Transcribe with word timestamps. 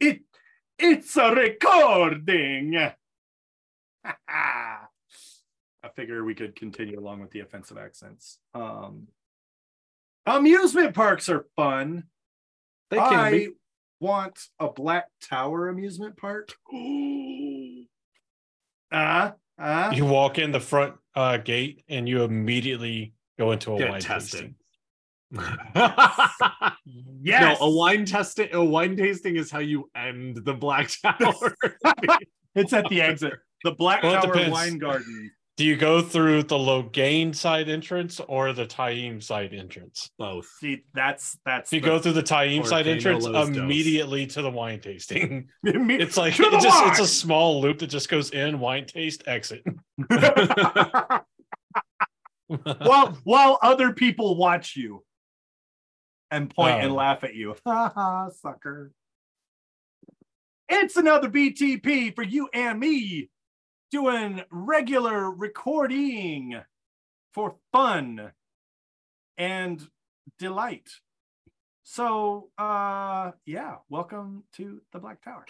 it 0.00 0.20
it's 0.78 1.16
a 1.16 1.30
recording. 1.34 2.76
I 4.28 5.88
figure 5.94 6.24
we 6.24 6.34
could 6.34 6.56
continue 6.56 6.98
along 6.98 7.20
with 7.20 7.30
the 7.30 7.40
offensive 7.40 7.76
accents. 7.78 8.38
Um, 8.54 9.08
amusement 10.26 10.94
parks 10.94 11.28
are 11.28 11.46
fun. 11.56 12.04
They 12.90 12.96
can 12.96 13.14
I 13.14 13.30
be. 13.30 13.48
want 14.00 14.38
a 14.58 14.68
Black 14.70 15.06
Tower 15.22 15.68
amusement 15.68 16.16
park. 16.16 16.52
Uh, 18.92 19.32
uh, 19.58 19.90
You 19.92 20.04
walk 20.04 20.38
in 20.38 20.52
the 20.52 20.60
front 20.60 20.94
uh, 21.16 21.36
gate 21.38 21.82
and 21.88 22.08
you 22.08 22.22
immediately 22.22 23.12
go 23.38 23.50
into 23.50 23.74
a 23.74 23.78
Get 23.78 23.90
wine 23.90 24.00
tested. 24.00 24.40
tasting. 24.40 24.54
Yes, 27.22 27.58
No, 27.60 27.66
a 27.66 27.70
wine 27.70 28.04
testing. 28.04 28.48
A 28.52 28.64
wine 28.64 28.96
tasting 28.96 29.36
is 29.36 29.50
how 29.50 29.58
you 29.60 29.90
end 29.96 30.38
the 30.44 30.54
Black 30.54 30.90
Tower. 31.02 31.54
it's 32.54 32.72
at 32.72 32.88
the 32.88 33.00
exit. 33.02 33.34
The 33.64 33.72
Black 33.72 34.02
Well, 34.02 34.20
Tower. 34.22 34.50
Wine 34.50 34.78
Garden. 34.78 35.30
Do 35.56 35.64
you 35.64 35.76
go 35.76 36.02
through 36.02 36.42
the 36.42 36.56
Logain 36.56 37.32
side 37.32 37.68
entrance 37.68 38.18
or 38.26 38.52
the 38.52 38.66
Taim 38.66 39.22
side 39.22 39.54
entrance? 39.54 40.10
Both. 40.18 40.48
See, 40.58 40.82
that's 40.94 41.38
that's. 41.46 41.72
If 41.72 41.76
you 41.76 41.80
go 41.80 42.00
through 42.00 42.14
the 42.14 42.24
Taim 42.24 42.66
side 42.66 42.88
entrance, 42.88 43.24
Los 43.24 43.48
Dos. 43.48 43.56
immediately 43.56 44.26
to 44.26 44.42
the 44.42 44.50
wine 44.50 44.80
tasting. 44.80 45.48
It's 45.62 46.16
like 46.16 46.34
To 46.34 46.42
it 46.42 46.60
just 46.60 46.84
it's 46.86 46.98
a 46.98 47.06
small 47.06 47.60
loop 47.60 47.78
that 47.78 47.86
just 47.86 48.08
goes 48.08 48.30
in, 48.30 48.58
wine 48.58 48.86
taste, 48.86 49.22
exit. 49.28 49.62
while 52.48 53.18
while 53.24 53.58
other 53.62 53.92
people 53.92 54.36
watch 54.36 54.74
you 54.76 55.04
and 56.34 56.50
point 56.54 56.80
and 56.82 56.90
Oh. 56.92 56.94
laugh 56.96 57.24
at 57.24 57.34
you. 57.34 57.54
Ha 57.66 57.92
ha, 57.94 58.28
sucker. 58.30 58.92
It's 60.68 60.96
another 60.96 61.28
BTP 61.28 62.14
for 62.14 62.22
you 62.22 62.48
and 62.52 62.80
me 62.80 63.30
doing 63.90 64.42
regular 64.50 65.30
recording 65.30 66.60
for 67.32 67.56
fun 67.72 68.32
and 69.36 69.86
delight. 70.38 70.88
So 71.84 72.48
uh 72.58 73.32
yeah, 73.46 73.76
welcome 73.88 74.44
to 74.54 74.80
the 74.92 74.98
Black 74.98 75.22
Tower. 75.22 75.44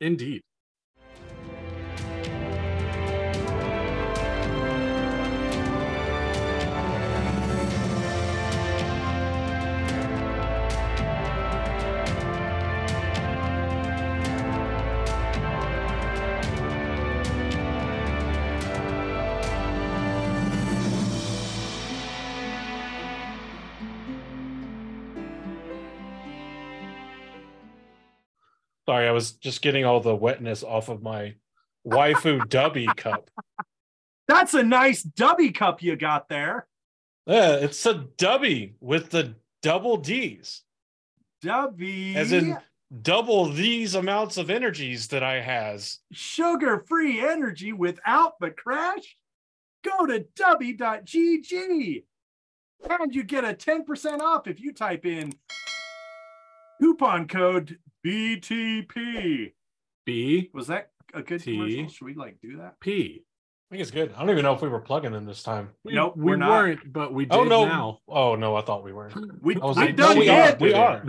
Indeed. 0.00 0.42
Sorry, 28.88 29.06
I 29.06 29.10
was 29.10 29.32
just 29.32 29.60
getting 29.60 29.84
all 29.84 30.00
the 30.00 30.16
wetness 30.16 30.62
off 30.62 30.88
of 30.88 31.02
my 31.02 31.34
waifu 31.86 32.38
dubby 32.48 32.86
cup. 32.96 33.30
That's 34.26 34.54
a 34.54 34.62
nice 34.62 35.02
dubby 35.02 35.54
cup 35.54 35.82
you 35.82 35.94
got 35.94 36.30
there. 36.30 36.66
Yeah, 37.26 37.56
it's 37.56 37.84
a 37.84 38.06
dubby 38.16 38.72
with 38.80 39.10
the 39.10 39.34
double 39.62 39.98
D's, 39.98 40.62
Dubby. 41.44 42.14
as 42.14 42.32
in 42.32 42.56
double 43.02 43.52
these 43.52 43.94
amounts 43.94 44.38
of 44.38 44.48
energies 44.48 45.08
that 45.08 45.22
I 45.22 45.42
has. 45.42 45.98
sugar 46.10 46.82
free 46.88 47.20
energy 47.20 47.74
without 47.74 48.40
the 48.40 48.50
crash? 48.50 49.18
Go 49.84 50.06
to 50.06 50.20
w.gg 50.34 52.04
and 52.88 53.14
you 53.14 53.22
get 53.22 53.44
a 53.44 53.52
10% 53.52 54.20
off 54.20 54.46
if 54.46 54.58
you 54.62 54.72
type 54.72 55.04
in 55.04 55.34
coupon 56.80 57.28
code 57.28 57.78
BTP. 58.04 59.52
B 60.06 60.50
Was 60.54 60.66
that 60.68 60.90
a 61.14 61.22
good 61.22 61.42
T. 61.42 61.52
commercial? 61.56 61.88
Should 61.88 62.04
we 62.04 62.14
like 62.14 62.38
do 62.40 62.56
that? 62.58 62.80
P. 62.80 63.24
I 63.70 63.74
think 63.74 63.82
it's 63.82 63.90
good. 63.90 64.12
I 64.16 64.20
don't 64.20 64.30
even 64.30 64.44
know 64.44 64.54
if 64.54 64.62
we 64.62 64.68
were 64.68 64.80
plugging 64.80 65.12
them 65.12 65.26
this 65.26 65.42
time. 65.42 65.70
We, 65.84 65.92
Nope, 65.92 66.16
we 66.16 66.24
we're 66.24 66.36
not. 66.36 66.48
weren't, 66.50 66.92
but 66.92 67.12
we 67.12 67.26
oh, 67.30 67.44
did 67.44 67.52
Oh 67.52 67.64
no! 67.64 67.64
now. 67.66 67.98
Oh 68.08 68.34
no! 68.34 68.56
I 68.56 68.62
thought 68.62 68.82
we 68.82 68.92
weren't. 68.94 69.14
We, 69.42 69.56
I 69.56 69.66
was 69.66 69.76
we 69.76 69.86
like, 69.86 69.96
done 69.96 70.14
no, 70.14 70.20
we 70.20 70.28
it. 70.30 70.32
are. 70.32 70.56
We 70.58 70.74
are. 70.74 71.04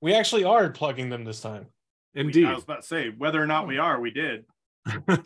We 0.00 0.14
actually 0.14 0.44
are 0.44 0.70
plugging 0.70 1.10
them 1.10 1.24
this 1.24 1.40
time. 1.40 1.66
Indeed. 2.14 2.46
I 2.46 2.54
was 2.54 2.62
about 2.64 2.80
to 2.82 2.86
say 2.86 3.08
whether 3.16 3.42
or 3.42 3.46
not 3.46 3.66
we 3.66 3.78
are, 3.78 4.00
we 4.00 4.10
did. 4.10 4.44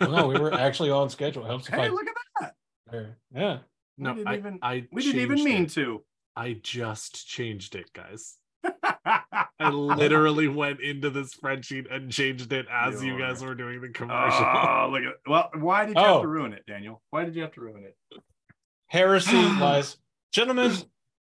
No, 0.01 0.27
we 0.27 0.39
were 0.41 0.53
actually 0.53 0.91
on 0.91 1.09
schedule. 1.11 1.45
Helps 1.45 1.69
if 1.69 1.75
Hey, 1.75 1.83
I. 1.83 1.89
look 1.89 2.07
at 2.41 2.55
that. 2.91 3.07
Yeah. 3.35 3.59
We 3.99 4.05
didn't 4.15 4.27
I, 4.29 4.37
even- 4.37 4.59
I 4.63 4.87
We 4.91 5.03
didn't 5.03 5.21
even 5.21 5.45
mean 5.45 5.65
it. 5.65 5.71
to. 5.73 6.03
I 6.35 6.55
just 6.63 7.29
changed 7.29 7.75
it, 7.77 7.93
guys. 7.93 8.39
I 9.05 9.69
literally 9.71 10.49
went 10.49 10.81
into 10.81 11.11
the 11.11 11.23
spreadsheet 11.23 11.93
and 11.93 12.11
changed 12.13 12.53
it 12.53 12.67
as 12.71 13.03
you 13.03 13.19
guys 13.19 13.41
You're- 13.41 13.51
were 13.51 13.55
doing 13.55 13.81
the 13.81 13.89
oh, 13.89 13.93
commercial. 13.93 14.45
oh, 14.45 14.89
look 14.93 15.03
at 15.03 15.31
well, 15.31 15.51
why 15.55 15.85
did 15.87 15.97
you 15.97 16.03
have 16.03 16.17
Oh. 16.17 16.23
to 16.23 16.29
ruin 16.29 16.53
it, 16.53 16.65
Daniel? 16.67 17.03
Why 17.11 17.25
did 17.25 17.35
you 17.35 17.43
have 17.43 17.53
to 17.53 17.61
ruin 17.61 17.85
it? 17.85 17.97
Heresy 18.89 19.37
lies, 19.61 19.97
gentlemen. 20.33 20.73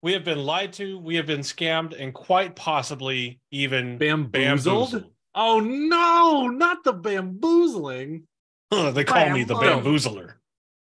We 0.01 0.13
have 0.13 0.23
been 0.23 0.39
lied 0.39 0.73
to. 0.73 0.97
We 0.97 1.15
have 1.15 1.25
been 1.25 1.41
scammed, 1.41 1.93
and 1.99 2.13
quite 2.13 2.55
possibly 2.55 3.39
even 3.51 3.97
Bamboozled? 3.97 4.31
bamboozled. 4.31 5.11
Oh 5.35 5.59
no, 5.59 6.47
not 6.47 6.83
the 6.83 6.93
bamboozling. 6.93 8.23
Huh, 8.71 8.91
they 8.91 9.03
call 9.03 9.29
me 9.31 9.43
the 9.43 9.55
bamboozler. 9.55 10.33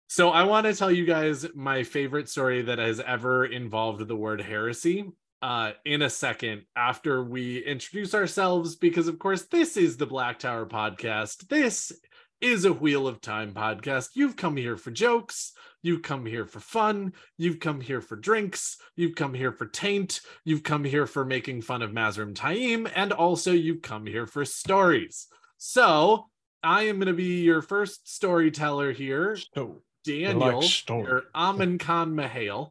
So 0.08 0.30
I 0.30 0.44
want 0.44 0.66
to 0.66 0.74
tell 0.74 0.90
you 0.90 1.04
guys 1.06 1.46
my 1.54 1.84
favorite 1.84 2.28
story 2.28 2.62
that 2.62 2.78
has 2.78 3.00
ever 3.00 3.44
involved 3.46 4.06
the 4.06 4.16
word 4.16 4.40
heresy. 4.40 5.10
Uh, 5.42 5.72
in 5.84 6.02
a 6.02 6.10
second, 6.10 6.62
after 6.76 7.24
we 7.24 7.58
introduce 7.64 8.14
ourselves, 8.14 8.76
because 8.76 9.08
of 9.08 9.18
course 9.18 9.42
this 9.46 9.76
is 9.76 9.96
the 9.96 10.06
Black 10.06 10.38
Tower 10.38 10.66
podcast. 10.66 11.48
This 11.48 11.90
is 12.40 12.64
a 12.64 12.72
Wheel 12.72 13.08
of 13.08 13.20
Time 13.20 13.52
podcast. 13.52 14.10
You've 14.14 14.36
come 14.36 14.56
here 14.56 14.76
for 14.76 14.92
jokes. 14.92 15.52
You've 15.82 16.02
come 16.02 16.24
here 16.24 16.46
for 16.46 16.60
fun. 16.60 17.12
You've 17.38 17.58
come 17.58 17.80
here 17.80 18.00
for 18.00 18.14
drinks. 18.14 18.76
You've 18.94 19.16
come 19.16 19.34
here 19.34 19.50
for 19.50 19.66
taint. 19.66 20.20
You've 20.44 20.62
come 20.62 20.84
here 20.84 21.06
for 21.06 21.24
making 21.24 21.62
fun 21.62 21.82
of 21.82 21.90
Mazrim 21.90 22.34
Taim, 22.34 22.90
and 22.94 23.12
also 23.12 23.50
you've 23.50 23.82
come 23.82 24.06
here 24.06 24.28
for 24.28 24.44
stories. 24.44 25.26
So 25.58 26.28
I 26.62 26.84
am 26.84 26.98
going 26.98 27.08
to 27.08 27.14
be 27.14 27.42
your 27.42 27.62
first 27.62 28.12
storyteller 28.12 28.92
here. 28.92 29.36
So 29.54 29.82
Daniel, 30.04 30.62
story. 30.62 31.10
or 31.10 31.22
Amin 31.34 31.78
Khan 31.78 32.14
Mahale. 32.14 32.70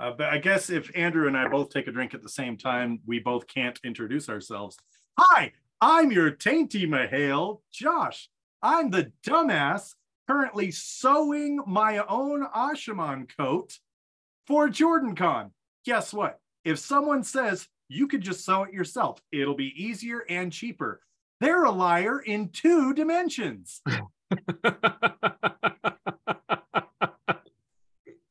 Uh, 0.00 0.12
but 0.16 0.28
I 0.30 0.38
guess 0.38 0.70
if 0.70 0.90
Andrew 0.96 1.26
and 1.26 1.36
I 1.36 1.46
both 1.46 1.68
take 1.68 1.86
a 1.86 1.92
drink 1.92 2.14
at 2.14 2.22
the 2.22 2.28
same 2.28 2.56
time, 2.56 3.00
we 3.06 3.18
both 3.18 3.46
can't 3.46 3.78
introduce 3.84 4.30
ourselves. 4.30 4.78
Hi, 5.18 5.52
I'm 5.78 6.10
your 6.10 6.30
tainty 6.30 6.88
Mahale, 6.88 7.60
Josh. 7.70 8.30
I'm 8.62 8.90
the 8.90 9.12
dumbass 9.22 9.94
currently 10.26 10.70
sewing 10.70 11.60
my 11.66 11.98
own 11.98 12.46
Ashaman 12.46 13.28
coat 13.36 13.78
for 14.46 14.70
JordanCon. 14.70 15.50
Guess 15.84 16.14
what? 16.14 16.40
If 16.64 16.78
someone 16.78 17.22
says 17.22 17.68
you 17.88 18.06
could 18.06 18.22
just 18.22 18.42
sew 18.42 18.62
it 18.62 18.72
yourself, 18.72 19.20
it'll 19.32 19.54
be 19.54 19.74
easier 19.76 20.24
and 20.30 20.50
cheaper. 20.50 21.02
They're 21.40 21.64
a 21.64 21.70
liar 21.70 22.20
in 22.20 22.48
two 22.48 22.94
dimensions. 22.94 23.82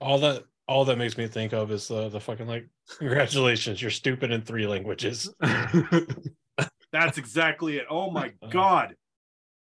all 0.02 0.18
that 0.20 0.46
all 0.70 0.86
that 0.86 1.00
makes 1.00 1.18
me 1.18 1.28
think 1.28 1.52
of 1.52 1.72
is 1.72 1.88
the 1.88 2.10
the 2.10 2.20
fucking 2.20 2.48
like 2.48 2.68
congratulations, 3.00 3.82
you're 3.82 3.90
stupid 3.92 4.32
in 4.32 4.44
three 4.44 4.68
languages. 4.68 5.34
That's 6.92 7.18
exactly 7.18 7.78
it. 7.78 7.88
Oh 7.90 8.12
my 8.12 8.32
God. 8.52 8.96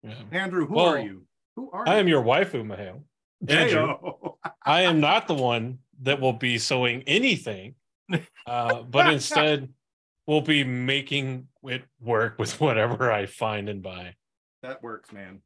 Yeah. 0.02 0.14
Andrew, 0.32 0.66
who 0.66 0.74
Well, 0.74 0.86
are 0.86 0.98
you? 0.98 1.22
Who 1.54 1.70
are 1.70 1.88
I 1.88 1.94
you? 1.94 2.00
am 2.00 2.08
your 2.08 2.22
waifu, 2.22 2.66
Mahale. 2.66 3.02
Andrew. 3.48 3.94
I 4.66 4.82
am 4.82 5.00
not 5.00 5.28
the 5.28 5.34
one 5.34 5.78
that 6.02 6.20
will 6.20 6.32
be 6.32 6.58
sewing 6.58 7.04
anything, 7.06 7.76
uh, 8.46 8.82
but 8.82 9.08
instead 9.12 9.68
we'll 10.26 10.40
be 10.40 10.64
making 10.64 11.46
it 11.62 11.84
work 12.00 12.36
with 12.36 12.60
whatever 12.60 13.12
I 13.12 13.26
find 13.26 13.68
and 13.68 13.80
buy. 13.80 14.14
That 14.62 14.82
works, 14.82 15.12
man. 15.12 15.40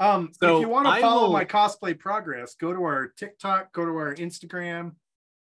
Um, 0.00 0.30
So 0.32 0.56
if 0.56 0.60
you 0.62 0.68
want 0.68 0.86
to 0.86 1.00
follow 1.00 1.26
will- 1.26 1.32
my 1.32 1.44
cosplay 1.44 1.98
progress, 1.98 2.54
go 2.54 2.72
to 2.72 2.82
our 2.82 3.08
TikTok, 3.08 3.72
go 3.72 3.84
to 3.84 3.92
our 3.92 4.14
Instagram, 4.14 4.96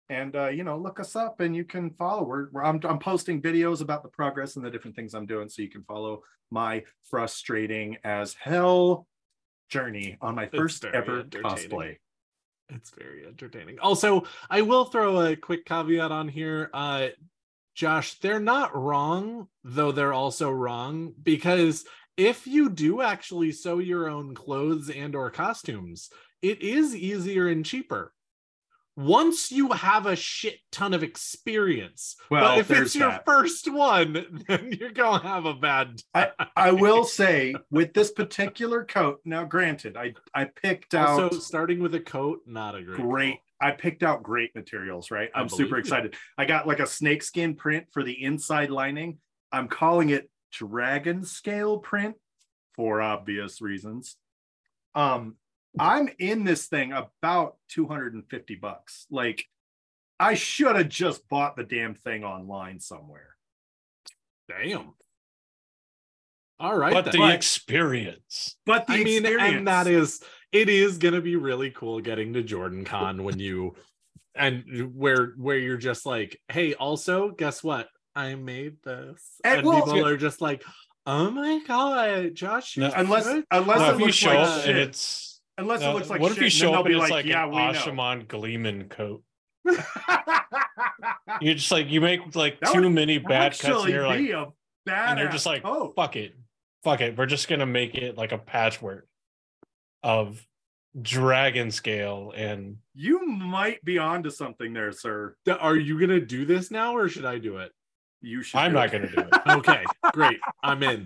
and 0.09 0.35
uh, 0.35 0.47
you 0.47 0.63
know, 0.63 0.77
look 0.77 0.99
us 0.99 1.15
up, 1.15 1.39
and 1.39 1.55
you 1.55 1.65
can 1.65 1.89
follow. 1.91 2.23
We're, 2.23 2.63
I'm, 2.63 2.79
I'm 2.83 2.99
posting 2.99 3.41
videos 3.41 3.81
about 3.81 4.03
the 4.03 4.09
progress 4.09 4.55
and 4.55 4.63
the 4.63 4.69
different 4.69 4.95
things 4.95 5.13
I'm 5.13 5.25
doing, 5.25 5.49
so 5.49 5.61
you 5.61 5.69
can 5.69 5.83
follow 5.83 6.23
my 6.51 6.83
frustrating 7.09 7.97
as 8.03 8.33
hell 8.35 9.07
journey 9.69 10.17
on 10.21 10.35
my 10.35 10.47
first 10.47 10.85
ever 10.85 11.23
cosplay. 11.23 11.97
It's 12.69 12.91
very 12.91 13.25
entertaining. 13.25 13.79
Also, 13.79 14.23
I 14.49 14.61
will 14.61 14.85
throw 14.85 15.21
a 15.21 15.35
quick 15.35 15.65
caveat 15.65 16.11
on 16.11 16.27
here. 16.27 16.69
Uh, 16.73 17.09
Josh, 17.75 18.19
they're 18.19 18.39
not 18.39 18.75
wrong, 18.75 19.47
though 19.63 19.91
they're 19.91 20.13
also 20.13 20.49
wrong 20.49 21.13
because 21.21 21.85
if 22.17 22.47
you 22.47 22.69
do 22.69 23.01
actually 23.01 23.51
sew 23.51 23.79
your 23.79 24.07
own 24.09 24.33
clothes 24.35 24.89
and 24.89 25.15
or 25.15 25.29
costumes, 25.31 26.09
it 26.41 26.61
is 26.61 26.95
easier 26.95 27.47
and 27.47 27.65
cheaper. 27.65 28.13
Once 28.97 29.51
you 29.51 29.73
have 29.73 30.05
a 30.05 30.15
shit 30.15 30.55
ton 30.71 30.93
of 30.93 31.03
experience, 31.03 32.15
Well, 32.29 32.55
but 32.55 32.59
if 32.59 32.71
it's 32.71 32.95
your 32.95 33.09
that. 33.09 33.25
first 33.25 33.69
one, 33.69 34.43
then 34.47 34.71
you're 34.79 34.91
gonna 34.91 35.21
have 35.21 35.45
a 35.45 35.53
bad. 35.53 36.01
I, 36.13 36.31
I 36.55 36.71
will 36.71 37.03
say 37.19 37.55
with 37.69 37.93
this 37.93 38.11
particular 38.11 38.85
coat, 38.85 39.19
now 39.25 39.43
granted, 39.43 39.97
I, 39.97 40.13
I 40.33 40.45
picked 40.45 40.93
out 40.95 41.09
Also, 41.23 41.39
starting 41.39 41.81
with 41.81 41.93
a 41.95 41.99
coat, 41.99 42.39
not 42.45 42.75
a 42.75 42.83
great. 42.83 43.01
great. 43.01 43.37
I 43.61 43.71
picked 43.71 44.03
out 44.03 44.23
great 44.23 44.55
materials, 44.55 45.11
right? 45.11 45.29
I'm 45.35 45.49
super 45.49 45.77
excited. 45.77 46.15
I 46.37 46.45
got 46.45 46.67
like 46.67 46.79
a 46.79 46.85
snakeskin 46.87 47.55
print 47.55 47.87
for 47.91 48.03
the 48.03 48.23
inside 48.23 48.69
lining. 48.69 49.17
I'm 49.51 49.67
calling 49.67 50.09
it 50.09 50.29
dragon 50.57 51.23
scale 51.23 51.77
print 51.77 52.15
for 52.75 53.01
obvious 53.01 53.61
reasons. 53.61 54.15
Um, 54.93 55.35
I'm 55.79 56.09
in 56.19 56.43
this 56.43 56.67
thing 56.67 56.93
about 56.93 57.57
250 57.69 58.55
bucks. 58.55 59.05
Like, 59.09 59.45
I 60.19 60.35
should 60.35 60.75
have 60.75 60.89
just 60.89 61.27
bought 61.27 61.55
the 61.57 61.63
damn 61.63 61.95
thing 61.95 62.23
online 62.23 62.79
somewhere. 62.79 63.35
Damn. 64.47 64.93
All 66.59 66.77
right. 66.77 66.93
but 66.93 67.05
then. 67.05 67.11
the 67.13 67.17
But- 67.19 67.35
experience. 67.35 68.55
But 68.65 68.87
the 68.87 68.93
I 68.93 69.03
mean, 69.03 69.25
experience, 69.25 69.55
and 69.57 69.67
that 69.67 69.87
is 69.87 70.21
it 70.53 70.69
is 70.69 70.97
gonna 70.97 71.19
be 71.19 71.35
really 71.35 71.71
cool 71.71 71.99
getting 71.99 72.31
to 72.33 72.43
Jordan 72.43 72.85
Con 72.85 73.23
when 73.23 73.39
you 73.39 73.75
and 74.35 74.93
where 74.95 75.33
where 75.37 75.57
you're 75.57 75.75
just 75.75 76.05
like, 76.05 76.39
hey, 76.49 76.73
also, 76.75 77.31
guess 77.31 77.61
what? 77.61 77.89
I 78.15 78.35
made 78.35 78.77
this. 78.83 79.39
And 79.43 79.59
And, 79.59 79.67
well- 79.67 79.83
people 79.83 80.05
are 80.05 80.17
just 80.17 80.41
like, 80.41 80.63
oh 81.05 81.29
my 81.31 81.59
god, 81.67 82.33
Josh, 82.35 82.77
No. 82.77 82.91
unless 82.95 83.25
should 83.25 83.45
unless 83.51 83.79
No, 83.79 83.89
it 83.89 83.93
if 83.93 83.99
you 83.99 84.05
looks 84.05 84.17
show 84.17 84.29
like 84.29 84.39
up 84.47 84.61
shit. 84.61 84.69
and 84.69 84.79
it's 84.79 85.41
unless 85.57 85.83
uh, 85.83 85.85
it 85.89 85.93
looks 85.93 86.09
like 86.09 86.21
what 86.21 86.31
if 86.31 86.37
you 86.41 86.49
shit, 86.49 86.61
show 86.61 86.73
up 86.73 86.85
then 86.85 86.93
and 86.93 86.95
they'll 86.95 87.01
it's 87.03 87.09
be 87.09 87.13
like, 87.13 87.25
yeah, 87.25 87.43
an 87.45 87.49
we 87.51 87.55
know. 87.57 87.71
Ashaman 87.73 88.27
Gleeman 88.27 88.89
coat? 88.89 89.21
You're 91.41 91.55
just 91.55 91.71
like 91.71 91.89
you 91.89 92.01
make 92.01 92.35
like 92.35 92.59
That 92.61 92.73
too 92.73 92.81
would 92.81 92.91
many 92.91 93.17
bad 93.17 93.51
cuts, 93.51 93.63
and 93.63 93.73
Actually, 93.73 93.91
you're 93.93 94.07
like 94.07 94.49
bad 94.85 95.09
and 95.11 95.19
you're 95.19 95.29
just 95.29 95.45
like, 95.45 95.61
oh, 95.65 95.91
fuck 95.95 96.15
it, 96.15 96.35
fuck 96.83 97.01
it. 97.01 97.17
We're 97.17 97.25
just 97.25 97.47
gonna 97.47 97.65
make 97.65 97.95
it 97.95 98.17
like 98.17 98.31
a 98.31 98.37
patchwork 98.37 99.07
of 100.03 100.45
dragon 101.01 101.71
scale 101.71 102.31
and 102.35 102.77
you 102.93 103.25
might 103.25 103.83
be 103.83 103.97
onto 103.97 104.29
something 104.29 104.71
there, 104.73 104.91
sir. 104.91 105.35
are 105.59 105.75
you 105.75 105.99
gonna 105.99 106.21
do 106.21 106.45
this 106.45 106.71
now 106.71 106.95
or 106.95 107.09
should 107.09 107.25
I 107.25 107.37
do 107.39 107.57
it? 107.57 107.71
You 108.25 108.41
should. 108.41 108.57
I'm 108.57 108.73
not 108.73 108.87
it. 108.87 108.91
gonna 108.91 109.11
do 109.11 109.19
it. 109.19 109.41
Okay, 109.57 109.83
great. 110.13 110.39
I'm 110.63 110.81
in. 110.81 111.05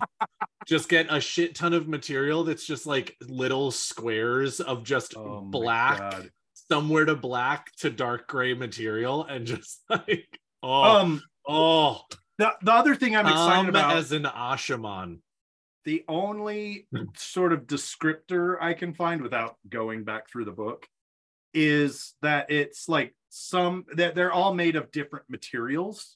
Just 0.65 0.87
get 0.87 1.07
a 1.09 1.19
shit 1.19 1.53
ton 1.53 1.73
of 1.73 1.87
material 1.87 2.45
that's 2.45 2.65
just 2.65 2.85
like 2.85 3.17
little 3.27 3.71
squares 3.71 4.61
of 4.61 4.83
just 4.83 5.17
Oh 5.17 5.41
black 5.41 6.13
somewhere 6.53 7.05
to 7.05 7.15
black 7.15 7.75
to 7.77 7.89
dark 7.89 8.27
gray 8.27 8.53
material 8.53 9.25
and 9.25 9.45
just 9.45 9.81
like 9.89 10.39
oh 10.63 10.83
Um, 10.83 11.21
oh 11.47 12.01
the, 12.37 12.53
the 12.61 12.71
other 12.71 12.95
thing 12.95 13.17
I'm 13.17 13.27
excited 13.27 13.59
um, 13.59 13.69
about, 13.69 13.97
as 13.97 14.13
an 14.13 14.23
Ashaman. 14.23 15.19
the 15.83 16.05
only 16.07 16.87
sort 17.17 17.51
of 17.51 17.67
descriptor 17.67 18.55
I 18.61 18.75
can 18.75 18.93
find 18.93 19.21
without 19.21 19.57
going 19.67 20.05
back 20.05 20.29
through 20.29 20.45
the 20.45 20.51
book 20.53 20.87
is 21.53 22.13
that 22.21 22.49
it's 22.49 22.87
like 22.87 23.13
some 23.29 23.85
that 23.95 24.15
they're 24.15 24.31
all 24.31 24.53
made 24.53 24.77
of 24.77 24.91
different 24.91 25.25
materials. 25.29 26.15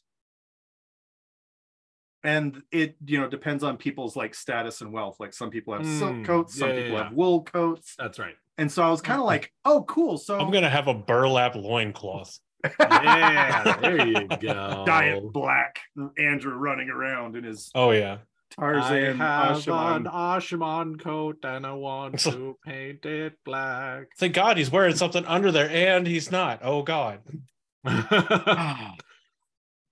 And 2.24 2.62
it, 2.72 2.96
you 3.06 3.20
know, 3.20 3.28
depends 3.28 3.64
on 3.64 3.76
people's 3.78 4.16
like 4.16 4.34
status 4.34 4.80
and 4.82 4.94
wealth. 4.94 5.18
Like 5.20 5.34
some 5.34 5.50
people 5.50 5.74
have 5.74 5.86
silk 5.86 6.14
Mm, 6.16 6.26
coats, 6.26 6.58
some 6.58 6.70
yeah, 6.70 6.76
yeah, 6.76 6.82
people 6.84 6.98
yeah. 6.98 7.04
have 7.06 7.14
wool 7.14 7.44
coats. 7.44 7.96
That's 7.98 8.18
right. 8.20 8.36
And 8.58 8.72
so 8.72 8.82
I 8.84 8.90
was 8.90 9.02
kind 9.02 9.20
of 9.20 9.26
like, 9.26 9.52
oh, 9.66 9.84
cool. 9.88 10.18
So 10.18 10.40
I'm 10.40 10.52
gonna 10.52 10.70
have 10.70 10.88
a 10.88 10.94
burlap 10.94 11.56
loincloth. 11.56 12.40
Yeah, 12.80 13.78
there 13.82 14.08
you 14.08 14.28
go. 14.40 14.84
Diet 14.88 15.22
black 15.34 15.80
Andrew 16.18 16.54
running 16.54 16.90
around 16.90 17.36
in 17.36 17.44
his 17.44 17.70
Oh 17.76 17.92
yeah. 17.92 18.20
Tarzan 18.58 19.20
I 19.20 19.48
have 19.48 19.58
Ashaman. 19.58 19.96
an 19.98 20.04
Ashaman 20.06 21.02
coat 21.02 21.40
and 21.44 21.66
I 21.66 21.74
want 21.74 22.20
to 22.20 22.56
paint 22.66 23.04
it 23.06 23.34
black. 23.44 24.06
Thank 24.18 24.34
God 24.36 24.56
he's 24.58 24.72
wearing 24.72 24.96
something 24.96 25.26
under 25.26 25.52
there, 25.52 25.70
and 25.70 26.06
he's 26.08 26.32
not. 26.32 26.60
Oh 26.64 26.84
God. 26.84 27.20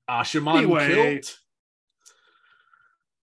Ashaman 0.09 0.57
Anyway. 0.57 0.87
kilt. 0.87 1.37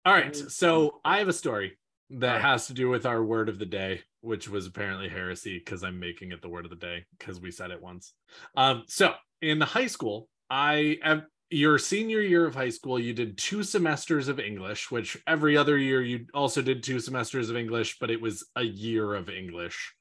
All 0.06 0.14
right, 0.14 0.34
so 0.34 1.00
I 1.04 1.18
have 1.18 1.28
a 1.28 1.32
story 1.32 1.76
that 2.08 2.40
has 2.40 2.66
to 2.68 2.72
do 2.72 2.88
with 2.88 3.04
our 3.04 3.22
word 3.22 3.50
of 3.50 3.58
the 3.58 3.66
day, 3.66 4.00
which 4.22 4.48
was 4.48 4.66
apparently 4.66 5.10
heresy 5.10 5.58
because 5.58 5.84
I'm 5.84 6.00
making 6.00 6.32
it 6.32 6.40
the 6.40 6.48
word 6.48 6.64
of 6.64 6.70
the 6.70 6.76
day 6.76 7.04
because 7.18 7.38
we 7.38 7.50
said 7.50 7.70
it 7.70 7.82
once. 7.82 8.14
Um, 8.56 8.84
so 8.86 9.12
in 9.42 9.60
high 9.60 9.88
school, 9.88 10.28
I 10.48 10.96
am 11.04 11.26
your 11.50 11.78
senior 11.78 12.20
year 12.22 12.46
of 12.46 12.54
high 12.54 12.70
school, 12.70 12.98
you 12.98 13.12
did 13.12 13.36
two 13.36 13.62
semesters 13.62 14.28
of 14.28 14.40
English, 14.40 14.90
which 14.90 15.18
every 15.26 15.54
other 15.54 15.76
year 15.76 16.00
you 16.00 16.24
also 16.32 16.62
did 16.62 16.82
two 16.82 16.98
semesters 16.98 17.50
of 17.50 17.56
English, 17.56 17.98
but 17.98 18.10
it 18.10 18.22
was 18.22 18.46
a 18.56 18.62
year 18.62 19.14
of 19.14 19.28
English, 19.28 19.94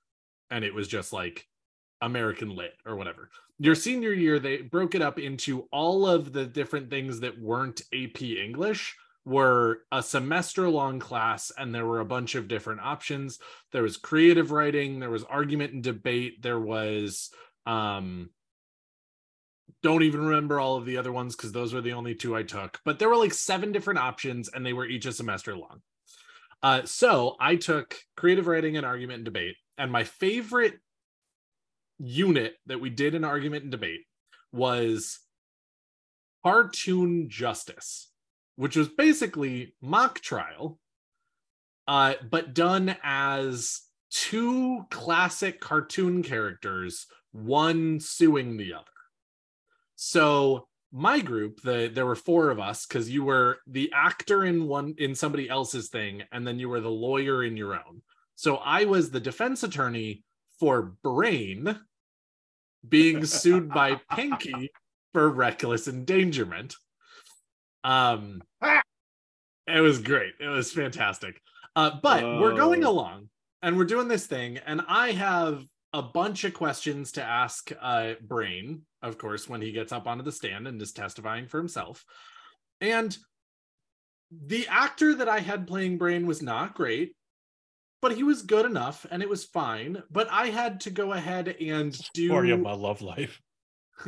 and 0.50 0.64
it 0.64 0.74
was 0.74 0.88
just 0.88 1.12
like 1.12 1.46
American 2.00 2.56
lit 2.56 2.74
or 2.86 2.96
whatever. 2.96 3.30
Your 3.58 3.76
senior 3.76 4.14
year, 4.14 4.40
they 4.40 4.62
broke 4.62 4.96
it 4.96 5.02
up 5.02 5.20
into 5.20 5.68
all 5.74 6.08
of 6.08 6.32
the 6.32 6.46
different 6.46 6.90
things 6.90 7.20
that 7.20 7.38
weren't 7.38 7.82
AP 7.94 8.22
English 8.22 8.96
were 9.30 9.84
a 9.92 10.02
semester 10.02 10.68
long 10.68 11.00
class 11.00 11.52
and 11.56 11.74
there 11.74 11.86
were 11.86 12.00
a 12.00 12.06
bunch 12.06 12.34
of 12.34 12.48
different 12.48 12.82
options. 12.82 13.38
There 13.72 13.84
was 13.84 13.96
creative 13.96 14.52
writing 14.52 15.00
there 15.00 15.12
was 15.12 15.24
argument 15.24 15.74
and 15.74 15.84
debate 15.84 16.42
there 16.42 16.60
was 16.60 17.30
um 17.66 18.32
don't 19.84 20.04
even 20.04 20.26
remember 20.26 20.60
all 20.60 20.78
of 20.78 20.86
the 20.86 20.98
other 20.98 21.12
ones 21.12 21.36
because 21.36 21.52
those 21.52 21.74
were 21.74 21.82
the 21.82 21.94
only 21.94 22.16
two 22.16 22.36
i 22.36 22.42
took 22.42 22.80
but 22.84 22.98
there 22.98 23.10
were 23.10 23.16
like 23.16 23.34
seven 23.34 23.72
different 23.72 24.00
options 24.00 24.50
and 24.50 24.66
they 24.66 24.74
were 24.74 24.86
each 24.86 25.06
a 25.06 25.12
semester 25.12 25.56
long. 25.56 25.82
Uh, 26.64 26.82
so 26.86 27.36
i 27.40 27.56
took 27.56 27.98
creative 28.18 28.48
writing 28.48 28.78
and 28.78 28.86
argument 28.86 29.18
and 29.18 29.26
debate 29.26 29.56
and 29.78 29.92
my 29.92 30.04
favorite 30.04 30.74
unit 32.00 32.56
that 32.66 32.82
we 32.82 32.90
did 32.90 33.14
in 33.14 33.24
argument 33.24 33.64
and 33.64 33.72
debate 33.72 34.02
was 34.52 35.20
cartoon 36.44 37.30
justice 37.30 38.10
which 38.60 38.76
was 38.76 38.90
basically 38.90 39.74
mock 39.82 40.20
trial 40.20 40.78
uh, 41.88 42.16
but 42.30 42.54
done 42.54 42.94
as 43.04 43.80
two 44.12 44.86
classic 44.92 45.62
cartoon 45.62 46.22
characters 46.22 47.08
one 47.32 48.02
suing 48.02 48.58
the 48.58 48.74
other. 48.74 48.84
So 49.96 50.68
my 50.92 51.22
group 51.22 51.62
the 51.62 51.90
there 51.94 52.06
were 52.06 52.18
four 52.18 52.50
of 52.50 52.60
us 52.60 52.86
because 52.86 53.10
you 53.10 53.24
were 53.24 53.60
the 53.66 53.94
actor 53.96 54.44
in 54.44 54.68
one 54.68 54.94
in 54.98 55.16
somebody 55.16 55.48
else's 55.48 55.88
thing 55.88 56.24
and 56.34 56.46
then 56.46 56.60
you 56.60 56.68
were 56.68 56.82
the 56.82 56.90
lawyer 56.90 57.46
in 57.46 57.56
your 57.56 57.76
own. 57.76 58.02
So 58.36 58.58
i 58.58 58.84
was 58.84 59.10
the 59.10 59.22
defense 59.22 59.64
attorney 59.64 60.26
for 60.60 60.96
brain 61.02 61.80
being 62.90 63.24
sued 63.24 63.70
by 63.70 64.02
pinky 64.12 64.70
for 65.14 65.30
reckless 65.30 65.88
endangerment 65.88 66.76
um 67.84 68.42
it 69.68 69.82
was 69.82 70.00
great 70.00 70.34
it 70.40 70.48
was 70.48 70.72
fantastic 70.72 71.42
uh 71.76 71.92
but 72.02 72.24
we're 72.24 72.56
going 72.56 72.84
Oh. 72.84 72.90
along 72.92 73.30
and 73.62 73.78
we're 73.78 73.86
doing 73.86 74.08
this 74.08 74.26
thing 74.28 74.58
and 74.66 74.82
i 74.88 75.12
have 75.12 75.64
a 75.94 76.02
bunch 76.02 76.44
of 76.44 76.54
questions 76.54 77.12
to 77.14 77.24
ask 77.24 77.72
uh 77.82 78.14
brain 78.22 78.82
of 79.02 79.18
course 79.18 79.48
when 79.50 79.62
he 79.62 79.72
gets 79.72 79.92
up 79.92 80.08
onto 80.08 80.24
the 80.24 80.32
stand 80.32 80.68
and 80.68 80.82
is 80.82 80.92
testifying 80.94 81.48
for 81.48 81.58
himself 81.58 82.04
and 82.82 83.18
the 84.46 84.68
actor 84.68 85.16
that 85.16 85.30
i 85.30 85.40
had 85.40 85.68
playing 85.68 85.98
brain 85.98 86.28
was 86.28 86.42
not 86.42 86.76
great 86.76 87.16
but 88.02 88.16
he 88.16 88.24
was 88.24 88.44
good 88.44 88.66
enough 88.66 89.06
and 89.12 89.22
it 89.24 89.30
was 89.30 89.44
fine 89.46 90.02
but 90.12 90.28
i 90.32 90.48
had 90.48 90.80
to 90.82 90.90
go 90.90 91.14
ahead 91.14 91.48
and 91.60 92.00
do 92.14 92.28
Story 92.28 92.52
of 92.52 92.60
my 92.62 92.74
love 92.74 93.02
life. 93.02 93.42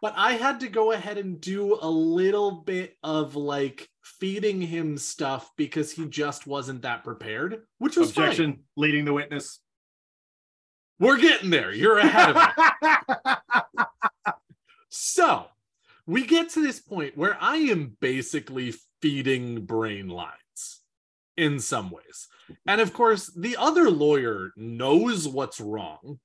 but 0.00 0.14
I 0.16 0.32
had 0.32 0.60
to 0.60 0.68
go 0.68 0.92
ahead 0.92 1.18
and 1.18 1.40
do 1.40 1.78
a 1.80 1.88
little 1.88 2.50
bit 2.50 2.96
of 3.02 3.36
like 3.36 3.88
feeding 4.02 4.60
him 4.60 4.98
stuff 4.98 5.50
because 5.56 5.92
he 5.92 6.06
just 6.06 6.46
wasn't 6.46 6.82
that 6.82 7.04
prepared, 7.04 7.62
which 7.78 7.96
was 7.96 8.12
fine. 8.12 8.24
Objection, 8.24 8.58
leading 8.76 9.04
the 9.04 9.12
witness. 9.12 9.60
We're 11.00 11.18
getting 11.18 11.50
there. 11.50 11.72
You're 11.72 11.98
ahead 11.98 12.30
of 12.30 12.36
me. 12.36 13.34
So 14.90 15.46
we 16.06 16.26
get 16.26 16.50
to 16.50 16.62
this 16.62 16.80
point 16.80 17.16
where 17.16 17.36
I 17.40 17.56
am 17.56 17.96
basically 18.00 18.74
feeding 19.02 19.64
brain 19.64 20.08
lines 20.08 20.80
in 21.36 21.60
some 21.60 21.90
ways. 21.90 22.28
And 22.66 22.80
of 22.80 22.92
course, 22.92 23.30
the 23.36 23.56
other 23.58 23.90
lawyer 23.90 24.52
knows 24.56 25.28
what's 25.28 25.60
wrong 25.60 26.18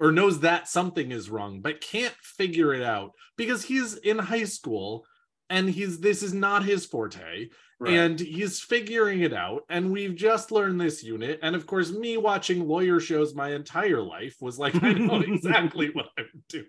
or 0.00 0.12
knows 0.12 0.40
that 0.40 0.68
something 0.68 1.10
is 1.10 1.30
wrong, 1.30 1.60
but 1.60 1.80
can't 1.80 2.14
figure 2.22 2.72
it 2.74 2.82
out 2.82 3.12
because 3.36 3.64
he's 3.64 3.94
in 3.96 4.18
high 4.18 4.44
school 4.44 5.04
and 5.50 5.68
he's 5.68 5.98
this 6.00 6.22
is 6.22 6.34
not 6.34 6.64
his 6.64 6.86
forte 6.86 7.48
Right. 7.80 7.94
and 7.94 8.18
he's 8.18 8.58
figuring 8.60 9.20
it 9.20 9.32
out. 9.32 9.62
And 9.68 9.92
we've 9.92 10.16
just 10.16 10.50
learned 10.50 10.80
this 10.80 11.04
unit. 11.04 11.38
And 11.42 11.54
of 11.54 11.64
course 11.64 11.92
me 11.92 12.16
watching 12.16 12.66
lawyer 12.66 12.98
shows 12.98 13.36
my 13.36 13.52
entire 13.54 14.02
life 14.02 14.34
was 14.40 14.58
like 14.58 14.74
i 14.82 14.92
know 14.94 15.20
exactly 15.26 15.90
what 15.92 16.06
i'm 16.18 16.42
doing 16.48 16.64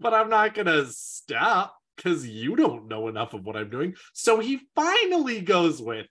but 0.00 0.12
i'm 0.12 0.28
not 0.28 0.52
gonna 0.54 0.86
stop 0.86 1.76
because 1.96 2.26
you 2.26 2.56
don't 2.56 2.88
know 2.88 3.06
enough 3.06 3.32
of 3.32 3.44
what 3.44 3.54
i'm 3.56 3.70
doing. 3.70 3.94
So 4.12 4.40
he 4.40 4.60
finally 4.74 5.40
goes 5.40 5.80
with 5.80 6.06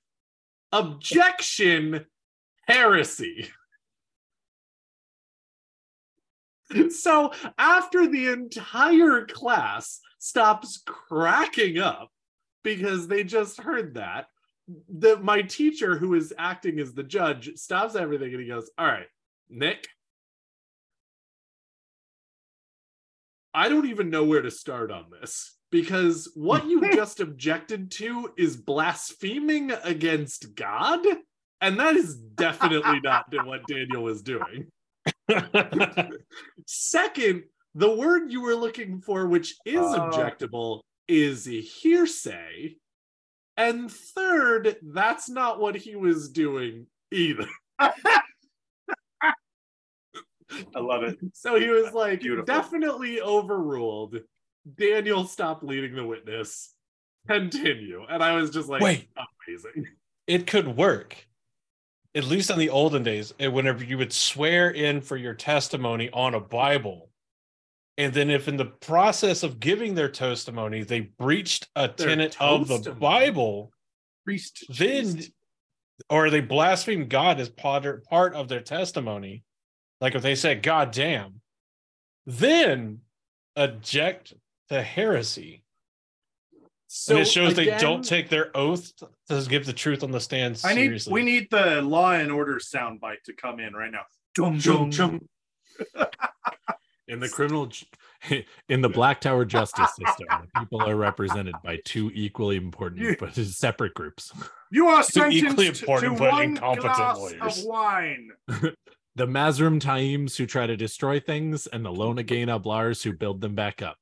objection 0.72 2.06
heresy 2.68 3.50
so 6.90 7.32
after 7.58 8.08
the 8.08 8.28
entire 8.28 9.26
class 9.26 10.00
stops 10.20 10.82
cracking 10.86 11.78
up 11.80 12.10
because 12.64 13.08
they 13.08 13.24
just 13.24 13.60
heard 13.62 13.96
that 13.96 14.28
the 14.90 15.18
my 15.18 15.42
teacher 15.42 15.98
who 15.98 16.14
is 16.14 16.34
acting 16.38 16.80
as 16.80 16.94
the 16.94 17.04
judge 17.04 17.52
stops 17.56 17.96
everything 17.96 18.32
and 18.32 18.42
he 18.42 18.48
goes 18.48 18.70
all 18.78 18.86
right 18.86 19.08
nick 19.50 19.88
i 23.54 23.68
don't 23.68 23.88
even 23.88 24.10
know 24.10 24.24
where 24.24 24.42
to 24.42 24.52
start 24.52 24.90
on 24.90 25.06
this 25.20 25.58
because 25.70 26.32
what 26.36 26.66
you 26.66 26.90
just 26.94 27.20
objected 27.20 27.92
to 27.92 28.32
is 28.38 28.56
blaspheming 28.56 29.72
against 29.84 30.56
god 30.56 31.06
and 31.60 31.78
that 31.80 31.96
is 31.98 32.16
definitely 32.16 33.02
not 33.02 33.26
what 33.46 33.68
daniel 33.68 34.04
was 34.04 34.22
doing 34.22 34.68
Second, 36.68 37.44
the 37.76 37.96
word 37.96 38.32
you 38.32 38.42
were 38.42 38.56
looking 38.56 39.02
for, 39.02 39.28
which 39.28 39.56
is 39.66 39.80
Oh. 39.82 40.10
objectable, 40.12 40.82
is 41.08 41.46
hearsay. 41.46 42.76
And 43.58 43.92
third, 43.92 44.78
that's 44.82 45.30
not 45.30 45.60
what 45.60 45.76
he 45.76 45.96
was 45.96 46.30
doing 46.30 46.88
either. 47.12 47.48
I 47.80 47.92
love 50.80 51.04
it. 51.04 51.18
So 51.34 51.60
he 51.60 51.68
was 51.70 51.94
like, 51.94 52.22
Beautiful. 52.22 52.46
definitely 52.46 53.22
overruled. 53.22 54.18
Daniel, 54.78 55.26
stop 55.26 55.62
leading 55.64 55.96
the 55.96 56.06
witness. 56.06 56.74
Continue. 57.28 58.06
And 58.08 58.24
I 58.24 58.36
was 58.36 58.50
just 58.52 58.70
like, 58.70 58.82
Wait. 58.82 59.10
amazing. 59.48 59.88
it 60.28 60.48
could 60.48 60.78
work. 60.78 61.28
At 62.16 62.26
least 62.26 62.52
in 62.52 62.60
the 62.60 62.70
olden 62.70 63.02
days, 63.04 63.34
eh, 63.40 63.48
whenever 63.48 63.84
you 63.84 63.98
would 63.98 64.14
swear 64.14 64.70
in 64.70 65.02
for 65.02 65.18
your 65.18 65.34
testimony 65.34 66.10
on 66.12 66.36
a 66.36 66.40
Bible, 66.40 67.10
and 67.98 68.14
then 68.14 68.30
if 68.30 68.48
in 68.48 68.58
the 68.58 68.66
process 68.66 69.42
of 69.44 69.60
giving 69.60 69.96
their 69.96 70.10
testimony 70.10 70.84
they 70.84 71.02
breached 71.02 71.70
a 71.76 71.88
Their 71.88 72.08
tenet 72.10 72.38
of 72.40 72.68
the? 72.68 72.92
Bible, 72.92 73.72
Priest. 74.26 74.66
then 74.70 75.14
priest. 75.14 75.32
or 76.10 76.30
they 76.30 76.42
blaspheme 76.42 77.08
God 77.08 77.40
as 77.40 77.50
part 77.50 78.06
part 78.06 78.36
of 78.36 78.48
their 78.48 78.62
testimony, 78.62 79.44
like 80.00 80.14
if 80.16 80.22
they 80.22 80.36
said 80.36 80.62
"God 80.62 80.92
damn," 80.92 81.42
then 82.28 83.00
object 83.56 84.34
to 84.70 84.82
heresy. 84.84 85.63
So 86.96 87.14
and 87.16 87.22
it 87.24 87.28
shows 87.28 87.56
they 87.56 87.76
don't 87.80 88.06
take 88.06 88.30
their 88.30 88.56
oath 88.56 88.94
to 89.28 89.46
give 89.50 89.66
the 89.66 89.74
truth 89.74 90.04
on 90.04 90.12
the 90.12 90.20
stand 90.20 90.60
Seriously. 90.60 91.12
I 91.12 91.16
need. 91.16 91.26
We 91.26 91.32
need 91.32 91.48
the 91.50 91.82
Law 91.82 92.12
and 92.12 92.32
Order 92.32 92.60
soundbite 92.60 93.24
to 93.26 93.34
come 93.34 93.60
in 93.60 93.74
right 93.74 93.92
now. 93.92 94.04
Dum 94.36 94.60
Chung, 94.60 94.92
chung. 94.92 95.28
in 97.08 97.20
the 97.20 97.28
criminal 97.30 97.68
in 98.70 98.82
the 98.82 98.90
black 98.90 99.20
tower 99.22 99.44
justice 99.44 99.90
system 99.96 100.28
people 100.60 100.82
are 100.82 100.96
represented 100.96 101.56
by 101.64 101.80
two 101.84 102.12
equally 102.14 102.56
important 102.58 103.02
Yeah. 103.02 103.16
but 103.20 103.34
separate 103.36 103.94
groups 103.96 104.32
You 104.72 104.88
are 104.88 105.04
Two 105.04 105.26
equally 105.30 105.66
sentenced 105.66 105.84
to 105.84 105.86
important 105.86 106.20
but 106.20 106.32
one 106.32 106.44
incompetent 106.44 106.96
glass 106.96 107.18
lawyers. 107.18 107.58
of 107.60 107.66
wine. 107.66 108.30
the 108.48 109.26
Mazrim 109.28 109.82
Taims 109.82 110.38
who 110.38 110.46
try 110.46 110.68
to 110.68 110.78
destroy 110.78 111.20
things 111.20 111.66
and 111.68 111.84
the 111.84 111.92
lona 111.92 112.22
gain 112.24 112.48
ablars 112.50 113.04
who 113.04 113.14
build 113.14 113.42
them 113.42 113.56
back 113.56 113.82
up 113.82 113.98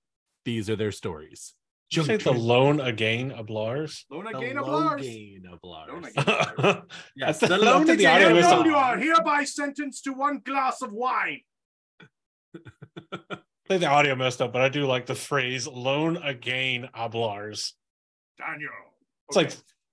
these 0.46 0.70
are 0.70 0.76
their 0.76 0.92
stories 0.92 1.54
Did 1.92 1.98
you 1.98 2.04
say 2.06 2.18
the 2.18 2.32
loan 2.32 2.80
again 2.80 3.32
of 3.32 3.50
Lars? 3.50 4.06
again 4.10 4.24
the 4.32 4.40
gain 4.40 4.58
of 4.58 4.68
Lars. 4.68 5.02
Gain 5.02 5.44
ablars. 5.52 5.88
Lona 6.18 6.48
I 6.58 6.82
yes 7.18 7.40
thought- 7.42 7.50
the 7.50 7.56
I 7.56 7.58
thought 7.58 7.66
lona 7.66 7.86
the 7.86 7.98
gain 7.98 8.08
audio 8.08 8.28
And 8.28 8.38
was 8.38 8.66
you 8.66 8.76
are 8.76 8.98
hereby 8.98 9.44
sentenced 9.44 10.06
to 10.06 10.14
one 10.14 10.40
glass 10.40 10.82
of 10.82 10.94
wine. 10.94 11.42
think 13.68 13.82
the 13.82 13.88
audio 13.88 14.16
messed 14.16 14.42
up, 14.42 14.54
but 14.54 14.62
I 14.62 14.70
do 14.70 14.86
like 14.86 15.06
the 15.06 15.16
phrase 15.16 15.68
"loan 15.68 16.16
again 16.18 16.90
oblars." 16.94 17.74
Daniel. 18.38 18.72
It's 19.28 19.36
like 19.36 19.52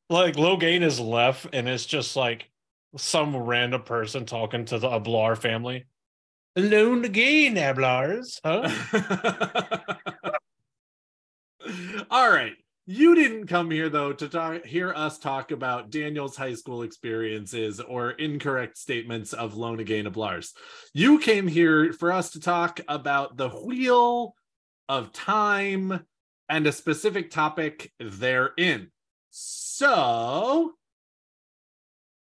like 0.09 0.37
Logain 0.37 0.83
is 0.83 1.01
left, 1.01 1.49
and 1.53 1.69
it's 1.69 1.85
just 1.85 2.15
like 2.15 2.49
some 2.97 3.37
random 3.37 3.83
person 3.83 4.25
talking 4.25 4.65
to 4.67 4.79
the 4.79 4.89
Ablar 4.89 5.35
family. 5.37 5.87
Loan 6.57 7.05
again, 7.05 7.55
Ablars, 7.57 8.41
huh? 8.45 8.69
All 12.11 12.31
right. 12.31 12.55
You 12.87 13.15
didn't 13.15 13.49
come 13.49 13.71
here 13.71 13.91
though 13.91 14.15
to 14.15 14.29
talk, 14.31 14.65
hear 14.65 14.95
us 14.95 15.19
talk 15.19 15.51
about 15.51 15.91
Daniel's 15.91 16.37
high 16.37 16.55
school 16.55 16.83
experiences 16.83 17.81
or 17.81 18.13
incorrect 18.13 18.79
statements 18.79 19.35
of 19.35 19.59
Lona 19.59 19.85
Gain 19.85 20.07
of 20.07 20.17
Lars. 20.17 20.55
You 20.95 21.19
came 21.19 21.47
here 21.47 21.93
for 21.93 22.11
us 22.11 22.31
to 22.31 22.41
talk 22.41 22.81
about 22.89 23.37
the 23.37 23.51
wheel 23.51 24.35
of 24.89 25.13
time 25.13 26.07
and 26.49 26.67
a 26.67 26.73
specific 26.73 27.31
topic 27.31 27.93
therein. 28.01 28.91
So 29.29 30.73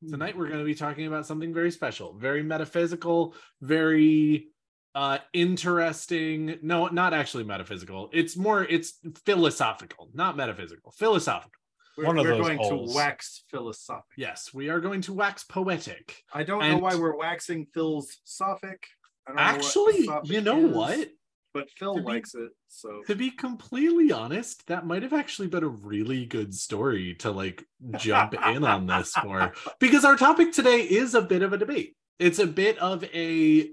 tonight 0.08 0.38
we're 0.38 0.46
going 0.46 0.60
to 0.60 0.64
be 0.64 0.76
talking 0.76 1.08
about 1.08 1.26
something 1.26 1.52
very 1.52 1.72
special, 1.72 2.14
very 2.14 2.44
metaphysical, 2.44 3.34
very 3.60 4.50
uh 4.94 5.18
interesting 5.32 6.58
no 6.62 6.86
not 6.86 7.12
actually 7.14 7.44
metaphysical 7.44 8.08
it's 8.12 8.36
more 8.36 8.64
it's 8.64 8.98
philosophical 9.24 10.08
not 10.14 10.36
metaphysical 10.36 10.92
philosophical 10.92 11.50
We're, 11.96 12.06
One 12.06 12.18
of 12.18 12.24
we're 12.24 12.30
those 12.36 12.46
going 12.46 12.58
holes. 12.58 12.90
to 12.92 12.96
wax 12.96 13.44
philosophic. 13.50 14.04
yes 14.16 14.50
we 14.54 14.68
are 14.68 14.80
going 14.80 15.00
to 15.02 15.12
wax 15.12 15.44
poetic 15.44 16.22
I 16.32 16.42
don't 16.44 16.60
know 16.68 16.78
why 16.78 16.94
we're 16.94 17.16
waxing 17.16 17.66
Phil's 17.74 18.18
sophic. 18.24 18.84
Know 19.28 19.34
actually 19.38 20.08
you 20.24 20.40
know 20.40 20.66
is, 20.66 20.74
what 20.76 21.08
But 21.54 21.70
Phil 21.70 21.94
To 21.94 22.00
be- 22.00 22.06
likes 22.06 22.34
it, 22.34 22.50
so 22.68 23.00
to 23.06 23.14
be 23.14 23.30
completely 23.30 24.12
honest 24.12 24.66
that 24.68 24.86
might 24.86 25.02
have 25.02 25.12
actually 25.12 25.48
been 25.48 25.64
a 25.64 25.68
really 25.68 26.26
good 26.26 26.54
story 26.54 27.14
to 27.20 27.30
like 27.30 27.64
jump 27.96 28.34
in 28.54 28.64
on 28.64 28.86
this 28.86 29.12
for 29.12 29.52
because 29.80 30.04
our 30.04 30.16
topic 30.16 30.52
today 30.52 30.80
is 30.82 31.14
a 31.14 31.22
bit 31.22 31.42
of 31.42 31.52
a 31.52 31.58
debate 31.58 31.96
it's 32.18 32.38
a 32.38 32.46
bit 32.46 32.76
of 32.78 33.02
a 33.12 33.70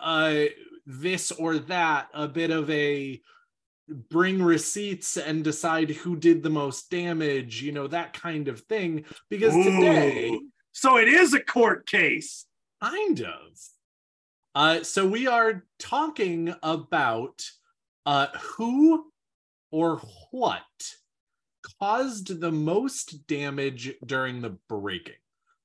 uh 0.00 0.44
this 0.86 1.30
or 1.32 1.58
that 1.58 2.08
a 2.14 2.26
bit 2.26 2.50
of 2.50 2.68
a 2.70 3.20
bring 3.88 4.42
receipts 4.42 5.16
and 5.16 5.42
decide 5.44 5.90
who 5.90 6.16
did 6.16 6.42
the 6.42 6.50
most 6.50 6.90
damage 6.90 7.62
you 7.62 7.72
know 7.72 7.86
that 7.86 8.12
kind 8.12 8.48
of 8.48 8.60
thing. 8.60 9.04
Because 9.28 9.54
today 9.54 10.38
So 10.72 10.96
it 10.96 11.08
is 11.08 11.34
a 11.34 11.40
court 11.40 11.86
case. 11.86 12.46
kind 12.82 13.20
of. 13.20 13.58
Uh 14.54 14.82
so 14.82 15.06
we 15.06 15.26
are 15.26 15.64
talking 15.78 16.54
about 16.62 17.44
uh 18.06 18.28
who 18.56 19.10
or 19.70 20.00
what 20.30 20.62
caused 21.80 22.40
the 22.40 22.52
most 22.52 23.26
damage 23.26 23.94
during 24.04 24.40
the 24.40 24.56
breaking. 24.68 25.14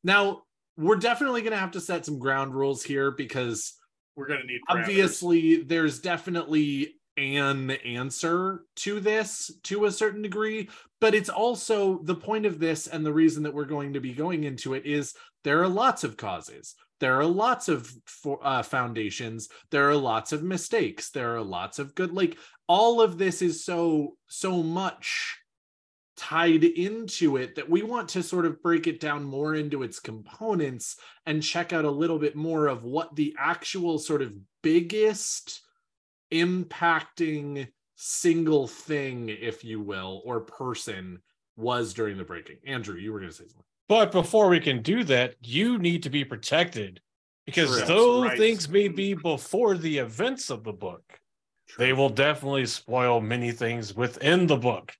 Now 0.03 0.43
we're 0.77 0.97
definitely 0.97 1.41
going 1.41 1.53
to 1.53 1.57
have 1.57 1.71
to 1.71 1.81
set 1.81 2.05
some 2.05 2.19
ground 2.19 2.53
rules 2.53 2.83
here 2.83 3.11
because 3.11 3.73
We're 4.15 4.27
gonna 4.27 4.43
need 4.45 4.61
parameters. 4.69 4.81
obviously 4.81 5.63
there's 5.63 5.99
definitely 5.99 6.95
an 7.17 7.71
answer 7.71 8.63
to 8.75 8.99
this 8.99 9.49
to 9.63 9.85
a 9.85 9.91
certain 9.91 10.21
degree 10.21 10.67
but 10.99 11.15
it's 11.15 11.29
also 11.29 11.99
the 12.03 12.15
point 12.15 12.45
of 12.45 12.59
this 12.59 12.87
and 12.87 13.05
the 13.05 13.13
reason 13.13 13.43
that 13.43 13.53
we're 13.53 13.65
going 13.65 13.93
to 13.93 13.99
be 13.99 14.13
going 14.13 14.43
into 14.43 14.73
it 14.73 14.85
is 14.85 15.13
there 15.43 15.61
are 15.61 15.67
lots 15.67 16.03
of 16.03 16.17
causes. 16.17 16.73
There 16.99 17.19
are 17.19 17.25
lots 17.25 17.69
of 17.69 17.93
uh, 18.41 18.63
foundations. 18.63 19.49
There 19.69 19.87
are 19.89 19.95
lots 19.95 20.31
of 20.31 20.41
mistakes. 20.41 21.11
There 21.11 21.35
are 21.35 21.43
lots 21.43 21.77
of 21.77 21.93
good 21.93 22.11
like 22.11 22.37
all 22.67 23.01
of 23.01 23.19
this 23.19 23.43
is 23.43 23.63
so 23.63 24.17
so 24.27 24.63
much 24.63 25.37
tied 26.17 26.63
into 26.63 27.37
it 27.37 27.55
that 27.55 27.69
we 27.69 27.83
want 27.83 28.07
to 28.09 28.23
sort 28.23 28.45
of 28.45 28.61
break 28.61 28.87
it 28.87 28.99
down 28.99 29.23
more 29.23 29.55
into 29.55 29.83
its 29.83 29.99
components 29.99 30.97
and 31.25 31.43
check 31.43 31.73
out 31.73 31.85
a 31.85 31.91
little 31.91 32.19
bit 32.19 32.35
more 32.35 32.67
of 32.67 32.83
what 32.83 33.15
the 33.15 33.35
actual 33.37 33.99
sort 33.99 34.21
of 34.21 34.33
biggest 34.61 35.61
impacting 36.31 37.67
single 37.95 38.67
thing, 38.67 39.29
if 39.29 39.63
you 39.63 39.81
will, 39.81 40.21
or 40.25 40.41
person 40.41 41.19
was 41.57 41.93
during 41.93 42.17
the 42.17 42.23
breaking. 42.23 42.57
Andrew, 42.65 42.97
you 42.97 43.11
were 43.11 43.19
going 43.19 43.31
to 43.31 43.35
say 43.35 43.45
something. 43.45 43.63
But 43.87 44.11
before 44.11 44.49
we 44.49 44.59
can 44.59 44.81
do 44.81 45.03
that, 45.05 45.35
you 45.41 45.77
need 45.77 46.03
to 46.03 46.09
be 46.09 46.25
protected 46.25 47.01
because 47.45 47.77
True. 47.77 47.85
though 47.85 48.23
Right. 48.23 48.37
things 48.37 48.67
may 48.67 48.87
be 48.87 49.13
before 49.13 49.77
the 49.77 49.99
events 49.99 50.49
of 50.49 50.63
the 50.63 50.73
book, 50.73 51.03
they 51.77 51.93
will 51.93 52.09
definitely 52.09 52.65
spoil 52.65 53.21
many 53.21 53.51
things 53.51 53.95
within 53.95 54.47
the 54.47 54.57
book. 54.57 54.95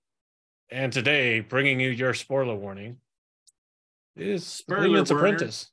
And 0.72 0.92
today, 0.92 1.42
bringing 1.42 1.80
you 1.80 1.90
your 1.90 2.14
spoiler 2.14 2.56
warning 2.56 2.98
is 4.16 4.46
Spoiler 4.46 4.88
Leon's 4.88 5.12
warner. 5.12 5.28
Apprentice. 5.28 5.72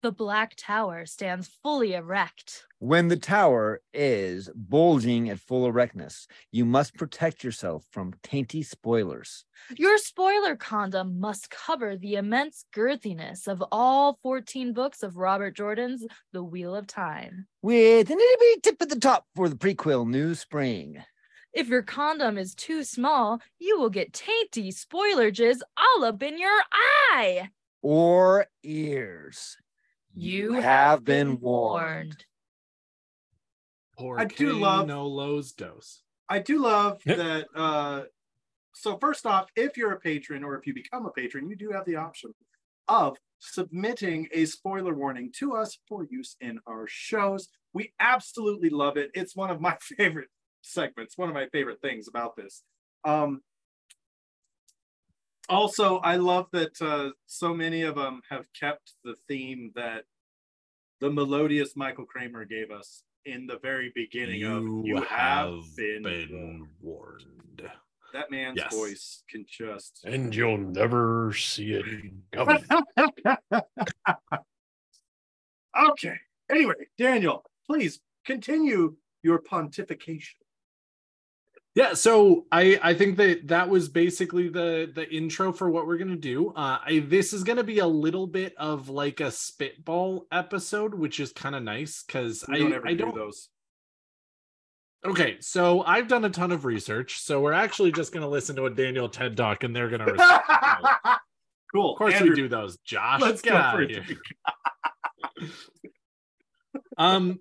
The 0.00 0.12
Black 0.12 0.54
Tower 0.56 1.06
stands 1.06 1.48
fully 1.60 1.94
erect. 1.94 2.66
When 2.78 3.08
the 3.08 3.16
tower 3.16 3.82
is 3.92 4.48
bulging 4.54 5.28
at 5.28 5.40
full 5.40 5.66
erectness, 5.66 6.28
you 6.52 6.64
must 6.64 6.94
protect 6.94 7.42
yourself 7.42 7.84
from 7.90 8.14
tainty 8.22 8.64
spoilers. 8.64 9.44
Your 9.76 9.98
spoiler 9.98 10.54
condom 10.54 11.18
must 11.18 11.50
cover 11.50 11.96
the 11.96 12.14
immense 12.14 12.64
girthiness 12.72 13.48
of 13.48 13.62
all 13.72 14.20
14 14.22 14.72
books 14.72 15.02
of 15.02 15.16
Robert 15.16 15.56
Jordan's 15.56 16.06
The 16.32 16.44
Wheel 16.44 16.76
of 16.76 16.86
Time. 16.86 17.48
With 17.60 18.08
an 18.08 18.18
itty 18.20 18.36
bitty 18.38 18.60
tip 18.60 18.80
at 18.80 18.90
the 18.90 19.00
top 19.00 19.26
for 19.34 19.48
the 19.48 19.56
prequel 19.56 20.08
New 20.08 20.36
Spring. 20.36 21.02
If 21.52 21.68
your 21.68 21.82
condom 21.82 22.36
is 22.38 22.54
too 22.54 22.84
small, 22.84 23.40
you 23.58 23.78
will 23.78 23.90
get 23.90 24.12
tainty 24.12 24.72
spoiler 24.72 25.30
jizz 25.30 25.60
all 25.76 26.04
up 26.04 26.22
in 26.22 26.38
your 26.38 26.60
eye. 26.72 27.50
Or 27.82 28.46
ears. 28.62 29.56
You 30.14 30.52
have 30.54 31.04
been 31.04 31.40
warned. 31.40 32.24
Poor 33.96 34.18
I 34.20 34.24
do 34.26 34.52
love- 34.52 34.86
no 34.86 35.06
Lowe's 35.06 35.52
dose. 35.52 36.02
I 36.28 36.40
do 36.40 36.58
love 36.58 37.00
Yep. 37.06 37.16
that. 37.16 37.48
Uh, 37.54 38.04
so 38.74 38.98
first 38.98 39.26
off, 39.26 39.50
if 39.56 39.76
you're 39.76 39.92
a 39.92 40.00
patron 40.00 40.44
or 40.44 40.56
if 40.58 40.66
you 40.66 40.74
become 40.74 41.06
a 41.06 41.10
patron, 41.10 41.48
you 41.48 41.56
do 41.56 41.70
have 41.70 41.84
the 41.86 41.96
option 41.96 42.34
of 42.86 43.18
submitting 43.38 44.28
a 44.32 44.44
spoiler 44.44 44.94
warning 44.94 45.32
to 45.38 45.54
us 45.56 45.78
for 45.88 46.04
use 46.10 46.36
in 46.40 46.60
our 46.66 46.86
shows. 46.86 47.48
We 47.72 47.92
absolutely 47.98 48.68
love 48.70 48.96
it. 48.96 49.10
It's 49.14 49.34
one 49.34 49.50
of 49.50 49.60
my 49.60 49.76
favorite 49.80 50.28
segments. 50.62 51.16
One 51.16 51.28
of 51.28 51.34
my 51.34 51.46
favorite 51.48 51.80
things 51.80 52.08
about 52.08 52.36
this. 52.36 52.62
Um, 53.04 53.42
also, 55.48 55.98
I 55.98 56.16
love 56.16 56.46
that 56.52 56.80
uh, 56.82 57.10
so 57.26 57.54
many 57.54 57.82
of 57.82 57.94
them 57.94 58.20
have 58.28 58.46
kept 58.58 58.92
the 59.04 59.14
theme 59.28 59.72
that 59.74 60.04
the 61.00 61.10
melodious 61.10 61.74
Michael 61.76 62.04
Kramer 62.04 62.44
gave 62.44 62.70
us 62.70 63.02
in 63.24 63.46
the 63.46 63.58
very 63.58 63.90
beginning 63.94 64.42
of 64.44 64.62
"You 64.62 65.02
have 65.02 65.54
been, 65.76 66.02
warned." 66.02 66.68
warned. 66.80 67.70
That 68.12 68.30
man's 68.30 68.56
Yes. 68.56 68.72
voice 68.74 69.22
can 69.28 69.44
just. 69.48 70.02
And 70.04 70.34
you'll 70.34 70.58
never 70.58 71.32
see 71.34 71.72
it 71.72 71.84
coming. 72.32 72.64
okay. 75.90 76.16
Anyway, 76.50 76.74
Daniel, 76.96 77.44
please 77.66 78.00
continue 78.24 78.96
your 79.22 79.40
pontification. 79.42 80.36
Yeah, 81.74 81.94
so 81.94 82.46
I 82.50 82.78
I 82.82 82.94
think 82.94 83.16
that 83.18 83.48
that 83.48 83.68
was 83.68 83.88
basically 83.88 84.48
the 84.48 84.90
the 84.92 85.08
intro 85.14 85.52
for 85.52 85.70
what 85.70 85.86
we're 85.86 85.98
gonna 85.98 86.16
do. 86.16 86.48
Uh, 86.50 86.78
I, 86.84 87.04
this 87.06 87.32
is 87.32 87.44
gonna 87.44 87.62
be 87.62 87.78
a 87.78 87.86
little 87.86 88.26
bit 88.26 88.54
of 88.56 88.88
like 88.88 89.20
a 89.20 89.30
spitball 89.30 90.26
episode, 90.32 90.94
which 90.94 91.20
is 91.20 91.32
kind 91.32 91.54
of 91.54 91.62
nice 91.62 92.02
because 92.02 92.44
I 92.48 92.58
don't 92.58 92.72
ever 92.72 92.88
I 92.88 92.92
do 92.92 93.04
don't. 93.04 93.14
those. 93.14 93.48
Okay, 95.06 95.36
so 95.40 95.82
I've 95.82 96.08
done 96.08 96.24
a 96.24 96.30
ton 96.30 96.50
of 96.50 96.64
research, 96.64 97.20
so 97.20 97.40
we're 97.40 97.52
actually 97.52 97.92
just 97.92 98.12
gonna 98.12 98.28
listen 98.28 98.56
to 98.56 98.66
a 98.66 98.70
Daniel 98.70 99.08
TED 99.08 99.36
talk, 99.36 99.62
and 99.62 99.74
they're 99.76 99.88
gonna. 99.88 100.16
Cool. 101.70 101.92
Of 101.92 101.98
course, 101.98 102.14
Andrew, 102.14 102.30
we 102.30 102.34
do 102.36 102.48
those, 102.48 102.78
Josh. 102.78 103.20
Let's 103.20 103.42
Get 103.42 103.52
out 103.54 103.82
of 103.82 103.90
it. 103.90 104.02
here. 104.04 104.16
Um, 106.96 107.38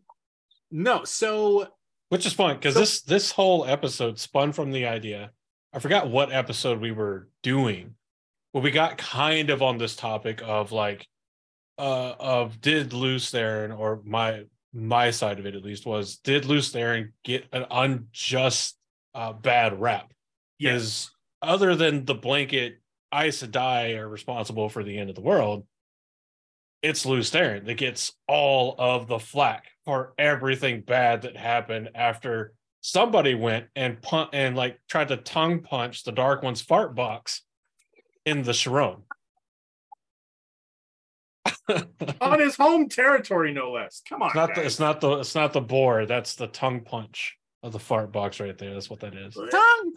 no, 0.70 1.04
so 1.04 1.68
Which 2.10 2.26
is 2.26 2.34
fun 2.34 2.56
because 2.56 2.76
this 2.76 3.02
this 3.02 3.32
whole 3.32 3.66
episode 3.66 4.18
spun 4.18 4.54
from 4.54 4.72
the 4.72 4.86
idea. 4.86 5.32
I 5.74 5.80
forgot 5.80 6.10
what 6.10 6.32
episode 6.32 6.80
we 6.80 6.92
were 6.94 7.28
doing, 7.44 7.96
but 8.54 8.64
we 8.64 8.72
got 8.72 8.98
kind 8.98 9.50
of 9.50 9.62
on 9.62 9.78
this 9.78 9.96
topic 9.96 10.42
of 10.44 10.72
like, 10.72 11.06
uh, 11.78 12.14
of 12.18 12.62
did 12.62 12.94
Lews 12.94 13.30
Therin 13.32 13.78
or 13.78 14.02
my 14.06 14.46
my 14.74 15.12
side 15.12 15.40
of 15.40 15.46
it 15.46 15.56
at 15.56 15.64
least 15.64 15.86
was 15.86 16.18
did 16.18 16.46
Lews 16.46 16.72
Therin 16.72 17.12
get 17.24 17.46
an 17.52 17.66
unjust 17.70 18.78
uh, 19.14 19.34
bad 19.34 19.80
rap? 19.80 20.14
Because 20.60 21.12
other 21.42 21.76
than 21.76 22.06
the 22.06 22.16
blanket 22.16 22.80
Aes 23.14 23.42
Sedai 23.44 23.98
are 23.98 24.08
responsible 24.08 24.70
for 24.70 24.84
the 24.84 24.98
end 24.98 25.10
of 25.10 25.16
the 25.16 25.22
world, 25.22 25.66
it's 26.88 27.06
Luce 27.06 27.30
Theron 27.30 27.66
that 27.66 27.74
gets 27.74 28.14
all 28.28 28.74
of 28.80 29.08
the 29.08 29.20
flack 29.20 29.66
for 29.84 30.14
everything 30.18 30.82
bad 30.82 31.24
that 31.24 31.36
happened 31.36 31.90
after 31.94 32.54
somebody 32.80 33.36
went 33.36 33.66
and 33.76 34.02
pun- 34.02 34.30
and 34.32 34.56
like 34.56 34.80
tried 34.88 35.10
to 35.10 35.18
tongue 35.18 35.62
punch 35.62 36.06
the 36.06 36.14
Dark 36.14 36.44
One's 36.44 36.62
fart 36.62 36.96
box 36.96 37.44
in 38.26 38.44
the 38.44 38.54
Sharom. 38.54 39.02
on 42.22 42.40
his 42.40 42.56
home 42.56 42.88
territory, 42.88 43.54
no 43.54 43.72
less. 43.74 44.02
Come 44.08 44.22
on. 44.22 44.30
It's 44.30 44.36
not 44.36 44.56
the 44.56 44.62
it's 44.62 44.80
not 44.80 45.02
the 45.02 45.12
it's 45.20 45.36
not 45.36 45.52
the 45.52 45.62
boar. 45.62 46.06
That's 46.06 46.36
the 46.36 46.48
tongue 46.48 46.82
punch 46.82 47.36
of 47.68 47.74
the 47.74 47.80
fart 47.80 48.12
box 48.12 48.40
right 48.40 48.58
there. 48.58 48.74
That's 48.74 48.90
what 48.90 49.02
that 49.02 49.14
is. 49.14 49.36
tongue 49.36 49.94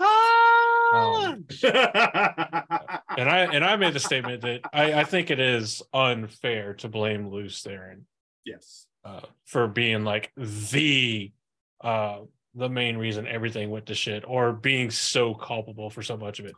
punch. 0.90 1.64
And 3.18 3.28
I 3.28 3.38
and 3.52 3.64
I 3.64 3.76
made 3.76 3.92
the 3.92 4.00
statement 4.00 4.42
that 4.42 4.61
I, 4.72 5.00
I 5.00 5.04
think 5.04 5.30
it 5.30 5.40
is 5.40 5.83
unfair 5.92 6.74
to 6.74 6.88
blame 6.88 7.28
Lews 7.28 7.61
Therin 7.62 8.02
yes. 8.44 8.87
uh, 9.04 9.22
for 9.44 9.66
being 9.66 10.04
like 10.04 10.33
the 10.37 11.33
uh 11.80 12.20
the 12.54 12.68
main 12.68 12.96
reason 12.96 13.26
everything 13.26 13.68
went 13.68 13.87
to 13.87 13.94
shit 13.94 14.24
or 14.26 14.52
being 14.52 14.90
so 14.90 15.35
culpable 15.35 15.90
for 15.90 16.02
so 16.02 16.16
much 16.16 16.38
of 16.38 16.46
it. 16.46 16.54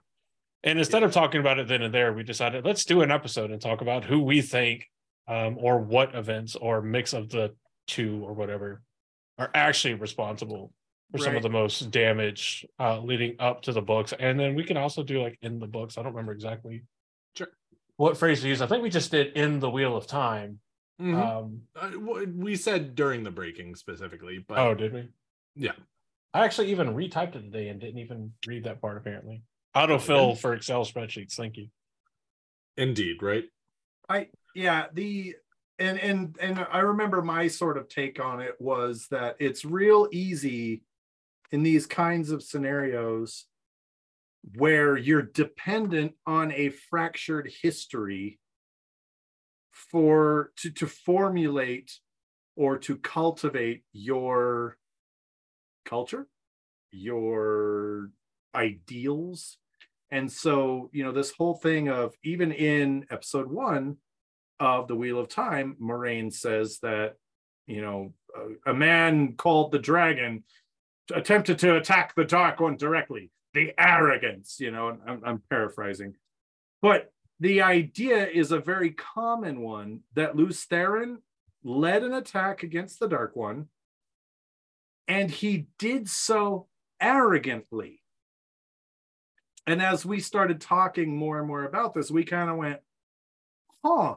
And 0.63 0.79
instead 0.79 1.03
of 1.03 1.13
talking 1.13 1.41
about 1.41 1.59
it 1.59 1.69
then 1.69 1.83
and 1.83 1.93
there, 1.93 2.13
we 2.13 2.23
decided 2.23 2.65
let's 2.67 2.85
do 2.85 3.01
an 3.01 3.11
episode 3.11 3.51
and 3.51 3.61
talk 3.61 3.81
about 3.81 4.05
who 4.05 4.23
we 4.23 4.43
think 4.43 4.89
um, 5.27 5.57
or 5.59 5.79
what 5.79 6.15
events 6.15 6.55
or 6.55 6.83
mix 6.83 7.15
of 7.15 7.31
the 7.31 7.55
two 7.87 8.23
or 8.23 8.35
whatever 8.35 8.83
are 9.39 9.51
actually 9.55 9.95
responsible 9.95 10.73
for 11.13 11.19
some 11.19 11.37
of 11.37 11.43
the 11.43 11.51
most 11.51 11.91
damage 11.91 12.67
uh, 12.81 12.99
leading 13.01 13.37
up 13.39 13.63
to 13.63 13.73
the 13.73 13.83
books. 13.83 14.13
And 14.19 14.41
then 14.41 14.55
we 14.55 14.65
can 14.65 14.77
also 14.77 15.03
do 15.03 15.23
like 15.23 15.39
in 15.43 15.59
the 15.59 15.67
books. 15.67 15.97
I 15.99 16.03
don't 16.03 16.13
remember 16.13 16.33
exactly 16.33 16.83
Sure. 17.37 17.49
what 17.97 18.17
phrase 18.17 18.41
to 18.41 18.49
use. 18.49 18.63
I 18.63 18.67
think 18.67 18.83
we 18.83 18.91
just 18.91 19.11
did 19.11 19.37
in 19.37 19.61
the 19.61 19.71
Wheel 19.71 19.97
of 19.97 20.07
Time. 20.07 20.61
Mhm. 21.01 21.15
Um, 21.15 21.63
Uh, 21.77 22.27
we 22.35 22.57
said 22.57 22.95
during 22.95 23.25
the 23.25 23.31
breaking 23.31 23.75
specifically, 23.77 24.39
but 24.39 24.59
oh, 24.59 24.75
did 24.75 24.93
we? 24.93 25.09
yeah. 25.55 25.73
I 26.35 26.45
actually 26.45 26.71
even 26.71 26.95
retyped 26.95 27.37
it 27.37 27.43
today 27.43 27.69
and 27.69 27.79
didn't 27.79 27.99
even 27.99 28.33
read 28.47 28.65
that 28.65 28.81
part 28.81 28.97
apparently. 28.97 29.43
Autofill 29.77 30.37
for 30.41 30.55
Excel 30.55 30.85
spreadsheets. 30.87 31.35
Thank 31.35 31.57
you. 31.59 31.69
Indeed, 32.77 33.23
right? 33.23 33.45
I 34.09 34.29
yeah, 34.55 34.87
the 34.95 35.37
and 35.79 35.99
and 35.99 36.37
and 36.41 36.59
I 36.71 36.79
remember 36.81 37.21
my 37.23 37.49
sort 37.49 37.77
of 37.77 37.89
take 37.89 38.19
on 38.19 38.41
it 38.41 38.59
was 38.61 39.09
that 39.11 39.37
it's 39.41 39.65
real 39.65 40.09
easy 40.13 40.83
in 41.53 41.63
these 41.63 41.87
kinds 41.87 42.31
of 42.31 42.43
scenarios 42.43 43.47
where 44.57 44.97
you're 44.97 45.23
dependent 45.23 46.15
on 46.27 46.51
a 46.53 46.71
fractured 46.71 47.51
history 47.63 48.41
for 49.71 50.53
to 50.57 50.71
to 50.71 50.87
formulate 50.87 51.93
or 52.57 52.77
to 52.79 52.97
cultivate 52.97 53.85
your 53.93 54.77
culture 55.85 56.27
your 56.93 58.11
ideals. 58.55 59.57
And 60.11 60.31
so 60.31 60.91
you 60.93 61.03
know 61.03 61.13
this 61.13 61.33
whole 61.33 61.55
thing 61.55 61.89
of 61.89 62.15
even 62.23 62.53
in 62.53 63.07
episode 63.11 63.51
one 63.51 63.97
of 64.61 64.87
the 64.87 64.95
wheel 64.95 65.19
of 65.19 65.29
time 65.29 65.77
Moiraine 65.83 66.33
says 66.33 66.79
that 66.83 67.15
you 67.67 67.81
know 67.81 68.13
a, 68.37 68.71
a 68.71 68.75
man 68.75 69.35
called 69.37 69.73
the 69.73 69.79
dragon 69.79 70.45
attempted 71.15 71.59
to 71.59 71.77
attack 71.77 72.15
the 72.15 72.25
dark 72.25 72.61
one 72.61 72.77
directly 72.77 73.31
the 73.55 73.73
arrogance 73.79 74.59
you 74.61 74.71
know 74.71 74.97
I'm, 75.07 75.23
I'm 75.25 75.43
paraphrasing 75.51 76.15
but 76.81 77.13
the 77.43 77.63
idea 77.63 78.29
is 78.29 78.53
a 78.53 78.61
very 78.61 78.91
common 78.91 79.63
one 79.63 80.03
that 80.15 80.37
Lews 80.37 80.65
Therin 80.65 81.17
led 81.65 82.05
an 82.05 82.13
attack 82.13 82.63
against 82.63 83.01
the 83.01 83.09
Dark 83.09 83.35
One, 83.35 83.67
and 85.09 85.29
he 85.29 85.67
did 85.77 86.09
so 86.09 86.69
arrogantly. 87.01 88.01
And 89.67 89.83
as 89.83 90.07
we 90.07 90.21
started 90.21 90.61
talking 90.61 91.17
more 91.17 91.39
and 91.39 91.49
more 91.49 91.65
about 91.65 91.95
this, 91.95 92.13
we 92.13 92.23
kind 92.23 92.49
of 92.49 92.57
went, 92.57 92.81
huh, 93.85 94.17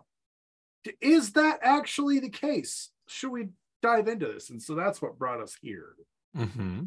is 1.01 1.33
that 1.33 1.59
actually 1.63 2.19
the 2.19 2.29
case? 2.29 2.91
Should 3.07 3.31
we 3.31 3.49
dive 3.81 4.07
into 4.07 4.27
this? 4.27 4.51
And 4.51 4.61
so 4.61 4.75
that's 4.75 5.01
what 5.01 5.17
brought 5.17 5.41
us 5.41 5.57
here. 5.59 5.95
Mm-hmm. 6.35 6.83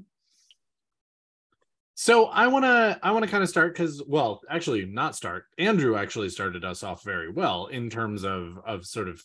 So 1.95 2.27
I 2.27 2.47
want 2.47 2.65
to 2.65 2.99
I 3.03 3.11
want 3.11 3.25
to 3.25 3.31
kind 3.31 3.43
of 3.43 3.49
start 3.49 3.75
because 3.75 4.03
well, 4.07 4.41
actually 4.49 4.85
not 4.87 5.17
start. 5.17 5.47
Andrew 5.59 5.97
actually 5.97 6.29
started 6.29 6.65
us 6.65 6.85
off 6.85 7.03
very 7.03 7.29
well 7.29 7.67
in 7.67 7.91
terms 7.91 8.25
of 8.25 8.59
of 8.65 8.87
sort 8.87 9.09
of 9.09 9.21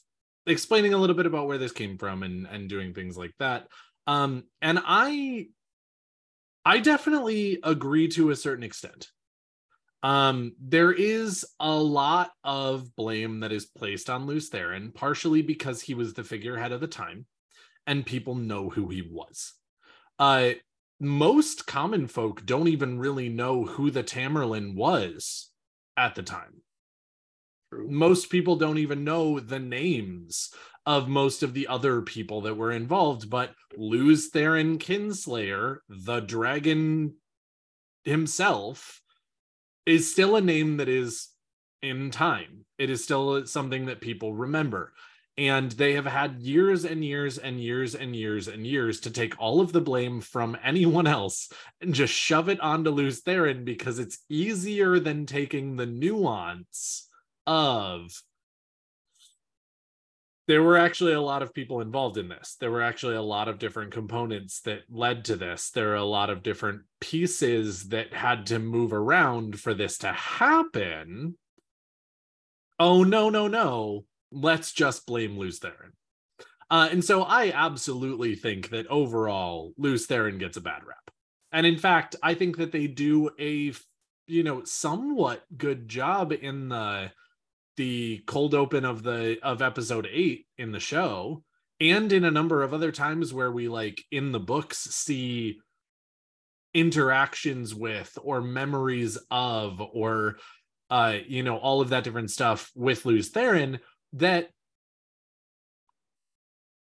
explaining 0.48 0.94
a 0.94 0.98
little 0.98 1.16
bit 1.16 1.28
about 1.28 1.48
where 1.48 1.60
this 1.60 1.72
came 1.72 1.98
from 1.98 2.24
and 2.24 2.48
and 2.48 2.70
doing 2.70 2.94
things 2.94 3.16
like 3.16 3.34
that. 3.38 3.68
Um, 4.08 4.46
and 4.62 4.80
I 4.84 5.50
I 6.66 6.80
definitely 6.80 7.60
agree 7.64 8.08
to 8.10 8.32
a 8.32 8.36
certain 8.36 8.64
extent. 8.64 9.10
Um, 10.02 10.54
there 10.60 10.92
is 10.92 11.46
a 11.60 11.76
lot 11.76 12.32
of 12.44 12.96
blame 12.96 13.42
that 13.42 13.52
is 13.52 13.66
placed 13.66 14.10
on 14.10 14.26
Lews 14.26 14.50
Therin, 14.50 14.94
partially 14.94 15.42
because 15.42 15.82
he 15.82 15.94
was 15.94 16.14
the 16.14 16.24
figurehead 16.24 16.72
of 16.72 16.82
the 16.82 16.88
time, 16.88 17.26
and 17.86 18.06
people 18.06 18.36
know 18.36 18.70
who 18.70 18.90
he 18.90 19.02
was. 19.02 19.54
Uh, 20.20 20.52
most 21.00 21.68
common 21.68 22.08
folk 22.08 22.46
don't 22.46 22.68
even 22.68 23.00
really 23.00 23.30
know 23.30 23.66
who 23.66 23.92
the 23.92 24.04
Tamyrlin 24.04 24.76
was 24.76 25.50
at 25.98 26.16
the 26.16 26.24
time. 26.24 26.62
Most 27.72 28.30
people 28.30 28.56
don't 28.56 28.78
even 28.78 29.04
know 29.04 29.40
the 29.40 29.60
names 29.60 30.52
of 30.86 31.08
most 31.08 31.44
of 31.44 31.54
the 31.54 31.68
other 31.68 32.02
people 32.02 32.42
that 32.42 32.56
were 32.56 32.72
involved, 32.72 33.30
but 33.30 33.54
Lews 33.76 34.30
Therin 34.32 34.78
Kinslayer, 34.78 35.78
the 35.90 36.20
dragon 36.20 37.16
himself, 38.04 39.02
is 39.86 40.12
still 40.12 40.36
a 40.36 40.42
name 40.42 40.78
that 40.78 40.90
is 40.90 41.30
in 41.82 42.12
time. 42.12 42.66
It 42.78 42.90
is 42.90 43.04
still 43.04 43.46
something 43.46 43.88
that 43.88 44.02
people 44.02 44.34
remember. 44.34 44.94
And 45.38 45.72
they 45.72 45.94
have 45.94 46.06
had 46.06 46.42
years 46.42 46.86
and 46.86 47.04
years 47.04 47.40
and 47.40 47.60
years 47.60 47.96
and 47.96 48.16
years 48.16 48.48
and 48.48 48.68
years 48.68 49.00
to 49.02 49.10
take 49.10 49.40
all 49.40 49.62
of 49.62 49.74
the 49.74 49.82
blame 49.82 50.22
from 50.22 50.56
anyone 50.64 51.08
else 51.08 51.52
and 51.82 51.94
just 51.94 52.14
shove 52.14 52.50
it 52.50 52.60
onto 52.60 52.92
Lews 52.92 53.24
Therin 53.24 53.66
because 53.66 53.98
it's 53.98 54.20
easier 54.30 55.00
than 55.00 55.26
taking 55.26 55.76
the 55.76 55.88
nuance 55.88 57.10
of 57.48 58.12
there 60.48 60.62
were 60.62 60.78
actually 60.78 61.14
a 61.14 61.22
lot 61.22 61.42
of 61.42 61.54
people 61.54 61.80
involved 61.80 62.18
in 62.18 62.28
this. 62.28 62.58
There 62.60 62.72
were 62.72 62.82
actually 62.82 63.16
a 63.16 63.22
lot 63.22 63.48
of 63.48 63.60
different 63.60 63.94
components 63.94 64.60
that 64.62 64.82
led 64.90 65.26
to 65.26 65.38
this. 65.38 65.70
There 65.70 65.92
are 65.92 65.96
a 65.96 66.04
lot 66.04 66.30
of 66.30 66.44
different 66.44 66.82
pieces 67.00 67.90
that 67.90 68.14
had 68.14 68.48
to 68.48 68.60
move 68.60 68.92
around 68.92 69.60
for 69.60 69.74
this 69.74 70.00
to 70.00 70.12
happen. 70.12 71.38
Oh, 72.78 73.04
no, 73.04 73.30
no, 73.30 73.48
no. 73.48 74.04
Let's 74.34 74.72
just 74.72 75.06
blame 75.06 75.38
Lews 75.38 75.60
Therin. 75.60 75.92
Uh, 76.70 76.90
and 76.92 77.04
so 77.04 77.24
I 77.24 77.52
absolutely 77.52 78.36
think 78.36 78.70
that 78.70 78.88
overall, 78.88 79.74
Lews 79.78 80.08
Therin 80.08 80.40
gets 80.40 80.58
a 80.58 80.62
bad 80.62 80.84
rap. 80.86 81.12
And 81.52 81.68
in 81.68 81.78
fact, 81.78 82.16
I 82.24 82.34
think 82.34 82.58
that 82.58 82.72
they 82.72 82.88
do 82.88 83.30
a, 83.40 83.74
you 84.26 84.44
know, 84.44 84.64
somewhat 84.64 85.44
good 85.56 85.88
job 85.88 86.32
in 86.34 86.70
the 86.70 87.12
the 87.78 88.24
cold 88.28 88.54
open 88.54 88.86
of 88.86 89.04
the 89.04 89.38
of 89.42 89.62
episode 89.62 90.08
8 90.12 90.46
in 90.58 90.72
the 90.72 90.80
show 90.80 91.44
and 91.80 92.12
in 92.12 92.24
a 92.24 92.32
number 92.32 92.62
of 92.64 92.74
other 92.74 92.92
times 92.92 93.34
where 93.34 93.52
we 93.52 93.68
like 93.68 94.04
in 94.12 94.32
the 94.32 94.40
books 94.40 94.78
see 94.78 95.60
interactions 96.74 97.74
with 97.74 98.18
or 98.22 98.42
memories 98.42 99.18
of 99.32 99.82
or 99.82 100.38
uh 100.90 101.18
you 101.28 101.44
know 101.44 101.58
all 101.58 101.82
of 101.82 101.90
that 101.90 102.04
different 102.04 102.32
stuff 102.32 102.72
with 102.76 103.06
Lews 103.06 103.32
Therin 103.32 103.80
that 104.14 104.50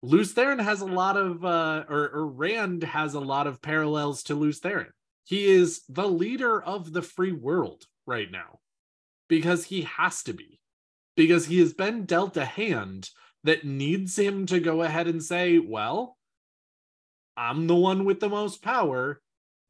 Lews 0.04 0.34
Therin 0.34 0.62
has 0.62 0.82
a 0.82 0.86
lot 0.86 1.18
of 1.18 1.46
uh 1.46 1.86
or, 1.90 2.10
or 2.10 2.28
Rand 2.28 2.84
has 2.84 3.14
a 3.14 3.20
lot 3.20 3.48
of 3.48 3.62
parallels 3.62 4.24
to 4.24 4.36
Lews 4.36 4.60
Therin. 4.60 4.92
He 5.26 5.46
is 5.46 5.82
the 5.88 6.08
leader 6.08 6.62
of 6.62 6.92
the 6.92 7.02
free 7.02 7.32
world 7.32 7.86
right 8.06 8.30
now 8.32 8.60
because 9.28 9.66
he 9.66 9.84
has 9.84 10.24
to 10.24 10.34
be 10.34 10.60
because 11.16 11.46
he 11.46 11.60
has 11.60 11.74
been 11.74 12.06
dealt 12.06 12.36
a 12.38 12.46
hand 12.46 13.10
that 13.44 13.66
needs 13.66 14.18
him 14.18 14.46
to 14.48 14.60
go 14.60 14.82
ahead 14.82 15.08
and 15.08 15.24
say, 15.24 15.58
well, 15.58 16.18
I'm 17.36 17.68
the 17.68 17.76
one 17.76 18.06
with 18.06 18.20
the 18.20 18.30
most 18.30 18.62
power. 18.62 19.22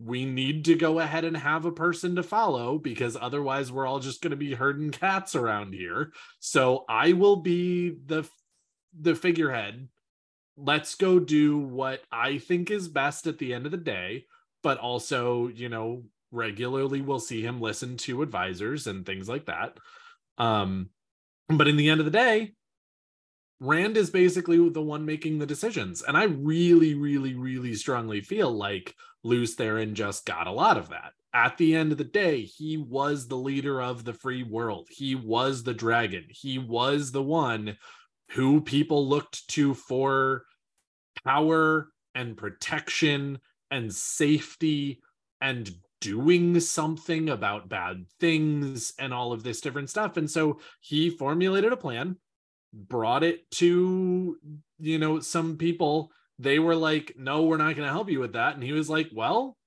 We 0.04 0.26
need 0.26 0.66
to 0.66 0.76
go 0.76 1.00
ahead 1.00 1.26
and 1.26 1.38
have 1.38 1.66
a 1.66 1.72
person 1.72 2.16
to 2.16 2.24
follow 2.24 2.78
because 2.78 3.18
otherwise 3.20 3.72
we're 3.72 3.86
all 3.86 4.00
just 4.00 4.22
going 4.22 4.32
to 4.32 4.38
be 4.38 4.54
herding 4.54 4.90
cats 4.90 5.36
around 5.36 5.74
here. 5.74 6.12
So 6.40 6.86
I 6.90 7.14
will 7.14 7.38
be 7.38 7.98
the 8.06 8.28
the 9.00 9.16
figurehead. 9.16 9.88
Let's 10.58 10.96
go 10.96 11.20
do 11.20 11.58
what 11.58 12.02
I 12.12 12.40
think 12.40 12.72
is 12.72 12.88
best 12.88 13.28
at 13.28 13.38
the 13.38 13.54
end 13.54 13.66
of 13.66 13.72
the 13.72 13.78
day, 13.78 14.26
but 14.64 14.78
also, 14.80 15.48
you 15.48 15.70
know, 15.70 16.04
regularly 16.32 17.02
we'll 17.02 17.20
see 17.20 17.42
him 17.42 17.62
listen 17.62 17.98
to 17.98 18.22
advisors 18.22 18.88
and 18.88 19.06
things 19.06 19.30
like 19.30 19.46
that. 19.46 19.78
Um 20.38 20.90
but 21.50 21.68
in 21.68 21.76
the 21.76 21.90
end 21.90 22.00
of 22.00 22.06
the 22.06 22.12
day, 22.12 22.54
Rand 23.62 23.96
is 23.96 24.10
basically 24.10 24.70
the 24.70 24.82
one 24.82 25.06
making 25.06 25.38
the 25.38 25.46
decisions. 25.46 26.02
And 26.02 26.18
I 26.18 26.24
really, 26.24 26.96
really, 26.96 27.36
really 27.36 27.76
strongly 27.76 28.20
feel 28.20 28.52
like 28.52 28.96
Lews 29.24 29.56
Therin 29.56 29.94
just 29.94 30.26
got 30.26 30.48
a 30.48 30.52
lot 30.52 30.78
of 30.78 30.90
that. 30.90 31.14
At 31.32 31.58
the 31.58 31.76
end 31.76 31.92
of 31.92 32.00
the 32.00 32.04
day, 32.04 32.42
he 32.42 32.78
was 32.78 33.28
the 33.28 33.38
leader 33.38 33.80
of 33.80 34.04
the 34.04 34.14
free 34.14 34.42
world. 34.42 34.88
He 34.90 35.14
was 35.14 35.62
the 35.64 35.76
dragon. 35.76 36.26
He 36.30 36.58
was 36.58 37.12
the 37.12 37.22
one 37.22 37.78
who 38.32 38.62
people 38.62 39.08
looked 39.08 39.48
to 39.50 39.76
for 39.76 40.44
power 41.24 41.90
and 42.16 42.36
protection 42.36 43.40
and 43.70 43.94
safety 43.94 45.02
and 45.40 45.72
doing 46.02 46.60
something 46.60 47.30
about 47.30 47.70
bad 47.70 48.06
things 48.20 48.94
and 48.98 49.14
all 49.14 49.32
of 49.32 49.44
this 49.44 49.62
different 49.62 49.90
stuff. 49.90 50.18
And 50.18 50.30
so 50.30 50.60
he 50.80 51.12
formulated 51.12 51.72
a 51.72 51.78
plan, 51.78 52.18
brought 52.74 53.24
it 53.24 53.50
to, 53.52 54.38
you 54.80 55.00
know, 55.00 55.20
some 55.20 55.58
people. 55.58 56.12
They 56.40 56.60
were 56.60 56.76
like, 56.76 57.14
no, 57.18 57.44
we're 57.44 57.58
not 57.58 57.76
going 57.76 57.88
to 57.88 57.94
help 57.94 58.10
you 58.10 58.20
with 58.20 58.34
that. 58.34 58.56
And 58.56 58.64
he 58.64 58.72
was 58.72 58.90
like, 58.90 59.10
well, 59.14 59.58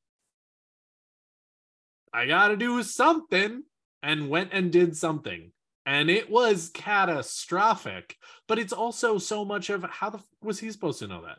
I 2.12 2.26
got 2.26 2.48
to 2.48 2.56
do 2.56 2.82
something 2.82 3.62
and 4.02 4.28
went 4.28 4.50
and 4.52 4.72
did 4.72 4.96
something. 4.96 5.52
And 5.86 6.10
it 6.10 6.30
was 6.30 6.70
catastrophic, 6.72 8.16
but 8.48 8.58
it's 8.58 8.72
also 8.72 9.18
so 9.18 9.44
much 9.44 9.70
of 9.70 9.84
how 9.84 10.10
the 10.10 10.20
was 10.42 10.58
he 10.58 10.70
supposed 10.70 10.98
to 11.00 11.06
know 11.06 11.22
that? 11.22 11.38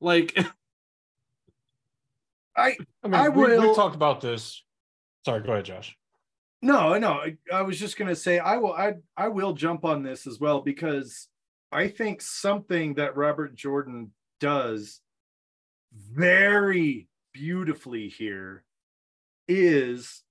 Like, 0.00 0.36
I 2.56 2.76
I 3.02 3.08
mean, 3.08 3.14
I 3.14 3.28
we, 3.28 3.44
will- 3.44 3.60
we've 3.68 3.76
talked 3.76 3.96
about 3.96 4.20
this. 4.20 4.62
Sorry, 5.24 5.42
go 5.42 5.52
ahead, 5.52 5.64
Josh. 5.64 5.96
No, 6.62 6.98
no. 6.98 7.12
I, 7.12 7.36
I 7.52 7.62
was 7.62 7.78
just 7.78 7.96
gonna 7.96 8.16
say 8.16 8.38
I 8.38 8.56
will 8.58 8.72
I 8.72 8.94
I 9.16 9.28
will 9.28 9.52
jump 9.52 9.84
on 9.84 10.02
this 10.02 10.26
as 10.26 10.38
well 10.38 10.60
because 10.60 11.28
I 11.72 11.88
think 11.88 12.20
something 12.20 12.94
that 12.94 13.16
Robert 13.16 13.54
Jordan 13.54 14.12
does 14.40 15.00
very 15.92 17.08
beautifully 17.32 18.08
here 18.08 18.64
is 19.48 20.22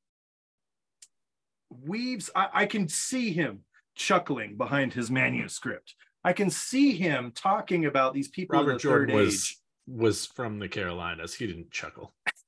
weaves 1.85 2.29
I, 2.35 2.47
I 2.53 2.65
can 2.65 2.87
see 2.87 3.31
him 3.31 3.61
chuckling 3.95 4.55
behind 4.55 4.93
his 4.93 5.09
manuscript. 5.09 5.95
I 6.23 6.33
can 6.33 6.49
see 6.49 6.93
him 6.93 7.31
talking 7.33 7.85
about 7.85 8.13
these 8.13 8.27
people 8.27 8.57
Robert 8.57 8.73
the 8.73 8.79
Jordan 8.79 9.15
was 9.15 9.33
age. 9.33 9.57
was 9.87 10.25
from 10.25 10.59
the 10.59 10.67
Carolinas. 10.67 11.33
He 11.33 11.47
didn't 11.47 11.71
chuckle. 11.71 12.13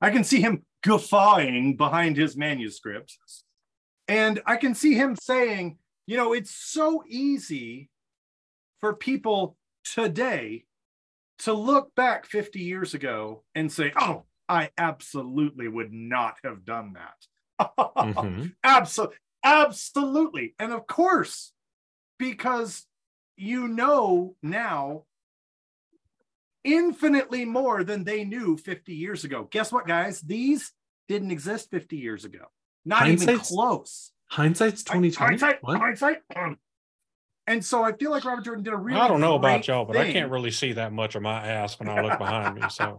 I 0.00 0.10
can 0.10 0.24
see 0.24 0.40
him 0.40 0.64
guffawing 0.82 1.76
behind 1.76 2.16
his 2.16 2.36
manuscript. 2.36 3.18
And 4.08 4.42
I 4.46 4.56
can 4.56 4.74
see 4.74 4.94
him 4.94 5.16
saying, 5.16 5.78
you 6.06 6.16
know, 6.16 6.32
it's 6.32 6.50
so 6.54 7.02
easy 7.06 7.88
for 8.80 8.94
people 8.94 9.56
today 9.84 10.64
to 11.40 11.52
look 11.52 11.94
back 11.94 12.26
50 12.26 12.60
years 12.60 12.94
ago 12.94 13.44
and 13.54 13.70
say, 13.70 13.92
oh, 13.96 14.24
I 14.48 14.70
absolutely 14.76 15.68
would 15.68 15.92
not 15.92 16.36
have 16.44 16.64
done 16.64 16.94
that. 16.94 17.14
Mhm. 17.96 18.54
Absolutely. 18.64 19.16
Absolutely. 19.44 20.54
And 20.58 20.72
of 20.72 20.86
course, 20.86 21.52
because 22.18 22.86
you 23.36 23.66
know 23.68 24.36
now 24.42 25.04
infinitely 26.64 27.44
more 27.44 27.84
than 27.84 28.04
they 28.04 28.24
knew 28.24 28.56
50 28.56 28.94
years 28.94 29.24
ago. 29.24 29.48
Guess 29.50 29.72
what, 29.72 29.86
guys? 29.86 30.20
These 30.20 30.72
didn't 31.08 31.30
exist 31.30 31.70
50 31.70 31.96
years 31.96 32.24
ago. 32.24 32.46
Not 32.84 33.08
even 33.08 33.38
close. 33.38 34.10
Hindsight's 34.30 34.82
twenty 34.82 35.10
twenty. 35.10 35.32
Hindsight, 35.38 35.62
What? 35.62 35.78
hindsight. 35.78 36.18
And 37.48 37.64
so 37.64 37.82
I 37.82 37.90
feel 37.90 38.12
like 38.12 38.24
Robert 38.24 38.44
Jordan 38.44 38.62
did 38.62 38.72
a 38.72 38.76
really 38.76 39.00
I 39.00 39.08
don't 39.08 39.20
know 39.20 39.34
about 39.34 39.66
y'all, 39.66 39.84
but 39.84 39.96
I 39.96 40.12
can't 40.12 40.30
really 40.30 40.52
see 40.52 40.74
that 40.74 40.92
much 40.92 41.16
of 41.16 41.22
my 41.22 41.44
ass 41.44 41.76
when 41.76 41.88
I 41.88 42.00
look 42.00 42.16
behind 42.16 42.54
me. 42.54 42.62
So 42.70 42.96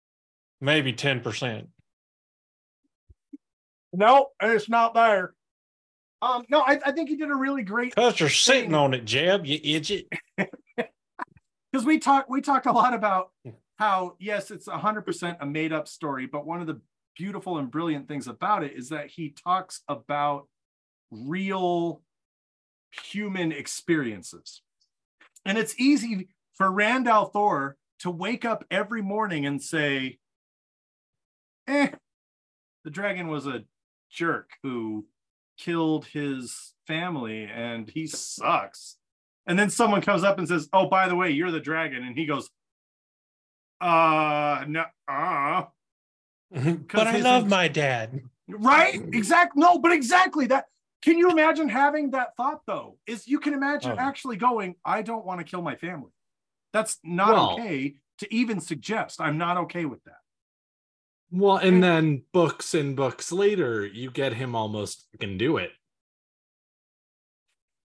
maybe 0.60 0.92
10%. 0.92 1.68
No, 3.92 4.26
it's 4.42 4.68
not 4.68 4.92
there. 4.94 5.34
Um, 6.20 6.44
no, 6.48 6.62
I, 6.62 6.80
I 6.84 6.90
think 6.90 7.10
he 7.10 7.16
did 7.16 7.30
a 7.30 7.34
really 7.36 7.62
great 7.62 7.94
Because 7.94 8.18
you're 8.18 8.28
sitting 8.28 8.74
on 8.74 8.92
it, 8.92 9.04
Jeb, 9.04 9.46
you 9.46 9.60
idiot. 9.62 10.08
because 11.76 11.86
we 11.86 11.98
talked 11.98 12.30
we 12.30 12.40
talked 12.40 12.64
a 12.64 12.72
lot 12.72 12.94
about 12.94 13.32
how 13.78 14.16
yes 14.18 14.50
it's 14.50 14.66
100% 14.66 15.36
a 15.40 15.46
made 15.46 15.74
up 15.74 15.86
story 15.86 16.24
but 16.24 16.46
one 16.46 16.62
of 16.62 16.66
the 16.66 16.80
beautiful 17.14 17.58
and 17.58 17.70
brilliant 17.70 18.08
things 18.08 18.26
about 18.28 18.64
it 18.64 18.72
is 18.74 18.88
that 18.88 19.10
he 19.10 19.34
talks 19.44 19.82
about 19.86 20.48
real 21.10 22.00
human 23.04 23.52
experiences 23.52 24.62
and 25.44 25.58
it's 25.58 25.78
easy 25.78 26.28
for 26.54 26.72
Rand 26.72 27.06
al'Thor 27.06 27.74
to 27.98 28.10
wake 28.10 28.46
up 28.46 28.64
every 28.70 29.02
morning 29.02 29.44
and 29.44 29.62
say 29.62 30.16
eh, 31.68 31.90
the 32.84 32.90
dragon 32.90 33.28
was 33.28 33.46
a 33.46 33.64
jerk 34.10 34.48
who 34.62 35.04
killed 35.58 36.06
his 36.06 36.72
family 36.86 37.44
and 37.44 37.90
he 37.90 38.06
sucks. 38.06 38.96
And 39.46 39.58
then 39.58 39.70
someone 39.70 40.00
comes 40.00 40.24
up 40.24 40.38
and 40.38 40.48
says, 40.48 40.68
Oh, 40.72 40.86
by 40.88 41.08
the 41.08 41.14
way, 41.16 41.30
you're 41.30 41.50
the 41.52 41.60
dragon. 41.60 42.02
And 42.02 42.16
he 42.16 42.26
goes, 42.26 42.48
Uh, 43.80 44.64
no, 44.68 44.84
uh, 45.08 45.64
but 46.50 47.06
I 47.06 47.18
love 47.18 47.42
int- 47.42 47.50
my 47.50 47.68
dad. 47.68 48.20
right? 48.48 49.00
Exactly. 49.12 49.60
No, 49.60 49.78
but 49.78 49.92
exactly 49.92 50.46
that. 50.48 50.66
Can 51.02 51.18
you 51.18 51.30
imagine 51.30 51.68
having 51.68 52.10
that 52.12 52.34
thought 52.36 52.62
though? 52.66 52.96
Is 53.06 53.28
you 53.28 53.38
can 53.38 53.54
imagine 53.54 53.92
Oh. 53.92 53.96
actually 54.00 54.36
going, 54.36 54.76
I 54.84 55.02
don't 55.02 55.24
want 55.24 55.40
to 55.40 55.44
kill 55.44 55.62
my 55.62 55.76
family. 55.76 56.10
That's 56.72 56.98
not 57.04 57.28
Well- 57.34 57.52
okay 57.54 57.96
to 58.18 58.34
even 58.34 58.60
suggest. 58.60 59.20
I'm 59.20 59.38
not 59.38 59.56
okay 59.58 59.84
with 59.84 60.02
that. 60.04 60.14
Well, 61.30 61.56
and 61.56 61.82
then 61.82 62.22
books 62.32 62.72
and 62.72 62.96
books 62.96 63.30
later, 63.32 63.84
you 63.84 64.10
get 64.10 64.32
him 64.32 64.54
almost 64.54 65.06
can 65.20 65.36
do 65.36 65.56
it. 65.58 65.72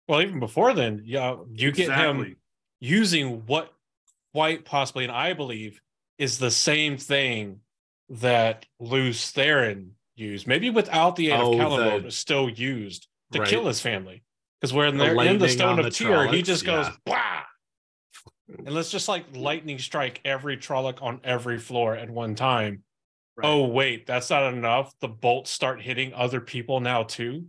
Well, 0.08 0.22
even 0.22 0.40
before 0.40 0.72
then, 0.72 1.02
yeah, 1.04 1.36
you 1.52 1.70
get 1.70 1.92
him 1.92 2.36
using 2.80 3.44
what 3.46 3.72
quite 4.32 4.64
possibly, 4.64 5.04
and 5.04 5.12
I 5.12 5.34
believe, 5.34 5.80
is 6.16 6.38
the 6.38 6.50
same 6.50 6.96
thing 6.96 7.60
that 8.08 8.64
Lews 8.80 9.32
Therin 9.32 9.90
used, 10.16 10.46
maybe 10.46 10.70
without 10.70 11.16
the 11.16 11.30
aid 11.30 11.40
Oh, 11.40 11.52
of 11.52 11.58
Callandor, 11.58 11.96
the- 11.98 12.02
but 12.04 12.12
still 12.12 12.48
used 12.48 13.06
to 13.32 13.40
Right. 13.40 13.48
kill 13.48 13.66
his 13.66 13.80
family. 13.80 14.22
Because 14.60 14.72
when 14.72 14.96
The 14.96 15.04
they're 15.04 15.24
in 15.26 15.38
the 15.38 15.48
Stone 15.48 15.78
of 15.78 15.84
the 15.84 15.90
Tyr, 15.90 16.26
he 16.28 16.42
just 16.42 16.64
goes 16.64 16.86
yeah. 16.86 16.96
bah, 17.04 17.44
and 18.48 18.70
let's 18.74 18.90
just 18.90 19.08
like 19.08 19.24
lightning 19.36 19.78
strike 19.78 20.20
every 20.24 20.56
Trolloc 20.56 21.02
on 21.02 21.20
every 21.22 21.58
floor 21.58 21.94
at 21.94 22.10
one 22.10 22.34
time. 22.34 22.82
Right. 23.36 23.46
Oh 23.46 23.66
wait, 23.66 24.06
that's 24.06 24.30
not 24.30 24.52
enough. 24.52 24.92
The 25.00 25.06
bolts 25.08 25.50
start 25.50 25.80
hitting 25.82 26.12
other 26.14 26.40
people 26.40 26.80
now 26.80 27.04
too. 27.04 27.46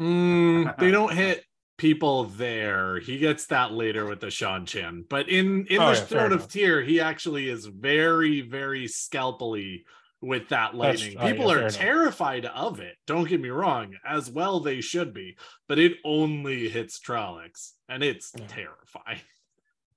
Mm, 0.00 0.78
they 0.78 0.90
don't 0.90 1.12
hit 1.14 1.44
people 1.78 2.24
there. 2.24 2.98
He 3.00 3.18
gets 3.18 3.46
that 3.46 3.72
later 3.72 4.06
with 4.06 4.20
the 4.20 4.28
Seanchan. 4.28 5.08
But 5.08 5.28
in 5.28 5.66
in 5.66 5.80
Oh, 5.80 5.94
the 5.94 6.14
yeah, 6.14 6.24
of 6.26 6.32
enough. 6.32 6.48
Tyr, 6.48 6.82
he 6.82 7.00
actually 7.00 7.48
is 7.48 7.66
very, 7.66 8.40
very 8.40 8.86
scalpely 8.88 9.84
with 10.22 10.48
that 10.48 10.74
lightning. 10.74 11.16
oh, 11.18 11.26
yeah, 11.26 11.32
People 11.32 11.48
fair 11.50 11.56
are 11.58 11.60
enough. 11.62 11.74
terrified 11.74 12.46
of 12.46 12.80
it. 12.80 12.96
Don't 13.06 13.28
get 13.28 13.40
me 13.40 13.50
wrong, 13.50 13.94
as 14.04 14.30
well 14.30 14.60
they 14.60 14.80
should 14.80 15.12
be. 15.12 15.36
But 15.68 15.78
it 15.78 15.98
only 16.04 16.68
hits 16.68 16.98
Trollocs, 16.98 17.72
and 17.88 18.02
it's 18.02 18.32
Yeah. 18.36 18.46
terrifying. 18.48 19.20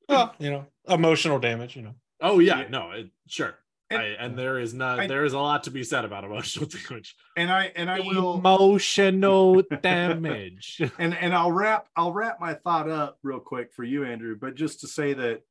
Well, 0.07 0.35
you 0.39 0.51
know, 0.51 0.65
emotional 0.87 1.39
damage. 1.39 1.75
You 1.75 1.83
know. 1.83 1.95
Oh 2.21 2.39
yeah, 2.39 2.61
Yeah. 2.61 2.67
no, 2.69 2.91
it, 2.91 3.07
sure. 3.27 3.57
And- 3.91 4.01
I, 4.01 4.05
and 4.19 4.37
there 4.37 4.59
is 4.59 4.73
not 4.73 4.99
I- 4.99 5.07
there 5.07 5.25
is 5.25 5.33
a 5.33 5.39
lot 5.39 5.63
to 5.63 5.71
be 5.71 5.83
said 5.83 6.05
about 6.05 6.23
emotional 6.23 6.67
damage. 6.89 7.15
And 7.35 7.51
I 7.51 7.71
and 7.75 7.89
I 7.89 7.99
will 8.01 8.35
Emotional 8.35 9.63
damage. 9.81 10.81
and 10.99 11.13
and 11.15 11.33
I'll 11.33 11.51
wrap 11.51 11.87
I'll 11.95 12.13
wrap 12.13 12.39
my 12.39 12.53
thought 12.53 12.89
up 12.89 13.17
real 13.23 13.39
quick 13.39 13.73
for 13.73 13.83
you, 13.83 14.05
Andrew. 14.05 14.35
But 14.39 14.55
just 14.55 14.81
to 14.81 14.87
say 14.87 15.13
that 15.13 15.41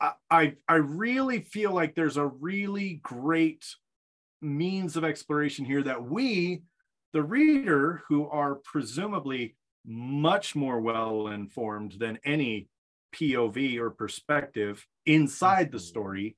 I 0.00 0.12
I, 0.30 0.54
I 0.68 0.74
really 0.76 1.40
feel 1.40 1.72
like 1.72 1.94
there's 1.94 2.16
a 2.18 2.26
really 2.26 3.00
great 3.02 3.64
means 4.40 4.96
of 4.96 5.02
exploration 5.04 5.64
here 5.64 5.82
that 5.82 6.04
we, 6.04 6.62
the 7.12 7.22
reader, 7.22 8.02
who 8.08 8.28
are 8.28 8.54
presumably 8.56 9.56
much 9.84 10.54
more 10.54 10.80
well 10.80 11.26
informed 11.28 11.92
than 11.98 12.18
any 12.24 12.68
POV 13.16 13.78
or 13.78 13.90
perspective 13.90 14.86
inside 15.06 15.72
the 15.72 15.78
Mhm. 15.78 15.88
story, 15.88 16.36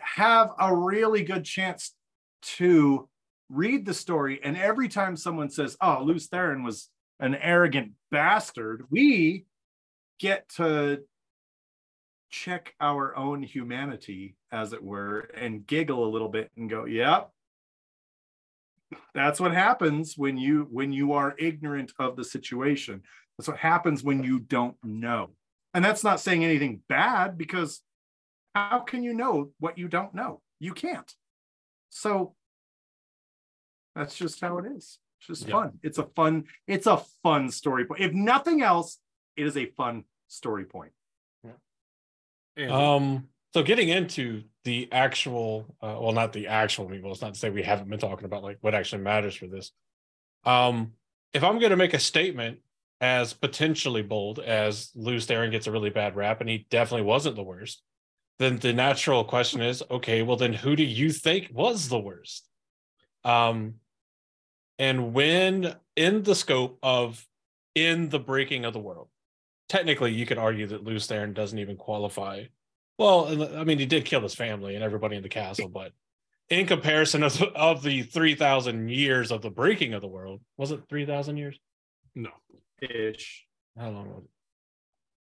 have 0.00 0.50
a 0.58 0.74
really 0.74 1.22
good 1.22 1.44
chance 1.44 1.94
to 2.42 3.08
read 3.48 3.86
the 3.86 3.94
story. 3.94 4.40
And 4.42 4.56
every 4.56 4.88
time 4.88 5.16
someone 5.16 5.50
says, 5.50 5.76
Oh, 5.80 6.02
Lews 6.02 6.28
Therin 6.28 6.64
was 6.64 6.88
an 7.20 7.34
arrogant 7.34 7.92
bastard, 8.10 8.84
we 8.90 9.46
get 10.18 10.48
to 10.56 11.00
check 12.30 12.74
our 12.80 13.16
own 13.16 13.42
humanity, 13.42 14.36
as 14.52 14.72
it 14.72 14.82
were, 14.82 15.20
and 15.34 15.66
giggle 15.66 16.06
a 16.06 16.10
little 16.10 16.28
bit 16.28 16.50
and 16.56 16.68
go, 16.68 16.84
Yep. 16.84 17.30
That's 19.14 19.38
what 19.38 19.52
happens 19.52 20.14
when 20.16 20.38
you 20.38 20.66
when 20.70 20.92
you 20.92 21.12
are 21.12 21.34
ignorant 21.38 21.92
of 21.98 22.16
the 22.16 22.24
situation. 22.24 23.02
That's 23.36 23.48
what 23.48 23.58
happens 23.58 24.02
when 24.02 24.24
you 24.24 24.40
don't 24.40 24.76
know. 24.82 25.30
And 25.74 25.84
that's 25.84 26.02
not 26.02 26.20
saying 26.20 26.42
anything 26.42 26.80
bad 26.88 27.36
because 27.36 27.82
how 28.58 28.80
can 28.80 29.02
you 29.02 29.14
know 29.14 29.50
what 29.60 29.78
you 29.78 29.88
don't 29.88 30.14
know? 30.14 30.40
You 30.58 30.74
can't. 30.74 31.12
So 31.90 32.34
that's 33.94 34.16
just 34.16 34.40
how 34.40 34.58
it 34.58 34.66
is. 34.66 34.98
It's 35.18 35.26
just 35.26 35.46
Yeah. 35.46 35.52
fun. 35.52 35.78
It's 35.82 35.98
a 35.98 36.04
fun, 36.04 36.44
it's 36.66 36.86
a 36.86 36.98
fun 37.22 37.50
story 37.50 37.84
point. 37.84 38.00
If 38.00 38.12
nothing 38.12 38.62
else, 38.62 38.98
it 39.36 39.46
is 39.46 39.56
a 39.56 39.66
fun 39.66 40.04
story 40.26 40.64
point. 40.64 40.92
And- 42.56 42.72
Um, 42.72 43.28
so 43.54 43.62
getting 43.62 43.88
into 43.88 44.42
the 44.64 44.90
actual, 44.90 45.76
uh, 45.80 45.96
well, 46.00 46.10
not 46.10 46.32
the 46.32 46.48
actual 46.48 46.88
meatball. 46.88 47.12
It's 47.12 47.20
not 47.22 47.34
to 47.34 47.38
say 47.38 47.50
we 47.50 47.62
haven't 47.62 47.88
been 47.88 48.00
talking 48.00 48.24
about 48.24 48.42
like 48.42 48.58
what 48.62 48.74
actually 48.74 49.02
matters 49.02 49.36
for 49.36 49.46
this. 49.46 49.70
Um, 50.42 50.94
if 51.32 51.44
I'm 51.44 51.60
going 51.60 51.70
to 51.70 51.76
make 51.76 51.94
a 51.94 52.00
statement 52.00 52.60
as 53.00 53.32
potentially 53.32 54.02
bold 54.02 54.40
as 54.40 54.90
Lews 54.96 55.28
Therin 55.28 55.52
gets 55.52 55.68
a 55.68 55.72
really 55.72 55.90
bad 55.90 56.16
rap, 56.16 56.40
and 56.40 56.50
he 56.50 56.66
definitely 56.68 57.06
wasn't 57.06 57.36
the 57.36 57.44
worst, 57.44 57.80
then 58.38 58.58
the 58.58 58.72
natural 58.72 59.24
question 59.24 59.60
is, 59.60 59.82
okay, 59.90 60.22
well 60.22 60.36
then 60.36 60.52
who 60.52 60.76
do 60.76 60.84
you 60.84 61.10
think 61.10 61.50
was 61.52 61.88
the 61.88 61.98
worst? 61.98 62.48
Um, 63.24 63.74
and 64.78 65.12
when 65.12 65.74
in 65.96 66.22
the 66.22 66.34
scope 66.34 66.78
of 66.82 67.26
in 67.74 68.08
the 68.08 68.20
breaking 68.20 68.64
of 68.64 68.72
the 68.72 68.78
world, 68.78 69.08
technically 69.68 70.12
you 70.12 70.24
could 70.24 70.38
argue 70.38 70.66
that 70.68 70.84
Lews 70.84 71.06
Therin 71.06 71.34
doesn't 71.34 71.58
even 71.58 71.76
qualify. 71.76 72.44
Well, 72.98 73.56
I 73.56 73.64
mean, 73.64 73.78
he 73.78 73.86
did 73.86 74.04
kill 74.04 74.20
his 74.20 74.34
family 74.34 74.74
and 74.74 74.82
everybody 74.82 75.16
in 75.16 75.22
the 75.22 75.28
castle, 75.28 75.68
but 75.68 75.92
in 76.48 76.66
comparison 76.66 77.22
of, 77.22 77.40
of 77.54 77.82
the 77.82 78.02
3,000 78.02 78.88
years 78.88 79.30
of 79.30 79.42
the 79.42 79.50
breaking 79.50 79.94
of 79.94 80.00
the 80.00 80.08
world, 80.08 80.40
was 80.56 80.70
it 80.70 80.80
3,000 80.88 81.36
years? 81.36 81.58
no, 82.14 82.30
Ish. 82.80 83.46
How 83.78 83.90
long 83.90 84.08
was 84.08 84.24
it? 84.24 84.30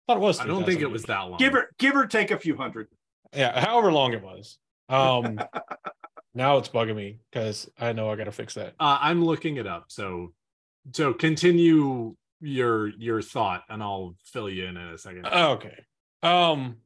I 0.09 0.13
thought 0.13 0.19
it 0.19 0.21
was. 0.21 0.41
I 0.41 0.47
don't 0.47 0.65
think 0.65 0.81
3,000 0.81 0.83
it 0.83 0.93
was 0.93 1.03
that 1.05 1.21
long. 1.21 1.39
Give 1.39 1.55
or 1.55 1.71
give 1.79 1.97
or 1.97 2.07
take 2.07 2.31
a 2.31 2.39
few 2.39 2.57
hundred. 2.57 2.89
Yeah, 3.37 3.61
however 3.61 3.93
long 3.93 4.13
it 4.13 4.23
was. 4.23 4.59
Um, 4.89 5.39
now 6.35 6.59
it's 6.59 6.69
bugging 6.69 6.97
me 6.97 7.19
because 7.31 7.71
I 7.79 7.93
know 7.93 8.11
I 8.11 8.17
got 8.17 8.25
to 8.25 8.33
fix 8.33 8.55
that. 8.55 8.75
Uh, 8.81 8.99
I'm 9.01 9.25
looking 9.25 9.57
it 9.57 9.67
up. 9.67 9.85
So, 9.89 10.33
so 10.93 11.13
continue 11.13 12.17
your 12.41 12.89
your 12.89 13.23
thought, 13.23 13.65
and 13.69 13.83
I'll 13.83 14.15
fill 14.25 14.49
you 14.51 14.65
in 14.67 14.77
in 14.77 14.89
a 14.89 14.99
second. 14.99 15.27
Okay. 15.27 15.85
Um 16.23 16.77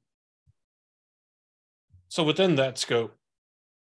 so 2.08 2.24
within 2.24 2.56
that 2.56 2.78
scope, 2.78 3.14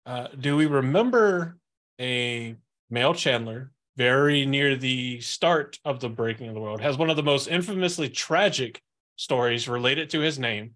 uh 0.06 0.27
do 0.39 0.56
we 0.58 0.65
remember 0.65 1.58
a 1.99 2.56
male 2.89 3.13
channeler 3.13 3.69
very 3.97 4.45
near 4.45 4.75
the 4.75 5.19
start 5.21 5.80
of 5.84 5.99
the 5.99 6.10
breaking 6.10 6.47
of 6.47 6.53
the 6.53 6.62
world 6.62 6.80
has 6.80 6.97
one 6.97 7.10
of 7.10 7.15
the 7.15 7.23
most 7.23 7.47
infamously 7.47 8.08
tragic 8.08 8.82
stories 9.15 9.67
related 9.67 10.10
to 10.12 10.19
his 10.19 10.38
name. 10.38 10.75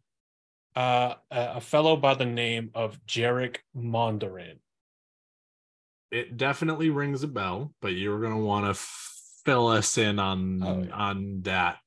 Uh 0.75 1.15
a, 1.29 1.59
fellow 1.61 1.95
by 1.97 2.13
the 2.13 2.25
name 2.25 2.71
of 2.73 3.03
Jarek 3.05 3.57
Mondoran. 3.75 4.55
it 6.11 6.37
definitely 6.37 6.89
rings 6.89 7.23
a 7.23 7.27
bell, 7.27 7.73
but 7.81 7.89
you're 7.93 8.21
gonna 8.21 8.39
want 8.39 8.65
to 8.65 8.73
fill 9.45 9.67
us 9.67 9.97
in 9.97 10.19
on 10.19 10.61
Oh, 10.63 10.83
yeah. 10.83 10.93
on 10.93 11.41
that. 11.43 11.79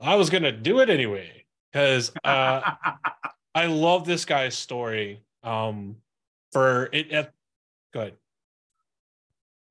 I 0.00 0.16
was 0.16 0.28
gonna 0.30 0.52
do 0.52 0.80
it 0.80 0.90
anyway 0.90 1.44
because 1.72 2.12
uh 2.24 2.72
I 3.54 3.66
love 3.66 4.04
this 4.06 4.24
guy's 4.24 4.56
story. 4.58 5.22
Um 5.42 5.96
for 6.52 6.86
it, 6.92 7.10
it 7.12 7.32
go 7.92 8.00
ahead. 8.00 8.14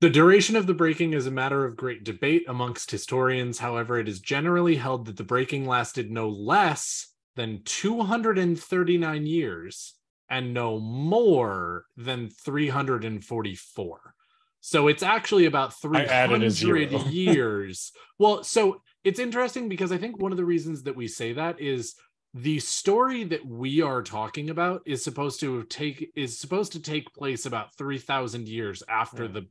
The 0.00 0.10
duration 0.10 0.56
of 0.56 0.66
the 0.66 0.74
breaking 0.74 1.14
is 1.14 1.26
a 1.26 1.30
matter 1.30 1.64
of 1.64 1.76
great 1.76 2.04
debate 2.04 2.44
amongst 2.48 2.90
historians. 2.90 3.58
However, 3.58 3.98
it 3.98 4.08
is 4.08 4.20
generally 4.20 4.76
held 4.76 5.06
that 5.06 5.16
the 5.16 5.24
breaking 5.24 5.66
lasted 5.66 6.10
no 6.10 6.28
less 6.28 7.13
than 7.36 7.62
239 7.64 9.26
years 9.26 9.94
and 10.30 10.54
no 10.54 10.78
more 10.78 11.84
than 11.96 12.30
344. 12.30 14.14
So 14.60 14.88
it's 14.88 15.02
actually 15.02 15.44
about 15.46 15.74
I 15.92 16.04
added 16.04 16.42
a 16.42 16.50
300 16.50 17.06
years. 17.12 17.92
Well, 18.18 18.42
so 18.42 18.80
it's 19.04 19.18
interesting 19.18 19.68
because 19.68 19.92
I 19.92 19.98
think 19.98 20.18
one 20.18 20.32
of 20.32 20.38
the 20.38 20.44
reasons 20.44 20.84
that 20.84 20.96
we 20.96 21.06
say 21.08 21.34
that 21.34 21.60
is 21.60 21.94
the 22.32 22.58
story 22.58 23.24
that 23.24 23.46
we 23.46 23.82
are 23.82 24.02
talking 24.02 24.50
about 24.50 24.82
is 24.86 25.04
supposed 25.04 25.40
to 25.40 25.62
take 25.64 26.10
is 26.16 26.38
supposed 26.38 26.72
to 26.72 26.80
take 26.80 27.12
place 27.14 27.46
about 27.46 27.76
3000 27.76 28.48
years 28.48 28.82
after 28.88 29.24
Yeah. 29.24 29.32
the 29.32 29.46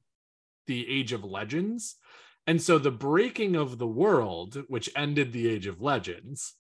the 0.65 0.89
age 0.89 1.11
of 1.11 1.23
legends 1.25 1.97
and 2.47 2.61
so 2.61 2.77
the 2.77 2.91
breaking 2.91 3.55
of 3.55 3.77
the 3.77 3.87
world 3.87 4.63
which 4.69 4.89
ended 4.95 5.31
the 5.33 5.47
age 5.47 5.67
of 5.67 5.81
legends 5.81 6.53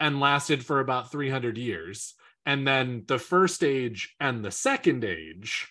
and 0.00 0.18
lasted 0.18 0.64
for 0.64 0.80
about 0.80 1.12
300 1.12 1.58
years. 1.58 2.14
And 2.46 2.66
then 2.66 3.04
the 3.06 3.18
first 3.18 3.62
age 3.62 4.16
and 4.18 4.42
the 4.42 4.50
second 4.50 5.04
age, 5.04 5.68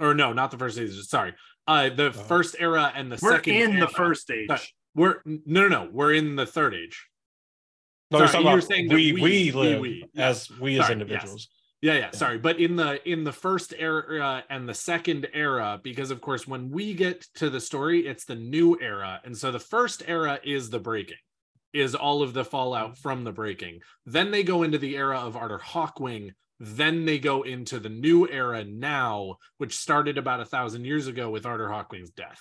or 0.00 0.12
no, 0.12 0.32
not 0.32 0.50
the 0.50 0.58
first 0.58 0.78
age, 0.78 0.92
sorry, 1.06 1.34
uh, 1.68 1.90
the 1.90 2.06
oh. 2.06 2.12
first 2.12 2.56
era 2.58 2.92
and 2.94 3.10
the 3.12 3.18
we're 3.22 3.32
second. 3.32 3.54
We're 3.54 3.64
in 3.64 3.72
era. 3.76 3.86
the 3.86 3.92
first 3.92 4.30
age. 4.30 4.48
Sorry. 4.48 4.60
We're 4.94 5.22
no, 5.24 5.62
no, 5.62 5.68
no. 5.68 5.88
We're 5.92 6.14
in 6.14 6.34
the 6.34 6.46
third 6.46 6.74
age. 6.74 7.06
No, 8.10 8.26
sorry, 8.26 8.44
you're 8.44 8.60
saying 8.60 8.88
we 8.88 9.12
we, 9.12 9.22
we, 9.22 9.52
live 9.52 9.80
we, 9.80 10.04
we. 10.14 10.20
as 10.20 10.50
we 10.50 10.76
sorry, 10.76 10.84
as 10.84 10.90
individuals. 10.90 11.48
Yes. 11.50 11.57
Yeah, 11.80 11.94
yeah, 11.94 12.10
sorry, 12.10 12.38
but 12.38 12.58
in 12.58 12.74
the 12.74 13.08
in 13.08 13.22
the 13.22 13.32
first 13.32 13.72
era 13.78 14.42
and 14.50 14.68
the 14.68 14.74
second 14.74 15.28
era, 15.32 15.80
because 15.80 16.10
of 16.10 16.20
course 16.20 16.46
when 16.46 16.70
we 16.70 16.92
get 16.92 17.20
to 17.36 17.50
the 17.50 17.60
story, 17.60 18.06
it's 18.06 18.24
the 18.24 18.34
new 18.34 18.76
era, 18.80 19.20
and 19.24 19.36
so 19.36 19.52
the 19.52 19.60
first 19.60 20.02
era 20.08 20.40
is 20.42 20.70
the 20.70 20.80
breaking, 20.80 21.18
is 21.72 21.94
all 21.94 22.22
of 22.22 22.34
the 22.34 22.44
fallout 22.44 22.90
mm-hmm. 22.92 23.00
from 23.00 23.22
the 23.22 23.30
breaking. 23.30 23.80
Then 24.06 24.32
they 24.32 24.42
go 24.42 24.64
into 24.64 24.78
the 24.78 24.96
era 24.96 25.18
of 25.18 25.36
Arthur 25.36 25.60
Hawkwing. 25.64 26.32
Then 26.58 27.04
they 27.04 27.20
go 27.20 27.42
into 27.42 27.78
the 27.78 27.88
new 27.88 28.28
era 28.28 28.64
now, 28.64 29.36
which 29.58 29.76
started 29.76 30.18
about 30.18 30.40
a 30.40 30.44
thousand 30.44 30.84
years 30.84 31.06
ago 31.06 31.30
with 31.30 31.46
Arthur 31.46 31.68
Hawkwing's 31.68 32.10
death. 32.10 32.40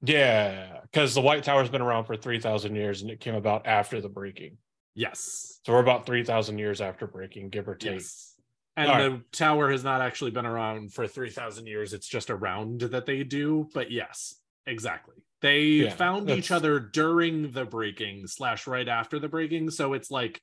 Yeah, 0.00 0.80
because 0.82 1.14
the 1.14 1.20
White 1.20 1.44
Tower's 1.44 1.68
been 1.68 1.82
around 1.82 2.06
for 2.06 2.16
three 2.16 2.40
thousand 2.40 2.76
years, 2.76 3.02
and 3.02 3.10
it 3.10 3.20
came 3.20 3.34
about 3.34 3.66
after 3.66 4.00
the 4.00 4.08
breaking. 4.08 4.56
Yes. 4.98 5.60
So 5.64 5.72
we're 5.72 5.80
about 5.80 6.06
three 6.06 6.24
thousand 6.24 6.58
years 6.58 6.80
after 6.80 7.06
breaking, 7.06 7.50
give 7.50 7.68
or 7.68 7.76
take. 7.76 7.92
Yes. 7.94 8.34
And 8.76 8.90
All 8.90 8.98
the 8.98 9.22
tower 9.32 9.70
has 9.70 9.82
not 9.84 10.00
actually 10.02 10.30
been 10.30 10.46
around 10.46 10.92
for 10.92 11.08
3,000 11.08 11.66
years. 11.66 11.92
It's 11.92 12.06
just 12.06 12.30
a 12.30 12.36
round 12.36 12.82
that 12.82 13.06
they 13.06 13.24
do. 13.24 13.68
But 13.74 13.90
yes, 13.90 14.36
exactly. 14.66 15.16
They 15.42 15.62
Yeah, 15.62 15.90
found 15.90 16.30
each 16.30 16.52
other 16.52 16.78
during 16.78 17.50
the 17.50 17.64
breaking 17.64 18.28
slash 18.28 18.68
right 18.68 18.86
after 18.86 19.18
the 19.18 19.26
breaking. 19.26 19.70
So 19.70 19.94
it's 19.94 20.12
like 20.12 20.40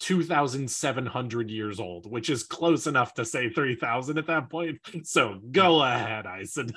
2,700 0.00 1.50
years 1.50 1.78
old, 1.78 2.10
which 2.10 2.30
is 2.30 2.42
close 2.42 2.86
enough 2.86 3.12
to 3.14 3.24
say 3.24 3.50
3,000 3.50 4.16
at 4.16 4.28
that 4.28 4.48
point. 4.48 4.78
So 5.02 5.38
go 5.50 5.82
ahead, 5.82 6.24
Ison. 6.40 6.70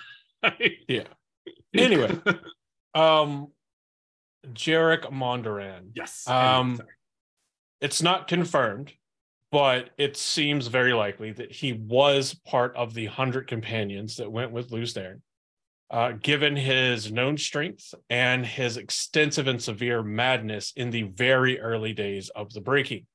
Yeah. 0.90 1.04
Anyway, 1.74 2.18
um, 2.94 3.48
Jarik 4.46 5.10
Mondoran. 5.12 5.92
yes. 5.96 6.28
Um, 6.28 6.76
Sorry. 6.76 6.90
It's 7.82 8.02
not 8.02 8.28
confirmed, 8.28 8.94
but 9.52 9.92
it 9.98 10.18
seems 10.18 10.68
very 10.68 10.94
likely 10.94 11.32
that 11.34 11.52
he 11.52 11.74
was 11.74 12.34
part 12.34 12.76
of 12.76 12.94
the 12.94 13.06
hundred 13.06 13.48
companions 13.48 14.18
that 14.18 14.32
went 14.32 14.52
with 14.52 14.72
Lews 14.72 14.94
Therin. 14.94 15.22
Uh, 15.90 16.12
given 16.12 16.54
his 16.58 17.14
known 17.14 17.38
strength 17.38 17.94
and 18.10 18.46
his 18.46 18.76
extensive 18.76 19.48
and 19.48 19.62
severe 19.64 20.04
madness 20.04 20.74
in 20.76 20.90
the 20.90 21.04
very 21.04 21.62
early 21.62 21.94
days 21.94 22.28
of 22.36 22.52
the 22.52 22.60
breaking. 22.60 23.06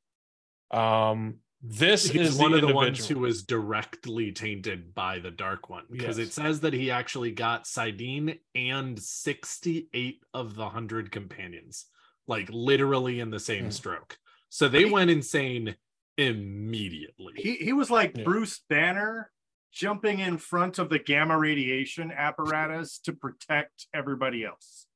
Um, 0.71 1.35
this 1.61 2.09
He's 2.09 2.31
is 2.31 2.39
one 2.39 2.53
the 2.53 2.59
of 2.63 2.67
the 2.69 2.75
ones 2.75 3.07
who 3.07 3.19
was 3.19 3.43
directly 3.43 4.33
tainted 4.33 4.95
by 4.95 5.19
the 5.19 5.31
Dark 5.31 5.69
One 5.69 5.85
because 5.91 6.19
Yes. 6.19 6.29
it 6.29 6.33
says 6.33 6.61
that 6.61 6.73
he 6.73 6.91
actually 6.91 7.33
got 7.33 7.65
saidin 7.67 8.39
and 8.55 8.99
68 8.99 10.23
of 10.33 10.55
the 10.57 10.63
100 10.65 11.13
companions, 11.13 11.85
like 12.27 12.49
literally 12.51 13.21
in 13.21 13.29
the 13.31 13.39
same 13.39 13.65
Hmm. 13.65 13.71
stroke. 13.71 14.17
So 14.55 14.69
they 14.69 14.85
He- 14.85 14.91
went 14.91 15.09
insane 15.09 15.77
immediately. 16.19 17.33
He 17.39 17.57
he 17.57 17.73
was 17.73 17.91
like 17.91 18.15
Yeah. 18.19 18.25
Bruce 18.25 18.61
Banner 18.69 19.33
jumping 19.73 20.19
in 20.19 20.37
front 20.37 20.79
of 20.79 20.91
the 20.91 20.99
gamma 20.99 21.39
radiation 21.39 22.13
apparatus 22.13 22.99
to 22.99 23.15
protect 23.15 23.87
everybody 23.95 24.45
else. 24.45 24.87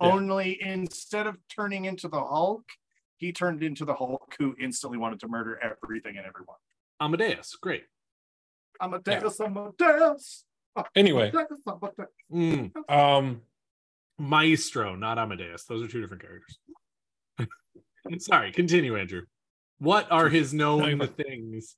Yeah. 0.00 0.12
Only 0.12 0.62
instead 0.62 1.26
of 1.26 1.36
turning 1.48 1.84
into 1.84 2.06
the 2.06 2.22
Hulk, 2.24 2.64
he 3.16 3.32
turned 3.32 3.64
into 3.64 3.84
the 3.84 3.94
Hulk 3.94 4.36
who 4.38 4.54
instantly 4.60 4.98
wanted 4.98 5.18
to 5.20 5.26
murder 5.28 5.58
everything 5.60 6.16
and 6.16 6.24
everyone. 6.24 6.58
Amadeus, 7.00 7.56
great. 7.56 7.86
I'm 8.80 8.94
a 8.94 9.00
Deus, 9.00 9.40
I'm 9.40 9.56
a 9.56 9.72
Deus. 9.76 10.44
Anyway, 10.94 11.32
Deus, 11.32 11.60
I'm 11.66 11.82
a 11.82 11.90
Deus. 11.96 12.08
Mm, 12.32 12.88
um, 12.88 13.42
Maestro, 14.16 14.94
not 14.94 15.18
Amadeus. 15.18 15.64
Those 15.64 15.82
are 15.82 15.88
two 15.88 16.00
different 16.00 16.22
characters. 16.22 16.60
Sorry, 18.18 18.52
continue, 18.52 18.96
Andrew. 18.96 19.22
What 19.78 20.10
are 20.10 20.28
his 20.28 20.54
known 20.54 20.98
No, 20.98 21.06
things 21.06 21.76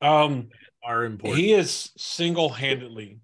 um, 0.00 0.48
are 0.84 1.04
important? 1.04 1.40
He 1.40 1.52
is 1.52 1.90
single 1.96 2.50
handedly 2.50 3.20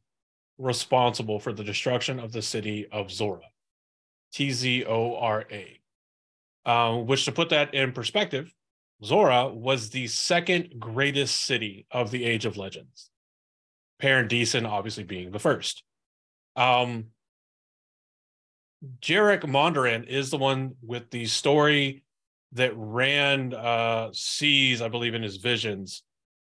responsible 0.57 1.39
for 1.39 1.53
the 1.53 1.65
destruction 1.65 2.19
of 2.19 2.33
the 2.33 2.43
city 2.43 2.87
of 2.91 3.09
Tzora, 3.09 3.41
T 4.33 4.51
Z 4.51 4.85
O 4.87 5.17
R 5.17 5.45
A. 5.51 5.81
Um, 6.67 7.07
which, 7.07 7.25
to 7.25 7.33
put 7.33 7.51
that 7.51 7.75
in 7.75 7.93
perspective, 7.93 8.53
Tzora 9.03 9.55
was 9.55 9.91
the 9.91 10.07
second 10.07 10.75
greatest 10.79 11.41
city 11.41 11.87
of 11.91 12.11
the 12.11 12.25
Age 12.25 12.45
of 12.45 12.57
Legends. 12.57 13.11
Paaran 14.03 14.29
Disen 14.29 14.69
obviously 14.69 15.05
being 15.05 15.31
the 15.31 15.39
first. 15.39 15.83
Um, 16.57 17.07
Jarik 19.01 19.43
Mondoran 19.43 20.07
is 20.07 20.31
the 20.31 20.37
one 20.39 20.75
with 20.83 21.11
the 21.11 21.27
story 21.27 22.05
that 22.53 22.73
Rand 22.75 23.55
uh, 23.55 24.11
sees, 24.13 24.81
I 24.81 24.89
believe, 24.89 25.15
in 25.15 25.23
his 25.23 25.37
visions 25.37 26.03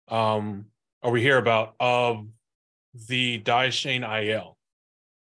um, 0.09 0.67
or 1.03 1.11
we 1.11 1.23
hear 1.23 1.39
about 1.39 1.75
of 1.81 2.27
the 3.09 3.41
Da'shain 3.41 4.07
Aiel 4.07 4.55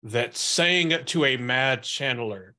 that 0.04 0.36
saying 0.36 0.92
it 0.92 1.08
to 1.08 1.26
a 1.26 1.38
mad 1.38 1.84
channeler 1.84 2.52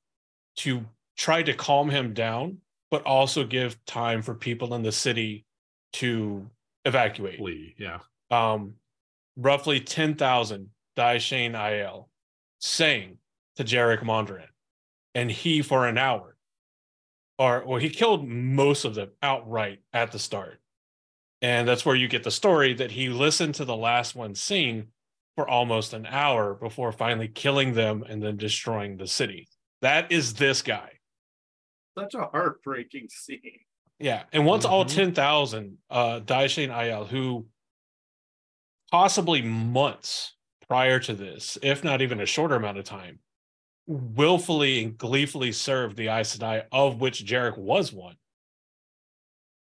to 0.57 0.85
try 1.17 1.43
to 1.43 1.53
calm 1.55 1.91
him 1.91 2.15
down, 2.15 2.59
but 2.91 3.03
also 3.05 3.45
give 3.45 3.83
time 3.85 4.23
for 4.23 4.35
people 4.35 4.75
in 4.75 4.83
the 4.83 4.93
city 4.93 5.45
to 5.95 6.49
evacuate. 6.85 7.41
Lee, 7.41 7.75
yeah. 7.79 7.99
Um, 8.31 8.75
roughly 9.37 9.81
10,000 9.81 10.71
Da'shain 10.97 11.53
Aiel 11.53 12.07
saying 12.61 13.19
to 13.57 13.65
Jarik 13.65 14.03
Mondoran, 14.03 14.47
and 15.15 15.31
he 15.31 15.63
for 15.63 15.87
an 15.87 15.99
hour, 15.99 16.32
or 17.43 17.65
well, 17.67 17.79
he 17.81 17.91
killed 17.91 18.29
most 18.29 18.85
of 18.85 18.95
them 18.95 19.11
outright 19.23 19.81
at 19.93 20.13
the 20.13 20.19
start. 20.19 20.61
And 21.41 21.67
that's 21.67 21.85
where 21.85 21.97
you 21.97 22.07
get 22.07 22.23
the 22.23 22.31
story 22.31 22.73
that 22.75 22.93
he 22.93 23.09
listened 23.09 23.57
to 23.57 23.65
the 23.65 23.77
last 23.77 24.15
one 24.15 24.35
sing 24.37 24.89
for 25.35 25.49
almost 25.49 25.93
an 25.93 26.07
hour 26.07 26.55
before 26.55 26.93
finally 26.93 27.27
killing 27.27 27.75
them 27.75 28.05
and 28.09 28.23
then 28.23 28.37
destroying 28.37 28.97
the 28.97 29.09
city. 29.09 29.49
That 29.81 30.13
is 30.13 30.35
this 30.35 30.63
guy. 30.63 30.91
Such 31.99 32.15
a 32.15 32.27
heartbreaking 32.27 33.09
scene. 33.09 33.59
Yeah. 33.99 34.23
And 34.33 34.47
once 34.47 34.65
all 34.65 34.85
Mhm. 34.85 34.95
10,000 34.95 35.79
uh 35.91 36.21
Da'shain 36.21 36.69
Aiel 36.69 37.09
who 37.09 37.49
possibly 38.93 39.43
months 39.43 40.37
prior 40.69 41.01
to 41.01 41.13
this, 41.15 41.59
if 41.63 41.83
not 41.83 42.03
even 42.03 42.21
a 42.21 42.27
shorter 42.27 42.55
amount 42.55 42.79
of 42.79 42.85
time, 42.85 43.19
willfully 43.87 44.83
and 44.83 44.97
gleefully 44.97 45.53
served 45.53 45.97
the 45.97 46.09
Aes 46.09 46.37
Sedai, 46.37 46.65
of 46.73 47.01
which 47.01 47.25
Jarik 47.25 47.59
was 47.59 47.93
one. 47.93 48.17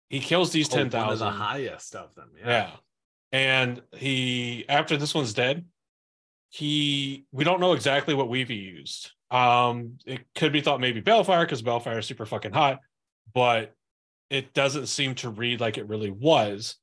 He 0.08 0.20
kills 0.20 0.52
these 0.52 0.68
Oh, 0.72 0.76
of 0.80 0.90
10,000. 0.90 1.26
the 1.26 1.32
highest 1.32 1.94
of 1.96 2.14
them. 2.14 2.30
Yeah. 2.38 2.46
Yeah. 2.46 2.70
And 3.32 3.82
he 3.92 4.64
after 4.68 4.96
this 4.96 5.14
one's 5.14 5.34
dead, 5.34 5.64
he 6.50 7.26
we 7.32 7.42
don't 7.44 7.60
know 7.60 7.72
exactly 7.72 8.14
what 8.14 8.28
weave 8.28 8.48
he 8.48 8.54
used. 8.54 9.10
Um, 9.30 9.98
it 10.06 10.20
could 10.36 10.52
be 10.52 10.60
thought 10.60 10.80
maybe 10.80 11.02
Balefire 11.02 11.42
because 11.42 11.62
Balefire 11.62 11.98
is 11.98 12.06
super 12.06 12.24
fucking 12.24 12.52
hot, 12.52 12.78
but 13.34 13.74
it 14.30 14.54
doesn't 14.54 14.86
seem 14.86 15.16
to 15.16 15.28
read 15.30 15.60
like 15.60 15.76
it 15.76 15.88
really 15.88 16.10
was 16.10 16.76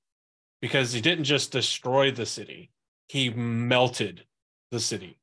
because 0.61 0.91
he 0.91 0.99
didn't 1.01 1.23
just 1.23 1.51
destroy 1.53 2.11
the 2.11 2.25
city, 2.25 2.71
he 3.07 3.29
melted 3.29 4.25
the 4.71 4.79
city. 4.81 5.17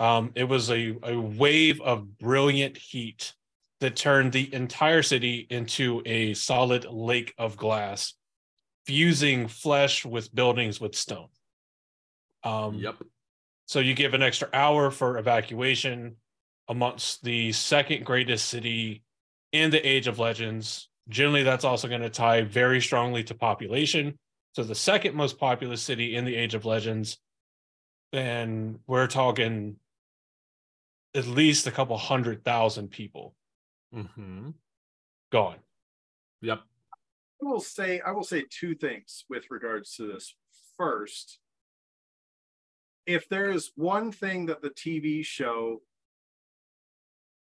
Um, 0.00 0.32
it 0.34 0.44
was 0.44 0.70
a, 0.70 0.96
a 1.02 1.20
wave 1.20 1.80
of 1.82 2.18
brilliant 2.18 2.76
heat 2.76 3.34
that 3.80 3.96
turned 3.96 4.32
the 4.32 4.52
entire 4.52 5.02
city 5.02 5.46
into 5.50 6.02
a 6.06 6.34
solid 6.34 6.86
lake 6.86 7.34
of 7.38 7.56
glass 7.56 8.14
fusing 8.86 9.46
flesh 9.46 10.04
with 10.04 10.34
buildings 10.34 10.80
with 10.80 10.96
stone. 10.96 11.28
Um, 12.42 12.74
Yep. 12.74 12.96
So 13.66 13.78
you 13.78 13.94
give 13.94 14.14
an 14.14 14.22
extra 14.22 14.48
hour 14.52 14.90
for 14.90 15.18
evacuation 15.18 16.16
amongst 16.68 17.22
the 17.22 17.52
second 17.52 18.04
greatest 18.04 18.48
city 18.48 19.04
in 19.52 19.70
the 19.70 19.78
Age 19.86 20.08
of 20.08 20.18
Legends. 20.18 20.88
Generally, 21.08 21.44
that's 21.44 21.64
also 21.64 21.88
going 21.88 22.00
to 22.00 22.10
tie 22.10 22.42
very 22.42 22.80
strongly 22.80 23.22
to 23.24 23.34
population. 23.34 24.18
So 24.54 24.64
the 24.64 24.74
second 24.74 25.14
most 25.14 25.38
populous 25.38 25.82
city 25.82 26.16
in 26.16 26.24
the 26.24 26.34
Age 26.34 26.54
of 26.54 26.64
Legends, 26.64 27.18
and 28.12 28.80
we're 28.86 29.06
talking 29.06 29.76
at 31.14 31.26
least 31.26 31.66
a 31.66 31.70
couple 31.70 31.96
hundred 31.96 32.44
thousand 32.44 32.90
people 32.90 33.34
hmm 33.92 34.50
gone. 35.32 35.58
Yep. 36.42 36.60
I 37.42 37.44
will 37.44 37.60
say 37.60 38.00
I 38.00 38.12
will 38.12 38.24
say 38.24 38.44
two 38.50 38.74
things 38.74 39.24
with 39.28 39.44
regards 39.50 39.94
to 39.96 40.06
this. 40.06 40.34
First, 40.76 41.38
if 43.06 43.28
there 43.28 43.50
is 43.50 43.72
one 43.76 44.12
thing 44.12 44.46
that 44.46 44.62
the 44.62 44.70
TV 44.70 45.24
show 45.24 45.82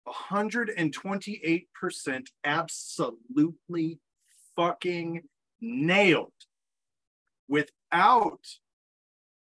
128% 0.09 2.27
absolutely 2.45 4.01
fucking 4.57 5.23
nailed 5.61 6.33
without 7.49 8.47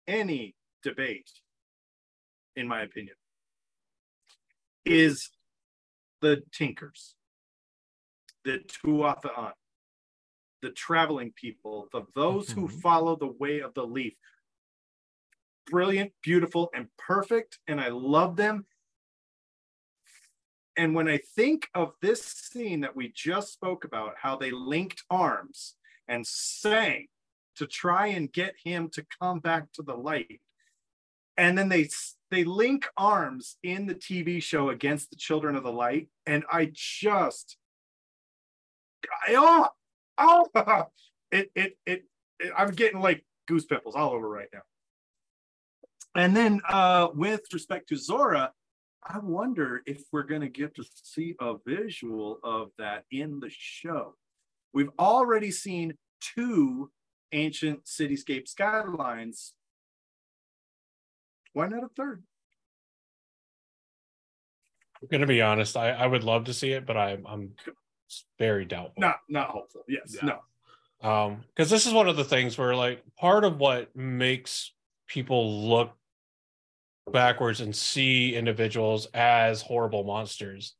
any 0.07 0.55
debate, 0.83 1.29
in 2.55 2.67
my 2.67 2.81
opinion, 2.81 3.15
is 4.87 5.29
the 6.21 6.43
Tinkers, 6.51 7.15
the 8.43 8.59
Tuathaan, 8.59 9.53
the 10.61 10.71
traveling 10.71 11.33
people, 11.33 11.89
the 11.91 12.03
those 12.15 12.51
who 12.51 12.67
Mhm. 12.67 12.81
follow 12.81 13.15
the 13.15 13.27
way 13.27 13.59
of 13.59 13.73
the 13.73 13.85
leaf. 13.85 14.17
Brilliant, 15.65 16.13
beautiful, 16.21 16.71
and 16.73 16.95
perfect, 16.97 17.59
and 17.67 17.79
I 17.81 17.89
love 17.89 18.37
them. 18.37 18.67
And 20.77 20.95
when 20.95 21.07
I 21.07 21.17
think 21.17 21.69
of 21.73 21.95
this 22.01 22.23
scene 22.23 22.81
that 22.81 22.95
we 22.95 23.11
just 23.11 23.51
spoke 23.51 23.83
about, 23.83 24.17
how 24.19 24.37
they 24.37 24.51
linked 24.51 25.03
arms 25.09 25.75
and 26.07 26.25
sang 26.25 27.09
to 27.55 27.67
try 27.67 28.07
and 28.07 28.31
get 28.31 28.55
him 28.63 28.89
to 28.91 29.03
come 29.19 29.39
back 29.39 29.71
to 29.73 29.81
the 29.81 29.95
light, 29.97 30.41
and 31.37 31.57
then 31.57 31.69
they 31.69 31.89
they 32.29 32.43
link 32.43 32.87
arms 32.97 33.57
in 33.63 33.85
the 33.85 33.95
TV 33.95 34.41
show 34.41 34.69
against 34.69 35.09
the 35.09 35.15
Children 35.15 35.55
of 35.55 35.63
the 35.63 35.71
Light, 35.71 36.09
and 36.25 36.43
I 36.51 36.71
just, 36.73 37.57
I, 39.27 39.35
oh, 39.35 39.67
oh, 40.17 40.85
it, 41.31 41.49
it, 41.55 41.77
it, 41.85 42.03
it, 42.39 42.51
I'm 42.57 42.71
getting 42.71 42.99
like 42.99 43.23
goose 43.47 43.65
pimples 43.65 43.95
all 43.95 44.11
over 44.11 44.27
right 44.27 44.49
now. 44.53 44.61
And 46.15 46.35
then 46.35 46.61
uh, 46.67 47.09
with 47.13 47.41
respect 47.53 47.89
to 47.89 47.95
Tzora, 47.95 48.49
I 49.03 49.19
wonder 49.19 49.83
if 49.85 50.03
we're 50.11 50.23
going 50.23 50.41
to 50.41 50.49
get 50.49 50.75
to 50.75 50.83
see 51.03 51.35
a 51.39 51.55
visual 51.65 52.39
of 52.43 52.71
that 52.77 53.05
in 53.11 53.39
the 53.39 53.49
show. 53.49 54.15
We've 54.73 54.89
already 54.99 55.51
seen 55.51 55.93
two 56.19 56.91
ancient 57.31 57.85
cityscape 57.85 58.47
skylines. 58.47 59.53
Why 61.57 61.67
not 61.67 61.83
a 61.83 61.87
third? 61.97 62.21
I'm 65.01 65.07
gonna 65.07 65.25
be 65.25 65.41
honest. 65.41 65.75
I, 65.75 65.89
I 65.89 66.05
would 66.05 66.23
love 66.23 66.43
to 66.43 66.53
see 66.53 66.71
it, 66.71 66.85
but 66.85 66.95
I'm 66.95 67.25
I'm 67.25 67.53
very 68.37 68.63
doubtful. 68.63 69.01
Not 69.01 69.15
not 69.27 69.49
hopeful. 69.49 69.81
Yes. 69.87 70.15
Yeah. 70.21 70.33
No. 71.01 71.09
um 71.09 71.43
because 71.47 71.71
this 71.71 71.87
is 71.87 71.93
one 71.93 72.07
of 72.07 72.15
the 72.15 72.23
things 72.23 72.59
where 72.59 72.75
like 72.75 73.01
part 73.17 73.43
of 73.43 73.57
what 73.57 73.95
makes 73.95 74.71
people 75.07 75.67
look 75.67 75.93
backwards 77.11 77.59
and 77.59 77.75
see 77.75 78.35
individuals 78.35 79.07
as 79.15 79.63
horrible 79.63 80.03
monsters 80.03 80.75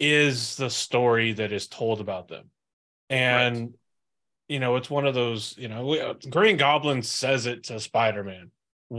is 0.00 0.56
the 0.56 0.70
story 0.70 1.32
that 1.34 1.52
is 1.52 1.68
told 1.68 2.00
about 2.00 2.26
them 2.26 2.50
and 3.08 3.74
you 4.48 4.58
know 4.58 4.74
it's 4.74 4.90
one 4.90 5.06
of 5.06 5.14
those 5.14 5.54
you 5.58 5.68
know 5.68 6.16
green 6.30 6.56
goblin 6.56 7.02
says 7.02 7.46
it 7.46 7.64
to 7.64 7.78
spider-man 7.78 8.50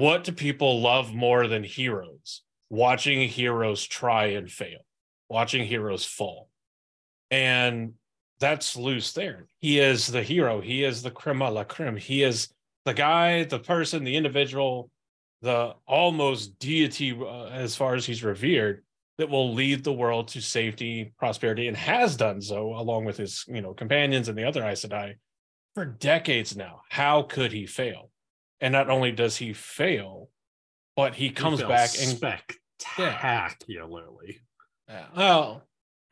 what 0.02 0.24
do 0.24 0.32
people 0.32 0.82
love 0.82 1.14
more 1.14 1.48
than 1.48 1.64
heroes 1.64 2.41
watching 2.70 3.28
heroes 3.28 3.84
try 3.86 4.26
and 4.38 4.52
fail 4.52 4.80
watching 5.30 5.66
heroes 5.66 6.04
fall 6.04 6.50
and 7.30 7.94
that's 8.44 8.76
loose 8.76 9.14
there. 9.14 9.48
He 9.60 9.80
is 9.80 10.08
the 10.08 10.22
hero. 10.22 10.60
He 10.60 10.84
is 10.84 11.02
the 11.02 11.12
creme 11.12 11.39
la 11.39 11.64
creme. 11.64 11.96
He 11.96 12.24
is 12.24 12.50
the 12.84 12.94
guy, 12.94 13.46
the 13.46 13.60
person, 13.60 14.04
the 14.04 14.18
individual, 14.18 14.89
the 15.41 15.76
almost 15.88 16.60
deity 16.60 17.18
uh, 17.18 17.46
as 17.46 17.76
far 17.76 17.96
as 17.96 18.06
he's 18.06 18.24
revered 18.24 18.84
that 19.18 19.30
will 19.30 19.54
lead 19.54 19.84
the 19.84 19.94
world 19.94 20.28
to 20.30 20.41
safety, 20.41 21.14
prosperity, 21.18 21.70
and 21.70 21.78
has 21.78 22.18
done 22.18 22.41
so 22.41 22.74
along 22.76 23.06
with 23.06 23.16
his, 23.16 23.46
you 23.48 23.62
know, 23.62 23.74
companions 23.74 24.28
and 24.28 24.38
the 24.38 24.44
other 24.44 24.66
Aes 24.66 24.84
Sedai 24.84 25.14
for 25.74 25.86
decades 25.86 26.56
now. 26.56 26.82
How 26.89 27.22
could 27.22 27.54
he 27.54 27.66
fail? 27.66 28.10
And 28.64 28.72
not 28.72 28.89
only 28.89 29.11
does 29.11 29.36
he 29.38 29.53
fail, 29.53 30.30
but 30.95 31.16
he 31.16 31.30
comes 31.32 31.59
feel 31.59 31.68
back 31.68 31.89
and 31.99 32.18
spectacularly. 32.18 34.39
yeah. 34.88 35.05
Well, 35.16 35.64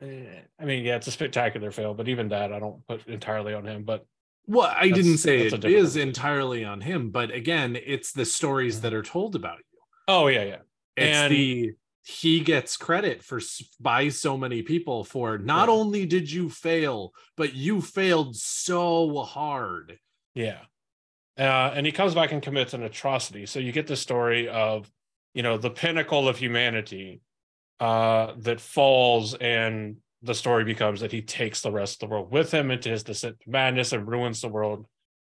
eh, 0.02 0.24
I 0.60 0.64
mean, 0.64 0.84
yeah, 0.84 0.96
it's 0.96 1.06
a 1.06 1.10
spectacular 1.12 1.70
fail, 1.70 1.94
but 1.94 2.08
even 2.08 2.28
that 2.28 2.52
I 2.52 2.58
don't 2.58 2.86
put 2.86 3.06
entirely 3.06 3.54
on 3.54 3.64
him. 3.66 3.84
But 3.84 4.04
Well, 4.46 4.72
I 4.74 4.90
didn't 4.90 5.18
say 5.18 5.40
it 5.40 5.46
is 5.46 5.52
a 5.52 5.56
it 5.56 5.60
different 5.62 5.76
is 5.76 5.82
conversation. 5.94 6.08
entirely 6.08 6.64
on 6.64 6.80
him, 6.80 7.10
but 7.10 7.30
again, 7.30 7.78
it's 7.84 8.12
the 8.12 8.24
stories 8.24 8.80
that 8.82 8.92
are 8.92 9.02
told 9.02 9.34
about 9.34 9.58
you. 9.58 9.78
oh 10.08 10.26
yeah, 10.28 10.42
yeah, 10.44 10.58
It's 10.96 11.16
And- 11.16 11.32
the 11.32 11.72
he 12.04 12.40
gets 12.40 12.76
credit 12.76 13.22
for 13.22 13.40
by 13.78 14.08
so 14.08 14.36
many 14.36 14.60
people 14.60 15.04
for 15.04 15.38
not 15.38 15.68
Yeah. 15.68 15.74
only 15.74 16.04
did 16.04 16.28
you 16.30 16.50
fail, 16.50 17.14
but 17.36 17.54
you 17.54 17.80
failed 17.80 18.36
so 18.36 19.22
hard. 19.22 19.98
yeah. 20.34 20.62
Uh, 21.38 21.72
and 21.74 21.86
he 21.86 21.92
comes 21.92 22.14
back 22.14 22.32
and 22.32 22.42
commits 22.42 22.74
an 22.74 22.82
atrocity. 22.82 23.46
So 23.46 23.58
you 23.58 23.72
get 23.72 23.86
the 23.86 23.96
story 23.96 24.48
of, 24.48 24.90
you 25.34 25.42
know, 25.42 25.56
the 25.56 25.70
pinnacle 25.70 26.28
of 26.28 26.36
humanity 26.36 27.20
uh, 27.80 28.34
that 28.38 28.60
falls, 28.60 29.34
and 29.34 29.96
the 30.20 30.34
story 30.34 30.64
becomes 30.64 31.00
that 31.00 31.10
he 31.10 31.22
takes 31.22 31.62
the 31.62 31.72
rest 31.72 31.94
of 31.94 32.08
the 32.08 32.12
world 32.12 32.30
with 32.30 32.52
him 32.52 32.70
into 32.70 32.90
his 32.90 33.02
descent 33.02 33.40
to 33.40 33.50
madness 33.50 33.92
and 33.92 34.06
ruins 34.06 34.40
the 34.40 34.48
world 34.48 34.86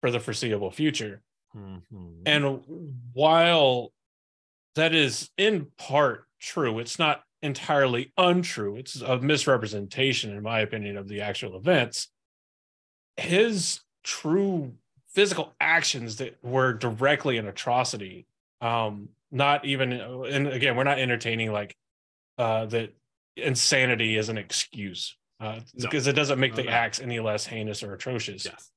for 0.00 0.10
the 0.10 0.20
foreseeable 0.20 0.70
future. 0.70 1.22
Mhm. 1.56 2.22
And 2.26 2.98
while 3.12 3.92
that 4.74 4.92
is 4.92 5.30
in 5.38 5.66
part 5.78 6.26
true, 6.40 6.80
it's 6.80 6.98
not 6.98 7.22
entirely 7.40 8.12
untrue. 8.18 8.76
It's 8.76 9.00
a 9.00 9.18
misrepresentation, 9.18 10.32
in 10.32 10.42
my 10.42 10.60
opinion, 10.60 10.96
of 10.96 11.08
the 11.08 11.20
actual 11.20 11.56
events. 11.56 12.08
His 13.16 13.80
true 14.02 14.74
physical 15.14 15.54
actions 15.60 16.16
that 16.16 16.36
were 16.42 16.72
directly 16.72 17.38
an 17.38 17.46
atrocity, 17.46 18.26
um, 18.60 19.08
not 19.30 19.64
even, 19.64 19.92
and 19.92 20.48
again, 20.48 20.76
we're 20.76 20.84
not 20.84 20.98
entertaining 20.98 21.52
like 21.52 21.76
uh, 22.38 22.66
that 22.66 22.94
insanity 23.36 24.16
is 24.16 24.28
an 24.28 24.38
excuse 24.38 25.16
uh, 25.40 25.60
No. 25.74 25.88
because 25.88 26.06
it 26.06 26.14
doesn't 26.14 26.38
make 26.38 26.52
No, 26.52 26.56
the 26.56 26.64
no. 26.64 26.70
acts 26.70 27.00
any 27.00 27.20
less 27.20 27.46
heinous 27.46 27.82
or 27.82 27.94
atrocious 27.94 28.44
yes. 28.44 28.70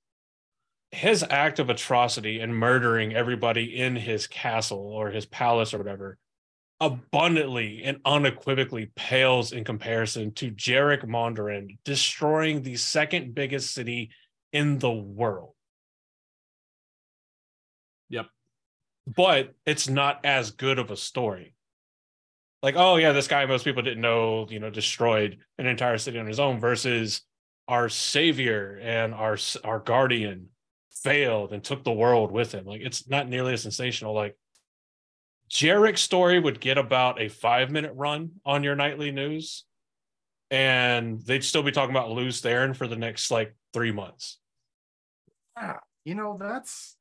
his 0.91 1.23
act 1.29 1.59
of 1.59 1.69
atrocity 1.69 2.39
and 2.39 2.55
murdering 2.55 3.13
everybody 3.13 3.79
in 3.79 3.95
his 3.95 4.27
castle 4.27 4.79
or 4.79 5.09
his 5.09 5.25
palace 5.25 5.73
or 5.73 5.79
whatever 5.79 6.17
abundantly 6.79 7.81
and 7.83 7.99
unequivocally 8.05 8.91
pales 8.95 9.51
in 9.51 9.63
comparison 9.63 10.31
to 10.33 10.51
Jarik 10.51 11.03
Mondoran 11.05 11.77
destroying 11.83 12.61
the 12.61 12.75
second 12.75 13.33
biggest 13.33 13.73
city 13.73 14.11
in 14.53 14.77
the 14.77 14.91
world. 14.91 15.53
But 19.07 19.53
it's 19.65 19.87
not 19.87 20.25
as 20.25 20.51
good 20.51 20.79
of 20.79 20.91
a 20.91 20.97
story. 20.97 21.55
Like, 22.61 22.75
oh 22.75 22.97
yeah, 22.97 23.13
this 23.13 23.27
guy 23.27 23.45
most 23.45 23.63
people 23.63 23.83
didn't 23.83 24.01
know, 24.01 24.47
you 24.49 24.59
know, 24.59 24.69
destroyed 24.69 25.37
an 25.57 25.67
entire 25.67 25.97
city 25.97 26.19
on 26.19 26.27
his 26.27 26.39
own 26.39 26.59
versus 26.59 27.21
our 27.67 27.87
savior 27.87 28.79
and 28.81 29.13
our 29.13 29.37
our 29.63 29.79
guardian 29.79 30.49
failed 30.91 31.53
and 31.53 31.63
took 31.63 31.83
the 31.83 31.91
world 31.91 32.31
with 32.31 32.51
him. 32.51 32.65
Like 32.65 32.81
it's 32.81 33.07
not 33.07 33.29
nearly 33.29 33.53
as 33.53 33.61
sensational. 33.61 34.13
Like 34.13 34.35
Jarik's 35.49 36.01
story 36.01 36.39
would 36.39 36.59
get 36.59 36.77
about 36.77 37.21
a 37.21 37.29
five 37.29 37.71
minute 37.71 37.93
run 37.95 38.31
on 38.45 38.63
your 38.63 38.75
nightly 38.75 39.11
news, 39.11 39.63
and 40.51 41.21
they'd 41.21 41.43
still 41.43 41.63
be 41.63 41.71
talking 41.71 41.95
about 41.95 42.11
Lews 42.11 42.41
Therin 42.41 42.75
for 42.75 42.87
the 42.87 42.97
next 42.97 43.31
like 43.31 43.55
three 43.73 43.91
months. 43.91 44.39
Yeah, 45.55 45.77
you 46.03 46.15
know, 46.15 46.37
that's 46.39 46.96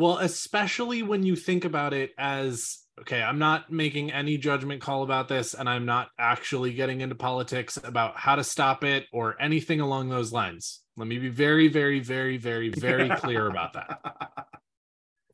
Well, 0.00 0.16
especially 0.16 1.02
when 1.02 1.24
you 1.24 1.36
think 1.36 1.66
about 1.66 1.92
it 1.92 2.12
as 2.16 2.78
okay, 3.02 3.22
I'm 3.22 3.38
not 3.38 3.70
making 3.70 4.10
any 4.12 4.38
judgment 4.38 4.80
call 4.80 5.02
about 5.02 5.28
this, 5.28 5.52
and 5.52 5.68
I'm 5.68 5.84
not 5.84 6.08
actually 6.18 6.72
getting 6.72 7.02
into 7.02 7.14
politics 7.14 7.78
about 7.84 8.16
how 8.16 8.36
to 8.36 8.42
stop 8.42 8.82
it 8.82 9.04
or 9.12 9.36
anything 9.38 9.80
along 9.82 10.08
those 10.08 10.32
lines. 10.32 10.80
Let 10.96 11.06
me 11.06 11.18
be 11.18 11.28
very, 11.28 11.68
very, 11.68 12.00
very, 12.00 12.38
very, 12.38 12.70
very 12.70 13.10
clear 13.16 13.46
about 13.46 13.74
that. 13.74 14.00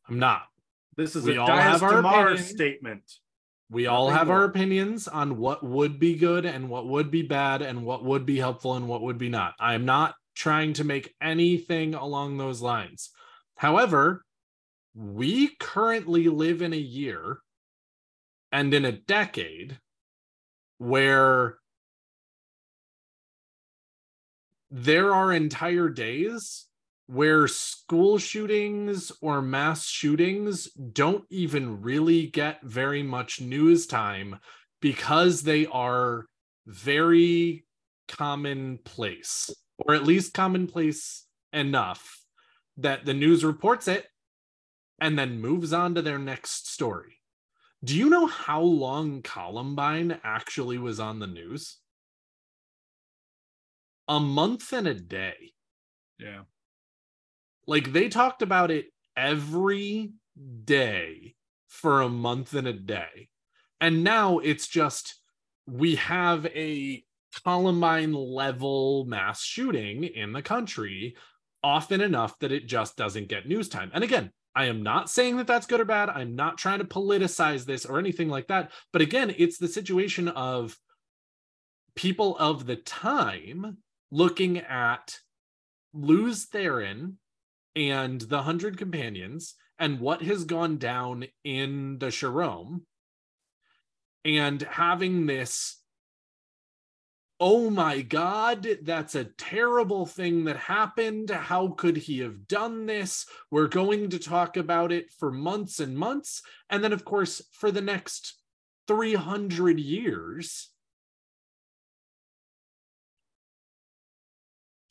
I'm 0.09 0.19
not. 0.19 0.43
This 0.97 1.15
is 1.15 1.27
We 1.27 1.37
a 1.37 1.43
all 1.43 1.47
have 1.47 1.85
our 1.85 2.01
opinion. 2.01 2.39
statement. 2.39 3.13
We 3.71 3.87
all 3.87 4.07
Nothing 4.07 4.19
have 4.19 4.31
our 4.31 4.45
opinions 4.45 5.07
on 5.07 5.39
what 5.39 5.63
would 5.63 6.01
be 6.01 6.17
good 6.17 6.45
and 6.45 6.69
what 6.69 6.89
would 6.89 7.13
be 7.13 7.23
bad 7.23 7.63
and 7.63 7.85
what 7.85 8.05
would 8.05 8.27
be 8.27 8.39
helpful 8.39 8.75
and 8.75 8.89
what 8.89 9.03
would 9.03 9.19
be 9.19 9.29
not. 9.29 9.55
I'm 9.61 9.85
not 9.85 10.17
trying 10.35 10.73
to 10.75 10.85
make 10.85 11.15
anything 11.23 11.95
along 11.95 12.39
those 12.39 12.61
lines. 12.61 13.11
However, 13.55 14.26
we 14.97 15.55
currently 15.61 16.29
live 16.29 16.63
in 16.63 16.73
a 16.73 16.77
year 16.77 17.39
and 18.51 18.73
in 18.73 18.87
a 18.87 18.93
decade 18.93 19.79
where 20.79 21.59
there 24.71 25.15
are 25.15 25.33
entire 25.33 25.91
days 25.91 26.67
where 27.09 27.47
school 27.47 28.19
shootings 28.19 29.13
or 29.21 29.43
mass 29.43 29.87
shootings 29.87 30.65
don't 30.73 31.25
even 31.31 31.83
really 31.83 32.27
get 32.29 32.61
very 32.63 33.03
much 33.03 33.41
news 33.41 33.87
time 33.87 34.39
because 34.81 35.43
they 35.43 35.67
are 35.67 36.27
very 36.67 37.65
commonplace 38.09 39.51
or 39.79 39.95
at 39.95 40.05
least 40.05 40.33
commonplace 40.35 41.27
enough 41.53 42.21
that 42.79 43.05
the 43.05 43.15
news 43.15 43.45
reports 43.45 43.89
it 43.89 44.07
and 45.01 45.19
then 45.19 45.41
moves 45.41 45.73
on 45.73 45.95
to 45.95 46.03
their 46.03 46.19
next 46.19 46.69
story. 46.69 47.21
Do 47.85 47.97
you 47.97 48.09
know 48.09 48.27
how 48.27 48.61
long 48.61 49.23
Columbine 49.23 50.19
actually 50.25 50.79
was 50.79 50.99
on 50.99 51.19
the 51.19 51.27
news? 51.27 51.79
A 54.09 54.19
month 54.19 54.73
and 54.73 54.87
a 54.87 54.95
day. 54.95 55.53
Yeah. 56.19 56.43
Like 57.67 57.93
they 57.93 58.09
talked 58.09 58.43
about 58.43 58.71
it 58.71 58.87
every 59.17 60.13
day 60.65 61.35
for 61.69 62.01
a 62.01 62.09
month 62.09 62.55
and 62.55 62.67
a 62.67 62.73
day. 62.73 63.29
And 63.81 64.03
now 64.03 64.39
it's 64.39 64.69
just 64.69 65.17
we 65.67 65.97
have 65.97 66.47
a 66.47 67.05
Columbine 67.45 68.13
level 68.13 69.05
mass 69.05 69.43
shooting 69.43 70.05
in 70.05 70.33
the 70.33 70.43
country 70.43 71.17
often 71.63 72.01
enough 72.01 72.39
that 72.39 72.53
it 72.53 72.67
just 72.67 72.97
doesn't 72.97 73.29
get 73.29 73.49
news 73.49 73.69
time. 73.69 73.91
And 73.93 74.03
again, 74.03 74.31
I 74.57 74.65
am 74.65 74.83
not 74.83 75.11
saying 75.11 75.37
that 75.37 75.47
that's 75.47 75.67
good 75.67 75.81
or 75.81 75.85
bad. 75.85 76.09
I'm 76.09 76.35
not 76.35 76.57
trying 76.57 76.79
to 76.79 76.87
politicize 76.87 77.67
this 77.67 77.85
or 77.85 77.99
anything 77.99 78.31
like 78.31 78.47
that. 78.49 78.73
But 78.91 79.03
again, 79.03 79.35
it's 79.37 79.59
the 79.59 79.69
situation 79.69 80.29
of 80.29 80.75
people 81.95 82.39
of 82.39 82.65
the 82.65 82.77
time 82.77 83.77
looking 84.11 84.59
at 84.59 85.19
Lews 85.93 86.47
Therin 86.47 87.17
and 87.75 88.19
the 88.23 88.43
Hundred 88.43 88.79
Companions 88.79 89.55
and 89.79 90.01
what 90.01 90.23
has 90.23 90.45
gone 90.45 90.79
down 90.79 91.27
in 91.45 91.99
the 91.99 92.07
Sharom 92.07 92.81
and 94.25 94.63
having 94.63 95.27
this 95.27 95.77
oh 97.39 97.69
my 97.69 98.01
god 98.01 98.67
that's 98.83 99.15
a 99.15 99.25
terrible 99.25 100.07
thing 100.07 100.45
that 100.45 100.57
happened. 100.57 101.31
How 101.31 101.69
could 101.69 101.97
he 101.97 102.21
have 102.21 102.49
done 102.49 102.87
this? 102.87 103.27
We're 103.51 103.69
going 103.69 104.11
to 104.11 104.19
talk 104.19 104.57
about 104.57 104.93
it 104.93 105.13
for 105.19 105.31
months 105.31 105.81
and 105.81 105.97
months. 105.97 106.43
And 106.71 106.83
then 106.83 106.93
of 106.93 107.05
course 107.05 107.43
for 107.53 107.71
the 107.71 107.83
next 107.83 108.41
300 108.89 109.79
years 109.79 110.71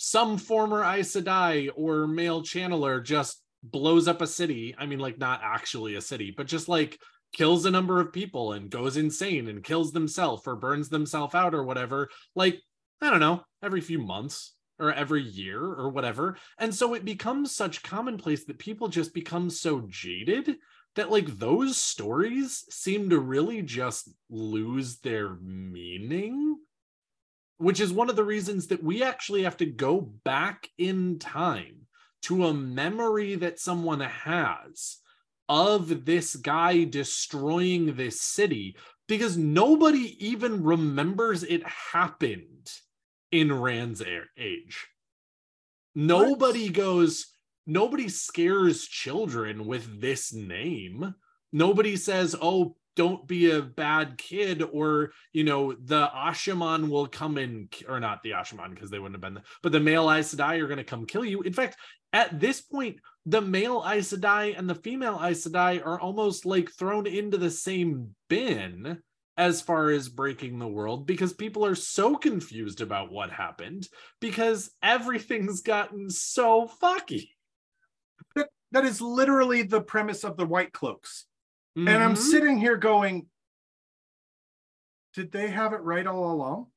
some 0.05 0.37
former 0.37 0.83
Aes 0.83 1.15
Sedai 1.15 1.69
or 1.75 2.05
male 2.05 2.43
channeler 2.43 3.03
just 3.03 3.41
blows 3.63 4.07
up 4.07 4.21
a 4.21 4.27
city. 4.27 4.75
I 4.77 4.85
mean, 4.85 4.99
like 4.99 5.17
not 5.17 5.41
actually 5.43 5.95
a 5.95 6.01
city, 6.01 6.31
but 6.35 6.45
just 6.45 6.69
like 6.69 6.99
kills 7.35 7.65
a 7.65 7.71
number 7.71 7.99
of 7.99 8.13
people 8.13 8.53
and 8.53 8.69
goes 8.69 8.97
insane 8.97 9.47
and 9.47 9.63
kills 9.63 9.91
themselves 9.91 10.47
or 10.47 10.55
burns 10.55 10.89
themselves 10.89 11.35
out 11.35 11.53
or 11.53 11.63
whatever. 11.63 12.09
Like, 12.33 12.61
I 13.01 13.09
don't 13.09 13.19
know, 13.19 13.43
every 13.61 13.81
few 13.81 13.99
months 13.99 14.53
or 14.79 14.91
every 14.91 15.21
year 15.21 15.61
or 15.61 15.89
whatever. 15.89 16.37
And 16.57 16.73
so 16.73 16.93
it 16.93 17.05
becomes 17.05 17.51
such 17.51 17.83
commonplace 17.83 18.45
that 18.45 18.57
people 18.57 18.87
just 18.87 19.13
become 19.13 19.49
so 19.49 19.85
jaded 19.87 20.57
that 20.95 21.11
like 21.11 21.37
those 21.37 21.77
stories 21.77 22.63
seem 22.69 23.09
to 23.09 23.19
really 23.19 23.61
just 23.61 24.09
lose 24.29 24.99
their 24.99 25.35
meaning 25.35 26.57
which 27.57 27.79
is 27.79 27.93
one 27.93 28.09
of 28.09 28.15
the 28.15 28.23
reasons 28.23 28.67
that 28.67 28.83
we 28.83 29.01
actually 29.01 29.43
have 29.43 29.57
to 29.57 29.65
go 29.65 30.01
back 30.01 30.69
in 30.77 31.19
time 31.19 31.87
to 32.21 32.47
a 32.47 32.53
memory 32.53 33.35
that 33.35 33.59
someone 33.59 34.01
has 34.01 34.97
of 35.47 36.05
this 36.05 36.35
guy 36.35 36.83
destroying 36.83 37.95
this 37.95 38.21
city 38.21 38.75
because 39.07 39.37
nobody 39.37 40.15
even 40.25 40.63
remembers 40.63 41.43
it 41.43 41.63
happened 41.67 42.71
in 43.31 43.53
Rand's 43.53 44.01
age. 44.37 44.87
Nobody 45.93 46.69
goes, 46.69 47.27
nobody 47.65 48.09
scares 48.09 48.85
children 48.85 49.65
with 49.65 50.01
this 50.01 50.33
name. 50.33 51.15
Nobody 51.53 51.95
says, 51.95 52.35
oh, 52.41 52.75
don't 52.95 53.27
be 53.27 53.51
a 53.51 53.61
bad 53.61 54.17
kid 54.17 54.63
or 54.63 55.11
you 55.33 55.43
know 55.43 55.73
the 55.73 56.09
ashaman 56.15 56.89
will 56.89 57.07
come 57.07 57.37
in 57.37 57.67
or 57.87 57.99
not 57.99 58.23
the 58.23 58.31
ashaman 58.31 58.73
because 58.73 58.89
they 58.89 58.99
wouldn't 58.99 59.21
have 59.21 59.33
been 59.33 59.43
but 59.61 59.71
the 59.71 59.79
male 59.79 60.09
Aes 60.09 60.33
Sedai 60.33 60.61
are 60.61 60.67
going 60.67 60.77
to 60.77 60.83
come 60.83 61.05
kill 61.05 61.25
you 61.25 61.41
in 61.41 61.53
fact 61.53 61.77
at 62.13 62.39
this 62.39 62.61
point 62.61 62.99
the 63.25 63.41
male 63.41 63.83
Aes 63.87 64.13
Sedai 64.13 64.57
and 64.57 64.69
the 64.69 64.75
female 64.75 65.19
Aes 65.23 65.45
Sedai 65.45 65.85
are 65.85 65.99
almost 65.99 66.45
like 66.45 66.71
thrown 66.71 67.07
into 67.07 67.37
the 67.37 67.49
same 67.49 68.15
bin 68.29 68.99
as 69.37 69.61
far 69.61 69.89
as 69.89 70.07
breaking 70.07 70.59
the 70.59 70.67
world 70.67 71.05
because 71.05 71.33
people 71.33 71.65
are 71.65 71.75
so 71.75 72.15
confused 72.15 72.81
about 72.81 73.11
what 73.11 73.29
happened 73.29 73.87
because 74.21 74.71
everything's 74.81 75.61
gotten 75.61 76.09
so 76.09 76.69
fucky 76.81 77.29
that, 78.35 78.47
that 78.71 78.85
is 78.85 79.01
literally 79.01 79.61
the 79.61 79.81
premise 79.81 80.23
of 80.23 80.37
the 80.37 80.45
white 80.45 80.71
cloaks 80.71 81.25
Mm-hmm. 81.77 81.87
And 81.87 82.03
I'm 82.03 82.15
sitting 82.15 82.57
here 82.57 82.77
going, 82.77 83.27
did 85.13 85.31
they 85.31 85.49
have 85.49 85.73
it 85.73 85.81
right 85.81 86.07
all 86.07 86.31
along? 86.31 86.67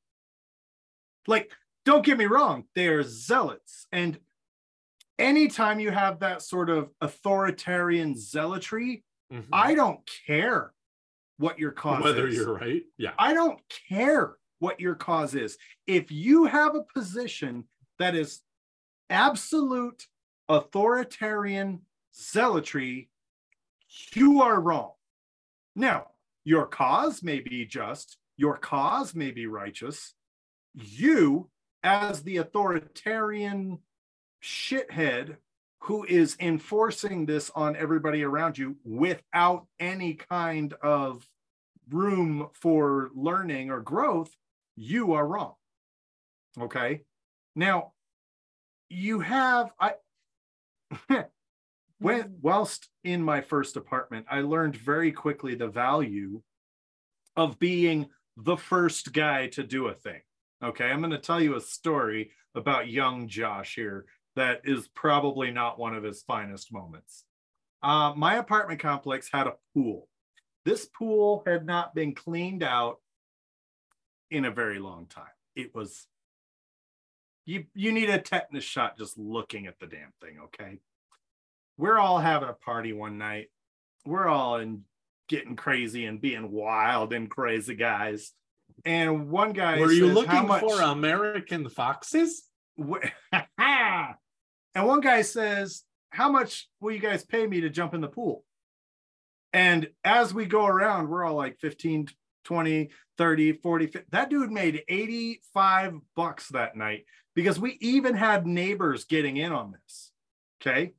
Like, 1.26 1.52
don't 1.84 2.04
get 2.04 2.18
me 2.18 2.26
wrong, 2.26 2.64
they 2.74 2.88
are 2.88 3.02
zealots. 3.02 3.86
And 3.92 4.18
anytime 5.18 5.80
you 5.80 5.90
have 5.90 6.20
that 6.20 6.42
sort 6.42 6.70
of 6.70 6.90
authoritarian 7.00 8.14
zealotry, 8.16 9.04
Mhm. 9.32 9.48
I 9.52 9.74
don't 9.74 10.08
care 10.26 10.72
what 11.38 11.58
your 11.58 11.72
cause 11.72 11.98
is. 12.00 12.04
whether 12.04 12.26
is. 12.26 12.34
you're 12.36 12.54
right 12.54 12.82
yeah 12.96 13.14
I 13.18 13.32
don't 13.34 13.60
care 13.88 14.36
what 14.58 14.80
your 14.80 14.94
cause 14.96 15.34
is. 15.34 15.56
If 15.86 16.10
you 16.10 16.46
have 16.46 16.74
a 16.74 16.82
position 16.82 17.68
that 17.98 18.14
is 18.16 18.42
absolute 19.10 20.06
authoritarian 20.48 21.86
zealotry, 22.14 23.10
you 24.14 24.42
are 24.42 24.60
wrong. 24.60 24.92
Now, 25.76 26.08
your 26.44 26.66
cause 26.66 27.22
may 27.22 27.40
be 27.40 27.64
just, 27.66 28.18
your 28.36 28.56
cause 28.56 29.14
may 29.14 29.30
be 29.30 29.46
righteous. 29.46 30.14
You, 30.74 31.50
as 31.82 32.22
the 32.24 32.38
authoritarian 32.38 33.78
shithead 34.42 35.36
who 35.80 36.04
is 36.04 36.36
enforcing 36.40 37.26
this 37.26 37.50
on 37.54 37.76
everybody 37.76 38.22
around 38.22 38.58
you 38.58 38.76
without 38.84 39.66
any 39.78 40.14
kind 40.14 40.74
of 40.82 41.26
room 41.90 42.48
for 42.52 43.10
learning 43.14 43.70
or 43.70 43.80
growth, 43.80 44.34
you 44.76 45.12
are 45.12 45.26
wrong. 45.26 45.54
Okay. 46.60 47.02
Now, 47.54 47.92
you 48.88 49.20
have, 49.20 49.70
I, 49.78 49.94
when 51.98 52.36
whilst 52.40 52.88
in 53.04 53.22
my 53.22 53.40
first 53.40 53.76
apartment, 53.76 54.26
I 54.30 54.40
learned 54.40 54.76
very 54.76 55.12
quickly 55.12 55.54
the 55.54 55.68
value 55.68 56.42
of 57.36 57.58
being 57.58 58.08
the 58.36 58.56
first 58.56 59.12
guy 59.12 59.48
to 59.48 59.62
do 59.62 59.88
a 59.88 59.94
thing. 59.94 60.20
Okay, 60.62 60.86
I'm 60.86 61.00
going 61.00 61.10
to 61.12 61.18
tell 61.18 61.40
you 61.40 61.56
a 61.56 61.60
story 61.60 62.32
about 62.54 62.90
young 62.90 63.28
Josh 63.28 63.74
here 63.76 64.06
that 64.38 64.60
is 64.62 64.86
probably 64.94 65.50
not 65.50 65.80
one 65.80 65.96
of 65.96 66.04
his 66.04 66.22
finest 66.22 66.72
moments. 66.72 67.24
Uh, 67.82 68.12
my 68.16 68.36
apartment 68.36 68.80
complex 68.80 69.28
had 69.32 69.48
a 69.48 69.54
pool. 69.74 70.08
This 70.64 70.86
pool 70.86 71.42
had 71.44 71.66
not 71.66 71.92
been 71.92 72.14
cleaned 72.14 72.62
out 72.62 72.98
in 74.30 74.44
a 74.44 74.50
very 74.50 74.78
long 74.78 75.06
time. 75.06 75.24
It 75.56 75.74
was 75.74 76.06
you 77.46 77.64
you 77.74 77.90
need 77.90 78.10
a 78.10 78.18
tetanus 78.18 78.62
shot 78.62 78.96
just 78.96 79.18
looking 79.18 79.66
at 79.66 79.80
the 79.80 79.86
damn 79.86 80.12
thing, 80.20 80.38
okay? 80.44 80.78
We're 81.76 81.98
all 81.98 82.18
having 82.18 82.48
a 82.48 82.52
party 82.52 82.92
one 82.92 83.18
night. 83.18 83.48
We're 84.06 84.28
all 84.28 84.56
in 84.56 84.84
getting 85.28 85.56
crazy 85.56 86.04
and 86.04 86.20
being 86.20 86.52
wild 86.52 87.12
and 87.12 87.28
crazy 87.28 87.74
guys. 87.74 88.32
And 88.84 89.30
one 89.30 89.52
guy 89.52 89.80
were 89.80 89.90
you 89.90 90.08
says, 90.08 90.26
"How 90.26 90.42
looking 90.42 90.46
much- 90.48 90.60
for 90.60 90.80
american 90.80 91.68
foxes 91.68 92.44
and 94.78 94.86
one 94.86 95.00
guy 95.00 95.22
says, 95.22 95.82
How 96.10 96.30
much 96.30 96.68
will 96.80 96.92
you 96.92 97.00
guys 97.00 97.24
pay 97.24 97.44
me 97.48 97.62
to 97.62 97.68
jump 97.68 97.94
in 97.94 98.00
the 98.00 98.06
pool? 98.06 98.44
And 99.52 99.88
as 100.04 100.32
we 100.32 100.46
go 100.46 100.66
around, 100.66 101.08
we're 101.08 101.24
all 101.24 101.34
like 101.34 101.58
15, 101.58 102.06
20, 102.44 102.90
30, 103.18 103.52
40. 103.54 103.86
50. 103.88 104.08
That 104.12 104.30
dude 104.30 104.52
made 104.52 104.84
85 104.86 105.94
bucks 106.14 106.50
that 106.50 106.76
night 106.76 107.06
because 107.34 107.58
we 107.58 107.76
even 107.80 108.14
had 108.14 108.46
neighbors 108.46 109.04
getting 109.04 109.36
in 109.36 109.50
on 109.50 109.72
this. 109.72 110.12
Okay. 110.62 110.92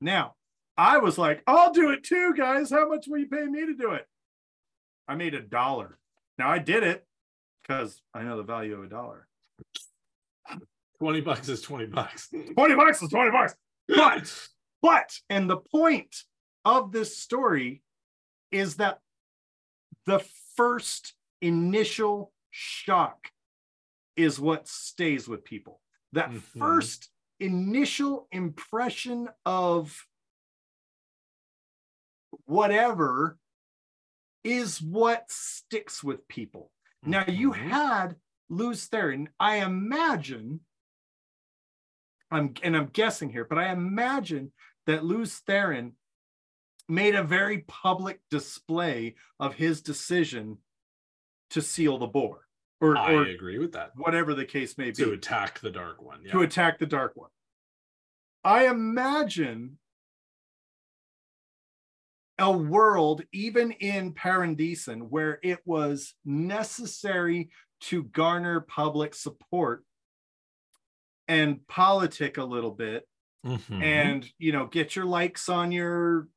Now, 0.00 0.34
I 0.78 0.96
was 0.96 1.18
like, 1.18 1.42
I'll 1.46 1.74
do 1.74 1.90
it 1.90 2.04
too, 2.04 2.32
guys. 2.34 2.70
How 2.70 2.88
much 2.88 3.04
will 3.06 3.18
you 3.18 3.28
pay 3.28 3.44
me 3.44 3.66
to 3.66 3.74
do 3.74 3.90
it? 3.92 4.06
I 5.06 5.14
made 5.14 5.34
a 5.34 5.42
dollar. 5.42 5.98
Now 6.38 6.48
I 6.48 6.58
did 6.58 6.82
it 6.84 7.06
because 7.60 8.00
I 8.14 8.22
know 8.22 8.38
the 8.38 8.44
value 8.44 8.78
of 8.78 8.84
a 8.84 8.88
dollar. 8.88 9.28
20 10.98 11.20
bucks 11.20 11.48
is 11.48 11.62
20 11.62 11.86
bucks 11.86 12.28
20 12.54 12.74
bucks 12.74 13.02
is 13.02 13.08
20 13.10 13.30
bucks. 13.30 13.54
But, 13.88 14.48
but, 14.82 15.18
and 15.30 15.48
the 15.48 15.58
point 15.58 16.14
of 16.64 16.92
this 16.92 17.16
story 17.16 17.82
is 18.50 18.76
that 18.76 18.98
the 20.06 20.24
first 20.56 21.14
initial 21.40 22.32
shock 22.50 23.30
is 24.16 24.40
what 24.40 24.66
stays 24.66 25.28
with 25.28 25.44
people. 25.44 25.80
That 26.12 26.30
Mhm. 26.30 26.40
first 26.58 27.10
initial 27.38 28.28
impression 28.32 29.28
of 29.44 30.06
whatever 32.46 33.38
is 34.44 34.80
what 34.80 35.30
sticks 35.30 36.02
with 36.02 36.26
people. 36.28 36.70
Now 37.02 37.24
you 37.26 37.52
Mhm. 37.52 37.68
had 37.68 38.16
Lews 38.48 38.88
Therin. 38.88 39.28
I 39.40 39.56
imagine, 39.56 40.64
I'm 42.30 42.54
and 42.62 42.76
I'm 42.76 42.86
guessing 42.86 43.30
here, 43.30 43.44
but 43.44 43.58
I 43.58 43.70
imagine 43.72 44.52
that 44.86 45.04
Lews 45.04 45.40
Therin 45.48 45.92
made 46.88 47.14
a 47.14 47.22
very 47.22 47.58
public 47.68 48.20
display 48.30 49.14
of 49.40 49.54
his 49.54 49.80
decision 49.82 50.58
to 51.50 51.60
seal 51.62 51.98
the 51.98 52.06
bore, 52.06 52.40
or, 52.80 52.96
I 52.96 53.12
or 53.12 53.22
agree 53.24 53.58
with 53.58 53.72
that. 53.72 53.92
whatever 53.96 54.34
the 54.34 54.44
case 54.44 54.76
may 54.78 54.86
be, 54.90 55.04
To 55.04 55.12
attack 55.12 55.60
the 55.60 55.70
dark 55.70 56.02
one. 56.02 56.20
Yeah. 56.24 56.32
to 56.32 56.40
attack 56.42 56.78
the 56.78 56.86
dark 56.86 57.12
one. 57.14 57.30
I 58.44 58.66
imagine 58.68 59.78
a 62.38 62.52
world, 62.52 63.22
even 63.32 63.72
in 63.72 64.12
Paaran 64.12 64.56
Disen, 64.58 65.08
where 65.08 65.38
it 65.42 65.60
was 65.64 66.14
necessary 66.24 67.50
to 67.82 68.04
garner 68.04 68.60
public 68.60 69.14
support 69.14 69.84
and 71.28 71.66
politic 71.68 72.36
a 72.38 72.44
little 72.44 72.70
bit 72.70 73.08
Mhm. 73.44 73.82
and 73.82 74.32
you 74.38 74.52
know 74.52 74.66
get 74.66 74.96
your 74.96 75.04
likes 75.04 75.48
on 75.48 75.70
your 75.72 76.28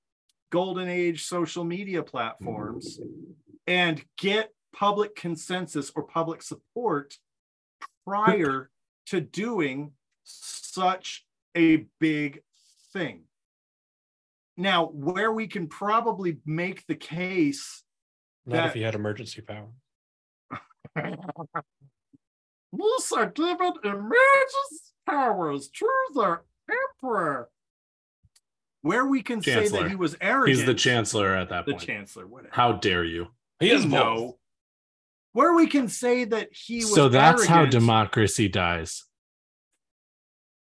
golden 0.52 0.88
age 0.88 1.26
social 1.26 1.64
media 1.64 2.04
platforms 2.04 3.00
and 3.68 4.04
get 4.18 4.54
public 4.74 5.16
consensus 5.16 5.92
or 5.96 6.04
public 6.04 6.42
support 6.42 7.18
prior 8.06 8.70
to 9.08 9.22
doing 9.22 9.94
such 10.24 11.26
a 11.56 11.86
big 12.00 12.44
thing 12.94 13.24
now 14.58 14.88
where 14.88 15.32
we 15.32 15.48
can 15.48 15.68
probably 15.68 16.40
make 16.46 16.86
the 16.88 16.96
case 16.96 17.84
Not 18.46 18.56
That- 18.56 18.70
if 18.70 18.76
you 18.76 18.84
had 18.86 18.96
emergency 18.96 19.42
power. 19.42 19.72
these 22.80 23.12
are 23.12 23.28
given 23.28 23.74
emergency 23.84 24.94
powers 25.06 25.70
to 25.70 25.90
the 26.14 26.40
emperor 26.70 27.50
where 28.82 29.06
we 29.06 29.22
can 29.22 29.42
say 29.42 29.68
that 29.68 29.90
he 29.90 29.96
was 29.96 30.16
arrogant 30.22 30.58
He's 30.58 30.66
the 30.66 30.74
chancellor 30.74 31.36
at 31.36 31.50
that 31.50 31.66
the 31.66 31.74
point. 31.74 31.82
The 31.82 31.88
chancellor 31.88 32.28
whatever 32.28 32.54
How 32.54 32.74
dare 32.74 33.04
you? 33.04 33.28
He 33.60 33.72
is 33.72 33.86
no. 33.86 34.38
Where 35.34 35.54
we 35.54 35.68
can 35.68 35.90
say 35.90 36.24
that 36.26 36.50
he 36.52 36.78
was 36.78 36.96
So 36.96 37.10
that's 37.10 37.46
how 37.46 37.66
democracy 37.66 38.48
dies. 38.48 39.04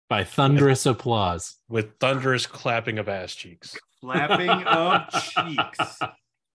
By 0.09 0.23
thunderous 0.23 0.87
applause. 0.87 1.57
with 1.69 1.99
thunderous 1.99 2.47
clapping 2.47 2.99
of 2.99 3.09
ass 3.09 3.35
cheeks. 3.35 3.77
clapping 4.01 4.51
of 4.67 5.09
cheeks. 5.11 5.99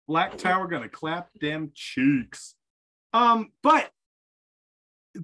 Black 0.07 0.39
Tower 0.39 0.69
gonna 0.69 0.89
clap 0.89 1.33
them 1.41 1.73
cheeks. 1.75 2.55
Um, 3.13 3.51
but 3.63 3.91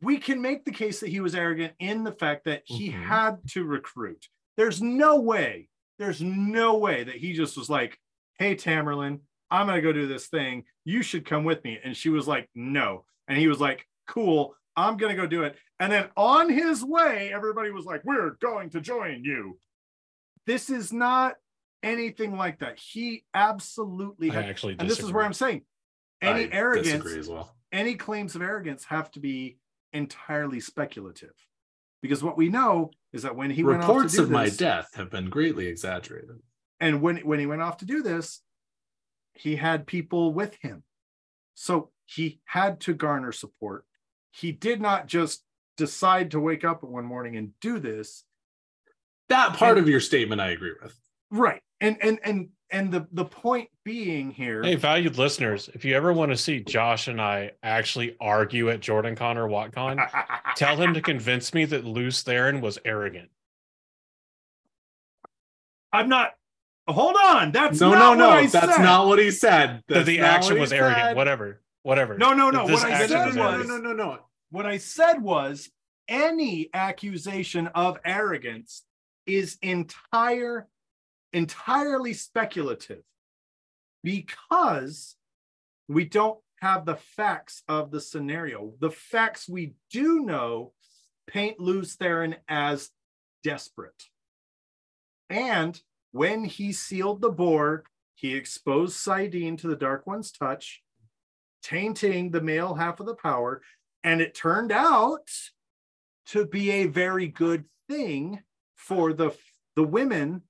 we 0.03 0.19
can 0.19 0.41
make 0.43 0.65
the 0.65 0.73
case 0.73 1.01
that 1.01 1.09
he 1.11 1.21
was 1.21 1.35
arrogant 1.35 1.75
in 1.79 2.03
the 2.05 2.13
fact 2.13 2.45
that 2.45 2.63
he 2.65 2.91
Mhm. 2.91 3.03
had 3.05 3.49
to 3.51 3.65
recruit. 3.65 4.29
There's 4.57 4.83
no 4.83 5.21
way, 5.21 5.69
there's 5.99 6.21
no 6.23 6.77
way 6.79 7.05
that 7.05 7.15
he 7.17 7.33
just 7.35 7.57
was 7.57 7.71
like, 7.71 7.99
Hey 8.39 8.55
Tamyrlin, 8.55 9.21
I'm 9.51 9.67
gonna 9.67 9.81
go 9.81 9.93
do 9.93 10.07
this 10.09 10.27
thing. 10.29 10.65
You 10.85 11.03
should 11.03 11.25
come 11.25 11.45
with 11.45 11.63
me. 11.65 11.79
And 11.83 11.97
she 11.97 12.09
was 12.11 12.27
like, 12.27 12.49
No. 12.55 13.05
And 13.29 13.39
he 13.39 13.49
was 13.49 13.61
like, 13.61 13.87
Cool, 14.09 14.55
I'm 14.77 14.97
gonna 14.97 15.15
go 15.17 15.27
do 15.27 15.45
it. 15.45 15.57
And 15.79 15.93
then 15.93 16.11
on 16.17 16.51
his 16.51 16.85
way, 16.85 17.33
everybody 17.33 17.71
was 17.71 17.85
like, 17.85 18.03
We're 18.05 18.31
going 18.41 18.71
to 18.71 18.81
join 18.81 19.23
you. 19.25 19.59
This 20.47 20.69
is 20.71 20.93
not 20.93 21.37
anything 21.83 22.37
like 22.37 22.59
that. 22.61 22.79
He 22.79 23.25
absolutely 23.35 24.29
had, 24.31 24.45
actually 24.47 24.77
and 24.79 24.89
this 24.91 25.01
is 25.01 25.13
where. 25.13 25.25
I'm 25.25 25.33
saying 25.33 25.63
any 26.23 26.45
I 26.45 26.57
arrogance, 26.57 27.05
as 27.07 27.29
well. 27.29 27.55
any 27.73 27.95
claims 27.95 28.35
of 28.35 28.43
arrogance 28.43 28.85
have 28.85 29.11
to 29.13 29.21
be 29.21 29.59
entirely 29.97 30.61
speculative. 30.61 31.35
Because 32.03 32.23
what 32.23 32.37
we 32.37 32.49
know 32.49 32.91
is 33.13 33.23
that 33.23 33.35
when 33.37 33.51
he 33.51 33.65
went 33.65 33.83
off 33.83 33.89
Reports 33.89 34.13
to 34.13 34.19
do 34.19 34.23
of 34.25 34.31
my 34.31 34.49
death 34.49 34.91
have 34.95 35.11
been 35.11 35.29
greatly 35.31 35.67
exaggerated. 35.67 36.39
and 36.79 37.01
when 37.03 37.17
when 37.19 37.39
he 37.41 37.47
went 37.47 37.63
off 37.63 37.79
to 37.79 37.85
do 37.87 38.03
this, 38.03 38.43
he 39.33 39.57
had 39.57 39.87
people 39.87 40.33
with 40.33 40.57
him. 40.61 40.83
So 41.55 41.91
he 42.05 42.41
had 42.45 42.81
to 42.83 42.95
garner 42.95 43.33
support. 43.33 43.85
He 44.31 44.53
did 44.53 44.81
not 44.81 45.07
just 45.07 45.43
decide 45.77 46.31
to 46.33 46.41
wake 46.41 46.65
up 46.65 46.83
one 46.83 47.05
morning 47.07 47.37
and 47.37 47.59
do 47.61 47.79
this. 47.79 48.25
That 49.29 49.55
part 49.57 49.73
And- 49.79 49.81
of 49.81 49.89
your 49.89 50.01
statement 50.01 50.41
I 50.41 50.51
agree 50.51 50.75
with. 50.83 50.95
Right. 51.31 51.63
And 51.81 51.97
and 52.03 52.19
and 52.23 52.49
and 52.71 52.93
the 52.93 53.07
the 53.13 53.25
point 53.25 53.69
being 53.85 54.31
here 54.31 54.63
Hey, 54.63 54.75
valued 54.75 55.19
listeners, 55.19 55.71
if 55.75 55.85
you 55.85 55.95
ever 55.95 56.13
want 56.13 56.33
to 56.33 56.37
see 56.37 56.61
Josh 56.61 57.09
and 57.09 57.21
I 57.21 57.53
actually 57.63 58.17
argue 58.21 58.71
at 58.71 58.81
Jordan 58.81 59.15
Con 59.15 59.39
or 59.39 59.49
WatCon, 59.49 60.09
tell 60.57 60.77
him 60.77 60.95
to 60.95 61.01
convince 61.01 61.55
me 61.55 61.65
that 61.67 61.85
Lews 61.85 62.25
Therin 62.25 62.61
was 62.61 62.79
arrogant. 62.85 63.31
I'm 65.93 66.09
not 66.09 66.35
hold 66.89 67.17
on. 67.23 67.53
That's 67.53 67.81
no, 67.81 67.93
not 67.93 67.99
no, 67.99 68.09
what 68.11 68.19
no. 68.19 68.31
I 68.31 68.47
That's 68.47 68.77
said. 68.77 68.83
not 68.83 69.07
what 69.07 69.19
he 69.19 69.31
said. 69.31 69.83
That 69.89 70.07
the 70.07 70.21
action 70.21 70.59
was 70.59 70.73
arrogant. 70.73 71.03
said. 71.03 71.17
Whatever. 71.17 71.61
Whatever. 71.83 72.19
No, 72.19 72.33
no, 72.33 72.51
no. 72.51 72.67
This 72.67 72.83
What 72.83 72.93
I 72.93 73.07
said 73.07 73.27
was 73.27 73.37
no, 73.37 73.51
no, 73.53 73.59
was 73.59 73.69
no, 73.69 73.79
no, 73.79 73.93
no. 73.93 74.19
what 74.51 74.67
I 74.67 74.79
said 74.79 75.23
was 75.23 75.71
any 76.09 76.69
accusation 76.75 77.69
of 77.69 77.99
arrogance 78.05 78.83
is 79.27 79.59
entire 79.63 80.69
entirely 81.33 82.13
speculative 82.13 83.03
because 84.03 85.17
we 85.89 86.05
don't 86.05 86.39
have 86.61 86.87
the 86.87 86.97
facts 86.97 87.63
of 87.69 87.91
the 87.91 88.01
scenario. 88.01 88.73
The 88.81 88.91
facts 88.91 89.49
we 89.49 89.75
do 89.91 90.21
know 90.21 90.73
paint 91.27 91.61
Lews 91.61 91.97
Therin 91.97 92.37
as 92.49 92.91
desperate. 93.43 94.05
And 95.29 95.81
when 96.13 96.45
he 96.45 96.73
sealed 96.73 97.21
the 97.21 97.31
bore, 97.31 97.85
he 98.15 98.35
exposed 98.35 98.97
saidin 98.97 99.59
to 99.59 99.69
the 99.69 99.77
Dark 99.77 100.07
One's 100.07 100.33
touch, 100.33 100.83
tainting 101.63 102.31
the 102.31 102.41
male 102.41 102.75
half 102.75 103.01
of 103.01 103.07
the 103.07 103.15
power. 103.15 103.61
And 104.03 104.21
it 104.21 104.35
turned 104.35 104.73
out 104.73 105.29
to 106.27 106.47
be 106.47 106.71
a 106.71 106.87
very 106.87 107.29
good 107.29 107.65
thing 107.89 108.41
for 108.77 109.13
the, 109.13 109.33
the 109.75 109.83
women 109.83 110.43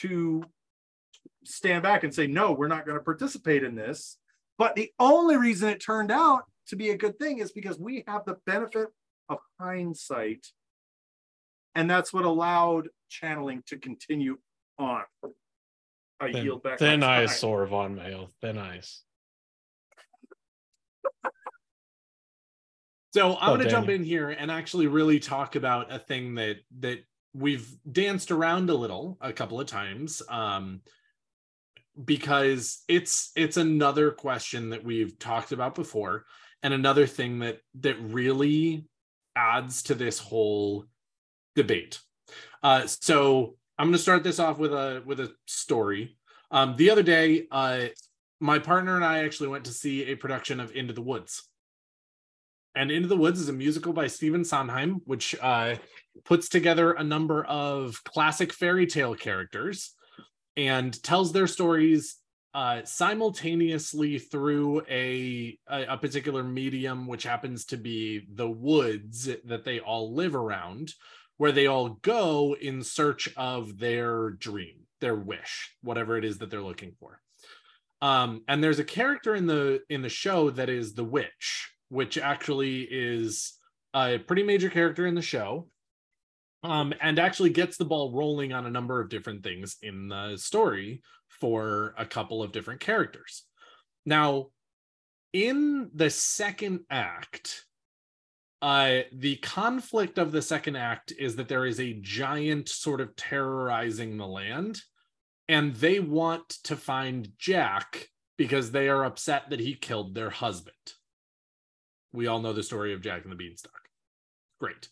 to 0.00 0.44
stand 1.44 1.82
back 1.82 2.04
and 2.04 2.14
say, 2.14 2.26
no, 2.26 2.52
we're 2.52 2.68
not 2.68 2.86
going 2.86 2.98
to 2.98 3.04
participate 3.04 3.62
in 3.62 3.74
this. 3.74 4.18
But 4.58 4.74
the 4.74 4.92
only 4.98 5.36
reason 5.36 5.68
it 5.68 5.80
turned 5.80 6.10
out 6.10 6.44
to 6.68 6.76
be 6.76 6.90
a 6.90 6.96
good 6.96 7.18
thing 7.18 7.38
is 7.38 7.52
because 7.52 7.78
we 7.78 8.04
have 8.06 8.24
the 8.24 8.36
benefit 8.46 8.88
of 9.28 9.38
hindsight. 9.60 10.46
And 11.74 11.90
that's 11.90 12.12
what 12.12 12.24
allowed 12.24 12.88
channeling 13.08 13.62
to 13.66 13.76
continue 13.76 14.38
on. 14.78 15.02
I 16.20 16.32
Thin, 16.32 16.44
yield 16.44 16.62
back. 16.62 16.78
thin 16.78 17.00
my 17.00 17.22
ice, 17.22 17.30
time. 17.30 17.38
Sora 17.38 17.66
Von 17.66 17.94
Mail. 17.96 18.30
Thin 18.40 18.58
ice. 18.58 19.02
So 23.12 23.36
I'm 23.36 23.52
Oh, 23.52 23.54
going 23.56 23.60
to 23.60 23.70
jump 23.70 23.88
in 23.88 24.02
here 24.02 24.30
and 24.30 24.50
actually 24.50 24.86
really 24.88 25.20
talk 25.20 25.54
about 25.56 25.92
a 25.92 25.98
thing 25.98 26.34
that 26.36 26.58
that 26.80 27.04
we've 27.34 27.68
danced 27.90 28.30
around 28.30 28.70
a 28.70 28.74
little 28.74 29.18
a 29.20 29.32
couple 29.32 29.60
of 29.60 29.66
times 29.66 30.22
um 30.28 30.80
because 32.04 32.82
it's 32.88 33.32
it's 33.36 33.56
another 33.56 34.10
question 34.10 34.70
that 34.70 34.84
we've 34.84 35.18
talked 35.18 35.52
about 35.52 35.74
before 35.74 36.24
and 36.62 36.72
another 36.72 37.06
thing 37.06 37.40
that 37.40 37.58
that 37.80 38.00
really 38.00 38.86
adds 39.36 39.82
to 39.82 39.94
this 39.94 40.18
whole 40.18 40.86
debate. 41.54 42.00
Uh 42.62 42.86
so 42.86 43.56
I'm 43.76 43.86
going 43.86 43.96
to 43.96 43.98
start 43.98 44.22
this 44.22 44.38
off 44.38 44.58
with 44.58 44.72
a 44.72 45.02
with 45.04 45.20
a 45.20 45.32
story. 45.46 46.16
Um 46.50 46.76
the 46.76 46.90
other 46.90 47.02
day 47.02 47.46
uh 47.50 47.86
my 48.40 48.58
partner 48.58 48.96
and 48.96 49.04
I 49.04 49.24
actually 49.24 49.48
went 49.48 49.64
to 49.64 49.72
see 49.72 50.04
a 50.06 50.16
production 50.16 50.60
of 50.60 50.74
Into 50.74 50.92
the 50.92 51.00
Woods. 51.00 51.48
And 52.74 52.90
Into 52.90 53.08
the 53.08 53.16
Woods 53.16 53.40
is 53.40 53.48
a 53.48 53.52
musical 53.52 53.92
by 53.92 54.08
Stephen 54.08 54.44
Sondheim, 54.44 55.00
which 55.04 55.34
uh, 55.40 55.76
puts 56.24 56.48
together 56.48 56.92
a 56.92 57.04
number 57.04 57.44
of 57.44 58.02
classic 58.04 58.52
fairy 58.52 58.86
tale 58.86 59.14
characters 59.14 59.94
and 60.56 61.02
tells 61.02 61.32
their 61.32 61.46
stories 61.46 62.16
uh, 62.54 62.84
simultaneously 62.84 64.18
through 64.18 64.82
a, 64.88 65.58
a 65.68 65.86
a 65.94 65.98
particular 65.98 66.44
medium, 66.44 67.08
which 67.08 67.24
happens 67.24 67.64
to 67.64 67.76
be 67.76 68.26
the 68.32 68.48
woods 68.48 69.28
that 69.44 69.64
they 69.64 69.80
all 69.80 70.14
live 70.14 70.36
around, 70.36 70.92
where 71.36 71.50
they 71.50 71.66
all 71.66 71.98
go 72.02 72.54
in 72.60 72.82
search 72.82 73.28
of 73.36 73.78
their 73.78 74.30
dream, 74.30 74.86
their 75.00 75.16
wish, 75.16 75.74
whatever 75.82 76.16
it 76.16 76.24
is 76.24 76.38
that 76.38 76.48
they're 76.48 76.62
looking 76.62 76.92
for. 77.00 77.20
Um, 78.00 78.42
and 78.46 78.62
there's 78.62 78.78
a 78.78 78.84
character 78.84 79.34
in 79.34 79.46
the 79.46 79.80
in 79.88 80.02
the 80.02 80.08
show 80.08 80.50
that 80.50 80.68
is 80.68 80.94
the 80.94 81.04
witch, 81.04 81.72
which 81.88 82.18
actually 82.18 82.82
is 82.82 83.54
a 83.94 84.18
pretty 84.18 84.44
major 84.44 84.70
character 84.70 85.06
in 85.06 85.14
the 85.16 85.22
show. 85.22 85.68
Um, 86.64 86.94
and 87.02 87.18
actually 87.18 87.50
gets 87.50 87.76
the 87.76 87.84
ball 87.84 88.10
rolling 88.10 88.54
on 88.54 88.64
a 88.64 88.70
number 88.70 88.98
of 88.98 89.10
different 89.10 89.42
things 89.42 89.76
in 89.82 90.08
the 90.08 90.38
story 90.38 91.02
for 91.28 91.94
a 91.98 92.06
couple 92.06 92.42
of 92.42 92.52
different 92.52 92.80
characters. 92.80 93.44
Now, 94.06 94.46
in 95.34 95.90
the 95.94 96.08
second 96.08 96.80
act, 96.88 97.66
uh, 98.62 99.00
the 99.12 99.36
conflict 99.36 100.16
of 100.16 100.32
the 100.32 100.40
second 100.40 100.76
act 100.76 101.12
is 101.18 101.36
that 101.36 101.48
there 101.48 101.66
is 101.66 101.80
a 101.80 102.00
giant 102.00 102.70
sort 102.70 103.02
of 103.02 103.14
terrorizing 103.14 104.16
the 104.16 104.26
land, 104.26 104.80
and 105.48 105.74
they 105.74 106.00
want 106.00 106.48
to 106.64 106.76
find 106.76 107.28
Jack 107.36 108.08
because 108.38 108.70
they 108.70 108.88
are 108.88 109.04
upset 109.04 109.50
that 109.50 109.60
he 109.60 109.74
killed 109.74 110.14
their 110.14 110.30
husband. 110.30 110.74
We 112.14 112.26
all 112.26 112.40
know 112.40 112.54
the 112.54 112.62
story 112.62 112.94
of 112.94 113.02
Jack 113.02 113.24
and 113.24 113.32
the 113.32 113.36
Beanstalk. 113.36 113.82
Great. 114.58 114.88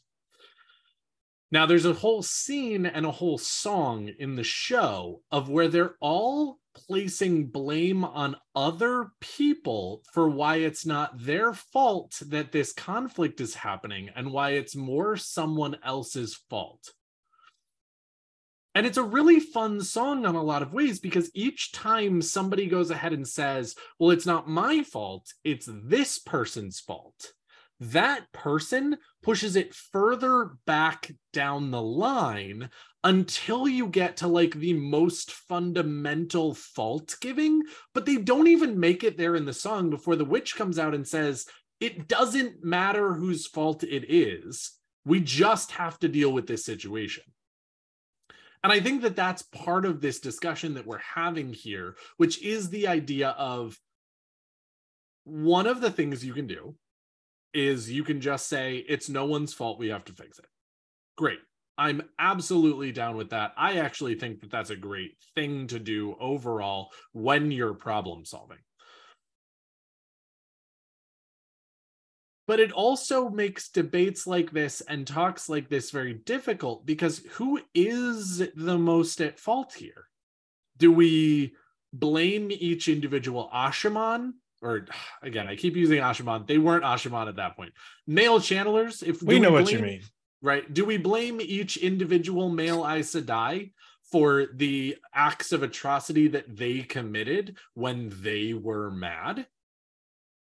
Now, 1.53 1.67
there's 1.67 1.85
a 1.85 1.93
whole 1.93 2.23
scene 2.23 2.87
and 2.87 3.05
a 3.05 3.11
whole 3.11 3.37
song 3.37 4.11
in 4.19 4.37
the 4.37 4.43
show 4.43 5.21
of 5.31 5.51
where 5.51 5.69
they're 5.69 5.97
all 6.01 6.59
placing 6.89 7.49
blame 7.49 8.07
on 8.07 8.37
other 8.57 9.11
people 9.21 10.03
for 10.15 10.31
why 10.31 10.57
it's 10.57 10.87
not 10.87 11.13
their 11.19 11.53
fault 11.53 12.23
that 12.29 12.53
this 12.53 12.73
conflict 12.73 13.39
is 13.43 13.55
happening 13.55 14.09
and 14.17 14.33
why 14.33 14.53
it's 14.53 14.75
more 14.75 15.19
someone 15.19 15.77
else's 15.85 16.41
fault. 16.49 16.95
And 18.75 18.87
it's 18.87 18.97
a 18.97 19.03
really 19.03 19.39
fun 19.39 19.83
song 19.83 20.25
on 20.25 20.35
a 20.35 20.43
lot 20.43 20.63
of 20.63 20.73
ways 20.73 21.01
because 21.01 21.31
each 21.35 21.73
time 21.73 22.23
somebody 22.23 22.67
goes 22.67 22.91
ahead 22.91 23.13
and 23.13 23.29
says, 23.29 23.75
Well, 23.99 24.11
it's 24.11 24.25
not 24.25 24.49
my 24.49 24.83
fault, 24.83 25.31
it's 25.45 25.69
this 25.71 26.19
person's 26.19 26.81
fault 26.81 27.35
that 27.91 28.31
person 28.33 28.97
pushes 29.23 29.57
it 29.57 29.75
further 29.75 30.51
back 30.67 31.13
down 31.33 31.71
the 31.71 31.83
line 31.83 32.69
until 33.05 33.67
you 33.67 33.87
get 33.87 34.17
to 34.19 34.29
like 34.29 34.55
the 34.55 34.75
most 34.75 35.33
fundamental 35.33 36.55
fault 36.55 37.17
giving, 37.21 37.63
but 37.95 38.07
they 38.07 38.17
don't 38.17 38.49
even 38.49 38.79
make 38.79 39.03
it 39.03 39.17
there 39.17 39.35
in 39.35 39.45
the 39.45 39.53
song 39.53 39.91
before 39.91 40.17
the 40.17 40.25
witch 40.25 40.57
comes 40.57 40.79
out 40.79 40.95
and 40.95 41.07
says, 41.07 41.47
It 41.81 42.09
doesn't 42.09 42.65
matter 42.65 43.15
whose 43.15 43.47
fault 43.47 43.83
it 43.83 44.13
is. 44.13 44.73
We 45.05 45.21
just 45.21 45.73
have 45.73 45.99
to 46.01 46.09
deal 46.09 46.33
with 46.33 46.47
this 46.47 46.65
situation. 46.65 47.25
And 48.63 48.73
I 48.73 48.79
think 48.79 49.03
that 49.03 49.17
that's 49.17 49.43
part 49.43 49.85
of 49.85 50.01
this 50.01 50.21
discussion 50.21 50.75
that 50.75 50.87
we're 50.87 50.99
having 50.99 51.53
here, 51.53 51.97
which 52.17 52.41
is 52.43 52.71
the 52.71 52.87
idea 52.87 53.31
of 53.31 53.77
one 55.25 55.67
of 55.67 55.81
the 55.81 55.91
things 55.91 56.25
you 56.25 56.33
can 56.33 56.47
do 56.47 56.77
is 57.55 57.91
you 57.91 58.05
can 58.05 58.21
just 58.21 58.49
say 58.49 58.85
it's 58.89 59.09
no 59.09 59.25
one's 59.25 59.55
fault 59.55 59.79
we 59.79 59.89
have 59.89 60.05
to 60.05 60.13
fix 60.13 60.39
it. 60.39 60.47
Great. 61.17 61.39
I'm 61.79 62.03
absolutely 62.19 62.93
down 62.93 63.17
with 63.17 63.31
that. 63.31 63.53
I 63.57 63.79
actually 63.79 64.15
think 64.15 64.41
that 64.41 64.51
that's 64.51 64.71
a 64.71 64.77
great 64.77 65.17
thing 65.35 65.67
to 65.69 65.79
do 65.79 66.17
overall 66.21 66.91
when 67.13 67.51
you're 67.51 67.75
problem 67.75 68.25
solving. 68.25 68.59
But 72.47 72.61
it 72.61 72.73
also 72.73 73.31
makes 73.31 73.69
debates 73.69 74.27
like 74.27 74.51
this 74.51 74.83
and 74.83 75.07
talks 75.07 75.49
like 75.49 75.69
this 75.69 75.91
very 75.91 76.15
difficult 76.15 76.85
because 76.85 77.19
who 77.33 77.61
is 77.75 78.43
the 78.55 78.77
most 78.77 79.21
at 79.21 79.39
fault 79.39 79.73
here? 79.75 80.09
Do 80.77 80.93
we 80.93 81.55
blame 81.93 82.51
each 82.51 82.89
individual 82.89 83.49
ashaman 83.55 84.33
or 84.63 84.87
again, 85.23 85.49
I 85.49 85.57
keep 85.57 85.77
using 85.77 85.99
Ashaman. 85.99 86.47
They 86.47 86.59
weren't 86.59 86.85
Ashaman 86.85 87.29
at 87.29 87.37
that 87.37 87.57
point. 87.57 87.73
Male 88.07 88.41
channelers, 88.41 89.03
if 89.03 89.23
we 89.23 89.39
know 89.39 89.51
blame, 89.51 89.63
what 89.65 89.73
you 89.73 89.79
mean, 89.81 90.03
right? 90.41 90.73
Do 90.73 90.85
we 90.85 90.97
blame 90.97 91.41
each 91.41 91.77
individual 91.77 92.49
male 92.49 92.87
Aes 92.87 93.15
Sedai 93.15 93.73
for 94.11 94.47
the 94.55 94.97
acts 95.15 95.53
of 95.53 95.63
atrocity 95.63 96.29
that 96.29 96.57
they 96.57 96.81
committed 96.81 97.57
when 97.75 98.13
they 98.23 98.55
were 98.55 98.91
mad? 98.91 99.47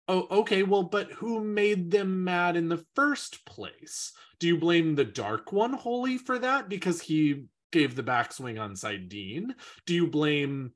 Oh, 0.10 0.28
okay. 0.32 0.64
Well, 0.64 0.84
but 0.84 1.12
who 1.12 1.44
made 1.44 1.92
them 1.92 2.24
mad 2.24 2.56
in 2.56 2.70
the 2.70 2.86
first 2.96 3.46
place? 3.46 4.14
Do 4.40 4.48
you 4.48 4.58
blame 4.58 4.96
the 4.96 5.04
Dark 5.04 5.52
One 5.52 5.74
wholly 5.74 6.18
for 6.18 6.40
that 6.40 6.70
because 6.70 7.02
he 7.02 7.46
gave 7.72 7.96
the 7.96 8.04
backswing 8.04 8.62
on 8.62 8.74
saidin? 8.76 9.54
Do 9.86 9.94
you 9.94 10.08
blame 10.08 10.72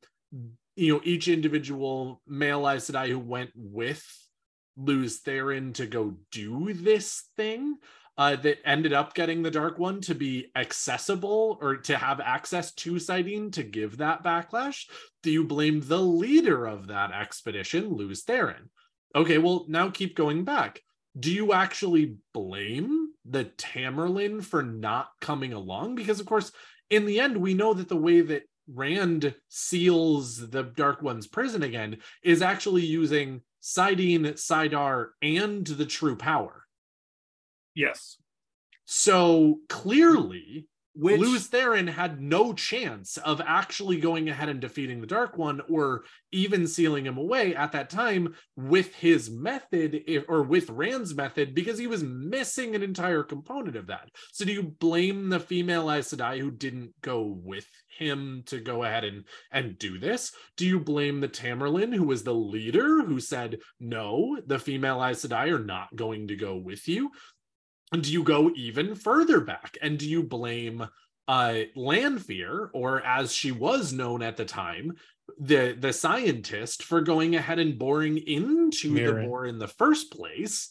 you 0.81 0.93
know 0.93 1.01
each 1.03 1.27
individual 1.27 2.21
male 2.27 2.67
Aes 2.67 2.89
Sedai 2.89 3.09
who 3.09 3.19
went 3.19 3.51
with 3.55 4.03
Lews 4.75 5.21
Therin 5.21 5.73
to 5.75 5.85
go 5.85 6.15
do 6.31 6.73
this 6.73 7.23
thing 7.37 7.75
uh, 8.17 8.35
that 8.37 8.57
ended 8.65 8.91
up 8.91 9.13
getting 9.13 9.41
the 9.41 9.51
Dark 9.51 9.77
One 9.77 10.01
to 10.01 10.15
be 10.15 10.47
accessible 10.55 11.57
or 11.61 11.77
to 11.77 11.97
have 11.97 12.19
access 12.19 12.73
to 12.73 12.95
saidin 12.95 13.51
to 13.53 13.63
give 13.63 13.97
that 13.97 14.23
backlash? 14.23 14.85
Do 15.23 15.31
you 15.31 15.43
blame 15.43 15.81
the 15.81 16.01
leader 16.01 16.65
of 16.65 16.87
that 16.87 17.11
expedition, 17.11 17.93
Lews 17.93 18.23
Therin? 18.23 18.69
Okay, 19.15 19.37
well, 19.37 19.65
now 19.67 19.89
keep 19.89 20.15
going 20.15 20.43
back. 20.43 20.81
Do 21.19 21.31
you 21.31 21.53
actually 21.53 22.15
blame 22.33 23.09
the 23.25 23.45
Tamyrlin 23.45 24.43
for 24.43 24.63
not 24.63 25.09
coming 25.19 25.53
along? 25.53 25.95
Because, 25.95 26.19
of 26.19 26.25
course, 26.25 26.51
in 26.89 27.05
the 27.05 27.19
end, 27.19 27.37
we 27.37 27.53
know 27.53 27.73
that 27.73 27.89
the 27.89 27.97
way 27.97 28.21
that 28.21 28.43
Rand 28.73 29.35
seals 29.49 30.49
the 30.49 30.63
Dark 30.63 31.01
One's 31.01 31.27
prison 31.27 31.63
again 31.63 31.97
is 32.23 32.41
actually 32.41 32.85
using 32.85 33.41
saidin, 33.61 34.33
saidar, 34.33 35.09
and 35.21 35.65
the 35.65 35.85
true 35.85 36.15
power. 36.15 36.65
Yes. 37.75 38.17
So 38.85 39.59
clearly, 39.69 40.67
which 40.93 41.19
Lews 41.19 41.47
Therin 41.47 41.89
had 41.89 42.21
no 42.21 42.53
chance 42.53 43.17
of 43.17 43.41
actually 43.45 43.99
going 43.99 44.29
ahead 44.29 44.49
and 44.49 44.59
defeating 44.59 44.99
the 44.99 45.07
Dark 45.07 45.37
One 45.37 45.61
or 45.69 46.03
even 46.31 46.67
sealing 46.67 47.05
him 47.05 47.17
away 47.17 47.55
at 47.55 47.71
that 47.71 47.89
time 47.89 48.35
with 48.57 48.93
his 48.95 49.29
method 49.29 50.03
or 50.27 50.43
with 50.43 50.69
Rand's 50.69 51.15
method 51.15 51.55
because 51.55 51.77
he 51.77 51.87
was 51.87 52.03
missing 52.03 52.75
an 52.75 52.83
entire 52.83 53.23
component 53.23 53.77
of 53.77 53.87
that. 53.87 54.09
So 54.33 54.43
do 54.43 54.51
you 54.51 54.63
blame 54.63 55.29
the 55.29 55.39
female 55.39 55.89
Aes 55.89 56.13
Sedai 56.13 56.39
who 56.39 56.51
didn't 56.51 56.91
go 57.01 57.39
with 57.41 57.67
him 57.97 58.43
to 58.47 58.59
go 58.59 58.83
ahead 58.83 59.05
and, 59.05 59.23
and 59.51 59.77
do 59.77 59.97
this? 59.97 60.33
Do 60.57 60.65
you 60.65 60.79
blame 60.79 61.21
the 61.21 61.29
Tamyrlin 61.29 61.95
who 61.95 62.05
was 62.05 62.23
the 62.23 62.33
leader 62.33 63.03
who 63.03 63.19
said, 63.19 63.59
no, 63.79 64.37
the 64.45 64.59
female 64.59 65.03
Aes 65.03 65.25
Sedai 65.25 65.53
are 65.53 65.63
not 65.63 65.95
going 65.95 66.27
to 66.27 66.35
go 66.35 66.57
with 66.57 66.87
you? 66.87 67.11
And 67.91 68.03
do 68.03 68.11
you 68.11 68.23
go 68.23 68.51
even 68.55 68.95
further 68.95 69.41
back 69.41 69.77
and 69.81 69.97
do 69.97 70.07
you 70.07 70.23
blame 70.23 70.87
uh 71.27 71.59
Lanfear 71.75 72.71
or 72.73 73.01
as 73.05 73.33
she 73.33 73.51
was 73.51 73.93
known 73.93 74.23
at 74.23 74.37
the 74.37 74.45
time 74.45 74.93
the 75.39 75.75
the 75.79 75.93
scientist 75.93 76.83
for 76.83 77.01
going 77.01 77.35
ahead 77.35 77.59
and 77.59 77.77
boring 77.77 78.17
into 78.17 78.91
Mierin. 78.91 79.21
the 79.21 79.27
bore 79.27 79.45
in 79.45 79.59
the 79.59 79.67
first 79.67 80.11
place 80.11 80.69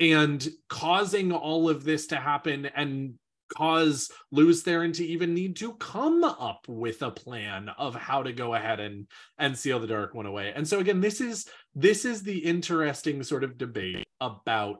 and 0.00 0.48
causing 0.68 1.32
all 1.32 1.68
of 1.68 1.84
this 1.84 2.08
to 2.08 2.16
happen 2.16 2.66
and 2.66 3.14
cause 3.54 4.10
Lews 4.30 4.64
Therin 4.64 4.94
to 4.94 5.04
even 5.04 5.34
need 5.34 5.56
to 5.56 5.74
come 5.74 6.24
up 6.24 6.64
with 6.66 7.02
a 7.02 7.10
plan 7.10 7.68
of 7.78 7.94
how 7.94 8.22
to 8.22 8.32
go 8.32 8.54
ahead 8.54 8.80
and 8.80 9.06
and 9.38 9.56
seal 9.56 9.78
the 9.78 9.86
dark 9.86 10.14
one 10.14 10.26
away. 10.26 10.52
And 10.54 10.66
so 10.66 10.80
again, 10.80 11.00
this 11.00 11.20
is 11.20 11.46
this 11.74 12.04
is 12.04 12.22
the 12.22 12.38
interesting 12.38 13.22
sort 13.22 13.44
of 13.44 13.58
debate 13.58 14.04
about 14.20 14.78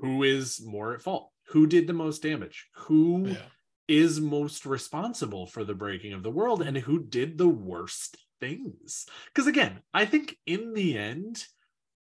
who 0.00 0.22
is 0.22 0.60
more 0.64 0.94
at 0.94 1.02
fault? 1.02 1.30
Who 1.48 1.66
did 1.66 1.86
the 1.86 1.92
most 1.92 2.22
damage? 2.22 2.68
Who 2.74 3.36
is 3.88 4.18
Yeah. 4.18 4.28
most 4.28 4.66
responsible 4.66 5.46
for 5.46 5.64
the 5.64 5.74
breaking 5.74 6.12
of 6.12 6.22
the 6.22 6.30
world? 6.30 6.62
And 6.62 6.76
who 6.76 7.02
did 7.04 7.38
the 7.38 7.48
worst 7.48 8.16
things? 8.40 9.06
Because 9.26 9.46
again 9.46 9.80
i 9.94 10.04
think 10.04 10.36
in 10.46 10.72
the 10.74 10.96
end 10.98 11.46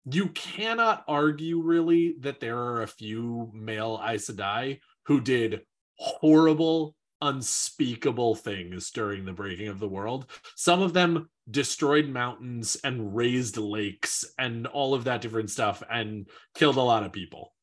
you 0.10 0.30
cannot 0.30 1.04
argue 1.08 1.62
really 1.62 2.16
that 2.20 2.40
there 2.40 2.58
are 2.58 2.82
a 2.82 2.88
few 2.88 3.52
male 3.54 4.02
Aes 4.08 4.30
Sedai 4.30 4.80
who 5.06 5.20
did 5.20 5.62
horrible 5.98 6.96
unspeakable 7.22 8.36
things 8.36 8.92
during 8.92 9.26
the 9.26 9.34
breaking 9.34 9.68
of 9.68 9.80
the 9.80 9.88
world. 9.88 10.28
Some 10.56 10.82
of 10.82 10.94
them 10.94 11.30
destroyed 11.50 12.08
mountains 12.08 12.78
and 12.84 13.16
raised 13.16 13.58
lakes 13.58 14.24
and 14.38 14.68
all 14.68 14.94
of 14.94 15.06
that 15.06 15.22
different 15.22 15.50
stuff 15.50 15.82
and 15.90 16.30
killed 16.56 16.78
a 16.78 16.82
lot 16.82 17.04
of 17.04 17.12
people 17.12 17.54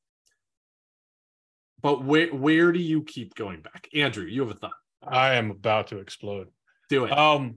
but 1.85 2.03
where 2.05 2.27
where 2.35 2.73
do 2.73 2.81
you 2.81 3.03
keep 3.05 3.35
going 3.37 3.61
back 3.61 3.89
andrew 3.95 4.25
you 4.25 4.41
have 4.41 4.51
a 4.51 4.59
thought 4.59 4.73
I 5.07 5.35
am 5.35 5.51
about 5.51 5.89
to 5.89 5.99
explode. 5.99 6.49
do 6.89 7.05
it 7.05 7.13
Um, 7.13 7.57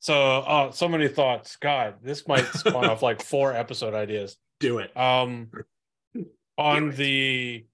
so 0.00 0.14
uh, 0.40 0.72
so 0.72 0.88
many 0.88 1.06
thoughts. 1.06 1.54
God, 1.56 1.94
this 2.02 2.26
might 2.26 2.44
spawn 2.54 2.86
off 2.86 3.02
like 3.02 3.22
four 3.22 3.52
episode 3.64 3.94
ideas. 3.94 4.36
do 4.58 4.78
it 4.78 4.90
Um, 4.96 5.48
on 6.58 6.88
it. 6.90 6.96
the 6.96 7.64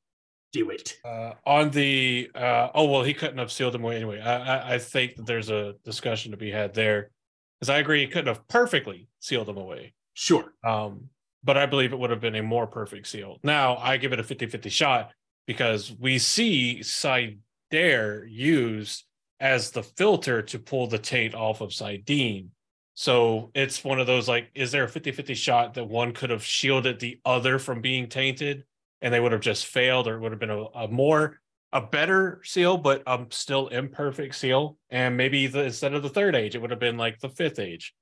do 0.52 0.68
it 0.70 0.98
uh, 1.06 1.32
on 1.46 1.70
the 1.70 2.30
uh, 2.34 2.68
oh 2.74 2.84
well, 2.90 3.02
he 3.02 3.14
couldn't 3.14 3.38
have 3.38 3.50
sealed 3.50 3.72
them 3.74 3.82
away 3.84 3.96
anyway. 3.96 4.20
I, 4.20 4.34
I 4.36 4.74
I 4.74 4.78
think 4.78 5.16
that 5.16 5.24
there's 5.26 5.48
a 5.50 5.74
discussion 5.84 6.30
to 6.32 6.36
be 6.36 6.50
had 6.50 6.74
there, 6.74 7.10
because 7.58 7.70
I 7.70 7.78
agree 7.78 8.00
he 8.00 8.06
couldn't 8.08 8.28
have 8.28 8.46
perfectly 8.48 9.08
sealed 9.20 9.46
them 9.48 9.56
away. 9.56 9.94
sure 10.14 10.52
Um, 10.64 11.08
but 11.44 11.56
I 11.56 11.64
believe 11.66 11.92
it 11.94 11.98
would 11.98 12.10
have 12.10 12.20
been 12.20 12.34
a 12.34 12.42
more 12.42 12.66
perfect 12.66 13.06
seal. 13.06 13.38
Now 13.42 13.76
I 13.78 13.96
give 13.96 14.12
it 14.12 14.20
a 14.20 14.24
50 14.24 14.46
50 14.46 14.68
shot 14.68 15.12
because 15.48 15.90
we 15.98 16.18
see 16.18 16.80
saidar 16.82 18.26
used 18.28 19.04
as 19.40 19.70
the 19.70 19.82
filter 19.82 20.42
to 20.42 20.58
pull 20.58 20.86
the 20.86 20.98
taint 20.98 21.34
off 21.34 21.62
of 21.62 21.70
saidin. 21.70 22.48
So 22.92 23.50
it's 23.54 23.82
one 23.82 23.98
of 23.98 24.06
those 24.06 24.28
like, 24.28 24.50
is 24.54 24.72
there 24.72 24.84
a 24.84 24.88
50 24.88 25.10
50 25.10 25.34
shot 25.34 25.74
that 25.74 25.88
one 25.88 26.12
could 26.12 26.28
have 26.28 26.44
shielded 26.44 27.00
the 27.00 27.18
other 27.24 27.58
from 27.58 27.80
being 27.80 28.08
tainted 28.08 28.64
and 29.00 29.14
they 29.14 29.20
would 29.20 29.32
have 29.32 29.40
just 29.40 29.66
failed, 29.66 30.06
or 30.06 30.16
it 30.16 30.20
would 30.20 30.32
have 30.32 30.40
been 30.40 30.50
a, 30.50 30.64
a 30.74 30.88
more, 30.88 31.40
a 31.72 31.80
better 31.80 32.42
seal, 32.44 32.76
but 32.76 33.02
um, 33.06 33.28
still 33.30 33.68
imperfect 33.68 34.34
seal? 34.34 34.76
And 34.90 35.16
maybe 35.16 35.46
the, 35.46 35.64
instead 35.64 35.94
of 35.94 36.02
the 36.02 36.10
third 36.10 36.34
age, 36.34 36.56
it 36.56 36.58
would 36.60 36.72
have 36.72 36.80
been 36.80 36.98
like 36.98 37.20
the 37.20 37.30
fifth 37.30 37.58
age. 37.58 37.94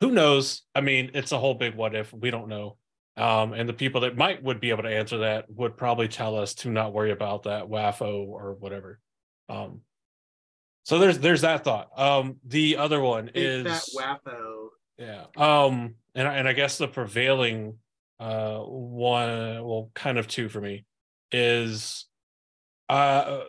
Who 0.00 0.10
knows? 0.10 0.62
I 0.74 0.80
mean, 0.80 1.12
it's 1.14 1.32
a 1.32 1.38
whole 1.38 1.54
big 1.54 1.76
what 1.76 1.94
if. 1.94 2.12
We 2.12 2.32
don't 2.32 2.48
know. 2.48 2.76
Um, 3.18 3.52
and 3.52 3.68
the 3.68 3.72
people 3.72 4.02
that 4.02 4.16
might 4.16 4.42
would 4.42 4.60
be 4.60 4.70
able 4.70 4.84
to 4.84 4.88
answer 4.94 5.18
that 5.18 5.46
would 5.50 5.76
probably 5.76 6.08
tell 6.08 6.36
us 6.36 6.54
to 6.56 6.70
not 6.70 6.92
worry 6.92 7.10
about 7.10 7.44
that 7.44 7.68
RAFO 7.68 8.26
or 8.26 8.54
whatever. 8.54 9.00
Um, 9.48 9.80
so 10.84 10.98
there's 10.98 11.18
there's 11.18 11.40
that 11.42 11.64
thought. 11.64 11.90
Um, 11.98 12.36
the 12.46 12.76
other 12.76 13.00
one 13.00 13.30
is 13.34 13.64
that 13.64 13.84
WAPO. 14.26 14.68
yeah. 14.98 15.24
Um, 15.36 15.94
and 16.14 16.26
I- 16.28 16.36
and 16.36 16.48
I 16.48 16.52
guess 16.52 16.78
the 16.78 16.88
prevailing 16.88 17.78
uh 18.20 18.58
one, 18.58 19.64
well, 19.64 19.90
kind 19.94 20.18
of 20.18 20.26
two 20.26 20.48
for 20.48 20.60
me, 20.60 20.84
is 21.30 22.06
uh 22.88 23.42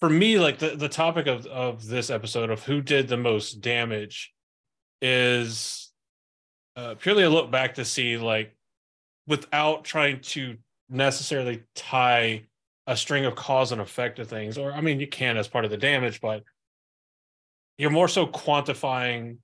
for 0.00 0.08
me, 0.10 0.38
like 0.38 0.58
the 0.58 0.76
the 0.76 0.88
topic 0.88 1.26
of 1.26 1.46
of 1.46 1.86
this 1.86 2.08
episode 2.10 2.50
of 2.50 2.64
who 2.64 2.80
did 2.80 3.08
the 3.08 3.16
most 3.16 3.60
damage 3.60 4.32
is 5.00 5.87
uh, 6.78 6.94
purely 6.94 7.24
a 7.24 7.30
look 7.30 7.50
back 7.50 7.74
to 7.74 7.84
see 7.84 8.16
like 8.16 8.54
without 9.26 9.84
trying 9.84 10.20
to 10.20 10.56
necessarily 10.88 11.64
tie 11.74 12.44
a 12.86 12.96
string 12.96 13.24
of 13.24 13.34
cause 13.34 13.72
and 13.72 13.80
effect 13.80 14.16
to 14.16 14.24
things 14.24 14.56
or 14.56 14.72
i 14.72 14.80
mean 14.80 15.00
you 15.00 15.06
can 15.08 15.36
as 15.36 15.48
part 15.48 15.64
of 15.64 15.70
the 15.72 15.76
damage 15.76 16.20
but 16.20 16.44
you're 17.78 17.90
more 17.90 18.08
so 18.08 18.26
quantifying 18.26 19.38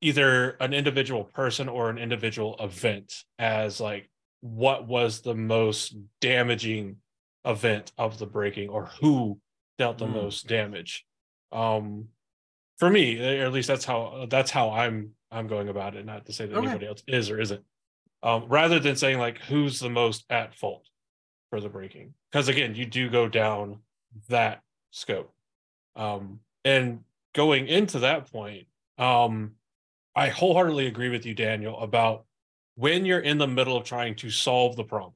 either 0.00 0.50
an 0.60 0.72
individual 0.74 1.24
person 1.24 1.68
or 1.68 1.90
an 1.90 1.96
individual 1.98 2.56
event 2.58 3.24
as 3.38 3.80
like 3.80 4.10
what 4.40 4.86
was 4.88 5.20
the 5.20 5.34
most 5.34 5.94
damaging 6.20 6.96
event 7.44 7.92
of 7.98 8.18
the 8.18 8.26
breaking 8.26 8.68
or 8.68 8.86
who 9.00 9.38
dealt 9.78 9.96
the 9.98 10.06
Hmm. 10.06 10.14
most 10.14 10.48
damage 10.48 11.06
um 11.52 12.08
for 12.78 12.90
me 12.90 13.38
at 13.40 13.52
least 13.52 13.68
that's 13.68 13.84
how 13.84 14.26
that's 14.28 14.50
how 14.50 14.70
i'm 14.72 15.12
i'm 15.30 15.46
going 15.46 15.68
about 15.68 15.96
it 15.96 16.04
not 16.04 16.26
to 16.26 16.32
say 16.32 16.46
that 16.46 16.56
Okay. 16.56 16.66
anybody 16.66 16.86
else 16.86 17.02
is 17.06 17.30
or 17.30 17.40
isn't. 17.40 17.62
Um 18.22 18.46
rather 18.48 18.78
than 18.78 18.96
saying 18.96 19.18
like 19.18 19.38
who's 19.38 19.80
the 19.80 19.90
most 19.90 20.24
at 20.30 20.54
fault 20.54 20.86
for 21.50 21.60
the 21.60 21.68
breaking 21.68 22.14
because 22.30 22.48
again 22.48 22.74
you 22.74 22.86
do 22.86 23.08
go 23.08 23.28
down 23.28 23.80
that 24.28 24.60
scope. 24.90 25.32
Um 25.96 26.40
and 26.64 27.00
going 27.34 27.66
into 27.68 28.00
that 28.00 28.30
point 28.30 28.66
um 28.98 29.52
i 30.14 30.28
wholeheartedly 30.28 30.86
agree 30.86 31.08
with 31.08 31.24
you 31.24 31.34
daniel 31.34 31.78
about 31.80 32.24
when 32.74 33.04
you're 33.06 33.20
in 33.20 33.38
the 33.38 33.46
middle 33.46 33.76
of 33.76 33.84
trying 33.84 34.14
to 34.16 34.30
solve 34.30 34.76
the 34.76 34.84
problem 34.84 35.14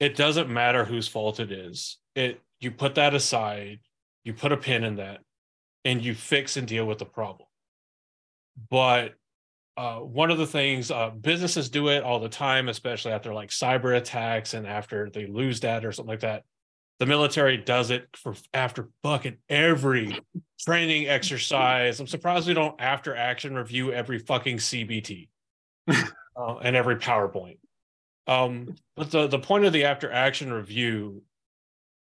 it 0.00 0.16
doesn't 0.16 0.50
matter 0.50 0.84
whose 0.84 1.06
fault 1.06 1.38
it 1.38 1.52
is. 1.52 1.98
It 2.16 2.40
you 2.60 2.72
put 2.72 2.96
that 2.96 3.14
aside 3.14 3.78
you 4.24 4.34
put 4.34 4.50
a 4.52 4.56
pin 4.56 4.82
in 4.84 4.96
that 4.96 5.20
and 5.84 6.04
you 6.04 6.14
fix 6.14 6.56
and 6.56 6.66
deal 6.66 6.84
with 6.86 6.98
the 6.98 7.04
problem 7.04 7.48
but 8.70 9.14
uh, 9.76 9.96
one 9.96 10.30
of 10.30 10.38
the 10.38 10.46
things 10.46 10.90
uh, 10.90 11.10
businesses 11.10 11.70
do 11.70 11.88
it 11.88 12.02
all 12.02 12.20
the 12.20 12.28
time, 12.28 12.68
especially 12.68 13.12
after 13.12 13.32
like 13.32 13.50
cyber 13.50 13.96
attacks 13.96 14.54
and 14.54 14.66
after 14.66 15.08
they 15.10 15.26
lose 15.26 15.60
data 15.60 15.88
or 15.88 15.92
something 15.92 16.10
like 16.10 16.20
that. 16.20 16.44
The 16.98 17.06
military 17.06 17.56
does 17.56 17.90
it 17.90 18.06
for 18.14 18.34
after 18.52 18.88
fucking 19.02 19.38
every 19.48 20.20
training 20.60 21.08
exercise. 21.08 21.98
I'm 21.98 22.06
surprised 22.06 22.46
we 22.46 22.54
don't 22.54 22.80
after 22.80 23.16
action 23.16 23.56
review 23.56 23.92
every 23.92 24.18
fucking 24.18 24.58
CBT 24.58 25.28
uh, 25.88 26.56
and 26.62 26.76
every 26.76 26.96
PowerPoint. 26.96 27.58
Um, 28.26 28.76
but 28.94 29.10
the 29.10 29.26
the 29.26 29.38
point 29.38 29.64
of 29.64 29.72
the 29.72 29.84
after 29.84 30.12
action 30.12 30.52
review, 30.52 31.22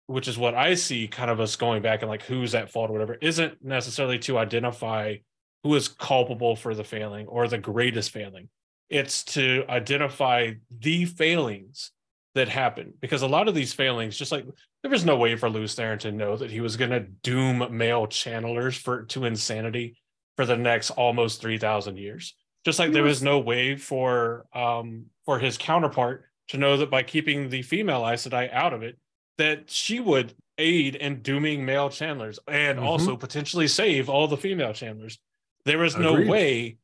which 0.08 0.28
is 0.28 0.38
what 0.38 0.54
I 0.54 0.76
see, 0.76 1.08
kind 1.08 1.32
of 1.32 1.40
us 1.40 1.56
going 1.56 1.82
back 1.82 2.02
and 2.02 2.10
like 2.10 2.24
who's 2.24 2.54
at 2.54 2.70
fault 2.70 2.90
or 2.90 2.94
whatever, 2.94 3.16
isn't 3.16 3.64
necessarily 3.64 4.20
to 4.20 4.38
identify 4.38 5.16
who 5.64 5.74
is 5.76 5.88
culpable 5.88 6.56
for 6.56 6.76
the 6.76 6.84
failing 6.84 7.26
or 7.28 7.48
the 7.48 7.58
greatest 7.58 8.12
failing. 8.12 8.50
It's 8.90 9.24
to 9.26 9.64
identify 9.70 10.52
the 10.70 11.06
failings 11.06 11.92
that 12.36 12.50
happen 12.50 12.94
because 13.00 13.22
a 13.22 13.28
lot 13.28 13.48
of 13.48 13.56
these 13.56 13.74
failings, 13.74 14.18
just 14.18 14.32
like 14.32 14.46
there 14.82 14.92
was 14.92 15.06
no 15.06 15.16
way 15.16 15.36
for 15.36 15.50
Lews 15.50 15.76
Therin 15.76 16.00
to 16.00 16.12
know 16.12 16.36
that 16.36 16.52
he 16.52 16.62
was 16.62 16.76
going 16.78 16.92
to 16.92 17.00
doom 17.00 17.66
male 17.76 18.08
channelers 18.08 18.78
for 18.78 19.04
to 19.06 19.26
insanity 19.26 19.96
for 20.36 20.46
the 20.46 20.58
next 20.58 20.92
almost 20.92 21.42
three 21.42 21.58
thousand 21.58 21.98
years. 21.98 22.36
Just 22.66 22.80
like 22.80 22.92
there 22.92 23.04
was 23.04 23.22
no 23.24 23.40
way 23.40 23.76
for 23.76 24.46
um 24.54 25.06
for 25.26 25.40
his 25.40 25.58
counterpart 25.58 26.26
to 26.50 26.58
know 26.58 26.78
that 26.78 26.90
by 26.92 27.04
keeping 27.04 27.50
the 27.50 27.62
female 27.62 28.06
Aes 28.08 28.28
Sedai 28.28 28.52
out 28.52 28.74
of 28.74 28.84
it, 28.84 28.98
that 29.38 29.70
she 29.70 30.00
would 30.00 30.34
aid 30.58 30.96
in 30.96 31.22
dooming 31.22 31.66
male 31.66 31.90
channelers 31.90 32.38
and 32.48 32.78
Mhm. 32.80 32.84
also 32.84 33.16
potentially 33.16 33.68
save 33.68 34.10
all 34.10 34.28
the 34.28 34.38
female 34.38 34.72
channelers. 34.74 35.18
There 35.66 35.78
was 35.78 35.96
no 35.98 36.14
Agreed. 36.16 36.30
way 36.30 36.78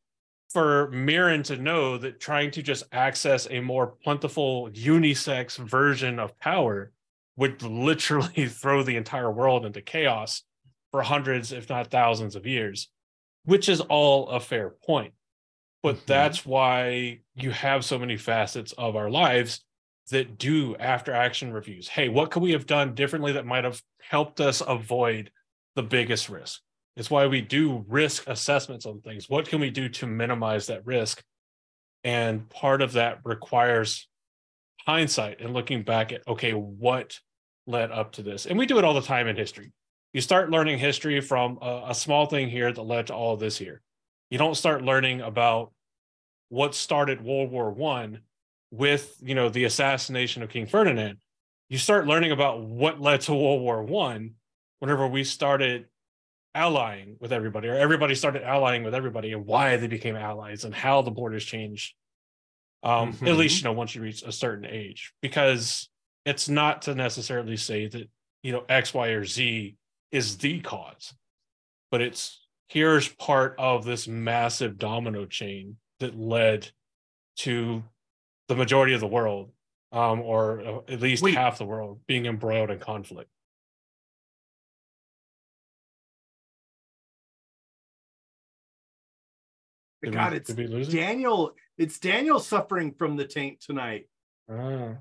for 0.50 0.90
Mierin 0.92 1.44
to 1.46 1.58
know 1.58 1.98
that 1.98 2.20
trying 2.20 2.52
to 2.52 2.64
just 2.64 2.84
access 2.92 3.48
a 3.50 3.60
more 3.60 3.88
plentiful 3.88 4.70
unisex 4.72 5.58
version 5.58 6.18
of 6.20 6.38
power 6.40 6.92
would 7.36 7.62
literally 7.62 8.48
throw 8.48 8.84
the 8.84 8.96
entire 8.96 9.32
world 9.32 9.66
into 9.66 9.82
chaos 9.82 10.44
for 10.92 11.02
hundreds, 11.04 11.52
if 11.52 11.70
not 11.70 11.92
thousands 11.92 12.36
of 12.36 12.48
years, 12.48 12.90
which 13.46 13.70
is 13.70 13.82
all 13.82 14.28
a 14.30 14.40
fair 14.40 14.70
point. 14.70 15.14
But 15.84 15.98
Mhm. 15.98 16.06
that's 16.06 16.46
why 16.46 17.20
you 17.36 17.52
have 17.52 17.86
so 17.86 18.00
many 18.00 18.18
facets 18.18 18.72
of 18.74 18.96
our 18.96 19.10
lives 19.10 19.64
that 20.10 20.38
do 20.40 20.76
after 20.78 21.14
action 21.14 21.54
reviews. 21.54 21.88
Hey, 21.88 22.10
what 22.10 22.32
could 22.32 22.42
we 22.42 22.52
have 22.54 22.66
done 22.66 22.96
differently 22.96 23.34
that 23.34 23.46
might 23.46 23.64
have 23.64 23.82
helped 24.02 24.42
us 24.42 24.62
avoid 24.66 25.32
the 25.76 25.84
biggest 25.84 26.28
risk? 26.28 26.62
It's 27.00 27.10
why 27.10 27.28
we 27.28 27.40
do 27.40 27.86
risk 27.88 28.28
assessments 28.28 28.86
on 28.86 29.00
things. 29.00 29.30
What 29.30 29.48
can 29.48 29.62
we 29.62 29.70
do 29.70 29.88
to 29.88 30.06
minimize 30.06 30.68
that 30.68 30.86
risk? 30.86 31.24
And 32.04 32.50
part 32.50 32.82
of 32.82 32.94
that 32.94 33.20
requires 33.24 34.10
hindsight 34.86 35.40
and 35.40 35.54
looking 35.54 35.84
back 35.84 36.12
at, 36.12 36.28
okay, 36.28 36.52
what 36.52 37.18
led 37.66 37.92
up 37.92 38.12
to 38.14 38.22
this? 38.22 38.46
And 38.46 38.60
we 38.60 38.66
do 38.66 38.80
it 38.80 38.84
all 38.84 38.94
the 38.94 39.02
time 39.02 39.30
in 39.30 39.38
history. 39.38 39.72
You 40.12 40.20
start 40.20 40.52
learning 40.52 40.80
history 40.80 41.22
from 41.22 41.60
a, 41.62 41.86
a 41.88 41.96
small 41.96 42.26
thing 42.26 42.50
here 42.50 42.70
that 42.70 42.82
led 42.82 43.08
to 43.08 43.14
all 43.14 43.38
this 43.38 43.58
here. 43.58 43.82
You 44.30 44.38
don't 44.38 44.56
start 44.56 44.84
learning 44.84 45.22
about 45.22 45.72
what 46.50 46.76
started 46.76 47.24
World 47.24 47.50
War 47.50 47.72
One 47.72 48.20
with 48.72 49.16
you 49.22 49.36
know 49.36 49.48
the 49.48 49.64
assassination 49.64 50.44
of 50.44 50.50
King 50.50 50.66
Ferdinand. 50.66 51.20
You 51.70 51.78
start 51.78 52.08
learning 52.08 52.34
about 52.34 52.62
what 52.62 53.00
led 53.00 53.22
to 53.22 53.34
World 53.34 53.62
War 53.62 53.84
One 53.84 54.32
whenever 54.80 55.08
we 55.08 55.24
started 55.24 55.86
allying 56.60 57.16
with 57.20 57.32
everybody, 57.32 57.68
or 57.70 57.76
everybody 57.76 58.14
started 58.16 58.44
allying 58.44 58.84
with 58.84 58.94
everybody, 58.94 59.32
and 59.34 59.46
why 59.46 59.78
they 59.78 59.88
became 59.88 60.16
allies 60.16 60.66
and 60.66 60.76
how 60.76 61.02
the 61.02 61.12
borders 61.12 61.46
changed. 61.46 61.96
Um, 62.84 63.10
At 63.10 63.16
Mhm. 63.16 63.38
least 63.38 63.58
you 63.60 63.64
know 63.66 63.74
once 63.74 63.96
you 63.96 64.02
reach 64.02 64.24
a 64.24 64.32
certain 64.32 64.66
age, 64.66 65.14
because 65.22 65.90
it's 66.26 66.48
not 66.50 66.82
to 66.84 66.96
necessarily 66.96 67.58
say 67.58 67.88
that 67.88 68.10
you 68.44 68.52
know 68.52 68.66
X, 68.70 68.94
Y, 68.94 69.08
or 69.10 69.26
Z 69.26 69.76
is 70.12 70.38
the 70.38 70.60
cause, 70.62 71.14
but 71.92 72.02
it's 72.02 72.46
here's 72.68 73.08
part 73.08 73.56
of 73.58 73.84
this 73.86 74.08
massive 74.08 74.78
domino 74.78 75.26
chain 75.26 75.78
that 76.00 76.18
led 76.18 76.70
to 77.38 77.84
the 78.48 78.56
majority 78.56 78.94
of 78.94 79.00
the 79.00 79.08
world, 79.08 79.52
um, 79.92 80.22
or 80.22 80.62
uh, 80.62 80.80
at 80.88 81.02
least 81.02 81.24
Wait. 81.24 81.34
half 81.36 81.58
the 81.58 81.66
world 81.66 82.00
being 82.08 82.26
embroiled 82.26 82.70
in 82.70 82.80
conflict. 82.80 83.30
Did 90.02 90.10
we- 90.12 90.16
God, 90.16 90.34
it's 90.34 90.48
did 90.48 90.58
we 90.58 90.68
lose 90.68 90.90
it? 90.90 90.98
Daniel. 90.98 91.56
It's 91.78 92.00
Daniel 92.00 92.40
suffering 92.40 92.94
from 92.94 93.16
the 93.16 93.26
taint 93.26 93.60
tonight. 93.62 94.10
Ah. 94.50 94.96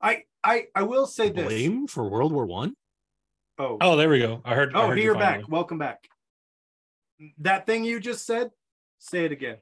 I 0.00 0.24
I 0.42 0.66
I 0.74 0.82
will 0.82 1.06
say 1.06 1.30
this. 1.30 1.46
Blame 1.46 1.86
for 1.86 2.08
World 2.08 2.32
War 2.32 2.46
One? 2.46 2.74
Oh, 3.58 3.78
Oh, 3.80 3.96
there 3.96 4.08
we 4.08 4.18
go. 4.18 4.42
I 4.44 4.54
heard. 4.54 4.74
I 4.74 4.82
oh, 4.82 4.88
heard 4.88 4.98
you 4.98 5.04
you're 5.04 5.14
back. 5.14 5.36
finally. 5.36 5.46
Welcome 5.50 5.78
back. 5.78 6.08
That 7.38 7.66
thing 7.66 7.84
you 7.84 8.00
just 8.00 8.26
said. 8.26 8.50
Say 8.98 9.24
it 9.24 9.32
again. 9.32 9.58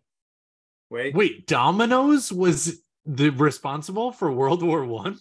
Wait. 0.90 1.14
Wait, 1.14 1.46
Domino's 1.46 2.32
was 2.32 2.82
the 3.06 3.30
responsible 3.30 4.12
for 4.12 4.30
World 4.30 4.62
War 4.62 4.84
One? 4.84 5.18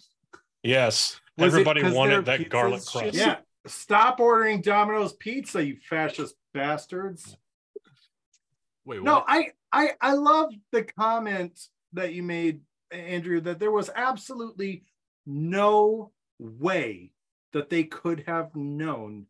Yes, 0.62 1.20
Was 1.36 1.54
it 1.54 1.66
wanted 1.66 2.24
that 2.26 2.48
garlic 2.48 2.84
crust. 2.84 3.14
Yeah. 3.14 3.38
Stop 3.66 4.20
ordering 4.20 4.60
Domino's 4.60 5.12
pizza, 5.14 5.64
you 5.64 5.76
fascist 5.88 6.34
bastards. 6.54 7.36
Wait, 8.84 9.02
No, 9.02 9.14
what? 9.16 9.24
I 9.28 9.48
I 9.72 9.92
I 10.00 10.12
love 10.14 10.52
the 10.70 10.82
comment 10.84 11.58
that 11.92 12.12
you 12.12 12.22
made, 12.22 12.60
Andrew, 12.90 13.40
that 13.42 13.58
there 13.58 13.70
was 13.70 13.90
absolutely 13.94 14.84
no 15.26 16.10
way 16.38 17.12
that 17.52 17.70
they 17.70 17.84
could 17.84 18.24
have 18.26 18.54
known 18.56 19.26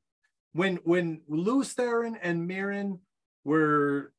when 0.53 0.76
when 0.84 1.20
Lews 1.28 1.74
Therin 1.74 2.16
and 2.22 2.48
Mierin 2.48 2.98
were 3.44 4.12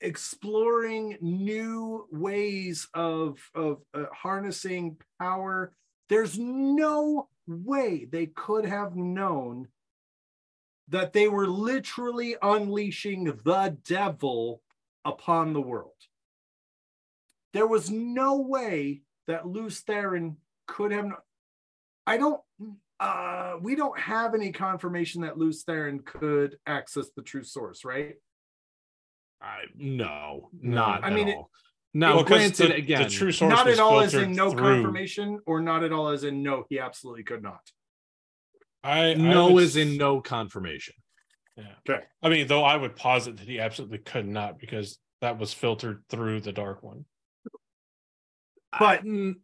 exploring 0.00 1.16
new 1.20 2.06
ways 2.12 2.88
of 2.94 3.38
of 3.54 3.80
uh, 3.94 4.04
harnessing 4.12 4.96
power 5.18 5.72
there's 6.08 6.38
no 6.38 7.28
way 7.46 8.06
they 8.10 8.26
could 8.26 8.66
have 8.66 8.96
known 8.96 9.68
that 10.88 11.12
they 11.12 11.28
were 11.28 11.46
literally 11.46 12.36
unleashing 12.42 13.24
the 13.44 13.76
devil 13.84 14.60
upon 15.04 15.52
the 15.52 15.60
world 15.60 15.92
there 17.52 17.66
was 17.66 17.90
no 17.90 18.38
way 18.40 19.02
that 19.26 19.46
Lews 19.46 19.82
Therin 19.84 20.36
could 20.66 20.90
have 20.92 21.10
I 22.06 22.16
don't 22.16 22.40
uh 23.00 23.54
we 23.60 23.74
don't 23.76 23.98
have 23.98 24.34
any 24.34 24.50
confirmation 24.52 25.22
that 25.22 25.38
Lews 25.38 25.64
Therin 25.64 26.04
could 26.04 26.56
access 26.66 27.10
the 27.16 27.22
true 27.22 27.44
source, 27.44 27.84
right? 27.84 28.14
I, 29.40 29.64
no, 29.76 30.48
No. 30.60 30.74
not 30.74 31.04
I 31.04 31.08
at 31.08 31.12
mean, 31.12 31.28
it- 31.28 31.36
all. 31.36 31.50
Now, 31.96 32.16
Well, 32.16 32.24
'cause 32.24 32.28
granted, 32.38 32.70
the, 32.70 32.74
again, 32.74 33.02
the 33.04 33.08
true 33.08 33.30
source 33.30 33.50
not 33.50 33.68
at 33.68 33.78
all 33.78 34.00
as 34.00 34.14
in 34.14 34.32
no 34.32 34.50
through- 34.50 34.60
confirmation, 34.60 35.38
or 35.46 35.60
not 35.60 35.84
at 35.84 35.92
all 35.92 36.08
as 36.08 36.24
in 36.24 36.42
no, 36.42 36.64
he 36.68 36.80
absolutely 36.80 37.22
could 37.22 37.42
not. 37.42 37.60
I, 38.84 39.10
I 39.10 39.14
no 39.14 39.52
would 39.52 39.64
is 39.64 39.76
in 39.76 39.96
no 39.96 40.20
confirmation. 40.20 40.94
Yeah. 41.56 41.64
Okay. 41.88 42.04
I 42.22 42.28
mean, 42.28 42.46
though 42.46 42.62
I 42.64 42.76
would 42.76 42.94
posit 42.96 43.38
that 43.38 43.48
he 43.48 43.58
absolutely 43.58 43.98
could 43.98 44.26
not 44.28 44.58
because 44.60 44.98
that 45.20 45.38
was 45.38 45.52
filtered 45.52 46.02
through 46.10 46.40
the 46.42 46.52
dark 46.52 46.82
one. 46.82 47.04
But- 48.78 49.02
Mm, 49.04 49.36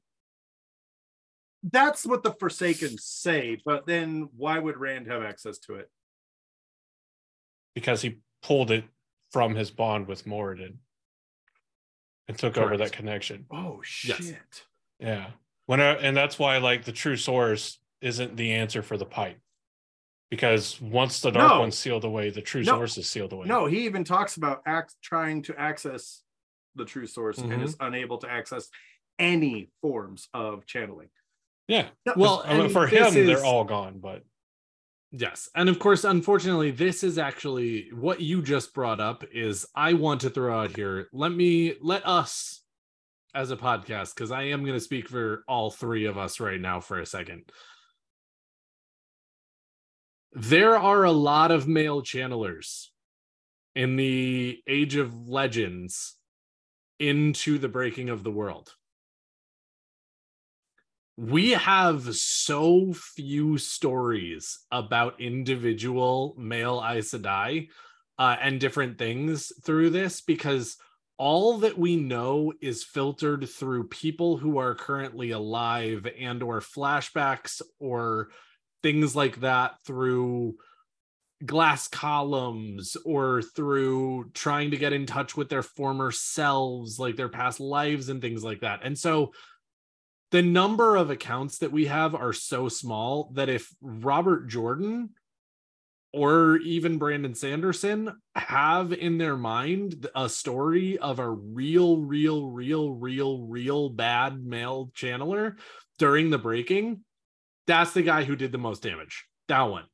That's 1.63 2.05
what 2.07 2.23
the 2.23 2.33
Forsaken 2.33 2.97
say, 2.99 3.59
but 3.65 3.87
then 3.87 4.29
why 4.37 4.59
would 4.59 4.77
Rand 4.77 5.07
have 5.09 5.23
access 5.23 5.59
to 5.61 5.75
it? 5.75 5.89
because 7.75 8.03
he 8.03 8.19
pulled 8.43 8.71
it 8.73 8.85
from 9.31 9.55
his 9.55 9.71
bond 9.71 10.09
with 10.09 10.25
Moridin 10.27 10.75
and 12.27 12.37
took 12.37 12.59
over 12.59 12.77
that 12.77 12.91
connection. 12.93 13.47
Oh 13.51 13.81
shit. 13.85 14.37
Yeah. 14.99 15.29
When 15.67 15.81
I, 15.81 15.93
and 15.95 16.17
that's 16.17 16.37
why 16.39 16.59
like 16.59 16.85
the 16.85 16.91
true 16.93 17.17
source 17.17 17.79
isn't 18.01 18.37
the 18.37 18.53
answer 18.53 18.83
for 18.83 18.97
the 18.97 19.05
pipe. 19.05 19.39
Because 20.31 20.81
once 20.81 21.21
the 21.21 21.33
dark 21.33 21.51
No. 21.51 21.61
one's 21.61 21.77
sealed 21.77 22.05
away, 22.05 22.31
the 22.31 22.41
true 22.41 22.63
No. 22.63 22.77
source 22.77 22.97
is 22.99 23.09
sealed 23.09 23.33
away. 23.33 23.47
No, 23.47 23.67
he 23.67 23.85
even 23.87 24.05
talks 24.05 24.37
about 24.37 24.63
act 24.65 24.95
trying 25.03 25.43
to 25.43 25.59
access 25.61 26.23
the 26.77 26.85
true 26.85 27.07
source 27.07 27.39
and 27.39 27.51
Mhm. 27.53 27.65
is 27.65 27.77
unable 27.81 28.19
to 28.19 28.31
access 28.31 28.69
any 29.19 29.71
forms 29.83 30.29
of 30.33 30.67
channeling. 30.67 31.11
Yeah. 31.67 31.89
No, 32.07 32.15
Well, 32.17 32.43
I 32.47 32.57
mean, 32.57 32.71
for 32.71 32.87
him, 32.87 33.07
is- 33.07 33.15
they're 33.27 33.45
all 33.45 33.65
gone, 33.65 33.99
but 33.99 34.25
Yes. 35.13 35.51
And 35.57 35.69
of 35.69 35.81
course, 35.81 36.05
unfortunately, 36.05 36.71
this 36.71 37.03
is 37.03 37.19
actually 37.19 37.93
what 37.93 38.21
you 38.21 38.41
just 38.43 38.73
brought 38.73 39.01
up 39.01 39.25
is 39.33 39.67
I 39.75 39.95
want 39.95 40.21
to 40.21 40.31
throw 40.31 40.57
out 40.63 40.77
here. 40.77 41.09
Let 41.13 41.33
me 41.33 41.75
let 41.81 42.07
us 42.07 42.63
as 43.35 43.51
a 43.51 43.57
podcast, 43.57 44.15
because 44.15 44.31
I 44.31 44.45
am 44.45 44.63
going 44.63 44.77
to 44.77 44.85
speak 44.85 45.09
for 45.09 45.43
all 45.49 45.73
three 45.73 46.05
of 46.05 46.17
us 46.17 46.39
right 46.39 46.61
now 46.61 46.79
for 46.79 47.01
a 47.01 47.07
second. 47.07 47.51
There 50.33 50.77
are 50.77 51.05
a 51.05 51.13
lot 51.13 51.51
of 51.51 51.67
male 51.67 52.03
channelers 52.03 52.93
in 53.75 53.97
the 53.97 54.63
age 54.67 54.97
of 54.97 55.29
legends 55.29 56.17
into 56.99 57.59
the 57.59 57.69
breaking 57.69 58.11
of 58.11 58.23
the 58.23 58.31
world. 58.31 58.75
We 61.17 61.51
have 61.51 62.15
so 62.15 62.93
few 62.93 63.59
stories 63.59 64.61
about 64.71 65.21
individual 65.21 66.35
male 66.39 66.83
Aes 66.83 67.11
Sedai 67.11 67.69
uh, 68.19 68.37
and 68.41 68.61
different 68.61 68.99
things 68.99 69.53
through 69.65 69.91
this 69.91 70.21
because 70.21 70.77
all 71.19 71.59
that 71.59 71.77
we 71.77 71.97
know 71.97 72.53
is 72.63 72.85
filtered 72.85 73.49
through 73.49 73.89
people 73.89 74.37
who 74.39 74.59
are 74.59 74.75
currently 74.75 75.33
alive 75.33 76.07
and 76.19 76.43
or 76.43 76.61
flashbacks 76.61 77.61
or 77.79 78.31
things 78.83 79.15
like 79.15 79.41
that 79.41 79.75
through 79.87 80.55
glass 81.45 81.89
columns 81.89 82.97
or 83.05 83.41
through 83.43 84.31
trying 84.35 84.71
to 84.73 84.77
get 84.77 84.93
in 84.93 85.07
touch 85.07 85.37
with 85.37 85.49
their 85.49 85.63
former 85.63 86.11
selves 86.11 86.99
like 86.99 87.17
their 87.17 87.31
past 87.31 87.61
lives 87.61 88.09
and 88.09 88.21
things 88.21 88.45
like 88.45 88.61
that. 88.61 88.81
And 88.85 88.99
so 88.99 89.33
the 90.33 90.43
number 90.43 90.97
of 90.97 91.11
accounts 91.11 91.59
that 91.59 91.73
we 91.73 91.87
have 91.87 92.15
are 92.15 92.33
so 92.33 92.69
small 92.69 93.31
that 93.35 93.49
if 93.49 93.69
Robert 93.81 94.49
Jordan 94.49 95.11
or 96.13 96.57
even 96.59 96.99
Brandon 96.99 97.35
Sanderson 97.35 98.13
have 98.35 98.93
in 98.93 99.19
their 99.19 99.37
mind 99.37 100.09
a 100.15 100.29
story 100.29 100.99
of 100.99 101.19
a 101.21 101.31
real, 101.31 101.99
real, 101.99 102.47
real, 102.47 102.93
real, 102.93 103.39
real 103.43 103.89
bad 103.89 104.45
male 104.45 104.91
channeler 104.95 105.57
during 105.99 106.31
the 106.31 106.39
breaking, 106.39 107.01
that's 107.71 107.93
the 107.93 108.03
guy 108.03 108.25
who 108.25 108.37
did 108.37 108.53
the 108.53 108.59
most 108.59 108.83
damage. 108.83 109.27
That 109.49 109.63
one. 109.63 109.85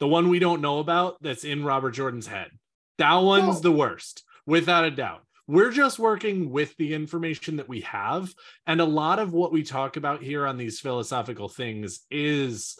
The 0.00 0.08
one 0.08 0.28
we 0.28 0.38
don't 0.38 0.60
know 0.60 0.78
about 0.80 1.22
that's 1.22 1.44
in 1.44 1.64
Robert 1.64 1.92
Jordan's 1.92 2.26
head. 2.26 2.50
That 2.98 3.14
one's 3.14 3.60
the 3.60 3.72
worst, 3.72 4.22
without 4.46 4.84
a 4.84 4.90
doubt. 4.90 5.22
We're 5.48 5.70
just 5.72 5.98
working 5.98 6.50
with 6.50 6.76
the 6.76 6.94
information 6.94 7.56
that 7.56 7.68
we 7.68 7.80
have. 7.82 8.32
And 8.66 8.80
a 8.80 8.84
lot 8.84 9.18
of 9.18 9.32
what 9.32 9.52
we 9.52 9.62
talk 9.62 9.96
about 9.96 10.22
here 10.22 10.46
on 10.46 10.56
these 10.56 10.78
philosophical 10.80 11.48
things 11.48 12.00
is 12.10 12.76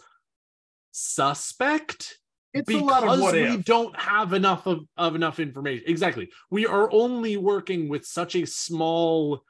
suspect 0.91 2.19
It's 2.53 2.69
a 2.69 2.73
because 2.73 2.81
lot 2.83 3.03
of 3.03 3.19
what 3.19 3.33
we 3.33 3.43
if. 3.43 3.65
don't 3.65 3.99
have 3.99 4.33
enough 4.33 4.65
of, 4.67 4.85
of 4.97 5.15
enough 5.15 5.39
information. 5.39 5.85
Exactly. 5.87 6.29
We 6.51 6.65
are 6.67 6.91
only 6.91 7.37
working 7.37 7.89
with 7.89 8.05
such 8.05 8.35
a 8.35 8.45
small 8.45 9.43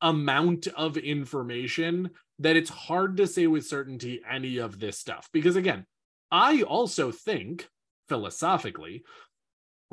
amount 0.00 0.66
of 0.68 0.96
information 0.96 2.10
that 2.38 2.56
it's 2.56 2.70
hard 2.70 3.16
to 3.16 3.26
say 3.26 3.46
with 3.46 3.66
certainty 3.66 4.20
any 4.28 4.58
of 4.58 4.80
this 4.80 4.98
stuff. 4.98 5.28
Because 5.32 5.56
again, 5.56 5.86
I 6.30 6.62
also 6.62 7.12
think 7.12 7.68
philosophically 8.08 9.04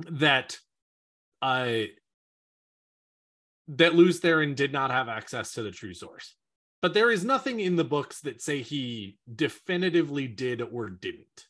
that 0.09 0.57
I 1.41 1.89
that 3.67 3.95
Lews 3.95 4.19
Therin 4.19 4.55
did 4.55 4.73
not 4.73 4.91
have 4.91 5.07
access 5.07 5.53
to 5.53 5.63
the 5.63 5.71
true 5.71 5.93
source. 5.93 6.35
But 6.81 6.93
there 6.93 7.11
is 7.11 7.23
nothing 7.23 7.59
in 7.59 7.75
the 7.75 7.83
books 7.83 8.21
that 8.21 8.41
say 8.41 8.61
he 8.61 9.17
definitively 9.33 10.27
did 10.27 10.61
or 10.61 10.89
didn't. 10.89 11.45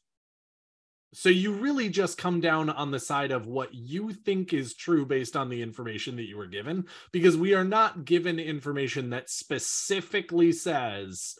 So 1.13 1.29
you 1.29 1.51
really 1.51 1.89
just 1.89 2.17
come 2.17 2.39
down 2.39 2.69
on 2.69 2.91
the 2.91 2.99
side 2.99 3.31
of 3.31 3.45
what 3.45 3.73
you 3.73 4.13
think 4.13 4.53
is 4.53 4.73
true 4.73 5.05
based 5.05 5.35
on 5.35 5.49
the 5.49 5.61
information 5.61 6.15
that 6.15 6.27
you 6.27 6.37
were 6.37 6.47
given, 6.47 6.85
because 7.11 7.35
we 7.35 7.53
are 7.53 7.65
not 7.65 8.05
given 8.05 8.39
information 8.39 9.09
that 9.09 9.29
specifically 9.29 10.53
says 10.53 11.35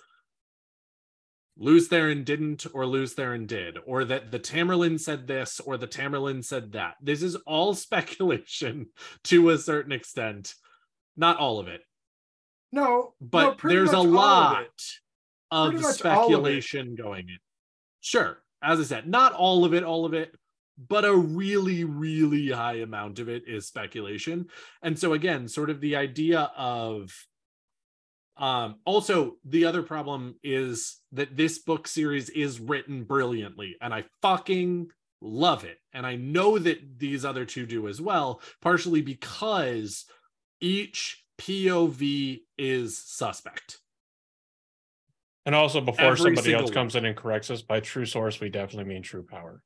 Lews 1.58 1.90
Therin 1.90 2.26
didn't 2.26 2.66
or 2.74 2.86
Lews 2.86 3.16
Therin 3.16 3.48
did, 3.48 3.78
or 3.86 4.04
that 4.06 4.32
the 4.32 4.40
Tamyrlin 4.40 5.00
said 5.00 5.28
this 5.28 5.60
or 5.60 5.78
the 5.78 5.88
Tamyrlin 5.88 6.44
said 6.44 6.74
that. 6.74 6.96
This 7.02 7.22
is 7.22 7.36
all 7.46 7.74
speculation 7.76 8.88
to 9.26 9.50
a 9.52 9.58
certain 9.58 9.92
extent. 9.92 10.56
Not 11.16 11.38
all 11.38 11.60
of 11.60 11.68
it, 11.68 11.82
No, 12.72 13.14
but 13.22 13.64
no, 13.64 13.70
there's 13.70 13.94
a 13.94 14.00
of 14.00 14.06
lot 14.06 14.58
of, 15.52 15.72
Pretty 15.72 15.84
much 15.84 15.86
all 15.86 15.90
of 15.90 15.96
speculation 15.96 16.96
going 16.96 17.30
in. 17.30 17.38
Sure, 18.00 18.41
as 18.62 18.80
I 18.80 18.84
said, 18.84 19.08
not 19.08 19.34
all 19.34 19.66
of 19.66 19.74
it, 19.74 19.84
all 19.84 20.06
of 20.06 20.14
it, 20.14 20.36
but 20.78 21.06
a 21.06 21.16
really, 21.16 21.84
really 21.84 22.50
high 22.50 22.76
amount 22.76 23.20
of 23.20 23.30
it 23.30 23.44
is 23.48 23.68
speculation. 23.68 24.48
And 24.82 24.98
so 24.98 25.14
again, 25.14 25.48
sort 25.48 25.70
of 25.70 25.82
the 25.82 25.96
idea 25.96 26.52
of 26.58 27.12
um 28.38 28.76
also 28.86 29.36
the 29.44 29.66
other 29.66 29.84
problem 29.84 30.36
is 30.42 31.00
that 31.12 31.36
this 31.36 31.60
book 31.60 31.86
series 31.86 32.30
is 32.30 32.62
written 32.62 33.04
brilliantly 33.04 33.76
and 33.82 33.94
I 33.94 34.06
fucking 34.22 34.88
love 35.22 35.64
it. 35.64 35.78
And 35.94 36.06
I 36.06 36.16
know 36.16 36.58
that 36.58 36.98
these 36.98 37.26
other 37.26 37.46
two 37.46 37.66
do 37.66 37.88
as 37.88 38.02
well, 38.02 38.42
partially 38.62 39.02
because 39.02 40.06
each 40.60 41.24
POV 41.40 42.42
is 42.58 42.98
suspect. 42.98 43.80
And 45.46 45.56
also 45.56 45.82
before 45.82 46.06
Every 46.06 46.18
somebody 46.18 46.54
else 46.54 46.66
single 46.68 46.74
comes 46.82 46.96
in 46.96 47.06
and 47.06 47.16
corrects 47.16 47.50
us 47.50 47.62
by 47.62 47.80
true 47.80 48.06
source, 48.06 48.40
we 48.40 48.50
definitely 48.50 48.86
mean 48.94 49.02
true 49.02 49.24
power. 49.24 49.62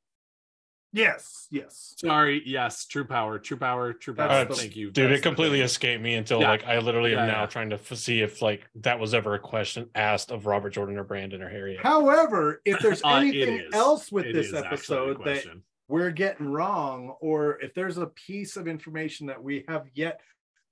Yes, 0.92 1.46
yes. 1.50 1.94
Sorry, 1.98 2.42
yes, 2.46 2.86
true 2.86 3.04
power, 3.04 3.38
true 3.38 3.58
power, 3.58 3.92
true 3.92 4.14
power. 4.14 4.28
That's 4.28 4.56
the- 4.56 4.62
Thank 4.62 4.76
you. 4.76 4.90
Dude, 4.90 5.12
it 5.12 5.22
completely 5.22 5.58
thing. 5.58 5.66
escaped 5.66 6.02
me 6.02 6.14
until 6.14 6.40
Yeah. 6.40 6.48
like 6.48 6.64
I 6.64 6.78
literally 6.78 7.12
am 7.12 7.26
Yeah, 7.26 7.32
now 7.34 7.40
yeah. 7.40 7.46
trying 7.46 7.68
to 7.70 7.76
f- 7.76 7.92
see 7.98 8.22
if 8.22 8.40
like 8.40 8.66
that 8.76 8.98
was 8.98 9.12
ever 9.12 9.34
a 9.34 9.38
question 9.38 9.90
asked 9.94 10.30
of 10.30 10.46
Robert 10.46 10.70
Jordan 10.70 10.96
or 10.96 11.04
Brandon 11.04 11.42
or 11.42 11.50
Harriet. 11.50 11.80
However, 11.82 12.62
if 12.64 12.78
there's 12.80 13.02
Uh, 13.04 13.16
anything 13.16 13.68
else 13.74 14.10
with 14.10 14.26
It 14.26 14.32
this 14.32 14.46
is 14.46 14.54
actually 14.54 14.64
a 14.64 14.72
episode 15.10 15.24
that 15.24 15.44
we're 15.88 16.10
getting 16.12 16.48
wrong, 16.48 17.10
or 17.20 17.60
if 17.60 17.74
there's 17.74 17.98
a 17.98 18.06
piece 18.06 18.56
of 18.56 18.66
information 18.66 19.26
that 19.26 19.42
we 19.42 19.64
have 19.68 19.86
yet 19.92 20.20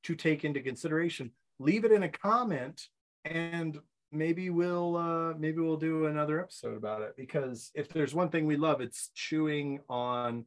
to 0.05 0.15
take 0.15 0.45
into 0.45 0.61
consideration, 0.61 1.33
leave 1.59 1.85
it 1.85 1.93
in 1.93 2.03
a 2.03 2.09
comment 2.09 2.89
and 3.27 3.79
maybe 4.15 4.51
we'll 4.51 4.97
uh 4.97 5.35
maybe 5.35 5.61
we'll 5.61 5.77
do 5.77 6.07
another 6.07 6.41
episode 6.41 6.77
about 6.77 7.03
it 7.03 7.15
because 7.17 7.71
if 7.75 7.89
there's 7.89 8.15
one 8.15 8.29
thing 8.29 8.47
we 8.47 8.57
love 8.57 8.81
it's 8.81 9.11
chewing 9.15 9.81
on 9.89 10.45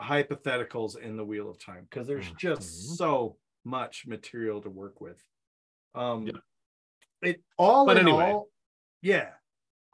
hypotheticals 0.00 0.98
in 0.98 1.16
the 1.16 1.24
wheel 1.24 1.48
of 1.48 1.58
time 1.58 1.86
because 1.88 2.06
there's 2.06 2.30
just 2.32 2.62
Mhm. 2.62 2.96
so 2.96 3.36
much 3.64 4.06
material 4.06 4.60
to 4.62 4.70
work 4.70 5.00
with 5.00 5.22
um 5.94 6.26
Yeah. 6.26 6.32
it 7.22 7.42
all 7.56 7.86
But 7.86 7.98
in 7.98 8.08
anyway. 8.08 8.24
all 8.32 8.50
yeah 9.02 9.30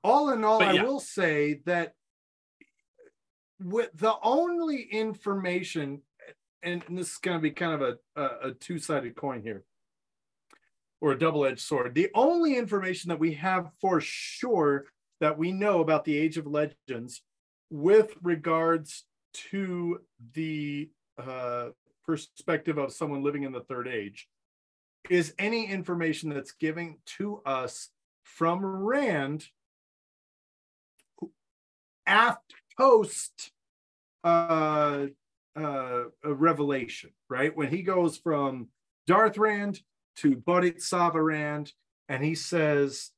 all 0.03 0.31
in 0.31 0.43
all 0.45 0.63
i 0.63 0.73
will 0.83 1.01
say 1.01 1.55
that 1.67 1.95
with 3.61 3.91
the 3.95 4.15
only 4.23 4.83
information 4.83 6.03
and 6.63 6.83
this 6.91 7.13
is 7.13 7.17
going 7.19 7.37
to 7.37 7.43
be 7.43 7.51
kind 7.53 7.81
of 7.81 7.83
a, 8.17 8.21
a, 8.21 8.49
a 8.49 8.55
two-sided 8.55 9.15
coin 9.17 9.43
here 9.43 9.65
or 11.01 11.13
a 11.13 11.19
double-edged 11.19 11.61
sword. 11.61 11.95
The 11.95 12.11
only 12.15 12.57
information 12.57 13.09
that 13.09 13.19
we 13.19 13.35
have 13.35 13.71
for 13.81 14.01
sure 14.01 14.87
that 15.21 15.39
we 15.39 15.53
know 15.53 15.81
about 15.81 16.05
the 16.05 16.17
age 16.17 16.37
of 16.37 16.47
legends 16.47 17.23
with 17.71 18.15
regards 18.23 19.05
to 19.51 20.01
the 20.35 20.91
uh, 21.19 21.69
perspective 22.07 22.79
of 22.79 22.93
someone 22.93 23.23
living 23.23 23.43
in 23.43 23.53
the 23.53 23.61
third 23.61 23.89
age 23.89 24.29
is 25.11 25.35
any 25.39 25.67
information 25.67 26.31
that's 26.31 26.53
given 26.53 26.97
to 27.05 27.41
us 27.45 27.91
from 28.25 28.65
rand 28.65 29.47
after 32.07 32.57
post 32.77 33.53
uh 34.25 35.07
uh 35.57 36.03
revelation 36.25 37.11
right? 37.29 37.57
When 37.57 37.69
he 37.69 37.83
goes 37.83 38.19
from 38.19 38.69
darth 39.07 39.39
rand 39.39 39.81
to 40.17 40.43
rand 41.15 41.73
and 42.09 42.25
he 42.25 42.35
says 42.35 43.11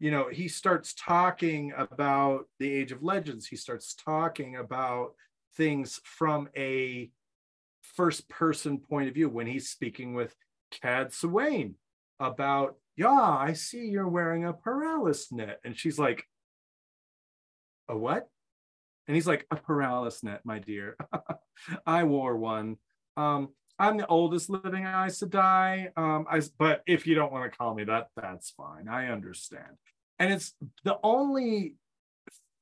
you 0.00 0.10
know 0.10 0.28
he 0.32 0.48
starts 0.48 0.94
talking 0.94 1.72
about 1.76 2.46
the 2.58 2.72
age 2.72 2.90
of 2.90 3.02
legends. 3.02 3.46
He 3.46 3.56
starts 3.56 3.94
talking 3.94 4.56
about 4.56 5.12
things 5.56 6.00
from 6.04 6.48
a 6.56 7.10
first 7.82 8.28
person 8.28 8.78
point 8.78 9.08
of 9.08 9.14
view 9.14 9.28
when 9.28 9.46
he's 9.46 9.68
speaking 9.68 10.14
with 10.14 10.34
Cadsuane 10.72 11.74
about 12.18 12.76
yeah 12.96 13.08
i 13.10 13.54
see 13.54 13.86
you're 13.86 14.08
wearing 14.08 14.44
a 14.44 14.52
paralysis 14.52 15.30
net. 15.32 15.60
And 15.64 15.76
she's 15.76 15.98
like 15.98 16.24
a 17.88 17.96
what? 17.96 18.28
And 19.06 19.14
he's 19.14 19.26
like 19.26 19.46
a 19.50 19.56
paralysis 19.56 20.22
net 20.22 20.40
my 20.44 20.58
dear. 20.58 20.96
I 21.86 22.04
wore 22.04 22.36
one. 22.36 22.76
Um 23.18 23.50
i'm 23.80 23.96
the 23.96 24.06
oldest 24.06 24.50
living 24.50 24.84
Aes 24.84 25.20
Sedai. 25.20 25.90
um 25.96 26.26
i 26.30 26.40
but 26.58 26.82
if 26.86 27.06
you 27.06 27.14
don't 27.14 27.32
want 27.32 27.50
to 27.50 27.58
call 27.58 27.74
me 27.74 27.84
that 27.84 28.08
that's 28.14 28.50
fine. 28.50 28.86
I 28.88 29.08
understand. 29.08 29.78
And 30.18 30.32
it's 30.32 30.52
the 30.84 30.98
only 31.02 31.76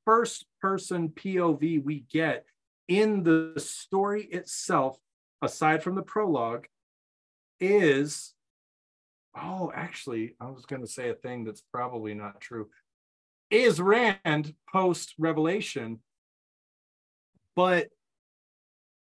first 0.04 0.46
person 0.62 1.08
pov 1.10 1.84
we 1.84 2.04
get 2.10 2.46
in 2.86 3.24
the 3.24 3.52
story 3.58 4.24
itself 4.24 4.96
aside 5.42 5.82
from 5.82 5.96
the 5.96 6.02
prologue 6.02 6.66
is 7.60 8.32
oh 9.36 9.70
actually 9.74 10.36
i 10.40 10.46
was 10.46 10.64
going 10.64 10.80
to 10.80 10.88
say 10.88 11.10
a 11.10 11.14
thing 11.14 11.44
that's 11.44 11.62
probably 11.72 12.14
not 12.14 12.40
true. 12.40 12.68
Is 13.50 13.80
rand 13.80 14.54
post 14.72 15.14
revelation 15.18 15.98
but 17.56 17.88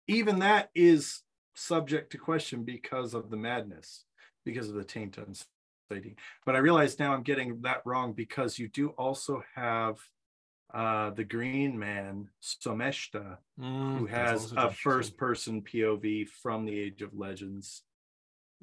even 0.08 0.40
that 0.40 0.70
is 0.74 1.25
subject 1.56 2.12
to 2.12 2.18
question 2.18 2.64
because 2.64 3.14
of 3.14 3.30
the 3.30 3.38
madness 3.38 4.06
because 4.46 4.70
of 4.70 4.76
the 4.76 4.84
taint 4.84 5.18
unsightly 5.18 6.16
but 6.46 6.56
i 6.56 6.60
realize 6.60 7.00
now 7.00 7.14
i'm 7.14 7.24
getting 7.24 7.62
that 7.62 7.82
wrong 7.86 8.14
because 8.14 8.60
you 8.60 8.68
do 8.68 8.90
also 8.90 9.42
have 9.56 9.98
uh 10.74 11.10
the 11.12 11.24
green 11.24 11.78
man 11.80 12.28
someshta 12.44 13.38
Mm, 13.60 14.00
who 14.00 14.06
has 14.08 14.52
a 14.58 14.70
first 14.70 15.16
person 15.18 15.62
pov 15.62 16.28
from 16.28 16.66
the 16.66 16.78
age 16.78 17.02
of 17.02 17.14
legends 17.14 17.84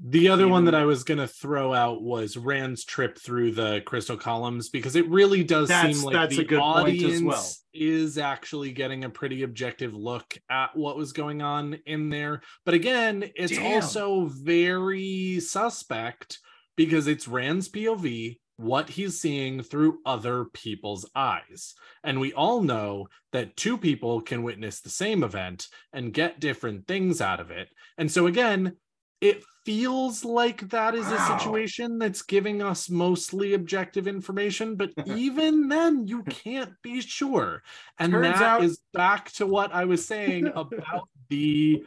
The 0.04 0.28
other 0.30 0.48
one 0.48 0.64
that 0.64 0.74
I 0.74 0.84
was 0.84 1.04
gonna 1.04 1.28
throw 1.28 1.72
out 1.72 2.02
was 2.02 2.36
Rand's 2.36 2.84
trip 2.84 3.16
through 3.18 3.52
the 3.52 3.82
crystal 3.86 4.16
columns 4.16 4.68
because 4.68 4.96
it 4.96 5.08
really 5.08 5.44
does 5.44 5.68
That's- 5.68 5.96
seem 5.96 6.04
like 6.04 6.14
that's 6.14 6.36
the 6.36 6.42
a 6.42 6.44
good 6.46 6.58
point 6.58 6.88
as 6.88 7.04
audience 7.04 7.22
well. 7.22 7.50
is 7.72 8.18
actually 8.18 8.72
getting 8.72 9.04
a 9.04 9.10
pretty 9.10 9.44
objective 9.44 9.94
look 9.94 10.36
at 10.50 10.76
what 10.76 10.96
was 10.96 11.12
going 11.12 11.40
on 11.40 11.74
in 11.86 12.08
there. 12.10 12.42
But 12.64 12.74
again, 12.74 13.30
it's 13.36 13.52
Damn. 13.52 13.74
also 13.74 14.26
very 14.26 15.38
suspect 15.38 16.40
because 16.76 17.06
it's 17.06 17.28
Rand's 17.28 17.68
POV, 17.68 18.40
what 18.56 18.90
he's 18.90 19.20
seeing 19.20 19.62
through 19.62 20.00
other 20.04 20.46
people's 20.46 21.08
eyes. 21.14 21.74
And 22.02 22.18
we 22.18 22.32
all 22.32 22.60
know 22.62 23.06
that 23.32 23.56
two 23.56 23.78
people 23.78 24.20
can 24.20 24.42
witness 24.42 24.80
the 24.80 24.90
same 24.90 25.22
event 25.22 25.68
and 25.92 26.12
get 26.12 26.40
different 26.40 26.86
things 26.88 27.20
out 27.20 27.38
of 27.40 27.50
it. 27.52 27.68
And 27.96 28.10
so 28.10 28.26
again, 28.26 28.76
it 29.22 29.44
feels 29.64 30.24
like 30.24 30.68
that 30.70 30.94
is 30.96 31.06
Wow. 31.06 31.14
a 31.16 31.38
situation 31.38 31.96
that's 31.98 32.22
giving 32.22 32.60
us 32.60 32.90
mostly 32.90 33.54
objective 33.54 34.08
information, 34.08 34.74
but 34.74 34.90
even 35.06 35.68
then, 35.68 36.08
you 36.08 36.24
can't 36.24 36.74
be 36.82 37.00
sure. 37.00 37.62
And 37.98 38.12
Turns 38.12 38.38
that 38.40 38.60
is 38.62 38.72
out- 38.72 38.98
back 38.98 39.32
to 39.34 39.46
what 39.46 39.72
I 39.72 39.84
was 39.84 40.04
saying 40.04 40.48
about 40.54 41.08
the 41.30 41.84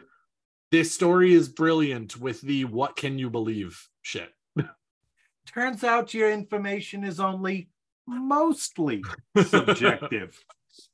this 0.72 0.92
story 0.94 1.34
is 1.34 1.48
brilliant 1.48 2.18
with 2.18 2.42
the 2.42 2.66
what 2.66 2.96
can 2.96 3.20
you 3.20 3.30
believe 3.30 3.88
shit. 4.02 4.32
turns 5.46 5.84
out 5.84 6.14
your 6.14 6.32
information 6.32 7.04
is 7.04 7.20
only 7.20 7.70
mostly 8.08 9.04
subjective 9.46 10.44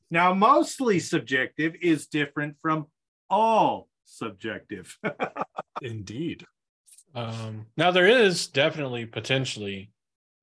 now 0.10 0.34
mostly 0.34 1.00
subjective 1.00 1.74
is 1.82 2.08
different 2.08 2.56
from 2.62 2.86
all 3.30 3.88
subjective 4.12 4.98
Indeed. 5.82 6.46
Um, 7.14 7.68
now 7.76 7.92
there 7.92 8.08
is 8.08 8.48
definitely 8.48 9.06
potentially 9.06 9.92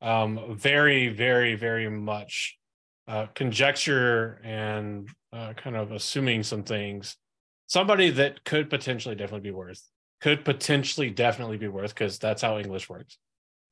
um, 0.02 0.56
very, 0.56 1.08
very, 1.08 1.54
very 1.54 1.88
much 1.88 2.58
uh, 3.06 3.26
conjecture 3.34 4.40
and 4.44 5.08
uh, 5.32 5.54
kind 5.54 5.76
of 5.76 5.92
assuming 5.92 6.42
some 6.42 6.62
things. 6.62 7.16
Somebody 7.66 8.10
that 8.10 8.44
could 8.44 8.70
potentially 8.70 9.14
definitely 9.14 9.48
be 9.48 9.54
worth, 9.54 9.82
could 10.20 10.44
potentially 10.44 11.10
definitely 11.10 11.58
be 11.58 11.68
worth, 11.68 11.94
because 11.94 12.18
that's 12.18 12.42
how 12.42 12.58
English 12.58 12.88
works. 12.88 13.18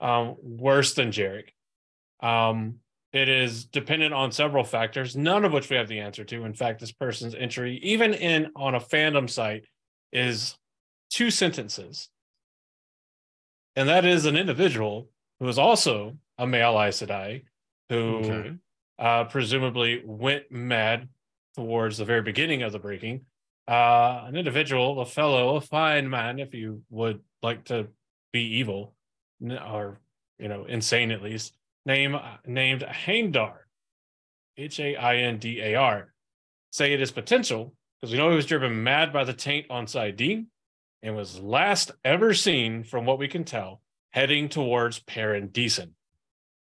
Um, 0.01 0.37
worse 0.43 0.95
than 0.95 1.11
Jarik. 1.11 1.49
Um, 2.21 2.77
it 3.13 3.29
is 3.29 3.65
dependent 3.65 4.13
on 4.13 4.33
several 4.33 4.65
factors, 4.65 5.17
none 5.17 5.45
of 5.45 5.53
which 5.53 5.71
we 5.71 5.77
have 5.77 5.89
the 5.89 6.01
answer 6.01 6.25
to. 6.25 6.45
In 6.45 6.55
fact, 6.55 6.81
this 6.81 6.93
person's 6.93 7.35
entry, 7.35 7.79
even 7.83 8.13
in 8.15 8.51
on 8.57 8.75
a 8.75 8.81
fandom 8.81 9.29
site, 9.31 9.65
is 10.17 10.57
two 11.11 11.31
sentences 11.31 12.09
and 13.77 13.89
that 13.91 14.05
is 14.07 14.25
an 14.25 14.37
individual 14.37 15.11
who 15.39 15.47
is 15.49 15.59
also 15.59 16.17
a 16.39 16.47
male 16.47 16.81
Aes 16.81 17.01
Sedai, 17.03 17.43
who 17.91 18.17
Okay. 18.17 18.55
uh, 18.99 19.25
presumably 19.25 20.03
went 20.05 20.51
mad 20.51 21.09
towards 21.55 21.99
the 21.99 22.05
very 22.07 22.23
beginning 22.23 22.63
of 22.63 22.73
the 22.73 22.79
breaking. 22.79 23.27
Uh, 23.69 24.25
an 24.27 24.37
individual, 24.37 25.01
a 25.01 25.07
fellow, 25.07 25.57
a 25.57 25.61
fine 25.61 26.09
man, 26.09 26.39
if 26.39 26.55
you 26.55 26.83
would 26.89 27.21
like 27.43 27.65
to 27.67 27.89
be 28.33 28.41
evil, 28.59 28.95
or 29.43 30.01
you 30.39 30.49
know, 30.49 30.65
insane 30.65 31.11
at 31.11 31.23
least, 31.23 31.55
name 31.85 32.17
named 32.47 32.83
Haindar, 32.83 33.57
H 34.57 34.81
A 34.81 34.97
I 34.97 35.17
N 35.17 35.39
D 35.39 35.61
A 35.61 35.75
R. 35.75 36.15
Say 36.71 36.93
it 36.95 37.01
is 37.01 37.11
potential 37.11 37.75
because 38.01 38.13
we 38.13 38.19
know 38.19 38.31
he 38.31 38.37
was 38.37 38.47
driven 38.47 38.83
mad 38.83 39.13
by 39.13 39.25
the 39.25 39.33
taint 39.33 39.67
on 39.71 39.87
Saidin 39.87 40.47
and 41.03 41.17
was 41.17 41.41
last 41.41 41.91
ever 42.05 42.35
seen, 42.35 42.85
from 42.85 43.07
what 43.07 43.19
we 43.19 43.29
can 43.29 43.45
tell, 43.45 43.81
heading 44.11 44.49
towards 44.49 45.01
Paaran 45.01 45.51
Disen. 45.51 45.91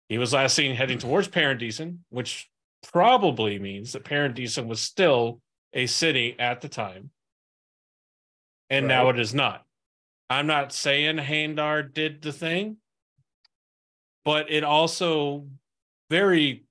He 0.07 0.18
was 0.18 0.34
last 0.34 0.56
seen 0.56 0.76
heading 0.76 0.99
towards 0.99 1.28
Paaran 1.28 1.60
Disen, 1.60 1.99
which 2.10 2.49
probably 2.84 3.60
means 3.60 3.94
that 3.94 4.06
Paaran 4.06 4.36
Disen 4.36 4.68
was 4.68 4.82
still 4.82 5.41
a 5.74 5.88
city 5.88 6.36
at 6.38 6.62
the 6.62 6.70
time. 6.70 7.10
And 8.70 8.88
now 8.88 9.10
it 9.10 9.20
is 9.20 9.34
not. 9.34 9.64
I'm 10.30 10.48
not 10.48 10.74
saying 10.74 11.18
Handar 11.18 11.84
did 11.84 12.22
the 12.22 12.32
thing, 12.32 12.78
but 14.24 14.52
it 14.52 14.64
also 14.64 15.48
very 16.10 16.66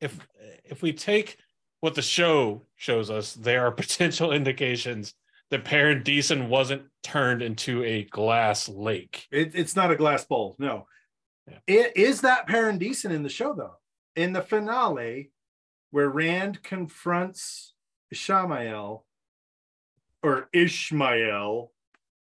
if 0.00 0.18
if 0.64 0.82
we 0.82 0.92
take 0.92 1.36
what 1.80 1.94
the 1.94 2.02
show 2.02 2.62
shows 2.76 3.10
us, 3.10 3.34
there 3.34 3.66
are 3.66 3.70
potential 3.84 4.32
indications 4.32 5.14
that 5.50 5.64
Paaran 5.64 6.04
Disen 6.04 6.48
wasn't 6.48 6.82
turned 7.02 7.42
into 7.42 7.82
a 7.82 8.04
glass 8.04 8.68
lake. 8.68 9.26
It, 9.32 9.54
it's 9.54 9.74
not 9.74 9.90
a 9.90 9.96
glass 9.96 10.24
bowl. 10.24 10.54
No. 10.58 10.86
Yeah. 11.48 11.58
It 11.66 11.96
is 11.96 12.20
that 12.20 12.46
Paaran 12.46 12.80
Disen 12.80 13.10
in 13.10 13.22
the 13.22 13.28
show 13.28 13.54
though. 13.54 13.76
In 14.14 14.32
the 14.32 14.42
finale, 14.42 15.30
where 15.90 16.08
Rand 16.08 16.62
confronts 16.62 17.74
Ishmael 18.12 19.04
or 20.22 20.48
Ishmael. 20.52 21.72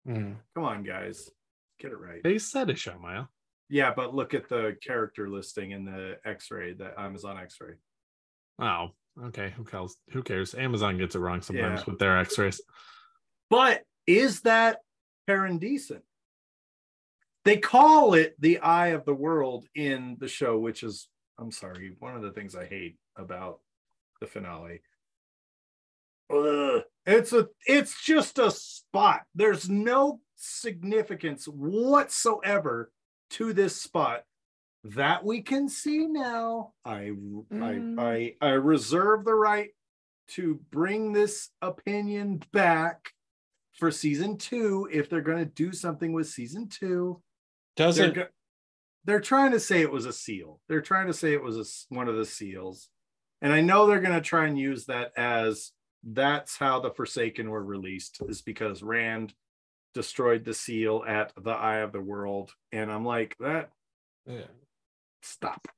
Mhm. 0.06 0.36
Come 0.54 0.64
on, 0.64 0.82
guys, 0.82 1.30
get 1.78 1.92
it 1.92 1.98
right. 1.98 2.22
They 2.22 2.38
said 2.38 2.68
Ishmael. 2.68 3.28
Yeah, 3.70 3.94
but 3.94 4.14
look 4.14 4.34
at 4.34 4.48
the 4.50 4.76
character 4.82 5.30
listing 5.30 5.70
in 5.70 5.86
the 5.86 6.18
X-ray, 6.26 6.74
the 6.74 6.98
Amazon 7.00 7.38
X-ray. 7.38 7.74
Oh, 8.58 8.90
okay. 9.26 9.52
Who 9.56 9.64
cares? 9.64 9.96
Who 10.10 10.22
cares? 10.22 10.54
Amazon 10.54 10.98
gets 10.98 11.14
it 11.14 11.20
wrong 11.20 11.42
sometimes 11.42 11.80
Yeah. 11.80 11.84
with 11.86 11.98
their 11.98 12.18
X-rays. 12.18 12.60
But 13.50 13.82
is 14.06 14.40
that 14.42 14.80
Paaran 15.28 15.60
Disen? 15.60 16.02
They 17.44 17.58
call 17.58 18.14
it 18.14 18.34
the 18.40 18.58
eye 18.58 18.88
of 18.88 19.04
the 19.04 19.14
world 19.14 19.66
in 19.74 20.16
the 20.18 20.28
show, 20.28 20.58
which 20.58 20.82
is, 20.82 21.08
I'm 21.38 21.52
sorry, 21.52 21.94
one 21.98 22.16
of 22.16 22.22
the 22.22 22.32
things 22.32 22.56
I 22.56 22.64
hate 22.64 22.96
about 23.16 23.60
the 24.20 24.26
finale. 24.26 24.80
Ugh. 26.30 26.82
It's 27.06 27.34
a, 27.34 27.48
it's 27.66 28.02
just 28.02 28.38
a 28.38 28.50
spot. 28.50 29.24
There's 29.34 29.68
no 29.68 30.20
significance 30.36 31.46
whatsoever 31.46 32.90
to 33.30 33.52
this 33.52 33.80
spot 33.80 34.24
that 34.84 35.24
we 35.24 35.40
can 35.42 35.68
see 35.68 36.06
now. 36.06 36.72
I, 36.84 37.10
Mm. 37.52 37.98
I, 37.98 38.36
I, 38.42 38.48
I 38.48 38.50
reserve 38.52 39.24
the 39.24 39.34
right 39.34 39.70
to 40.28 40.60
bring 40.70 41.12
this 41.12 41.50
opinion 41.62 42.42
back 42.52 43.10
for 43.78 43.90
season 43.90 44.36
two 44.36 44.88
if 44.92 45.08
they're 45.10 45.20
going 45.20 45.38
to 45.38 45.44
do 45.44 45.72
something 45.72 46.12
with 46.12 46.28
season 46.28 46.68
two. 46.68 47.20
They're, 47.76 47.86
Doesn't 47.86 48.14
go- 48.14 48.26
they're 49.04 49.20
trying 49.20 49.52
to 49.52 49.60
say 49.60 49.80
it 49.80 49.90
was 49.90 50.06
a 50.06 50.12
seal. 50.12 50.60
They're 50.68 50.80
trying 50.80 51.08
to 51.08 51.12
say 51.12 51.32
it 51.32 51.42
was 51.42 51.56
a 51.56 51.60
s 51.60 51.86
one 51.88 52.08
of 52.08 52.16
the 52.16 52.24
seals. 52.24 52.88
And 53.42 53.52
I 53.52 53.60
know 53.60 53.86
they're 53.86 54.00
going 54.00 54.14
to 54.14 54.20
try 54.20 54.46
and 54.46 54.58
use 54.58 54.86
that 54.86 55.12
as 55.16 55.72
that's 56.02 56.56
how 56.56 56.80
the 56.80 56.90
Forsaken 56.90 57.50
were 57.50 57.64
released, 57.64 58.20
is 58.28 58.40
because 58.42 58.82
Rand 58.82 59.34
destroyed 59.92 60.44
the 60.44 60.54
seal 60.54 61.04
at 61.06 61.32
the 61.42 61.50
Eye 61.50 61.78
of 61.78 61.92
the 61.92 62.00
World. 62.00 62.52
And 62.72 62.90
I'm 62.90 63.04
like, 63.04 63.36
that 63.40 63.70
yeah. 64.26 64.46
Stop. 65.24 65.68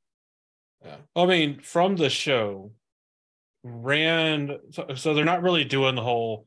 Yeah. 0.85 0.97
I 1.15 1.27
mean, 1.27 1.61
from 1.61 1.95
the 1.95 2.11
show, 2.11 2.73
Rand. 3.63 4.59
So, 4.71 4.89
so 4.95 5.15
they're 5.15 5.25
not 5.25 5.43
really 5.43 5.65
doing 5.65 5.95
the 5.95 6.03
whole, 6.03 6.47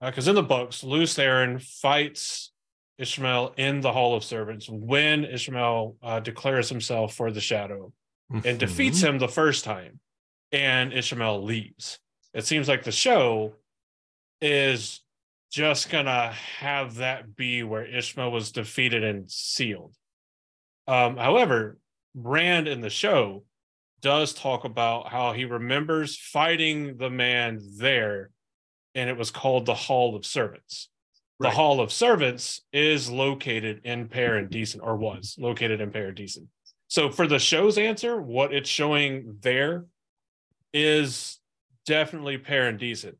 because 0.00 0.26
in 0.26 0.34
the 0.34 0.42
books, 0.42 0.82
Lews 0.82 1.14
Therin 1.14 1.62
fights 1.62 2.52
Ishmael 2.98 3.54
in 3.56 3.80
the 3.80 3.92
Hall 3.92 4.16
of 4.16 4.24
Servants 4.24 4.68
when 4.68 5.24
Ishmael 5.24 5.96
uh, 6.02 6.20
declares 6.20 6.68
himself 6.68 7.14
for 7.14 7.30
the 7.30 7.40
Shadow 7.40 7.92
and 8.44 8.58
defeats 8.58 9.00
him 9.00 9.18
the 9.18 9.28
first 9.28 9.64
time, 9.64 10.00
and 10.50 10.92
Ishmael 10.92 11.44
leaves. 11.44 11.98
It 12.34 12.46
seems 12.46 12.66
like 12.66 12.82
the 12.82 12.92
show 12.92 13.54
is 14.40 15.00
just 15.50 15.90
gonna 15.90 16.32
have 16.58 16.96
that 16.96 17.36
be 17.36 17.62
where 17.62 17.84
Ishmael 17.84 18.32
was 18.32 18.52
defeated 18.52 19.04
and 19.04 19.30
sealed. 19.30 19.94
Um, 20.88 21.16
however, 21.16 21.78
Rand 22.14 22.68
in 22.68 22.80
the 22.80 22.90
show 22.90 23.44
does 24.00 24.34
talk 24.34 24.64
about 24.64 25.08
how 25.08 25.32
he 25.32 25.44
remembers 25.44 26.16
fighting 26.16 26.96
the 26.96 27.10
man 27.10 27.60
there, 27.78 28.30
and 28.94 29.08
it 29.08 29.16
was 29.16 29.30
called 29.30 29.64
the 29.66 29.74
Hall 29.74 30.16
of 30.16 30.26
Servants. 30.26 30.88
The 31.40 31.50
Hall 31.50 31.80
of 31.80 31.90
Servants 31.90 32.62
is 32.72 33.10
located 33.10 33.80
in 33.84 34.08
Paaran 34.08 34.48
Disen, 34.48 34.80
or 34.82 34.96
was 34.96 35.36
located 35.38 35.80
in 35.80 35.90
Paaran 35.90 36.16
Disen. 36.16 36.46
So 36.88 37.10
for 37.10 37.26
the 37.26 37.38
show's 37.38 37.78
answer, 37.78 38.20
what 38.20 38.52
it's 38.52 38.68
showing 38.68 39.38
there 39.40 39.86
is 40.72 41.40
definitely 41.86 42.38
Paaran 42.38 42.78
Disen. 42.80 43.14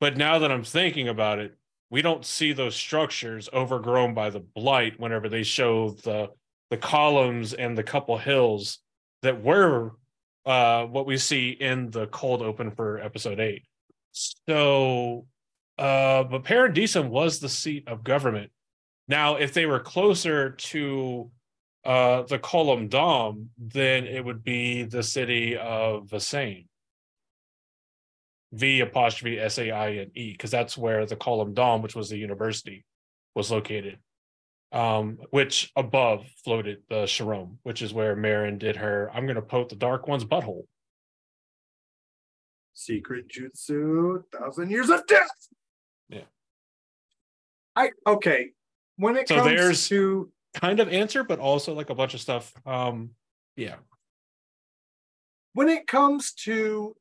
But 0.00 0.16
now 0.16 0.40
that 0.40 0.50
I'm 0.50 0.64
thinking 0.64 1.08
about 1.08 1.38
it, 1.38 1.56
we 1.90 2.02
don't 2.02 2.24
see 2.24 2.52
those 2.52 2.74
structures 2.74 3.48
overgrown 3.52 4.14
by 4.14 4.30
the 4.30 4.40
blight 4.40 4.98
whenever 4.98 5.28
they 5.28 5.42
show 5.42 5.90
the 5.90 6.30
the 6.72 6.78
columns 6.78 7.52
and 7.52 7.76
the 7.76 7.82
couple 7.82 8.16
hills 8.16 8.78
that 9.20 9.42
were 9.44 9.92
uh 10.46 10.86
what 10.86 11.04
we 11.04 11.18
see 11.18 11.50
in 11.50 11.90
the 11.90 12.06
cold 12.06 12.40
open 12.40 12.70
for 12.70 12.98
episode 12.98 13.38
8 13.38 13.62
so 14.12 15.26
uh 15.76 16.24
but 16.24 16.44
Paaran 16.44 16.74
Disen 16.74 17.10
was 17.10 17.40
the 17.40 17.48
seat 17.50 17.86
of 17.86 18.02
government. 18.02 18.50
Now 19.06 19.36
if 19.36 19.52
they 19.52 19.66
were 19.66 19.80
closer 19.80 20.52
to 20.72 21.30
uh 21.84 22.22
the 22.22 22.38
Collam 22.38 22.88
Daan 22.88 23.50
then 23.58 24.06
it 24.06 24.24
would 24.24 24.42
be 24.42 24.84
the 24.84 25.02
city 25.02 25.58
of 25.58 26.08
V'saine. 26.08 26.68
v 28.52 28.80
apostrophe 28.80 29.38
s-a-i-n-e 29.38 30.32
because 30.32 30.50
that's 30.50 30.78
where 30.78 31.04
the 31.04 31.16
Collam 31.16 31.52
Daan 31.52 31.82
which 31.82 31.94
was 31.94 32.08
the 32.08 32.16
university 32.16 32.86
was 33.34 33.50
located 33.50 33.98
um, 34.72 35.18
which 35.30 35.70
above 35.76 36.26
floated 36.44 36.82
the 36.88 37.04
Sharom, 37.04 37.56
which 37.62 37.82
is 37.82 37.92
where 37.92 38.16
Mierin 38.16 38.58
did 38.58 38.76
her. 38.76 39.10
I'm 39.14 39.26
going 39.26 39.36
to 39.36 39.42
poke 39.42 39.68
the 39.68 39.76
Dark 39.76 40.08
One's 40.08 40.24
butthole. 40.24 40.64
Secret 42.74 43.28
Jutsu, 43.28 44.22
Thousand 44.32 44.70
Years 44.70 44.88
of 44.90 45.06
Death. 45.06 45.48
Yeah. 46.08 46.22
I 47.76 47.90
okay. 48.06 48.50
When 48.96 49.16
it 49.16 49.28
So 49.28 49.36
comes 49.36 49.46
there's- 49.48 49.88
to 49.88 50.32
Kind 50.54 50.80
of 50.80 50.88
answer, 50.90 51.24
but 51.24 51.38
also 51.38 51.72
like 51.72 51.88
a 51.88 51.94
bunch 51.94 52.12
of 52.12 52.20
stuff. 52.20 52.52
Um, 52.66 53.12
yeah, 53.56 53.76
when 55.54 55.70
it 55.70 55.86
comes 55.86 56.32
to 56.44 56.94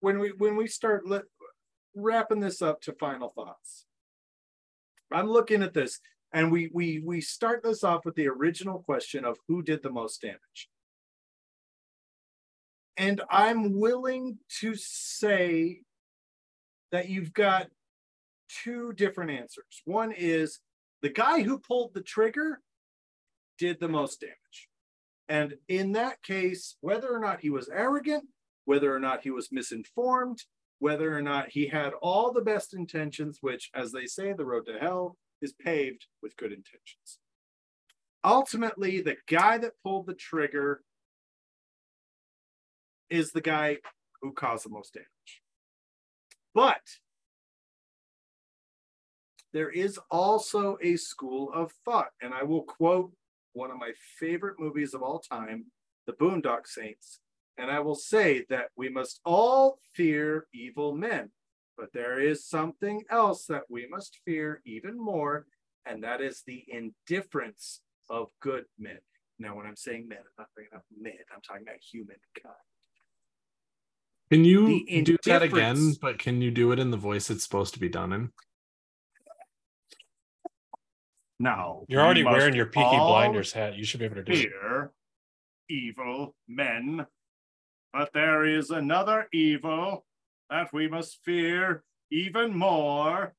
when 0.00 0.18
we 0.18 0.30
when 0.38 0.56
we 0.56 0.66
start 0.66 1.06
let, 1.06 1.24
wrapping 1.94 2.40
this 2.40 2.62
up 2.62 2.80
to 2.82 2.94
final 2.94 3.28
thoughts 3.28 3.84
i'm 5.12 5.28
looking 5.28 5.62
at 5.62 5.74
this 5.74 6.00
and 6.32 6.50
we 6.50 6.70
we 6.72 7.00
we 7.04 7.20
start 7.20 7.62
this 7.62 7.84
off 7.84 8.04
with 8.04 8.14
the 8.14 8.28
original 8.28 8.80
question 8.80 9.24
of 9.24 9.38
who 9.48 9.62
did 9.62 9.82
the 9.82 9.90
most 9.90 10.20
damage. 10.22 10.68
And 12.96 13.22
i'm 13.30 13.78
willing 13.78 14.38
to 14.60 14.74
say 14.74 15.80
that 16.90 17.08
you've 17.08 17.32
got 17.32 17.68
two 18.64 18.92
different 18.92 19.30
answers. 19.30 19.82
One 19.84 20.12
is 20.12 20.60
the 21.00 21.08
guy 21.08 21.42
who 21.42 21.58
pulled 21.58 21.94
the 21.94 22.02
trigger 22.02 22.60
did 23.58 23.80
the 23.80 23.88
most 23.88 24.20
damage. 24.20 24.68
And 25.28 25.54
in 25.68 25.92
that 25.92 26.22
case, 26.22 26.76
whether 26.80 27.08
or 27.08 27.18
not 27.18 27.40
he 27.40 27.50
was 27.50 27.70
arrogant, 27.72 28.24
whether 28.66 28.94
or 28.94 29.00
not 29.00 29.22
he 29.22 29.30
was 29.30 29.48
misinformed, 29.50 30.38
whether 30.78 31.16
or 31.16 31.22
not 31.22 31.48
he 31.50 31.68
had 31.68 31.92
all 32.02 32.32
the 32.32 32.42
best 32.42 32.74
intentions, 32.74 33.38
which, 33.40 33.70
as 33.74 33.92
they 33.92 34.04
say, 34.04 34.32
the 34.32 34.44
road 34.44 34.66
to 34.66 34.78
hell 34.78 35.16
is 35.42 35.52
paved 35.52 36.06
with 36.22 36.36
good 36.36 36.52
intentions. 36.52 37.18
Ultimately, 38.24 39.00
the 39.00 39.16
guy 39.28 39.58
that 39.58 39.72
pulled 39.82 40.06
the 40.06 40.14
trigger 40.14 40.82
is 43.10 43.32
the 43.32 43.40
guy 43.40 43.78
who 44.22 44.32
caused 44.32 44.64
the 44.64 44.70
most 44.70 44.94
damage. 44.94 45.42
But 46.54 46.82
there 49.52 49.70
is 49.70 49.98
also 50.10 50.78
a 50.80 50.96
school 50.96 51.52
of 51.52 51.72
thought, 51.84 52.10
and 52.22 52.32
I 52.32 52.44
will 52.44 52.62
quote 52.62 53.12
one 53.52 53.70
of 53.70 53.78
my 53.78 53.92
favorite 54.18 54.58
movies 54.58 54.94
of 54.94 55.02
all 55.02 55.18
time, 55.18 55.66
The 56.06 56.14
Boondock 56.14 56.66
Saints. 56.66 57.20
And 57.58 57.70
I 57.70 57.80
will 57.80 57.94
say 57.94 58.46
that 58.48 58.68
we 58.76 58.88
must 58.88 59.20
all 59.26 59.78
fear 59.94 60.46
evil 60.54 60.94
men, 60.94 61.30
but 61.76 61.92
there 61.92 62.20
is 62.20 62.46
something 62.46 63.02
else 63.10 63.46
that 63.46 63.62
we 63.68 63.86
must 63.88 64.20
fear 64.24 64.60
even 64.64 64.98
more, 64.98 65.46
and 65.86 66.02
that 66.04 66.20
is 66.20 66.42
the 66.46 66.64
indifference 66.68 67.80
of 68.10 68.28
good 68.40 68.64
men. 68.78 68.98
Now, 69.38 69.56
when 69.56 69.66
I'm 69.66 69.76
saying 69.76 70.06
men, 70.08 70.18
I'm 70.18 70.24
not 70.38 70.48
bringing 70.54 70.74
up 70.74 70.84
men, 71.00 71.14
I'm 71.34 71.40
talking 71.40 71.62
about 71.62 71.80
humankind. 71.80 72.54
Can 74.30 74.44
you 74.44 75.02
do 75.02 75.18
that 75.26 75.42
again? 75.42 75.94
But 76.00 76.18
can 76.18 76.40
you 76.40 76.50
do 76.50 76.72
it 76.72 76.78
in 76.78 76.90
the 76.90 76.96
voice 76.96 77.28
it's 77.28 77.42
supposed 77.44 77.74
to 77.74 77.80
be 77.80 77.88
done 77.88 78.12
in? 78.12 78.32
Now, 81.38 81.82
you're 81.88 82.00
already 82.00 82.24
wearing 82.24 82.54
your 82.54 82.66
Peaky 82.66 82.96
Blinders 82.96 83.52
hat. 83.52 83.74
You 83.74 83.84
should 83.84 84.00
be 84.00 84.06
able 84.06 84.16
to 84.16 84.22
do 84.22 84.32
it. 84.32 84.38
evil 85.68 86.34
men, 86.48 87.04
but 87.92 88.12
there 88.12 88.44
is 88.44 88.70
another 88.70 89.28
evil 89.32 90.04
that 90.52 90.70
we 90.70 90.86
must 90.86 91.18
fear 91.24 91.82
even 92.10 92.54
more, 92.54 93.34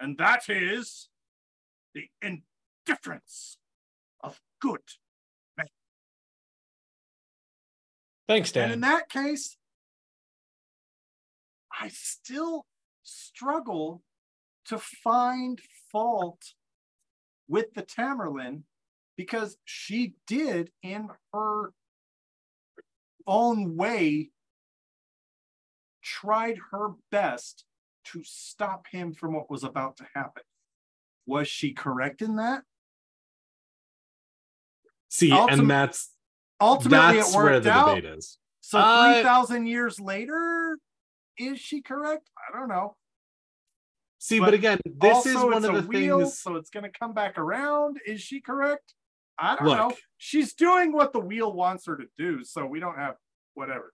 and 0.00 0.16
that 0.16 0.48
is 0.48 1.10
the 1.94 2.08
indifference 2.22 3.58
of 4.22 4.40
good. 4.58 4.80
Thanks, 8.26 8.52
Dan. 8.52 8.64
And 8.64 8.72
in 8.72 8.80
that 8.80 9.10
case, 9.10 9.58
I 11.78 11.88
still 11.88 12.64
struggle 13.02 14.02
to 14.66 14.78
find 14.78 15.60
fault 15.92 16.40
with 17.48 17.74
the 17.74 17.82
Tamyrlin 17.82 18.62
because 19.14 19.58
she 19.66 20.14
did, 20.26 20.70
in 20.82 21.10
her 21.34 21.72
own 23.26 23.76
way, 23.76 24.30
tried 26.10 26.58
her 26.72 26.88
best 27.12 27.64
to 28.04 28.22
stop 28.24 28.86
him 28.90 29.12
from 29.12 29.34
what 29.34 29.48
was 29.50 29.62
about 29.62 29.96
to 29.98 30.06
happen. 30.14 30.42
Was 31.26 31.46
she 31.46 31.72
correct 31.72 32.20
in 32.20 32.36
that? 32.36 32.62
See, 35.08 35.30
Ultim- 35.30 35.52
and 35.60 35.70
that's 35.70 36.10
Ultimately, 36.60 37.16
that's 37.18 37.32
it 37.32 37.36
worked 37.36 37.44
where 37.50 37.60
the 37.60 37.70
out. 37.70 37.94
debate 37.94 38.04
is. 38.18 38.38
So 38.60 38.78
Uh, 38.78 39.14
three 39.14 39.22
thousand 39.22 39.66
years 39.66 40.00
later, 40.00 40.78
is 41.38 41.58
she 41.60 41.80
correct? 41.80 42.28
I 42.36 42.58
don't 42.58 42.68
know. 42.68 42.96
See, 44.18 44.38
But 44.38 44.46
but, 44.46 44.54
again, 44.54 44.78
this 44.84 45.24
is 45.26 45.36
one 45.36 45.54
of 45.54 45.62
the 45.62 45.82
wheel, 45.82 46.20
things. 46.20 46.38
so 46.40 46.56
it's 46.56 46.68
going 46.70 46.84
to 46.84 46.90
come 46.90 47.14
back 47.14 47.38
around. 47.38 47.98
Is 48.04 48.20
she 48.20 48.40
correct? 48.40 48.94
I 49.38 49.56
don't 49.56 49.66
Look. 49.68 49.78
know. 49.78 49.92
She's 50.18 50.52
doing 50.52 50.92
what 50.92 51.12
the 51.14 51.20
wheel 51.20 51.50
wants 51.52 51.86
her 51.86 51.96
to 51.96 52.04
do, 52.18 52.44
so 52.44 52.66
we 52.66 52.80
don't 52.80 52.96
have 52.98 53.16
whatever. 53.54 53.92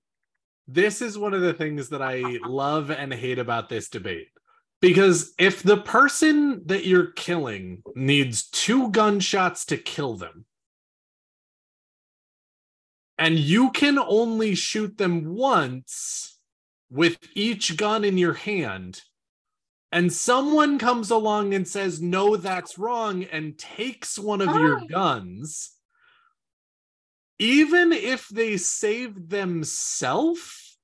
This 0.68 1.00
is 1.00 1.16
one 1.16 1.34
of 1.34 1.42
the 1.42 1.54
things 1.54 1.90
that 1.90 2.02
I 2.02 2.38
love 2.44 2.90
and 2.90 3.12
hate 3.12 3.38
about 3.38 3.68
this 3.68 3.88
debate. 3.88 4.28
Because 4.80 5.32
if 5.38 5.62
the 5.62 5.78
person 5.78 6.62
that 6.66 6.84
you're 6.84 7.12
killing 7.12 7.82
needs 7.94 8.48
two 8.50 8.90
gunshots 8.90 9.64
to 9.66 9.76
kill 9.76 10.16
them, 10.16 10.44
and 13.18 13.38
you 13.38 13.70
can 13.70 13.98
only 13.98 14.54
shoot 14.54 14.98
them 14.98 15.24
once 15.34 16.38
with 16.90 17.16
each 17.34 17.76
gun 17.76 18.04
in 18.04 18.18
your 18.18 18.34
hand, 18.34 19.02
and 19.90 20.12
someone 20.12 20.78
comes 20.78 21.10
along 21.10 21.54
and 21.54 21.66
says, 21.66 22.02
No, 22.02 22.36
that's 22.36 22.76
wrong, 22.76 23.24
and 23.24 23.56
takes 23.58 24.18
one 24.18 24.42
of 24.42 24.54
your 24.54 24.78
Ah. 24.80 24.84
guns, 24.84 25.75
even 27.38 27.92
if 27.92 28.28
they 28.28 28.56
saved 28.56 29.30
themselves, 29.30 30.78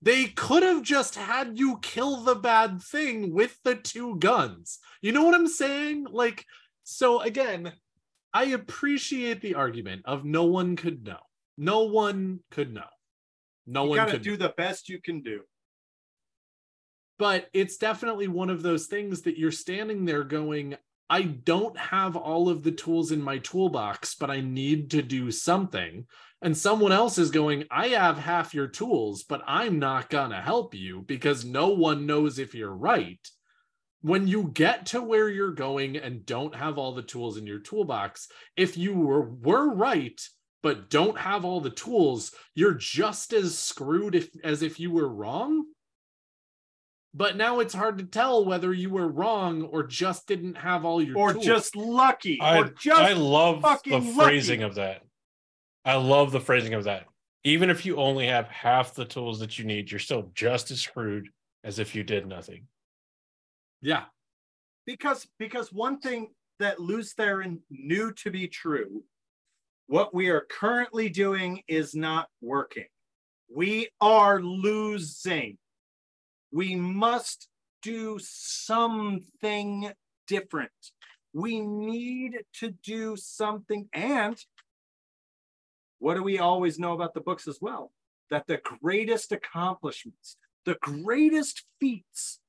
they 0.00 0.26
could 0.26 0.62
have 0.62 0.82
just 0.82 1.16
had 1.16 1.58
you 1.58 1.78
kill 1.82 2.22
the 2.22 2.34
bad 2.34 2.80
thing 2.82 3.34
with 3.34 3.58
the 3.64 3.74
two 3.74 4.16
guns. 4.18 4.78
You 5.02 5.12
know 5.12 5.24
what 5.24 5.34
I'm 5.34 5.48
saying? 5.48 6.06
Like, 6.10 6.44
so 6.84 7.20
again, 7.20 7.72
I 8.32 8.44
appreciate 8.44 9.40
the 9.40 9.54
argument 9.56 10.02
of 10.04 10.24
no 10.24 10.44
one 10.44 10.76
could 10.76 11.04
know. 11.04 11.18
No 11.56 11.84
one 11.84 12.40
could 12.50 12.72
know. 12.72 12.82
No 13.66 13.84
you 13.84 13.90
one 13.90 13.96
got 13.96 14.06
to 14.06 14.12
could 14.12 14.22
do 14.22 14.36
the 14.36 14.54
best 14.56 14.88
you 14.88 15.00
can 15.02 15.20
do. 15.22 15.42
but 17.18 17.48
it's 17.52 17.76
definitely 17.76 18.28
one 18.28 18.48
of 18.48 18.62
those 18.62 18.86
things 18.86 19.22
that 19.22 19.36
you're 19.36 19.50
standing 19.50 20.04
there 20.04 20.22
going 20.22 20.76
i 21.10 21.22
don't 21.22 21.76
have 21.78 22.16
all 22.16 22.48
of 22.48 22.62
the 22.62 22.72
tools 22.72 23.12
in 23.12 23.22
my 23.22 23.38
toolbox 23.38 24.14
but 24.14 24.30
i 24.30 24.40
need 24.40 24.90
to 24.90 25.02
do 25.02 25.30
something. 25.30 26.06
And 26.40 26.56
someone 26.56 26.92
else 26.92 27.18
is 27.18 27.30
going 27.30 27.64
i 27.70 27.88
have 27.88 28.18
half 28.18 28.54
your 28.54 28.68
tools 28.68 29.24
but 29.24 29.42
i'm 29.46 29.78
not 29.78 30.10
going 30.10 30.30
to 30.30 30.40
help 30.40 30.74
you 30.74 31.02
because 31.02 31.44
no 31.44 31.70
one 31.70 32.06
knows 32.06 32.38
if 32.38 32.54
you're 32.54 32.74
right. 32.74 33.20
When 34.00 34.28
you 34.28 34.50
get 34.54 34.86
to 34.86 35.02
where 35.02 35.28
you're 35.28 35.50
going 35.50 35.96
and 35.96 36.24
don't 36.24 36.54
have 36.54 36.78
all 36.78 36.94
the 36.94 37.02
tools 37.02 37.36
in 37.36 37.46
your 37.48 37.58
toolbox 37.58 38.28
if 38.56 38.76
you 38.76 38.94
were, 38.94 39.28
were 39.28 39.74
right 39.74 40.20
but 40.62 40.90
don't 40.90 41.18
have 41.18 41.44
all 41.44 41.60
the 41.60 41.70
tools 41.70 42.32
you're 42.54 42.74
just 42.74 43.32
as 43.32 43.58
screwed 43.58 44.14
if, 44.14 44.28
as 44.44 44.62
if 44.62 44.78
you 44.78 44.90
were 44.90 45.08
wrong 45.08 45.64
but 47.14 47.36
now 47.36 47.60
it's 47.60 47.74
hard 47.74 47.98
to 47.98 48.04
tell 48.04 48.44
whether 48.44 48.72
you 48.72 48.90
were 48.90 49.08
wrong 49.08 49.62
or 49.62 49.82
just 49.82 50.26
didn't 50.26 50.56
have 50.56 50.84
all 50.84 51.02
your 51.02 51.16
Or 51.18 51.32
tools. 51.32 51.44
just 51.44 51.76
lucky. 51.76 52.40
I, 52.40 52.58
or 52.58 52.64
just 52.70 53.00
I 53.00 53.12
love 53.14 53.62
the 53.84 54.00
phrasing 54.16 54.60
lucky. 54.60 54.68
of 54.68 54.74
that. 54.76 55.02
I 55.84 55.94
love 55.96 56.32
the 56.32 56.40
phrasing 56.40 56.74
of 56.74 56.84
that. 56.84 57.06
Even 57.44 57.70
if 57.70 57.86
you 57.86 57.96
only 57.96 58.26
have 58.26 58.48
half 58.48 58.94
the 58.94 59.04
tools 59.04 59.38
that 59.40 59.58
you 59.58 59.64
need, 59.64 59.90
you're 59.90 59.98
still 60.00 60.30
just 60.34 60.70
as 60.70 60.80
screwed 60.80 61.28
as 61.64 61.78
if 61.78 61.94
you 61.94 62.02
did 62.04 62.26
nothing. 62.26 62.66
yeah 63.80 64.04
because 64.86 65.26
because 65.38 65.72
one 65.72 65.98
thing 66.00 66.28
that 66.58 66.80
Lews 66.80 67.14
Therin 67.14 67.58
knew 67.70 68.10
to 68.14 68.30
be 68.30 68.48
true, 68.48 69.04
what 69.86 70.12
we 70.14 70.28
are 70.30 70.46
currently 70.50 71.08
doing 71.08 71.62
is 71.68 71.94
not 71.94 72.28
working. 72.40 72.86
We 73.54 73.88
are 74.00 74.40
losing. 74.42 75.56
We 76.52 76.74
must 76.74 77.48
do 77.82 78.18
something 78.20 79.92
different. 80.26 80.70
We 81.32 81.60
need 81.60 82.38
to 82.54 82.70
do 82.70 83.16
something. 83.16 83.88
And 83.92 84.36
what 85.98 86.14
do 86.14 86.22
we 86.22 86.38
always 86.38 86.78
know 86.78 86.92
about 86.92 87.14
the 87.14 87.20
books 87.20 87.46
as 87.48 87.58
well? 87.60 87.92
That 88.30 88.46
the 88.46 88.60
greatest 88.80 89.32
accomplishments, 89.32 90.36
the 90.64 90.76
greatest 90.80 91.64
feats, 91.80 92.40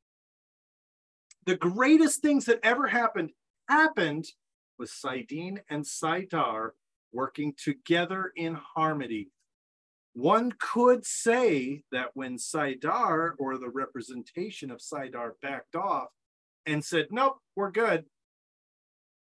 the 1.45 1.55
greatest 1.55 2.21
things 2.21 2.45
that 2.45 2.59
ever 2.63 2.87
happened 2.87 3.31
happened 3.67 4.25
with 4.77 4.89
Saidin 4.89 5.59
and 5.69 5.83
Saidar 5.83 6.71
working 7.11 7.53
together 7.57 8.31
in 8.35 8.55
harmony. 8.55 9.29
One 10.13 10.51
could 10.59 11.05
say 11.05 11.83
that 11.91 12.09
when 12.13 12.37
Saidar 12.37 13.31
or 13.37 13.57
the 13.57 13.69
representation 13.69 14.71
of 14.71 14.79
Saidar 14.79 15.31
backed 15.41 15.75
off 15.75 16.09
and 16.65 16.83
said, 16.83 17.07
Nope, 17.11 17.37
we're 17.55 17.71
good, 17.71 18.05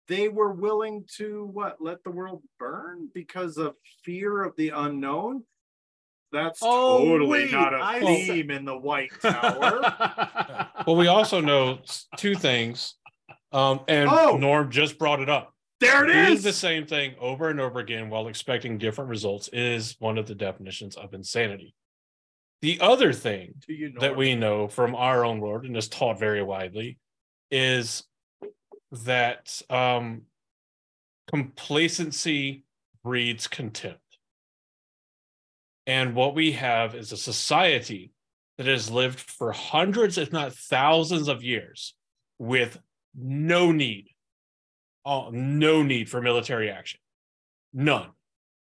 they 0.08 0.28
were 0.28 0.52
willing 0.52 1.04
to 1.18 1.44
what 1.52 1.76
let 1.80 2.02
the 2.02 2.10
world 2.10 2.42
burn 2.58 3.08
because 3.14 3.56
of 3.58 3.74
fear 4.04 4.42
of 4.42 4.56
the 4.56 4.70
unknown. 4.70 5.44
That's 6.32 6.60
Oh, 6.62 7.04
totally 7.04 7.28
wait, 7.30 7.52
not 7.52 7.74
a 7.74 7.78
I 7.82 8.00
theme 8.00 8.50
in 8.50 8.64
the 8.64 8.76
White 8.76 9.12
Tower. 9.20 10.66
Well, 10.86 10.96
we 10.96 11.08
also 11.08 11.42
know 11.42 11.80
two 12.16 12.34
things. 12.34 12.94
Um, 13.52 13.80
and 13.86 14.08
Oh! 14.10 14.38
Norm 14.38 14.70
just 14.70 14.98
brought 14.98 15.20
it 15.20 15.28
up. 15.28 15.52
There 15.80 16.04
it 16.04 16.12
Doing 16.12 16.32
is. 16.36 16.42
the 16.42 16.52
same 16.52 16.86
thing 16.86 17.14
over 17.18 17.48
and 17.48 17.60
over 17.60 17.80
again 17.80 18.10
while 18.10 18.28
expecting 18.28 18.78
different 18.78 19.10
results 19.10 19.48
is 19.52 19.96
one 19.98 20.18
of 20.18 20.26
the 20.26 20.34
definitions 20.34 20.96
of 20.96 21.14
insanity. 21.14 21.74
The 22.62 22.78
other 22.80 23.12
thing 23.12 23.54
you, 23.66 23.94
that 24.00 24.16
we 24.16 24.34
know 24.34 24.68
from 24.68 24.94
our 24.94 25.24
own 25.24 25.40
world 25.40 25.64
and 25.64 25.76
is 25.76 25.88
taught 25.88 26.18
very 26.18 26.42
widely 26.42 26.98
is 27.50 28.04
that 28.92 29.62
um, 29.70 30.22
complacency 31.30 32.64
breeds 33.02 33.46
contempt. 33.46 33.98
And 35.86 36.14
what 36.14 36.34
we 36.34 36.52
have 36.52 36.94
is 36.94 37.12
a 37.12 37.16
society 37.16 38.12
that 38.58 38.66
has 38.66 38.90
lived 38.90 39.18
for 39.18 39.52
hundreds, 39.52 40.18
if 40.18 40.30
not 40.30 40.52
thousands 40.52 41.28
of 41.28 41.42
years 41.42 41.94
with 42.38 42.78
no 43.16 43.72
need, 43.72 44.09
oh, 45.04 45.30
no 45.30 45.82
need 45.82 46.08
for 46.08 46.20
military 46.20 46.70
action. 46.70 47.00
None. 47.72 48.08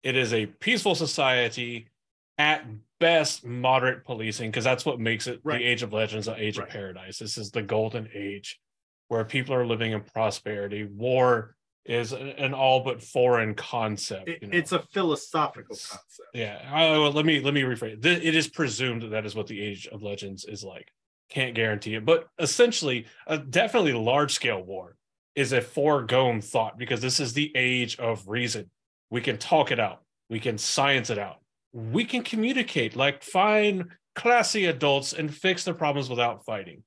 It 0.03 0.15
is 0.15 0.33
a 0.33 0.45
peaceful 0.45 0.95
society, 0.95 1.89
at 2.37 2.65
best, 2.99 3.43
moderate 3.45 4.05
policing, 4.05 4.51
because 4.51 4.63
that's 4.63 4.85
what 4.85 4.99
makes 4.99 5.27
it 5.27 5.39
Right. 5.43 5.59
the 5.59 5.65
Age 5.65 5.83
of 5.83 5.91
Legends, 5.93 6.27
the 6.27 6.35
Age 6.35 6.57
Right. 6.57 6.67
of 6.67 6.73
Paradise. 6.73 7.17
This 7.19 7.37
is 7.37 7.51
the 7.51 7.61
golden 7.63 8.09
age 8.13 8.59
where 9.07 9.23
people 9.25 9.55
are 9.55 9.65
living 9.65 9.91
in 9.93 10.01
prosperity. 10.01 10.83
War 10.83 11.55
is 11.85 12.11
an 12.11 12.53
all 12.53 12.81
but 12.81 13.01
foreign 13.01 13.55
concept. 13.55 14.27
It- 14.27 14.41
you 14.41 14.47
know? 14.49 14.57
it's 14.57 14.71
a 14.73 14.79
philosophical 14.93 15.75
concept. 15.75 16.21
Yeah. 16.33 16.61
Oh, 16.73 17.03
well, 17.03 17.11
let 17.13 17.25
me 17.25 17.39
let 17.39 17.53
me 17.53 17.61
rephrase. 17.61 18.01
Th- 18.03 18.21
It 18.21 18.35
is 18.35 18.47
presumed 18.49 19.03
that 19.03 19.09
that 19.11 19.25
is 19.25 19.33
what 19.35 19.47
the 19.47 19.61
Age 19.61 19.87
of 19.87 20.03
Legends 20.03 20.43
is 20.45 20.63
like. 20.63 20.91
Can't 21.29 21.55
guarantee 21.55 21.95
it, 21.95 22.05
but 22.05 22.27
essentially, 22.39 23.05
a 23.25 23.37
definitely 23.37 23.93
large 23.93 24.33
scale 24.33 24.61
war 24.61 24.96
is 25.37 25.53
a 25.53 25.61
foregone 25.61 26.41
thought 26.41 26.79
because 26.79 26.99
this 26.99 27.19
is 27.19 27.33
the 27.33 27.51
age 27.55 27.97
of 27.99 28.27
reason. 28.27 28.71
We 29.11 29.21
can 29.21 29.37
talk 29.37 29.71
it 29.71 29.79
out. 29.79 30.01
We 30.31 30.39
can 30.39 30.57
science 30.57 31.11
it 31.11 31.19
out. 31.19 31.37
We 31.71 32.05
can 32.05 32.23
communicate 32.23 32.95
like 32.95 33.21
fine, 33.21 33.89
classy 34.15 34.65
adults 34.65 35.13
and 35.13 35.33
fix 35.33 35.63
the 35.63 35.75
problems 35.75 36.09
without 36.09 36.43
fighting. 36.43 36.83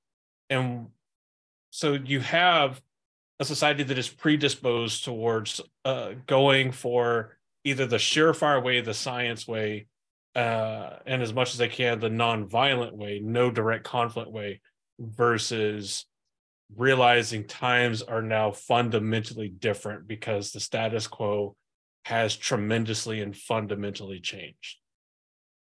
And 0.50 0.88
so 1.70 1.92
you 1.92 2.18
have 2.20 2.82
a 3.38 3.44
society 3.44 3.84
that 3.84 3.96
is 3.96 4.08
predisposed 4.08 5.04
towards 5.04 5.60
uh, 5.84 6.14
going 6.26 6.72
for 6.72 7.38
either 7.62 7.86
the 7.86 7.98
surefire 7.98 8.62
way, 8.62 8.80
the 8.80 8.94
science 8.94 9.46
way, 9.46 9.86
uh, 10.34 10.96
and 11.06 11.22
as 11.22 11.32
much 11.32 11.52
as 11.52 11.58
they 11.58 11.68
can, 11.68 12.00
the 12.00 12.10
non-violent 12.10 12.96
way, 12.96 13.20
no 13.22 13.48
direct 13.52 13.84
conflict 13.84 14.30
way, 14.30 14.60
versus 14.98 16.04
realizing 16.76 17.46
times 17.46 18.02
are 18.02 18.22
now 18.22 18.52
fundamentally 18.52 19.48
different 19.48 20.06
because 20.06 20.52
the 20.52 20.60
status 20.60 21.06
quo 21.06 21.56
has 22.04 22.36
tremendously 22.36 23.20
and 23.20 23.36
fundamentally 23.36 24.20
changed. 24.20 24.78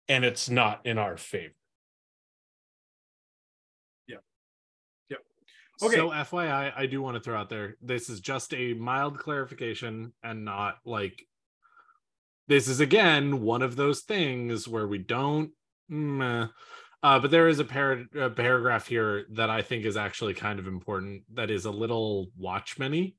And 0.07 0.23
it's 0.23 0.49
not 0.49 0.85
in 0.85 0.97
our 0.97 1.17
favor. 1.17 1.53
Yep. 4.07 4.21
Yep. 5.09 5.19
Okay. 5.83 5.95
So 5.95 6.09
FYI, 6.09 6.73
I 6.75 6.85
do 6.85 7.01
want 7.01 7.15
to 7.15 7.21
throw 7.21 7.39
out 7.39 7.49
there 7.49 7.75
this 7.81 8.09
is 8.09 8.19
just 8.19 8.53
a 8.53 8.73
mild 8.73 9.17
clarification 9.17 10.13
and 10.23 10.45
not 10.45 10.77
like 10.85 11.25
this 12.47 12.67
is 12.67 12.79
again 12.79 13.41
one 13.41 13.63
of 13.63 13.75
those 13.75 14.01
things 14.01 14.67
where 14.67 14.87
we 14.87 14.99
don't 14.99 15.51
meh. 15.89 16.47
Uh, 17.03 17.19
but 17.19 17.31
there 17.31 17.47
is 17.47 17.59
a, 17.59 17.65
par- 17.65 18.05
a 18.15 18.29
paragraph 18.29 18.87
here 18.87 19.25
that 19.31 19.49
I 19.49 19.61
think 19.61 19.85
is 19.85 19.97
actually 19.97 20.33
kind 20.33 20.59
of 20.59 20.67
important 20.67 21.23
that 21.33 21.51
is 21.51 21.65
a 21.65 21.71
little 21.71 22.29
watchmany. 22.39 23.15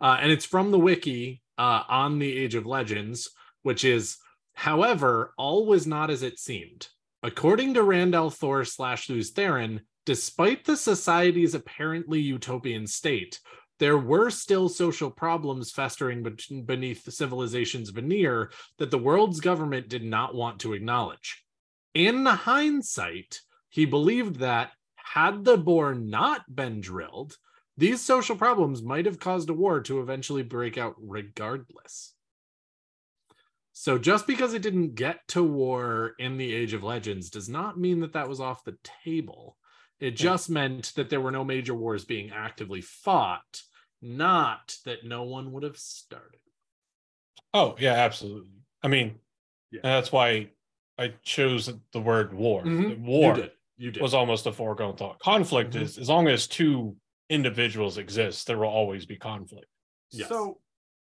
Uh, 0.00 0.18
and 0.20 0.30
it's 0.30 0.44
from 0.44 0.70
the 0.70 0.78
wiki 0.78 1.42
uh, 1.58 1.82
on 1.88 2.18
the 2.18 2.36
Age 2.36 2.54
of 2.54 2.66
Legends, 2.66 3.30
which 3.62 3.84
is, 3.84 4.18
however, 4.54 5.32
all 5.38 5.66
was 5.66 5.86
not 5.86 6.10
as 6.10 6.22
it 6.22 6.38
seemed. 6.38 6.88
According 7.22 7.74
to 7.74 7.82
Rand 7.82 8.14
al'Thor 8.14 8.66
slash 8.66 9.08
Lews 9.08 9.32
Therin, 9.32 9.80
despite 10.04 10.64
the 10.64 10.76
society's 10.76 11.54
apparently 11.54 12.20
utopian 12.20 12.86
state, 12.86 13.40
there 13.78 13.98
were 13.98 14.30
still 14.30 14.68
social 14.68 15.10
problems 15.10 15.70
festering 15.70 16.22
be- 16.22 16.62
beneath 16.62 17.04
the 17.04 17.10
civilization's 17.10 17.90
veneer 17.90 18.50
that 18.78 18.90
the 18.90 18.98
world's 18.98 19.40
government 19.40 19.88
did 19.88 20.04
not 20.04 20.34
want 20.34 20.60
to 20.60 20.72
acknowledge. 20.72 21.45
In 21.96 22.26
hindsight, 22.26 23.40
he 23.70 23.86
believed 23.86 24.40
that 24.40 24.72
had 24.96 25.46
the 25.46 25.56
bore 25.56 25.94
not 25.94 26.42
been 26.54 26.82
drilled, 26.82 27.38
these 27.78 28.02
social 28.02 28.36
problems 28.36 28.82
might 28.82 29.06
have 29.06 29.18
caused 29.18 29.48
a 29.48 29.54
war 29.54 29.80
to 29.80 30.02
eventually 30.02 30.42
break 30.42 30.76
out 30.76 30.94
regardless. 30.98 32.12
So 33.72 33.96
just 33.96 34.26
because 34.26 34.52
it 34.52 34.60
didn't 34.60 34.94
get 34.94 35.26
to 35.28 35.42
war 35.42 36.12
in 36.18 36.36
the 36.36 36.54
Age 36.54 36.74
of 36.74 36.82
Legends 36.84 37.30
does 37.30 37.48
not 37.48 37.80
mean 37.80 38.00
that 38.00 38.12
that 38.12 38.28
was 38.28 38.40
off 38.40 38.62
the 38.62 38.76
table. 39.02 39.56
It 39.98 40.16
just 40.16 40.50
meant 40.50 40.92
that 40.96 41.08
there 41.08 41.22
were 41.22 41.30
no 41.30 41.44
major 41.44 41.74
wars 41.74 42.04
being 42.04 42.30
actively 42.30 42.82
fought, 42.82 43.62
not 44.02 44.76
that 44.84 45.06
no 45.06 45.22
one 45.22 45.50
would 45.52 45.62
have 45.62 45.78
started. 45.78 46.40
Oh 47.54 47.74
yeah, 47.78 47.94
absolutely. 47.94 48.52
I 48.82 48.88
mean, 48.88 49.18
Yeah. 49.70 49.80
that's 49.82 50.12
why 50.12 50.50
I 50.98 51.08
chose 51.22 51.72
the 51.92 52.00
word 52.00 52.32
war. 52.32 52.62
Mhm. 52.64 53.00
War 53.00 53.34
You 53.36 53.42
did. 53.42 53.50
You 53.78 53.90
did. 53.90 54.02
was 54.02 54.14
almost 54.14 54.46
a 54.46 54.52
foregone 54.52 54.96
thought. 54.96 55.18
Conflict 55.18 55.74
Mhm. 55.74 55.82
is 55.82 55.98
as 55.98 56.08
long 56.08 56.28
as 56.28 56.46
two 56.46 56.96
individuals 57.28 57.98
exist, 57.98 58.46
there 58.46 58.56
will 58.58 58.68
always 58.68 59.04
be 59.04 59.16
conflict. 59.16 59.66
Yes. 60.10 60.28
So, 60.28 60.60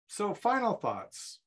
so 0.09 0.35
final 0.35 0.75
thoughts. 0.75 1.39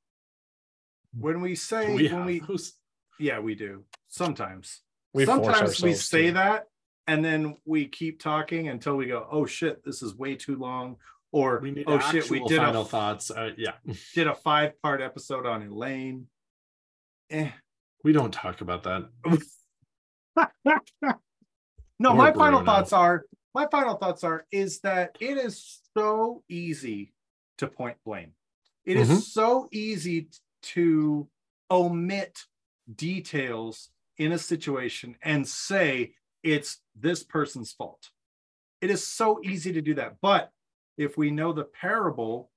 When 1.12 1.42
we 1.42 1.56
say 1.56 1.94
we 1.96 2.08
when 2.14 2.26
we 2.26 2.40
those? 2.40 2.74
yeah 3.20 3.40
we 3.40 3.56
do 3.56 3.84
sometimes 4.08 4.82
We 5.14 5.26
sometimes 5.26 5.82
we 5.82 5.94
say 5.96 6.28
to. 6.28 6.34
that 6.34 6.68
and 7.08 7.26
then 7.26 7.58
we 7.66 7.88
keep 7.88 8.20
talking 8.22 8.68
until 8.70 8.96
we 8.96 9.08
go 9.08 9.28
oh 9.32 9.48
shit 9.48 9.84
this 9.84 10.04
is 10.04 10.14
way 10.16 10.36
too 10.36 10.56
long 10.56 10.98
or 11.32 11.60
We 11.62 11.72
need 11.72 11.86
oh 11.88 11.98
shit 12.12 12.30
we 12.30 12.44
did 12.46 12.58
final 12.60 12.84
a 12.84 12.86
thoughts. 12.86 13.32
Uh, 13.32 13.54
yeah, 13.58 13.74
did 14.14 14.28
a 14.28 14.36
five 14.36 14.80
part 14.84 15.02
episode 15.02 15.48
on 15.48 15.68
Elayne. 15.68 16.26
Eh. 17.32 17.50
We 18.04 18.14
don't 18.14 18.34
talk 18.34 18.62
about 18.62 18.84
that. 18.84 19.10
no, 22.00 22.12
Or 22.12 22.16
my 22.16 22.32
final 22.32 22.64
thoughts 22.64 22.94
are 22.94 23.26
my 23.54 23.68
final 23.72 23.96
thoughts 23.96 24.24
are 24.24 24.46
is 24.52 24.80
that 24.82 25.18
it 25.20 25.38
is 25.38 25.82
so 25.98 26.44
easy 26.48 27.14
to 27.58 27.68
point 27.68 27.98
blame. 28.06 28.34
It 28.86 28.96
is 28.98 29.10
Mhm. 29.10 29.22
so 29.22 29.68
easy 29.72 30.30
to 30.62 31.28
omit 31.72 32.46
details 32.96 33.90
in 34.18 34.32
a 34.32 34.38
situation 34.38 35.18
and 35.22 35.48
say 35.48 36.16
it's 36.44 36.82
this 36.96 37.24
person's 37.24 37.74
fault. 37.74 38.12
It 38.82 38.90
is 38.90 39.06
so 39.06 39.40
easy 39.44 39.74
to 39.74 39.82
do 39.82 39.94
that. 39.96 40.22
But 40.22 40.52
if 40.98 41.18
we 41.18 41.32
know 41.32 41.52
the 41.54 41.66
parable 41.66 42.52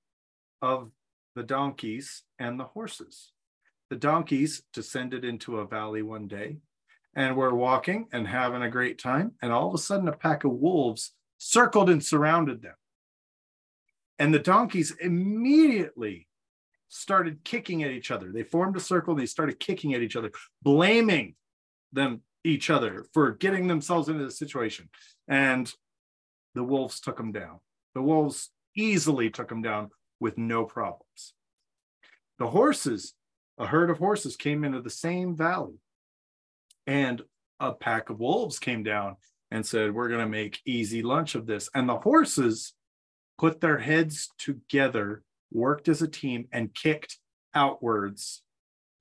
of 0.60 0.92
the 1.34 1.42
donkeys 1.42 2.22
and 2.38 2.60
the 2.60 2.64
horses, 2.64 3.32
the 3.92 3.98
donkeys 3.98 4.62
descended 4.72 5.22
into 5.22 5.58
a 5.58 5.66
valley 5.66 6.00
one 6.00 6.26
day 6.26 6.56
and 7.14 7.36
were 7.36 7.54
walking 7.54 8.06
and 8.10 8.26
having 8.26 8.62
a 8.62 8.70
great 8.70 8.98
time. 8.98 9.32
And 9.42 9.52
all 9.52 9.68
of 9.68 9.74
a 9.74 9.78
sudden, 9.78 10.08
a 10.08 10.12
pack 10.12 10.44
of 10.44 10.52
wolves 10.52 11.12
circled 11.36 11.90
and 11.90 12.02
surrounded 12.02 12.62
them. 12.62 12.72
And 14.18 14.32
the 14.32 14.38
donkeys 14.38 14.92
immediately 14.98 16.26
started 16.88 17.44
kicking 17.44 17.82
at 17.82 17.90
each 17.90 18.10
other. 18.10 18.32
They 18.32 18.44
formed 18.44 18.78
a 18.78 18.80
circle, 18.80 19.14
they 19.14 19.26
started 19.26 19.60
kicking 19.60 19.92
at 19.92 20.00
each 20.00 20.16
other, 20.16 20.32
blaming 20.62 21.34
them 21.92 22.22
each 22.44 22.70
other 22.70 23.04
for 23.12 23.32
getting 23.32 23.66
themselves 23.66 24.08
into 24.08 24.24
the 24.24 24.30
situation. 24.30 24.88
And 25.28 25.70
the 26.54 26.64
wolves 26.64 26.98
took 26.98 27.18
them 27.18 27.32
down. 27.32 27.60
The 27.94 28.00
wolves 28.00 28.48
easily 28.74 29.28
took 29.28 29.50
them 29.50 29.60
down 29.60 29.90
with 30.18 30.38
no 30.38 30.64
problems. 30.64 31.34
The 32.38 32.46
horses, 32.46 33.12
a 33.58 33.66
herd 33.66 33.90
of 33.90 33.98
horses 33.98 34.36
came 34.36 34.64
into 34.64 34.80
the 34.80 34.90
same 34.90 35.36
valley 35.36 35.78
and 36.86 37.22
a 37.60 37.72
pack 37.72 38.10
of 38.10 38.18
wolves 38.18 38.58
came 38.58 38.82
down 38.82 39.16
and 39.50 39.64
said, 39.64 39.94
We're 39.94 40.08
going 40.08 40.20
to 40.20 40.26
make 40.26 40.60
easy 40.66 41.02
lunch 41.02 41.34
of 41.34 41.46
this. 41.46 41.68
And 41.74 41.88
the 41.88 41.98
horses 41.98 42.74
put 43.38 43.60
their 43.60 43.78
heads 43.78 44.30
together, 44.38 45.22
worked 45.52 45.88
as 45.88 46.02
a 46.02 46.08
team, 46.08 46.48
and 46.52 46.74
kicked 46.74 47.18
outwards 47.54 48.42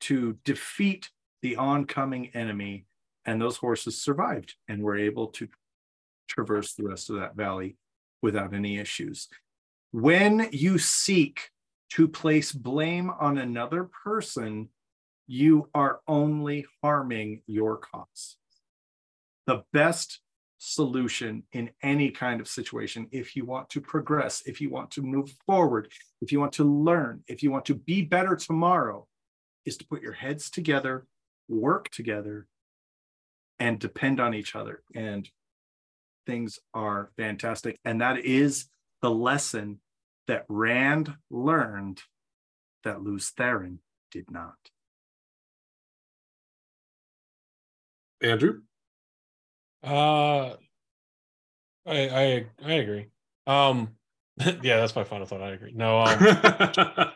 to 0.01 0.37
defeat 0.45 1.09
the 1.41 1.55
oncoming 1.55 2.29
enemy. 2.35 2.85
And 3.25 3.41
those 3.41 3.57
horses 3.57 4.01
survived 4.01 4.55
and 4.67 4.81
were 4.81 4.97
able 4.97 5.27
to 5.27 5.47
traverse 6.27 6.73
the 6.73 6.83
rest 6.83 7.09
of 7.09 7.17
that 7.17 7.35
valley 7.35 7.77
without 8.21 8.53
any 8.53 8.77
issues. 8.77 9.27
When 9.91 10.47
you 10.51 10.77
seek 10.77 11.49
to 11.91 12.07
place 12.07 12.51
blame 12.51 13.09
on 13.09 13.37
another 13.37 13.89
person, 14.03 14.69
you 15.27 15.69
are 15.73 16.01
only 16.07 16.65
harming 16.81 17.41
your 17.47 17.77
cause. 17.77 18.37
The 19.45 19.63
best 19.73 20.19
solution 20.57 21.43
in 21.51 21.71
any 21.81 22.11
kind 22.11 22.39
of 22.39 22.47
situation, 22.47 23.07
if 23.11 23.35
you 23.35 23.45
want 23.45 23.69
to 23.71 23.81
progress, 23.81 24.43
if 24.45 24.61
you 24.61 24.69
want 24.69 24.91
to 24.91 25.01
move 25.01 25.33
forward, 25.45 25.91
if 26.21 26.31
you 26.31 26.39
want 26.39 26.53
to 26.53 26.63
learn, 26.63 27.23
if 27.27 27.43
you 27.43 27.51
want 27.51 27.65
to 27.65 27.75
be 27.75 28.01
better 28.01 28.35
tomorrow, 28.35 29.07
is 29.65 29.75
to 29.77 29.87
put 29.87 30.01
your 30.01 30.13
heads 30.13 30.49
together, 30.49 31.05
work 31.49 31.89
together, 31.89 32.47
and 33.59 33.79
depend 33.79 34.19
on 34.19 34.33
each 34.33 34.55
other. 34.55 34.81
And 34.95 35.29
things 36.25 36.59
are 36.73 37.11
fantastic. 37.17 37.79
And 37.83 38.01
that 38.01 38.19
is 38.19 38.67
the 39.01 39.11
lesson 39.11 39.79
that 40.27 40.45
Rand 40.47 41.13
learned 41.29 42.01
that 42.83 43.01
Lews 43.01 43.31
Therin 43.37 43.77
did 44.11 44.29
not. 44.31 44.55
Andrew, 48.21 48.61
Uh, 49.83 50.55
I 51.87 52.07
I 52.09 52.45
I 52.63 52.71
agree. 52.73 53.07
Um, 53.47 53.95
yeah, 54.37 54.77
that's 54.79 54.95
my 54.95 55.03
final 55.03 55.25
thought. 55.25 55.41
I 55.41 55.51
agree. 55.51 55.73
No, 55.73 55.99
um, 56.01 56.19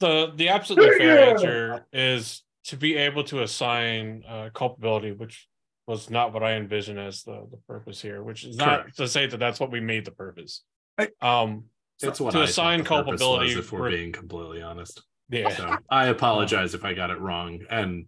the 0.00 0.32
the 0.34 0.48
absolutely 0.50 0.98
fair 0.98 1.18
Yeah. 1.20 1.30
answer 1.30 1.86
is 1.92 2.42
to 2.64 2.76
be 2.76 2.96
able 2.96 3.24
to 3.24 3.42
assign 3.42 4.24
uh, 4.28 4.50
culpability, 4.52 5.12
which 5.12 5.48
was 5.86 6.10
not 6.10 6.34
what 6.34 6.42
I 6.42 6.52
envisioned 6.56 6.98
as 6.98 7.22
the 7.22 7.46
the 7.50 7.58
purpose 7.66 8.02
here. 8.02 8.22
Which 8.22 8.44
is 8.44 8.58
not 8.58 8.82
Correct. 8.82 8.96
to 8.98 9.08
say 9.08 9.26
that 9.26 9.38
that's 9.38 9.58
what 9.58 9.70
we 9.70 9.80
made 9.80 10.04
the 10.04 10.10
purpose. 10.12 10.62
I- 10.98 11.08
Um, 11.22 11.70
it's 12.02 12.20
what 12.20 12.32
to 12.32 12.40
I 12.40 12.44
assign 12.44 12.78
the 12.80 12.84
culpability 12.84 13.56
was, 13.56 13.64
if 13.66 13.72
we're 13.72 13.84
re- 13.86 13.96
being 13.96 14.12
completely 14.12 14.62
honest. 14.62 15.02
yeah, 15.30 15.48
So 15.50 15.76
I 15.90 16.06
apologize 16.16 16.74
if 16.74 16.84
I 16.84 16.94
got 16.94 17.10
it 17.10 17.18
wrong, 17.20 17.60
and 17.70 18.06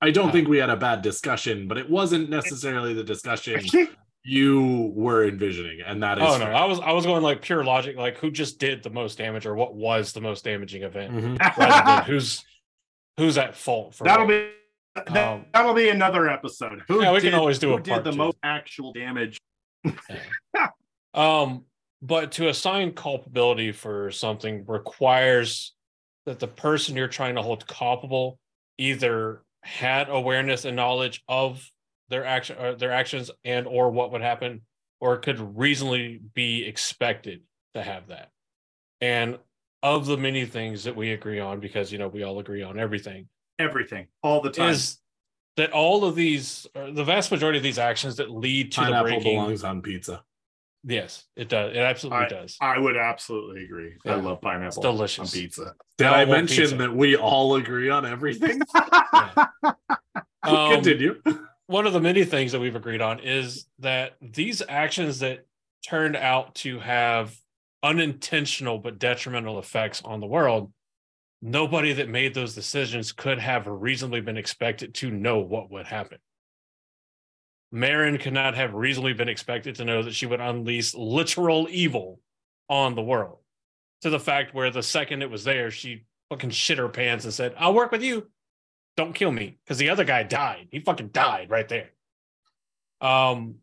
I 0.00 0.10
don't 0.10 0.28
Uh, 0.28 0.32
think 0.32 0.48
we 0.48 0.58
had 0.58 0.70
a 0.70 0.76
bad 0.76 1.02
discussion, 1.02 1.68
but 1.68 1.78
it 1.78 1.88
wasn't 1.88 2.28
necessarily 2.28 2.92
the 2.94 3.04
discussion 3.04 3.60
you 4.24 4.92
were 4.94 5.24
envisioning, 5.24 5.80
and 5.84 6.02
that 6.02 6.18
is. 6.18 6.24
Oh 6.24 6.38
no, 6.38 6.44
fair. 6.44 6.54
I 6.54 6.64
was 6.64 6.78
I 6.80 6.92
was 6.92 7.04
going 7.06 7.22
like 7.22 7.42
pure 7.42 7.64
logic, 7.64 7.96
like 7.96 8.18
who 8.18 8.30
just 8.30 8.58
did 8.60 8.82
the 8.82 8.90
most 8.90 9.18
damage 9.18 9.46
or 9.46 9.54
what 9.54 9.74
was 9.74 10.12
the 10.12 10.20
most 10.20 10.44
damaging 10.44 10.82
event, 10.84 11.12
Mhm. 11.12 11.56
rather 11.58 11.90
than 11.90 12.04
who's 12.06 12.44
who's 13.16 13.36
at 13.38 13.56
fault 13.56 13.94
for 13.94 14.04
That'll 14.04 14.26
what. 14.26 14.32
be 14.32 14.50
that, 15.12 15.32
Um, 15.32 15.46
that'll 15.52 15.74
be 15.74 15.88
another 15.88 16.28
episode. 16.28 16.82
Who 16.88 17.02
Yeah, 17.02 17.12
we 17.12 17.18
can 17.20 17.30
did- 17.32 17.34
always 17.34 17.58
do 17.58 17.70
who 17.70 17.76
a 17.78 17.80
did 17.80 18.04
the 18.04 18.10
two. 18.12 18.16
most 18.18 18.36
actual 18.42 18.92
damage. 18.92 19.38
Um, 21.14 21.64
but 22.02 22.32
to 22.32 22.48
assign 22.48 22.92
culpability 22.92 23.72
for 23.72 24.10
something 24.10 24.64
requires 24.66 25.72
that 26.26 26.40
the 26.40 26.48
person 26.48 26.96
you're 26.96 27.08
trying 27.08 27.36
to 27.36 27.42
hold 27.42 27.66
culpable 27.66 28.38
either 28.76 29.42
had 29.62 30.08
awareness 30.10 30.64
and 30.64 30.76
knowledge 30.76 31.22
of 31.28 31.70
their 32.08 32.24
action 32.24 32.56
or 32.58 32.74
their 32.74 32.92
actions 32.92 33.30
and 33.44 33.66
or 33.66 33.90
what 33.90 34.12
would 34.12 34.20
happen 34.20 34.60
or 35.00 35.16
could 35.16 35.56
reasonably 35.56 36.20
be 36.34 36.64
expected 36.64 37.42
to 37.74 37.82
have 37.82 38.08
that 38.08 38.28
and 39.00 39.38
of 39.82 40.06
the 40.06 40.16
many 40.16 40.44
things 40.44 40.84
that 40.84 40.94
we 40.94 41.12
agree 41.12 41.40
on 41.40 41.60
because 41.60 41.90
you 41.90 41.98
know 41.98 42.08
we 42.08 42.22
all 42.22 42.38
agree 42.38 42.62
on 42.62 42.78
everything 42.78 43.28
Everything, 43.58 44.06
all 44.22 44.40
the 44.40 44.50
time. 44.50 44.70
is 44.70 44.98
that 45.56 45.70
all 45.72 46.04
of 46.04 46.14
these 46.14 46.66
or 46.74 46.90
the 46.90 47.04
vast 47.04 47.30
majority 47.30 47.58
of 47.58 47.62
these 47.62 47.78
actions 47.78 48.16
that 48.16 48.30
lead 48.30 48.72
to 48.72 48.80
the 48.80 48.86
Pineapple 48.86 49.04
breaking 49.04 49.36
belongs 49.36 49.62
on 49.62 49.82
pizza. 49.82 50.24
Yes 50.84 51.24
it 51.36 51.48
does 51.48 51.72
it 51.76 51.78
absolutely 51.80 52.26
does 52.28 52.56
I 52.60 52.78
would 52.78 52.96
absolutely 52.96 53.64
agree. 53.64 53.92
Yeah. 54.04 54.14
I 54.14 54.16
love 54.16 54.40
pineapple 54.40 54.66
It's 54.68 54.78
delicious. 54.78 55.34
on 55.34 55.40
pizza. 55.40 55.74
Did 55.98 56.08
I 56.08 56.22
I 56.22 56.24
mention 56.24 56.62
pizza. 56.64 56.76
that 56.76 56.94
we 56.94 57.16
all 57.16 57.54
agree 57.56 57.88
on 57.90 58.04
everything? 58.06 58.60
Um, 60.44 60.72
Continue. 60.72 61.22
one 61.66 61.86
of 61.86 61.92
the 61.92 62.00
many 62.00 62.24
things 62.24 62.50
that 62.50 62.58
we've 62.58 62.74
agreed 62.74 63.00
on 63.00 63.20
is 63.20 63.66
that 63.78 64.14
these 64.20 64.60
actions 64.68 65.20
that 65.20 65.46
turned 65.88 66.16
out 66.16 66.56
to 66.56 66.80
have 66.80 67.32
unintentional 67.84 68.78
but 68.78 68.98
detrimental 68.98 69.60
effects 69.60 70.02
on 70.04 70.18
the 70.18 70.26
world 70.26 70.72
nobody 71.42 71.92
that 71.92 72.08
made 72.08 72.34
those 72.34 72.54
decisions 72.54 73.12
could 73.12 73.38
have 73.38 73.66
reasonably 73.66 74.20
been 74.20 74.36
expected 74.36 74.94
to 74.94 75.10
know 75.10 75.38
what 75.40 75.70
would 75.70 75.86
happen. 75.86 76.18
Mierin 77.72 78.20
could 78.20 78.32
not 78.32 78.54
have 78.54 78.74
reasonably 78.74 79.14
been 79.14 79.28
expected 79.28 79.76
to 79.76 79.84
know 79.84 80.02
that 80.02 80.14
she 80.14 80.26
would 80.26 80.40
unleash 80.40 80.94
literal 80.94 81.68
evil 81.70 82.20
on 82.68 82.94
the 82.94 83.02
world. 83.02 83.38
To 84.02 84.10
the 84.10 84.20
fact 84.20 84.54
where 84.54 84.70
the 84.70 84.82
second 84.82 85.22
it 85.22 85.30
was 85.30 85.44
there, 85.44 85.70
she 85.70 86.04
fucking 86.28 86.50
shit 86.50 86.78
her 86.78 86.88
pants 86.88 87.24
and 87.24 87.32
said, 87.32 87.54
I'll 87.56 87.74
work 87.74 87.92
with 87.92 88.02
you. 88.02 88.28
Don't 88.96 89.14
kill 89.14 89.32
me. 89.32 89.58
Because 89.64 89.78
the 89.78 89.90
other 89.90 90.04
guy 90.04 90.22
died. 90.22 90.68
He 90.70 90.80
fucking 90.80 91.08
died 91.08 91.50
right 91.50 91.68
there. 91.68 91.90
Um 93.00 93.56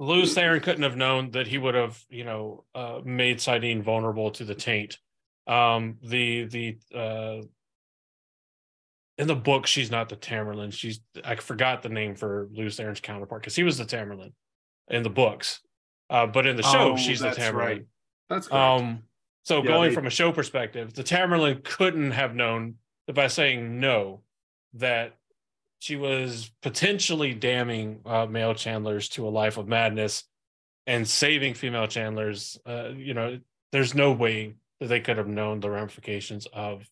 Lews 0.00 0.34
Therin 0.34 0.62
couldn't 0.62 0.82
have 0.82 0.96
known 0.96 1.32
that 1.32 1.46
he 1.46 1.58
would 1.58 1.74
have, 1.74 2.02
you 2.08 2.24
know, 2.24 2.64
uh, 2.74 3.00
made 3.04 3.36
saidin 3.36 3.82
vulnerable 3.82 4.30
to 4.30 4.44
the 4.46 4.54
taint. 4.54 4.96
Um, 5.46 5.98
the 6.02 6.44
the 6.44 6.78
uh, 6.94 7.42
in 9.20 9.26
the 9.26 9.36
book, 9.36 9.66
she's 9.66 9.90
not 9.90 10.08
the 10.08 10.16
Tamyrlin. 10.16 10.72
She's 10.72 11.00
I 11.24 11.34
forgot 11.36 11.82
the 11.82 11.90
name 11.90 12.14
for 12.14 12.48
Lews 12.52 12.76
Therin's 12.78 13.00
counterpart 13.00 13.42
because 13.42 13.54
he 13.54 13.62
was 13.62 13.76
the 13.76 13.84
Tamyrlin 13.84 14.32
in 14.88 15.02
the 15.02 15.10
books. 15.10 15.60
Uh, 16.08 16.26
but 16.26 16.46
in 16.46 16.56
the 16.56 16.62
show, 16.62 16.92
Oh, 16.92 16.96
she's 16.96 17.20
the 17.20 17.26
that's 17.26 17.38
Tamyrlin. 17.38 17.52
right. 17.54 17.86
That's 18.30 18.48
correct. 18.48 18.82
Um, 18.82 19.02
so 19.44 19.58
Yeah, 19.58 19.68
going 19.68 19.90
they- 19.90 19.94
from 19.94 20.06
a 20.06 20.10
show 20.10 20.32
perspective, 20.32 20.94
the 20.94 21.04
Tamerlane 21.04 21.62
couldn't 21.62 22.12
have 22.12 22.34
known 22.34 22.76
that 23.06 23.12
by 23.14 23.26
saying 23.26 23.78
no, 23.78 24.22
that 24.74 25.16
she 25.80 25.96
was 25.96 26.50
potentially 26.62 27.34
damning 27.34 28.00
uh, 28.06 28.24
male 28.26 28.54
channelers 28.54 29.10
to 29.10 29.26
a 29.26 29.30
life 29.30 29.58
of 29.58 29.68
madness 29.68 30.24
and 30.86 31.06
saving 31.06 31.54
female 31.54 31.86
channelers. 31.86 32.58
Uh, 32.66 32.94
you 32.96 33.12
know, 33.14 33.38
there's 33.72 33.94
no 33.94 34.12
way 34.12 34.54
that 34.80 34.86
they 34.86 35.00
could 35.00 35.18
have 35.18 35.28
known 35.28 35.60
the 35.60 35.70
ramifications 35.70 36.46
of 36.54 36.88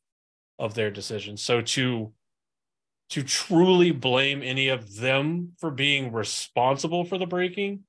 of 0.59 0.75
their 0.75 0.91
decisions. 0.91 1.41
So 1.41 1.61
to 1.61 2.13
to 3.11 3.23
truly 3.23 3.91
blame 3.91 4.43
any 4.43 4.69
of 4.69 4.97
them 4.97 5.53
for 5.59 5.71
being 5.71 6.13
responsible 6.13 7.05
for 7.05 7.19
the 7.19 7.27
breaking 7.27 7.81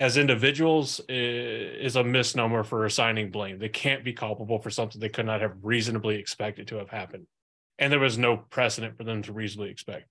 as 0.00 0.16
individuals 0.16 1.00
is 1.08 1.96
a 1.96 2.02
misnomer 2.02 2.64
for 2.64 2.86
assigning 2.86 3.30
blame. 3.30 3.58
They 3.58 3.68
can't 3.68 4.02
be 4.02 4.14
culpable 4.14 4.58
for 4.58 4.70
something 4.70 4.98
they 4.98 5.10
could 5.10 5.26
not 5.26 5.42
have 5.42 5.52
reasonably 5.62 6.16
expected 6.16 6.68
to 6.68 6.76
have 6.76 6.88
happened. 6.88 7.26
And 7.78 7.92
there 7.92 8.00
was 8.00 8.16
no 8.16 8.38
precedent 8.38 8.96
for 8.96 9.04
them 9.04 9.22
to 9.22 9.32
reasonably 9.34 9.70
expect. 9.70 10.06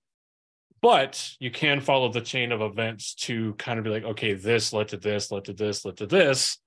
But 0.80 1.32
you 1.40 1.50
can 1.50 1.80
follow 1.80 2.10
the 2.10 2.20
chain 2.20 2.52
of 2.52 2.60
events 2.60 3.14
to 3.14 3.54
kind 3.54 3.78
of 3.78 3.84
be 3.84 3.90
like, 3.90 4.04
okay, 4.04 4.32
this 4.32 4.72
led 4.72 4.88
to 4.88 4.96
this, 4.96 5.32
led 5.32 5.44
to 5.46 5.52
this, 5.52 5.84
led 5.84 5.96
to 5.96 6.06
this, 6.06 6.58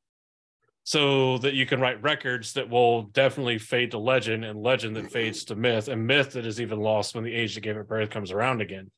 so 0.84 1.38
that 1.38 1.54
you 1.54 1.66
can 1.66 1.80
write 1.80 2.02
records 2.04 2.54
that 2.54 2.70
will 2.70 3.04
definitely 3.04 3.58
fade 3.58 3.92
to 3.92 3.98
legend 3.98 4.44
and 4.44 4.62
legend 4.62 4.96
that 4.96 5.12
fades 5.12 5.46
to 5.46 5.56
myth 5.56 5.88
and 5.88 6.06
myth 6.06 6.34
that 6.34 6.46
is 6.46 6.60
even 6.60 6.80
lost 6.80 7.16
when 7.16 7.24
the 7.24 7.34
age 7.34 7.56
that 7.56 7.62
gave 7.62 7.78
it 7.78 7.88
birth 7.88 8.10
comes 8.10 8.32
around 8.32 8.62
again. 8.62 8.92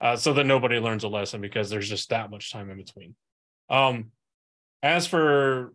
Uh, 0.00 0.16
so 0.16 0.32
that 0.32 0.44
nobody 0.44 0.78
learns 0.78 1.02
a 1.04 1.08
lesson 1.08 1.40
because 1.40 1.70
there's 1.70 1.88
just 1.88 2.10
that 2.10 2.30
much 2.30 2.52
time 2.52 2.70
in 2.70 2.76
between. 2.76 3.14
Um, 3.68 4.10
as 4.82 5.06
for 5.06 5.72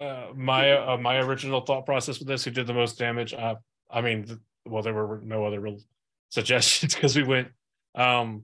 uh, 0.00 0.28
my 0.34 0.72
uh, 0.72 0.96
my 0.98 1.18
original 1.18 1.60
thought 1.60 1.86
process 1.86 2.18
with 2.18 2.28
this, 2.28 2.44
who 2.44 2.50
did 2.50 2.66
the 2.66 2.74
most 2.74 2.98
damage? 2.98 3.32
Uh, 3.32 3.54
I 3.90 4.00
mean, 4.00 4.24
th- 4.24 4.38
well, 4.66 4.82
there 4.82 4.92
were 4.92 5.20
no 5.24 5.44
other 5.44 5.60
real 5.60 5.78
suggestions 6.30 6.94
because 6.94 7.16
we 7.16 7.22
went, 7.22 7.48
um, 7.94 8.42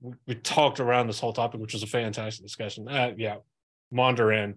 we, 0.00 0.14
we 0.26 0.34
talked 0.34 0.80
around 0.80 1.06
this 1.06 1.20
whole 1.20 1.32
topic, 1.32 1.60
which 1.60 1.74
was 1.74 1.82
a 1.82 1.88
fantastic 1.88 2.44
discussion. 2.44 2.88
Uh, 2.88 3.12
yeah, 3.16 3.36
Mondoran, 3.92 4.54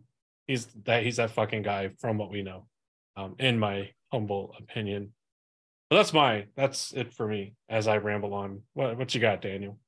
he's 0.47 0.67
that 0.85 1.03
he's 1.03 1.17
that 1.17 1.31
fucking 1.31 1.61
guy 1.61 1.91
from 1.99 2.17
what 2.17 2.31
we 2.31 2.43
know, 2.43 2.67
um, 3.15 3.35
in 3.39 3.59
my 3.59 3.91
humble 4.11 4.53
opinion. 4.59 5.13
But 5.89 5.97
that's 5.97 6.13
my 6.13 6.45
that's 6.55 6.93
it 6.93 7.13
for 7.13 7.27
me 7.27 7.53
as 7.69 7.87
I 7.87 7.97
ramble 7.97 8.33
on. 8.33 8.61
What 8.73 8.97
what 8.97 9.15
you 9.15 9.21
got, 9.21 9.41
Daniel? 9.41 9.79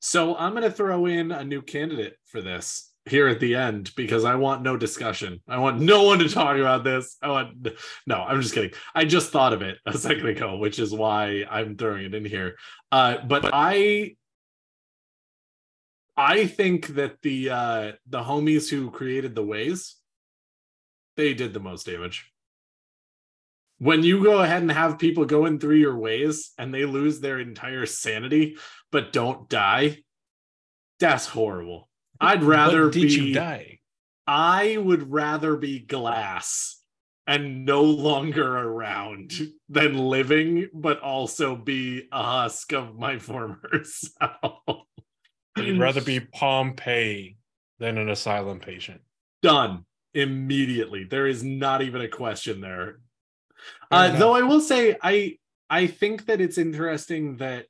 So 0.00 0.34
I'm 0.36 0.52
going 0.52 0.62
to 0.64 0.70
throw 0.70 1.04
in 1.06 1.30
a 1.30 1.44
new 1.44 1.60
candidate 1.60 2.16
for 2.24 2.40
this 2.40 2.90
here 3.04 3.28
at 3.28 3.40
the 3.40 3.54
end 3.54 3.90
because 3.96 4.24
I 4.24 4.34
want 4.34 4.62
no 4.62 4.76
discussion. 4.76 5.40
I 5.46 5.58
want 5.58 5.80
no 5.80 6.04
one 6.04 6.18
to 6.20 6.28
talk 6.28 6.56
about 6.56 6.84
this. 6.84 7.16
I 7.22 7.28
want 7.28 7.68
no, 8.06 8.16
I'm 8.16 8.40
just 8.40 8.54
kidding. 8.54 8.72
I 8.94 9.04
just 9.04 9.30
thought 9.30 9.52
of 9.52 9.62
it 9.62 9.78
a 9.86 9.96
second 9.96 10.26
ago, 10.26 10.56
which 10.56 10.78
is 10.78 10.94
why 10.94 11.44
I'm 11.50 11.76
throwing 11.76 12.06
it 12.06 12.14
in 12.14 12.24
here. 12.24 12.56
Uh, 12.90 13.18
but 13.26 13.50
I 13.52 14.16
I 16.20 16.46
think 16.46 16.88
that 16.88 17.22
the 17.22 17.48
uh 17.48 17.92
the 18.06 18.22
homies 18.22 18.68
who 18.68 18.90
created 18.90 19.34
the 19.34 19.42
ways 19.42 19.96
they 21.16 21.32
did 21.32 21.54
the 21.54 21.60
most 21.60 21.86
damage. 21.86 22.30
When 23.78 24.02
you 24.02 24.22
go 24.22 24.42
ahead 24.42 24.60
and 24.60 24.70
have 24.70 24.98
people 24.98 25.24
going 25.24 25.58
through 25.58 25.76
your 25.76 25.96
ways 25.96 26.52
and 26.58 26.74
they 26.74 26.84
lose 26.84 27.20
their 27.20 27.38
entire 27.38 27.86
sanity 27.86 28.58
but 28.92 29.14
don't 29.14 29.48
die, 29.48 29.98
that's 30.98 31.26
horrible. 31.26 31.88
I'd 32.20 32.42
rather 32.42 32.84
What 32.84 32.92
did 32.92 33.08
be 33.08 33.14
you 33.14 33.34
die? 33.34 33.78
I 34.26 34.76
would 34.76 35.10
rather 35.10 35.56
be 35.56 35.78
glass 35.80 36.82
and 37.26 37.64
no 37.64 37.82
longer 37.82 38.58
around 38.58 39.32
than 39.70 39.96
living, 39.96 40.68
but 40.74 41.00
also 41.00 41.56
be 41.56 42.08
a 42.12 42.22
husk 42.22 42.74
of 42.74 42.98
my 42.98 43.18
former 43.18 43.84
self. 43.84 44.84
You'd 45.56 45.80
rather 45.80 46.00
be 46.00 46.20
Pompeii 46.20 47.36
than 47.78 47.98
an 47.98 48.08
asylum 48.08 48.60
patient. 48.60 49.00
done 49.42 49.84
immediately. 50.14 51.04
There 51.04 51.26
is 51.26 51.42
not 51.42 51.82
even 51.82 52.00
a 52.00 52.08
question 52.08 52.60
there. 52.60 53.00
Uh, 53.90 54.16
though 54.18 54.34
I 54.34 54.42
will 54.42 54.60
say, 54.60 54.96
I 55.02 55.38
I 55.68 55.86
think 55.86 56.26
that 56.26 56.40
it's 56.40 56.58
interesting 56.58 57.36
that 57.36 57.66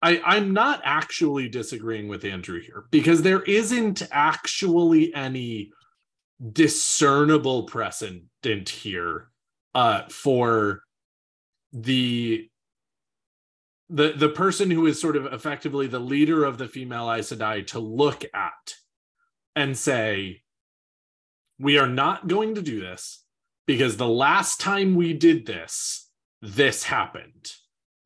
I 0.00 0.20
I'm 0.24 0.52
not 0.52 0.80
actually 0.84 1.48
disagreeing 1.48 2.08
with 2.08 2.24
Andrew 2.24 2.60
here 2.60 2.84
because 2.90 3.22
there 3.22 3.42
isn't 3.42 4.02
actually 4.10 5.14
any 5.14 5.70
discernible 6.52 7.64
precedent 7.64 8.68
here 8.68 9.28
uh, 9.74 10.02
for 10.08 10.82
the 11.72 12.48
the 13.92 14.14
the 14.16 14.30
person 14.30 14.70
who 14.70 14.86
is 14.86 14.98
sort 14.98 15.16
of 15.16 15.26
effectively 15.26 15.86
the 15.86 16.00
leader 16.00 16.44
of 16.44 16.56
the 16.56 16.66
female 16.66 17.12
Aes 17.12 17.30
Sedai 17.30 17.66
to 17.68 17.78
look 17.78 18.24
at 18.34 18.74
and 19.54 19.76
say, 19.76 20.42
we 21.58 21.78
are 21.78 21.88
not 21.88 22.26
going 22.26 22.54
to 22.54 22.62
do 22.62 22.80
this 22.80 23.22
because 23.66 23.96
the 23.96 24.08
last 24.08 24.60
time 24.60 24.94
we 24.94 25.12
did 25.12 25.44
this, 25.44 26.08
this 26.40 26.84
happened. 26.84 27.52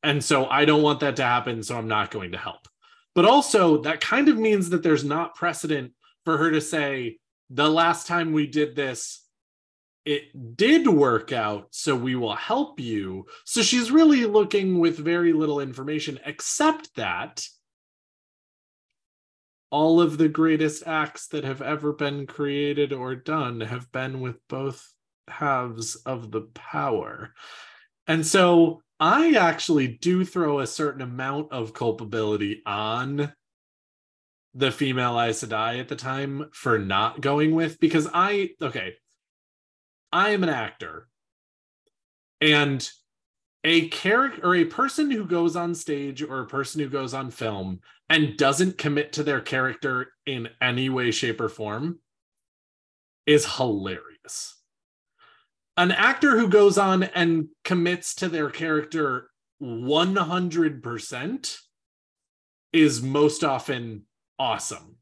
And 0.03 0.23
so 0.23 0.45
I 0.45 0.65
don't 0.65 0.83
want 0.83 0.99
that 0.99 1.15
to 1.15 1.23
happen, 1.23 1.63
so 1.63 1.77
I'm 1.77 1.87
not 1.87 2.11
going 2.11 2.33
to 2.33 2.37
help. 2.37 2.67
But 3.15 3.25
also, 3.25 3.81
that 3.81 4.01
kind 4.01 4.29
of 4.29 4.37
means 4.37 4.69
that 4.69 4.83
there's 4.83 5.03
not 5.03 5.35
precedent 5.35 5.93
for 6.23 6.37
her 6.37 6.51
to 6.51 6.61
say, 6.61 7.17
the 7.49 7.69
last 7.69 8.07
time 8.07 8.33
we 8.33 8.45
did 8.45 8.75
this, 8.75 9.25
it 10.07 10.55
did 10.55 10.87
work 10.87 11.33
out, 11.33 11.67
so 11.71 11.93
we 11.93 12.15
will 12.15 12.35
help 12.35 12.79
you. 12.79 13.25
So 13.43 13.61
she's 13.61 13.91
really 13.91 14.23
looking 14.23 14.79
with 14.79 14.97
very 14.97 15.33
little 15.33 15.59
information, 15.59 16.17
except 16.25 16.95
that 16.95 17.45
all 19.69 19.99
of 19.99 20.17
the 20.17 20.29
greatest 20.29 20.87
acts 20.87 21.27
that 21.27 21.43
have 21.43 21.61
ever 21.61 21.91
been 21.91 22.25
created 22.25 22.93
or 22.93 23.15
done 23.15 23.59
have 23.59 23.91
been 23.91 24.21
with 24.21 24.37
both 24.47 24.81
halves 25.27 25.95
of 25.97 26.31
the 26.31 26.43
power. 26.53 27.33
And 28.07 28.25
so 28.25 28.81
I 29.01 29.33
actually 29.33 29.89
do 29.89 30.23
throw 30.23 30.61
a 30.61 30.67
certain 30.67 31.01
amount 31.01 31.51
of 31.51 31.73
culpability 31.73 32.61
on 32.65 33.33
the 34.55 34.71
female 34.71 35.19
Aes 35.19 35.43
Sedai 35.43 35.81
at 35.81 35.89
the 35.89 35.97
time 35.97 36.49
for 36.53 36.79
not 36.79 37.19
going 37.19 37.53
with 37.53 37.77
because 37.81 38.07
I 38.13 38.51
okay, 38.61 38.93
I 40.11 40.29
am 40.29 40.43
an 40.43 40.49
actor, 40.49 41.07
and 42.41 42.87
a 43.63 43.89
character 43.89 44.45
or 44.45 44.55
a 44.55 44.65
person 44.65 45.11
who 45.11 45.25
goes 45.25 45.55
on 45.55 45.75
stage 45.75 46.21
or 46.21 46.41
a 46.41 46.47
person 46.47 46.79
who 46.81 46.89
goes 46.89 47.13
on 47.13 47.31
film 47.31 47.81
and 48.09 48.37
doesn't 48.37 48.77
commit 48.77 49.13
to 49.13 49.23
their 49.23 49.41
character 49.41 50.13
in 50.25 50.49
any 50.61 50.89
way, 50.89 51.11
shape, 51.11 51.41
or 51.41 51.49
form 51.49 51.99
is 53.25 53.55
hilarious. 53.57 54.55
An 55.75 55.91
actor 55.91 56.39
who 56.39 56.47
goes 56.47 56.77
on 56.77 57.03
and 57.03 57.49
commits 57.63 58.15
to 58.15 58.29
their 58.29 58.49
character 58.49 59.29
100% 59.61 61.57
is 62.73 63.01
most 63.01 63.43
often 63.43 64.03
awesome. 64.39 64.96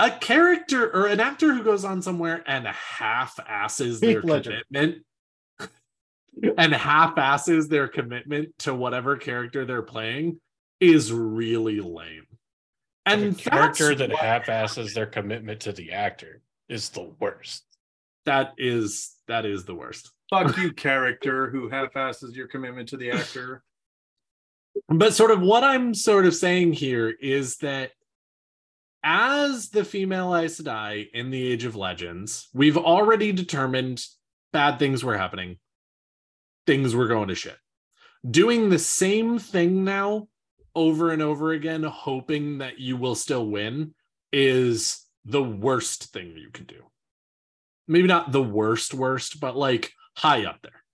A 0.00 0.10
character 0.10 0.90
or 0.96 1.06
an 1.08 1.20
actor 1.20 1.52
who 1.52 1.62
goes 1.62 1.84
on 1.84 2.00
somewhere 2.00 2.42
and 2.46 2.66
half 2.66 3.38
asses 3.46 4.00
their 4.00 4.22
Ledger. 4.22 4.62
commitment 4.66 5.04
and 6.56 6.72
half 6.72 7.18
asses 7.18 7.68
their 7.68 7.86
commitment 7.86 8.56
to 8.60 8.74
whatever 8.74 9.16
character 9.16 9.66
they're 9.66 9.82
playing 9.82 10.40
is 10.80 11.12
really 11.12 11.80
lame. 11.80 12.26
And 13.04 13.22
And 13.22 13.38
a 13.38 13.42
character 13.50 13.94
that 13.94 14.10
what- 14.10 14.20
half-asses 14.20 14.94
their 14.94 15.04
commitment 15.06 15.60
to 15.62 15.72
the 15.72 15.92
actor 15.92 16.40
is 16.68 16.88
the 16.90 17.02
worst. 17.20 17.64
that 18.24 18.52
is 18.56 19.16
That 19.26 19.44
is 19.44 19.64
the 19.66 19.74
worst. 19.74 20.10
Fuck 20.30 20.56
you, 20.56 20.72
character 20.72 21.50
who 21.50 21.68
half-asses 21.68 22.34
your 22.36 22.48
commitment 22.48 22.88
to 22.90 22.96
the 22.96 23.10
actor. 23.10 23.62
But 24.88 25.12
sort 25.14 25.30
of 25.30 25.40
what 25.40 25.62
I'm 25.62 25.94
sort 25.94 26.24
of 26.26 26.34
saying 26.34 26.72
here 26.72 27.08
is 27.10 27.56
that 27.58 27.92
as 29.02 29.70
the 29.70 29.84
female 29.84 30.34
Aes 30.36 30.60
Sedai 30.60 31.10
in 31.12 31.30
the 31.30 31.46
Age 31.46 31.64
of 31.64 31.76
Legends, 31.76 32.48
we've 32.52 32.76
already 32.76 33.32
determined 33.32 34.04
bad 34.52 34.78
things 34.78 35.04
were 35.04 35.16
happening. 35.16 35.58
Things 36.66 36.94
were 36.94 37.08
going 37.08 37.28
to 37.28 37.34
shit. 37.34 37.56
Doing 38.28 38.68
the 38.68 38.78
same 38.78 39.38
thing 39.38 39.84
now 39.84 40.28
over 40.74 41.10
and 41.10 41.22
over 41.22 41.52
again, 41.52 41.82
hoping 41.82 42.58
that 42.58 42.78
you 42.78 42.96
will 42.96 43.14
still 43.14 43.46
win, 43.46 43.94
is 44.32 45.04
the 45.24 45.42
worst 45.42 46.12
thing 46.12 46.36
you 46.36 46.50
can 46.50 46.64
do. 46.66 46.82
Maybe 47.88 48.06
not 48.06 48.30
the 48.30 48.42
worst, 48.42 48.94
worst, 48.94 49.40
but 49.40 49.56
like 49.56 49.92
high 50.16 50.44
up 50.44 50.60
there. 50.62 50.84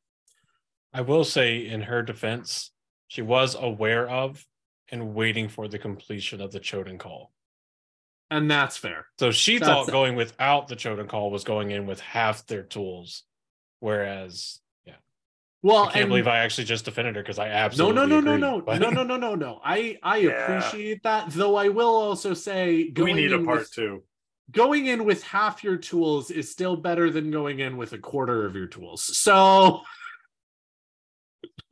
I 0.95 1.03
will 1.03 1.25
say, 1.25 1.67
in 1.67 1.83
her 1.83 2.03
defense, 2.03 2.71
she 3.09 3.23
was 3.23 3.55
aware 3.59 4.09
of 4.09 4.45
and 4.91 5.15
waiting 5.15 5.49
for 5.49 5.69
the 5.69 5.79
completion 5.79 6.41
of 6.41 6.53
the 6.53 6.61
Choedan 6.61 6.99
Kal. 6.99 7.33
And 8.31 8.51
that's 8.51 8.77
fair. 8.77 9.07
So 9.19 9.31
she 9.31 9.59
That's- 9.59 9.87
thought 9.87 9.93
going 9.93 10.17
without 10.17 10.69
the 10.69 10.75
Choedan 10.77 11.09
Kal 11.09 11.31
was 11.31 11.45
going 11.45 11.71
in 11.71 11.87
with 11.87 12.01
half 12.01 12.47
their 12.47 12.63
tools. 12.65 13.23
Whereas, 13.81 14.61
yeah, 14.85 14.95
Well, 15.63 15.85
I 15.85 15.93
can't 15.93 15.97
and- 15.97 16.09
believe 16.09 16.27
I 16.27 16.39
actually 16.39 16.65
just 16.65 16.85
defended 16.87 17.15
her 17.17 17.23
because 17.23 17.39
I 17.39 17.49
absolutely 17.49 17.95
no, 17.95 18.07
no, 18.07 18.21
no, 18.21 18.31
agree, 18.33 18.41
no, 18.41 18.61
but- 18.63 18.81
no, 18.81 18.91
no, 18.91 19.05
no, 19.05 19.17
no, 19.17 19.35
no. 19.35 19.61
I 19.65 19.99
I 20.03 20.17
Yeah. 20.19 20.31
appreciate 20.31 21.03
that, 21.05 21.31
though. 21.31 21.55
I 21.57 21.69
will 21.69 21.95
also 21.95 22.35
say 22.35 22.93
we 22.97 23.13
need 23.13 23.33
a 23.33 23.39
part 23.45 23.61
with- 23.61 23.73
two. 23.73 24.03
going 24.53 24.87
in 24.87 25.05
with 25.05 25.23
half 25.25 25.63
your 25.65 25.77
tools 25.77 26.31
is 26.31 26.51
still 26.51 26.77
better 26.77 27.11
than 27.11 27.31
going 27.33 27.59
in 27.61 27.77
with 27.77 27.93
a 27.93 27.99
quarter 27.99 28.47
of 28.47 28.55
your 28.57 28.67
tools. 28.67 29.03
So 29.03 29.83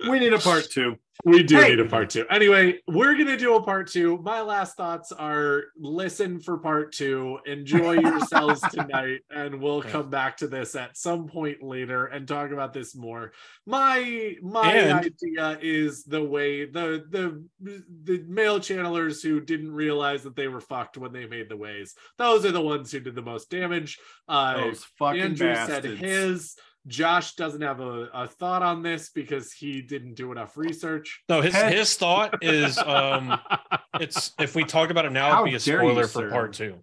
We 0.09 0.19
need 0.19 0.33
a 0.33 0.39
part 0.39 0.69
two. 0.71 0.97
we 1.25 1.43
do 1.45 1.57
Hey! 1.57 1.71
need 1.71 1.81
a 1.81 1.85
part 1.89 2.11
two. 2.11 2.27
Anyway, 2.29 2.81
we're 2.89 3.17
gonna 3.17 3.37
do 3.37 3.55
a 3.55 3.63
part 3.63 3.89
two. 3.91 4.19
My 4.19 4.41
last 4.43 4.77
thoughts 4.77 5.13
are 5.13 5.65
listen 5.79 6.41
for 6.41 6.59
part 6.59 6.93
two. 6.93 7.39
Enjoy 7.47 7.93
yourselves 8.01 8.61
tonight, 8.73 9.21
and 9.31 9.61
we'll 9.61 9.81
come 9.83 10.11
back 10.11 10.37
to 10.39 10.49
this 10.49 10.75
at 10.75 10.97
some 10.97 11.27
point 11.29 11.63
later 11.63 12.07
and 12.07 12.27
talk 12.27 12.51
about 12.51 12.73
this 12.73 12.95
more. 12.97 13.33
My 13.67 14.35
my 14.43 14.73
And- 14.73 15.07
idea 15.07 15.59
is 15.63 16.05
the 16.05 16.23
way 16.23 16.65
the 16.67 17.05
the 17.09 17.45
the 17.61 18.25
male 18.27 18.59
channelers 18.59 19.23
who 19.23 19.41
didn't 19.41 19.73
realize 19.73 20.25
that 20.25 20.37
they 20.37 20.49
were 20.49 20.61
fucked 20.61 20.99
when 20.99 21.13
they 21.13 21.27
made 21.27 21.49
the 21.49 21.57
ways. 21.57 21.95
Those 22.19 22.45
are 22.45 22.53
the 22.53 22.61
ones 22.61 22.91
who 22.91 23.01
did 23.01 23.15
the 23.15 23.23
most 23.23 23.49
damage. 23.49 23.99
Uh, 24.29 24.57
Those 24.61 24.85
fucking 24.99 25.21
Andrew 25.21 25.55
said 25.55 25.69
bastards. 25.85 26.01
his. 26.01 26.57
Josh 26.87 27.35
doesn't 27.35 27.63
have 27.63 27.81
a, 27.81 28.09
a 28.13 28.27
thought 28.29 28.63
on 28.63 28.83
this 28.83 29.11
because 29.11 29.53
he 29.53 29.81
didn't 29.81 30.15
do 30.15 30.33
enough 30.33 30.57
research. 30.57 31.23
No, 31.29 31.41
his 31.41 31.55
Head- 31.55 31.73
his 31.73 31.95
thought 31.97 32.43
is 32.43 32.77
um 32.79 33.39
it's 34.01 34.33
if 34.39 34.55
we 34.55 34.65
talk 34.65 34.91
about 34.91 35.05
it 35.07 35.13
now, 35.13 35.43
it'd 35.43 35.53
be 35.53 35.57
a 35.57 35.59
dare 35.59 35.83
you, 35.83 35.89
spoiler 35.91 36.07
for 36.07 36.21
sir. 36.21 36.31
part 36.31 36.53
two. 36.53 36.79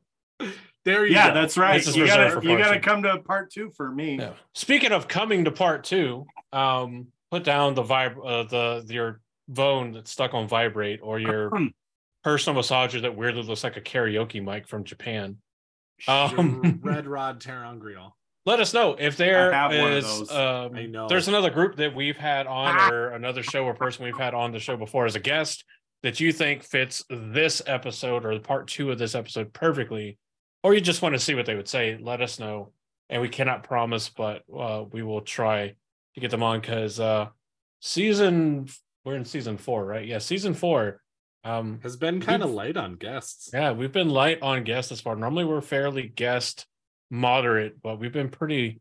there 0.85 1.05
you 1.05 1.13
go. 1.13 1.19
Yeah, 1.19 1.27
go. 1.29 1.33
that's 1.35 1.57
right. 1.57 1.83
This 1.83 1.95
You 1.95 2.07
gotta, 2.07 2.39
you 2.47 2.57
gotta 2.57 2.75
two. 2.75 2.81
come 2.81 3.03
to 3.03 3.19
part 3.19 3.51
two 3.51 3.69
for 3.77 3.91
me. 3.91 4.17
Yeah. 4.17 4.33
Speaking 4.55 4.91
of 4.91 5.07
coming 5.07 5.45
to 5.45 5.51
part 5.51 5.83
two, 5.83 6.25
um, 6.51 7.07
put 7.29 7.43
down 7.43 7.75
the 7.75 7.83
vib 7.83 8.17
uh, 8.25 8.43
the 8.43 8.85
your 8.91 9.21
phone 9.53 9.91
that's 9.91 10.11
stuck 10.11 10.33
on 10.33 10.47
vibrate 10.47 10.99
or 11.03 11.19
your 11.19 11.51
personal 12.23 12.59
massager 12.59 13.01
that 13.01 13.15
weirdly 13.15 13.43
looks 13.43 13.63
like 13.63 13.77
a 13.77 13.81
karaoke 13.81 14.43
mic 14.43 14.67
from 14.67 14.83
Japan. 14.83 15.37
Um, 16.07 16.79
Red 16.83 17.05
Rod 17.07 17.39
ter'angreal. 17.39 18.13
Let 18.45 18.59
us 18.59 18.73
know 18.73 18.95
if 18.97 19.17
there 19.17 19.53
I 19.53 19.57
have 19.57 19.71
one 19.71 19.91
of 19.91 19.97
is. 19.99 20.05
those. 20.19 20.31
Um, 20.31 21.07
There's 21.07 21.27
another 21.27 21.49
group 21.51 21.75
that 21.75 21.93
we've 21.95 22.17
had 22.17 22.47
on, 22.47 22.75
Ah. 22.79 22.89
or 22.91 23.09
another 23.09 23.43
show 23.43 23.65
or 23.65 23.73
person 23.75 24.03
we've 24.05 24.17
had 24.17 24.33
on 24.33 24.51
the 24.51 24.59
show 24.59 24.75
before 24.77 25.05
as 25.05 25.15
a 25.15 25.19
guest 25.19 25.63
that 26.03 26.19
you 26.19 26.31
think 26.31 26.63
fits 26.63 27.03
this 27.09 27.61
episode 27.67 28.25
or 28.25 28.39
part 28.39 28.67
two 28.67 28.89
of 28.89 28.97
this 28.97 29.13
episode 29.13 29.53
perfectly, 29.53 30.17
or 30.63 30.73
you 30.73 30.81
just 30.81 31.03
want 31.03 31.13
to 31.13 31.19
see 31.19 31.35
what 31.35 31.45
they 31.45 31.55
would 31.55 31.67
say. 31.67 31.97
Let 32.01 32.21
us 32.21 32.39
know, 32.39 32.71
and 33.09 33.21
we 33.21 33.29
cannot 33.29 33.63
promise, 33.63 34.09
but 34.09 34.41
uh, 34.55 34.85
we 34.91 35.03
will 35.03 35.21
try 35.21 35.75
to 36.15 36.19
get 36.19 36.31
them 36.31 36.41
on 36.41 36.59
because 36.61 36.99
uh, 36.99 37.27
season 37.79 38.67
we're 39.05 39.15
in 39.15 39.25
season 39.25 39.57
four, 39.57 39.85
right? 39.85 40.05
Yeah, 40.07 40.17
season 40.19 40.53
four. 40.53 41.01
Um, 41.43 41.79
Has 41.81 41.95
been 41.97 42.21
kind 42.21 42.43
of 42.43 42.51
light 42.51 42.77
on 42.77 42.95
guests. 42.95 43.49
yeah, 43.53 43.71
we've 43.71 43.91
been 43.91 44.09
light 44.09 44.39
on 44.43 44.63
guests 44.63 44.89
this 44.91 45.01
far. 45.01 45.15
Normally 45.15 45.43
we're 45.45 45.61
fairly 45.61 46.03
guest 46.07 46.67
moderate, 47.11 47.79
but 47.83 47.99
we've 47.99 48.13
been 48.13 48.29
pretty 48.29 48.79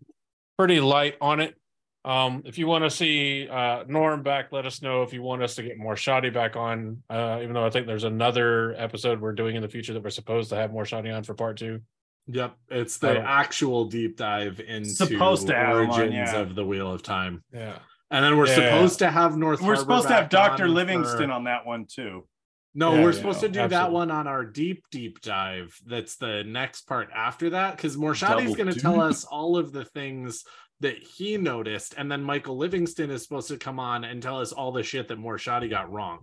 pretty 0.57 0.81
light 0.81 1.16
on 1.20 1.40
it. 1.40 1.55
Um, 2.02 2.43
if 2.47 2.57
you 2.57 2.66
want 2.66 2.85
to 2.85 2.90
see 2.90 3.47
uh 3.48 3.85
Norm 3.86 4.23
back, 4.23 4.52
let 4.52 4.65
us 4.65 4.81
know 4.81 5.02
if 5.02 5.12
you 5.12 5.20
want 5.20 5.43
us 5.43 5.57
to 5.57 5.62
get 5.62 5.77
more 5.77 5.97
shoddy 5.97 6.31
back 6.31 6.57
on. 6.57 7.02
Uh, 7.11 7.40
even 7.43 7.52
though 7.52 7.66
I 7.66 7.70
think 7.70 7.86
there's 7.86 8.05
another 8.05 8.74
episode 8.78 9.20
we're 9.20 9.32
doing 9.35 9.57
in 9.57 9.61
the 9.62 9.69
future 9.69 9.93
that 9.93 10.02
we're 10.02 10.09
supposed 10.11 10.48
to 10.51 10.57
have 10.57 10.73
more 10.73 10.86
shoddy 10.86 11.11
on 11.11 11.24
for 11.24 11.35
part 11.35 11.59
two. 11.59 11.81
Yep, 12.28 12.57
it's 12.70 12.98
the 12.98 13.15
don't- 13.15 13.24
actual 13.24 13.86
deep 13.86 14.16
dive 14.16 14.61
into 14.61 14.89
Supposed 14.90 15.48
to 15.48 15.55
have 15.55 15.77
'em 15.77 15.90
on, 15.90 16.01
origins 16.01 16.32
yeah. 16.32 16.39
of 16.40 16.55
the 16.55 16.65
Wheel 16.65 16.90
of 16.93 17.02
Time, 17.02 17.43
Yeah. 17.52 17.78
and 18.11 18.24
then 18.24 18.36
we're 18.36 18.47
Yeah. 18.47 18.55
supposed 18.55 19.01
to 19.01 19.11
have 19.11 19.36
North. 19.36 19.61
We're 19.61 19.74
Harbor 19.74 19.81
supposed 19.81 20.09
to 20.09 20.15
have 20.15 20.28
Dr. 20.28 20.69
Livingston 20.69 21.28
for- 21.28 21.32
on 21.35 21.44
that 21.44 21.66
one 21.66 21.86
too. 21.86 22.27
No, 22.75 22.95
Yeah, 22.95 23.03
we're 23.03 23.11
yeah, 23.11 23.17
supposed 23.17 23.41
to 23.41 23.49
do 23.49 23.67
that 23.67 23.91
one 23.91 24.11
on 24.11 24.27
our 24.27 24.45
deep, 24.45 24.85
deep 24.91 25.21
dive. 25.21 25.77
That's 25.87 26.17
the 26.17 26.45
next 26.45 26.83
part 26.83 27.11
after 27.15 27.51
that, 27.51 27.77
because 27.77 27.97
Morshadi's 27.97 28.45
Double 28.45 28.55
going 28.55 28.73
to 28.73 28.79
tell 28.79 29.01
us 29.01 29.25
all 29.25 29.57
of 29.57 29.73
the 29.73 29.85
things 29.85 30.45
that 30.81 30.97
he 30.97 31.37
noticed, 31.37 31.95
and 31.99 32.11
then 32.11 32.23
Michael 32.23 32.57
Livingston 32.57 33.11
is 33.11 33.23
supposed 33.23 33.49
to 33.49 33.59
come 33.59 33.79
on 33.79 34.05
and 34.05 34.23
tell 34.23 34.41
us 34.41 34.53
all 34.53 34.73
the 34.73 34.83
shit 34.83 35.09
that 35.09 35.19
Morshadi 35.19 35.69
got 35.69 35.93
wrong. 35.93 36.21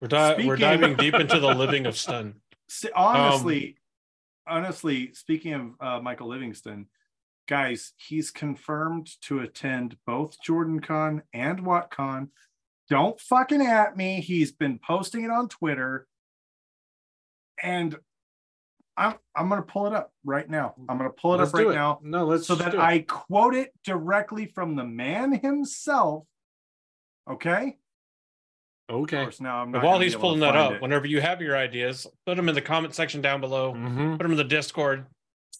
We're, 0.00 0.08
di- 0.08 0.46
we're 0.46 0.56
diving 0.56 0.96
deep 0.98 1.14
into 1.14 1.38
the 1.38 1.54
living 1.54 1.86
of 1.86 1.96
stun. 1.96 2.34
S- 2.68 2.90
honestly, 2.96 3.76
honestly, 4.46 5.12
speaking 5.14 5.52
of 5.52 5.62
uh, 5.80 6.00
Michael 6.00 6.28
Livingston, 6.28 6.86
guys, 7.46 7.92
he's 7.96 8.30
confirmed 8.30 9.10
to 9.22 9.40
attend 9.40 9.96
both 10.06 10.40
Jordan 10.42 10.80
Con 10.80 11.22
and 11.32 11.60
WoTCon. 11.60 12.28
Don't 12.90 13.18
fucking 13.20 13.62
at 13.62 13.96
me. 13.96 14.20
He's 14.20 14.52
been 14.52 14.78
posting 14.78 15.24
it 15.24 15.30
on 15.30 15.48
Twitter. 15.48 16.06
And 17.62 17.96
I'm 18.96 19.14
I'm 19.34 19.48
gonna 19.48 19.62
pull 19.62 19.86
it 19.86 19.92
up 19.92 20.12
right 20.24 20.48
now. 20.48 20.74
I'm 20.88 20.98
gonna 20.98 21.10
pull 21.10 21.34
it 21.34 21.38
Let's 21.38 21.50
up 21.50 21.58
right 21.58 21.66
it. 21.68 21.74
now 21.74 21.98
No, 22.02 22.26
let's 22.26 22.46
so 22.46 22.54
that. 22.56 22.78
I 22.78 23.00
quote 23.00 23.54
it 23.54 23.72
directly 23.84 24.46
from 24.46 24.76
the 24.76 24.84
man 24.84 25.32
himself. 25.32 26.24
Okay. 27.28 27.76
Of 28.88 28.96
okay. 29.02 29.22
course, 29.22 29.40
now 29.40 29.62
I'm 29.62 29.70
not 29.70 29.82
while 29.82 29.94
gonna 29.94 30.04
he's 30.04 30.14
pulling 30.14 30.40
that 30.40 30.54
up, 30.56 30.72
it. 30.74 30.82
whenever 30.82 31.06
you 31.06 31.20
have 31.22 31.40
your 31.40 31.56
ideas, 31.56 32.06
put 32.26 32.36
them 32.36 32.48
in 32.50 32.54
the 32.54 32.60
comment 32.60 32.94
section 32.94 33.22
down 33.22 33.40
below. 33.40 33.72
Mhm. 33.72 34.12
put 34.18 34.22
them 34.22 34.32
in 34.32 34.36
the 34.36 34.44
Discord, 34.44 35.06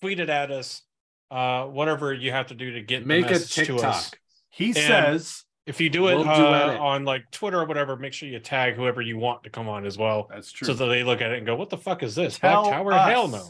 tweet 0.01 0.21
it 0.21 0.29
at 0.29 0.51
us, 0.51 0.83
uh, 1.31 1.65
whatever 1.65 2.13
you 2.13 2.31
have 2.33 2.49
to 2.49 2.55
do 2.55 2.73
to 2.73 2.83
get 2.83 3.01
the 3.01 3.07
Make 3.07 3.27
a 3.27 3.31
message 3.31 3.67
to 3.67 3.77
us. 3.79 4.11
TikTok. 4.11 4.21
he 4.51 4.73
says 4.75 5.45
If 5.67 5.81
you 5.81 5.89
do 5.89 6.09
it 6.09 6.15
We'll 6.17 6.25
do 6.25 6.31
uh, 6.31 6.69
edit. 6.69 6.81
on 6.81 7.05
like 7.05 7.31
Twitter 7.31 7.61
or 7.61 7.65
whatever, 7.65 7.97
make 7.97 8.13
sure 8.13 8.29
you 8.29 8.39
tag 8.39 8.75
whoever 8.75 9.01
you 9.01 9.17
want 9.17 9.45
to 9.45 9.51
come 9.51 9.69
on 9.69 9.87
as 9.87 9.97
well, 9.97 10.29
that's 10.31 10.53
true. 10.53 10.67
so 10.67 10.75
that 10.75 10.87
they 10.87 11.03
look 11.05 11.23
at 11.23 11.31
it 11.33 11.39
and 11.39 11.47
go, 11.47 11.57
"What 11.57 11.71
the 11.71 11.79
fuck 11.79 12.03
is 12.03 12.15
this? 12.15 12.39
Tell 12.39 12.65
Black 12.65 12.75
Tower? 12.75 12.93
us. 12.93 13.09
Hell 13.11 13.29
no!" 13.29 13.49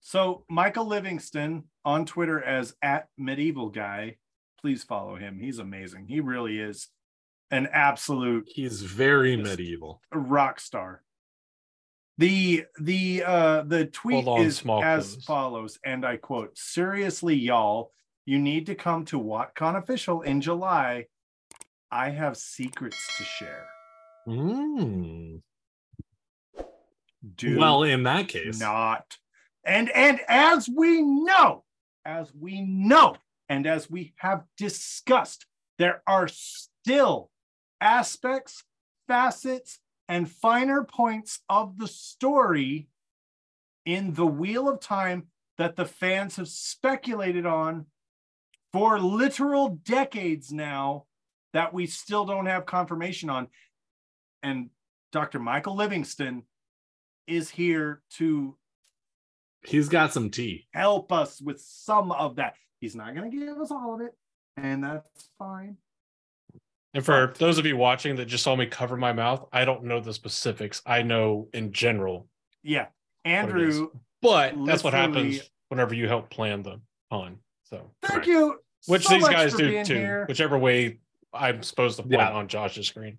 So 0.00 0.44
Michael 0.48 0.86
Livingston 0.86 1.64
on 1.84 2.06
Twitter 2.06 2.42
as 2.42 2.74
at 2.82 3.08
medieval 3.18 3.68
guy. 3.68 4.16
Please 4.60 4.82
follow 4.82 5.14
him. 5.16 5.38
He's 5.38 5.58
amazing. 5.58 6.06
He 6.08 6.20
really 6.20 6.58
is 6.58 6.88
an 7.50 7.68
absolute 7.72 8.48
He's 8.48 8.82
very 8.82 9.36
medieval. 9.36 10.00
rock 10.12 10.58
star. 10.58 11.02
The 12.16 12.64
the 12.80 13.22
uh 13.24 13.62
the 13.62 13.84
tweet 13.86 14.26
on, 14.26 14.40
is 14.40 14.56
small 14.56 14.82
as 14.82 15.12
clues. 15.12 15.24
follows, 15.24 15.78
and 15.84 16.04
I 16.04 16.16
quote: 16.16 16.56
"Seriously, 16.58 17.36
y'all, 17.36 17.92
you 18.28 18.38
need 18.38 18.66
to 18.66 18.74
come 18.74 19.04
to 19.06 19.18
WoTCon 19.18 19.76
official 19.76 20.22
in 20.22 20.40
July. 20.40 21.06
I 21.90 22.10
have 22.10 22.36
secrets 22.36 22.96
to 23.16 23.24
share. 23.24 23.66
Mm. 24.28 25.40
Do 27.36 27.58
Well, 27.58 27.82
in 27.82 28.02
that 28.04 28.28
case, 28.28 28.60
not 28.60 29.16
and 29.68 29.90
and 29.90 30.20
as 30.28 30.68
we 30.68 31.02
know 31.02 31.64
as 32.04 32.32
we 32.34 32.62
know 32.62 33.16
and 33.48 33.66
as 33.66 33.90
we 33.90 34.14
have 34.16 34.44
discussed 34.56 35.46
there 35.78 36.02
are 36.06 36.26
still 36.28 37.30
aspects 37.80 38.64
facets 39.06 39.78
and 40.08 40.30
finer 40.30 40.84
points 40.84 41.40
of 41.48 41.78
the 41.78 41.86
story 41.86 42.88
in 43.84 44.14
the 44.14 44.26
wheel 44.26 44.68
of 44.68 44.80
time 44.80 45.26
that 45.58 45.76
the 45.76 45.84
fans 45.84 46.36
have 46.36 46.48
speculated 46.48 47.46
on 47.46 47.86
for 48.72 48.98
literal 49.00 49.78
decades 49.84 50.52
now 50.52 51.04
that 51.52 51.72
we 51.72 51.86
still 51.86 52.24
don't 52.24 52.46
have 52.46 52.66
confirmation 52.66 53.30
on 53.30 53.48
and 54.42 54.70
dr 55.12 55.38
michael 55.38 55.74
livingston 55.74 56.42
is 57.26 57.50
here 57.50 58.02
to 58.16 58.56
He's 59.66 59.88
got 59.88 60.12
some 60.12 60.30
tea. 60.30 60.66
help 60.72 61.10
us 61.12 61.40
with 61.42 61.60
some 61.60 62.12
of 62.12 62.36
that. 62.36 62.54
He's 62.80 62.94
not 62.94 63.14
going 63.16 63.28
to 63.30 63.36
give 63.36 63.58
us 63.58 63.72
all 63.72 63.92
of 63.96 64.00
it, 64.00 64.12
and 64.56 64.84
that's 64.84 65.28
fine. 65.36 65.76
And 66.94 67.04
for 67.04 67.34
those 67.38 67.58
of 67.58 67.66
you 67.66 67.76
watching 67.76 68.14
that 68.16 68.26
just 68.26 68.44
saw 68.44 68.54
me 68.54 68.66
cover 68.66 68.96
my 68.96 69.12
mouth, 69.12 69.46
I 69.52 69.64
don't 69.64 69.82
know 69.84 69.98
the 70.00 70.14
specifics. 70.14 70.80
I 70.86 71.02
know 71.02 71.48
in 71.52 71.72
general, 71.72 72.28
Yeah. 72.62 72.86
Andrew, 73.24 73.90
but 74.22 74.54
that's 74.64 74.84
what 74.84 74.94
happens 74.94 75.40
whenever 75.70 75.92
you 75.92 76.06
help 76.06 76.30
plan 76.30 76.62
the 76.62 76.80
con. 77.10 77.38
So, 77.70 77.90
thank 78.00 78.12
Correct. 78.24 78.26
you. 78.28 78.58
which 78.86 79.04
so 79.04 79.14
these 79.14 79.22
much 79.22 79.32
guys 79.32 79.52
for 79.52 79.58
do 79.58 79.84
too, 79.84 79.94
here. 79.94 80.24
whichever 80.26 80.56
way 80.58 81.00
I'm 81.34 81.62
supposed 81.62 81.96
to 81.96 82.02
point 82.02 82.14
Yeah. 82.14 82.30
on 82.32 82.48
Josh's 82.48 82.88
screen. 82.88 83.18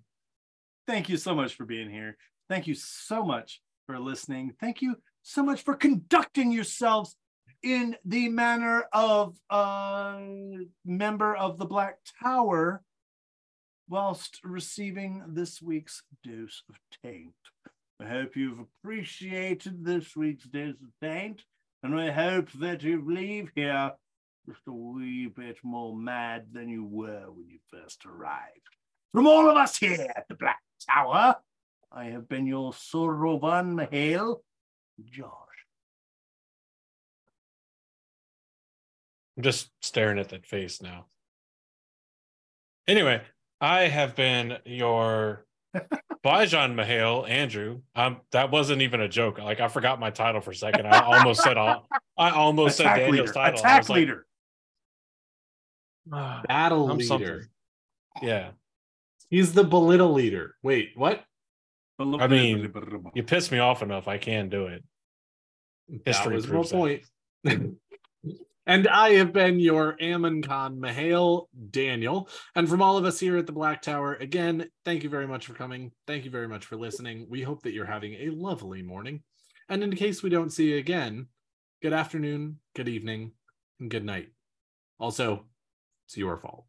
Thank 0.86 1.08
you 1.08 1.16
so 1.16 1.34
much 1.34 1.54
for 1.54 1.64
being 1.64 1.88
here. 1.88 2.16
Thank 2.48 2.66
you 2.66 2.74
so 2.74 3.24
much 3.24 3.62
for 3.86 3.98
listening. 4.00 4.54
Thank 4.60 4.82
you 4.82 4.96
so 5.22 5.44
much 5.44 5.62
for 5.62 5.74
conducting 5.74 6.50
yourselves 6.50 7.14
in 7.62 7.96
the 8.04 8.28
manner 8.28 8.86
of 8.92 9.36
a 9.50 10.18
member 10.84 11.36
of 11.36 11.58
the 11.58 11.66
Black 11.66 11.98
Tower 12.20 12.82
whilst 13.88 14.40
receiving 14.42 15.22
this 15.28 15.62
week's 15.62 16.02
dose 16.24 16.62
of 16.68 16.76
taint. 17.04 17.34
I 18.00 18.06
hope 18.06 18.34
you've 18.34 18.58
appreciated 18.60 19.84
this 19.84 20.16
week's 20.16 20.44
dose 20.44 20.74
of 20.82 20.88
taint, 21.00 21.44
and 21.84 21.94
I 22.00 22.10
hope 22.10 22.50
that 22.52 22.82
you 22.82 23.04
leave 23.06 23.52
here 23.54 23.92
just 24.46 24.60
a 24.66 24.72
wee 24.72 25.26
bit 25.26 25.58
more 25.62 25.94
mad 25.94 26.46
than 26.52 26.68
you 26.68 26.84
were 26.84 27.30
when 27.30 27.48
you 27.48 27.58
first 27.70 28.04
arrived. 28.06 28.76
From 29.12 29.26
all 29.26 29.50
of 29.50 29.56
us 29.56 29.76
here 29.76 30.06
at 30.16 30.28
the 30.28 30.34
Black 30.34 30.60
Tower, 30.88 31.36
I 31.92 32.04
have 32.06 32.28
been 32.28 32.46
your 32.46 32.72
Sorovan 32.72 33.74
M'Hael, 33.74 34.38
Josh. 35.04 35.26
I'm 39.36 39.42
just 39.42 39.70
staring 39.80 40.18
at 40.18 40.28
that 40.30 40.46
face 40.46 40.80
now. 40.80 41.06
Anyway, 42.86 43.22
I 43.60 43.82
have 43.82 44.14
been 44.14 44.58
your 44.64 45.44
Bajan 46.24 46.74
M'Hael, 46.74 47.28
Andrew. 47.28 47.80
Um, 47.94 48.18
that 48.32 48.50
wasn't 48.50 48.82
even 48.82 49.00
a 49.00 49.08
joke. 49.08 49.38
Like 49.38 49.60
I 49.60 49.68
forgot 49.68 49.98
my 49.98 50.10
title 50.10 50.40
for 50.40 50.50
a 50.50 50.54
second. 50.54 50.86
I 50.86 51.00
almost 51.00 51.42
said 51.42 51.56
I 51.56 51.78
almost 52.18 52.76
said 52.76 52.86
Attack 52.86 52.98
Daniel's 52.98 53.18
leader. 53.28 53.32
title. 53.32 53.60
Attack 53.60 53.88
like, 53.88 53.96
leader. 53.96 54.26
"Ah, 54.26 54.29
Ah, 56.12 56.42
Battle 56.46 56.90
I'm 56.90 56.98
leader. 56.98 57.06
something. 57.06 57.48
yeah. 58.22 58.50
He's 59.28 59.52
the 59.52 59.64
belittle 59.64 60.12
leader. 60.12 60.56
Wait, 60.62 60.90
what? 60.96 61.24
I 62.00 62.26
mean, 62.26 62.72
You 63.14 63.22
piss 63.22 63.50
me 63.52 63.58
off 63.58 63.82
enough, 63.82 64.08
I 64.08 64.18
can 64.18 64.48
do 64.48 64.66
it. 64.66 64.82
That 66.06 66.26
was 66.32 66.46
my 66.46 66.50
proves 66.50 66.70
that. 66.70 66.76
point. 66.76 67.04
and 68.66 68.88
I 68.88 69.10
have 69.10 69.32
been 69.32 69.60
your 69.60 69.96
Ammon 70.00 70.42
Khan 70.42 70.78
M'Hael, 70.80 71.46
Daniel. 71.70 72.28
And 72.54 72.68
from 72.68 72.80
all 72.80 72.96
of 72.96 73.04
us 73.04 73.20
here 73.20 73.36
at 73.36 73.46
the 73.46 73.52
Black 73.52 73.82
Tower, 73.82 74.14
again, 74.14 74.68
thank 74.84 75.02
you 75.02 75.10
very 75.10 75.26
much 75.26 75.46
for 75.46 75.52
coming. 75.54 75.92
Thank 76.06 76.24
you 76.24 76.30
very 76.30 76.48
much 76.48 76.64
for 76.64 76.76
listening. 76.76 77.26
We 77.28 77.42
hope 77.42 77.62
that 77.64 77.72
you're 77.72 77.84
having 77.86 78.14
a 78.14 78.30
lovely 78.30 78.82
morning. 78.82 79.22
And 79.68 79.82
in 79.82 79.94
case 79.94 80.22
we 80.22 80.30
don't 80.30 80.50
see 80.52 80.70
you 80.70 80.78
again, 80.78 81.26
good 81.82 81.92
afternoon, 81.92 82.60
good 82.74 82.88
evening, 82.88 83.32
and 83.78 83.90
good 83.90 84.04
night. 84.04 84.30
Also, 84.98 85.44
it's 86.10 86.16
your 86.16 86.36
fault. 86.36 86.64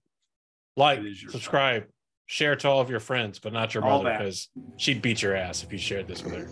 Like, 0.77 1.01
your 1.01 1.31
subscribe, 1.31 1.85
share 2.27 2.55
to 2.55 2.69
all 2.69 2.79
of 2.79 2.91
your 2.91 2.99
friends, 2.99 3.39
but 3.39 3.53
not 3.53 3.73
your 3.73 3.83
All 3.83 4.03
mother 4.03 4.15
because 4.15 4.49
she'd 4.77 5.01
beat 5.01 5.23
your 5.23 5.35
ass 5.35 5.63
if 5.63 5.71
you 5.71 5.79
shared 5.79 6.07
this 6.07 6.23
with 6.23 6.33
her. 6.33 6.47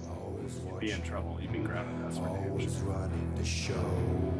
You'd 0.65 0.79
be 0.79 0.89
in 0.91 1.01
trouble. 1.03 1.37
You'd 1.39 1.51
be 1.51 1.59
grounded. 1.59 2.03
That's 2.03 2.17
what 2.17 2.31
it 2.31 2.65
is. 2.65 4.38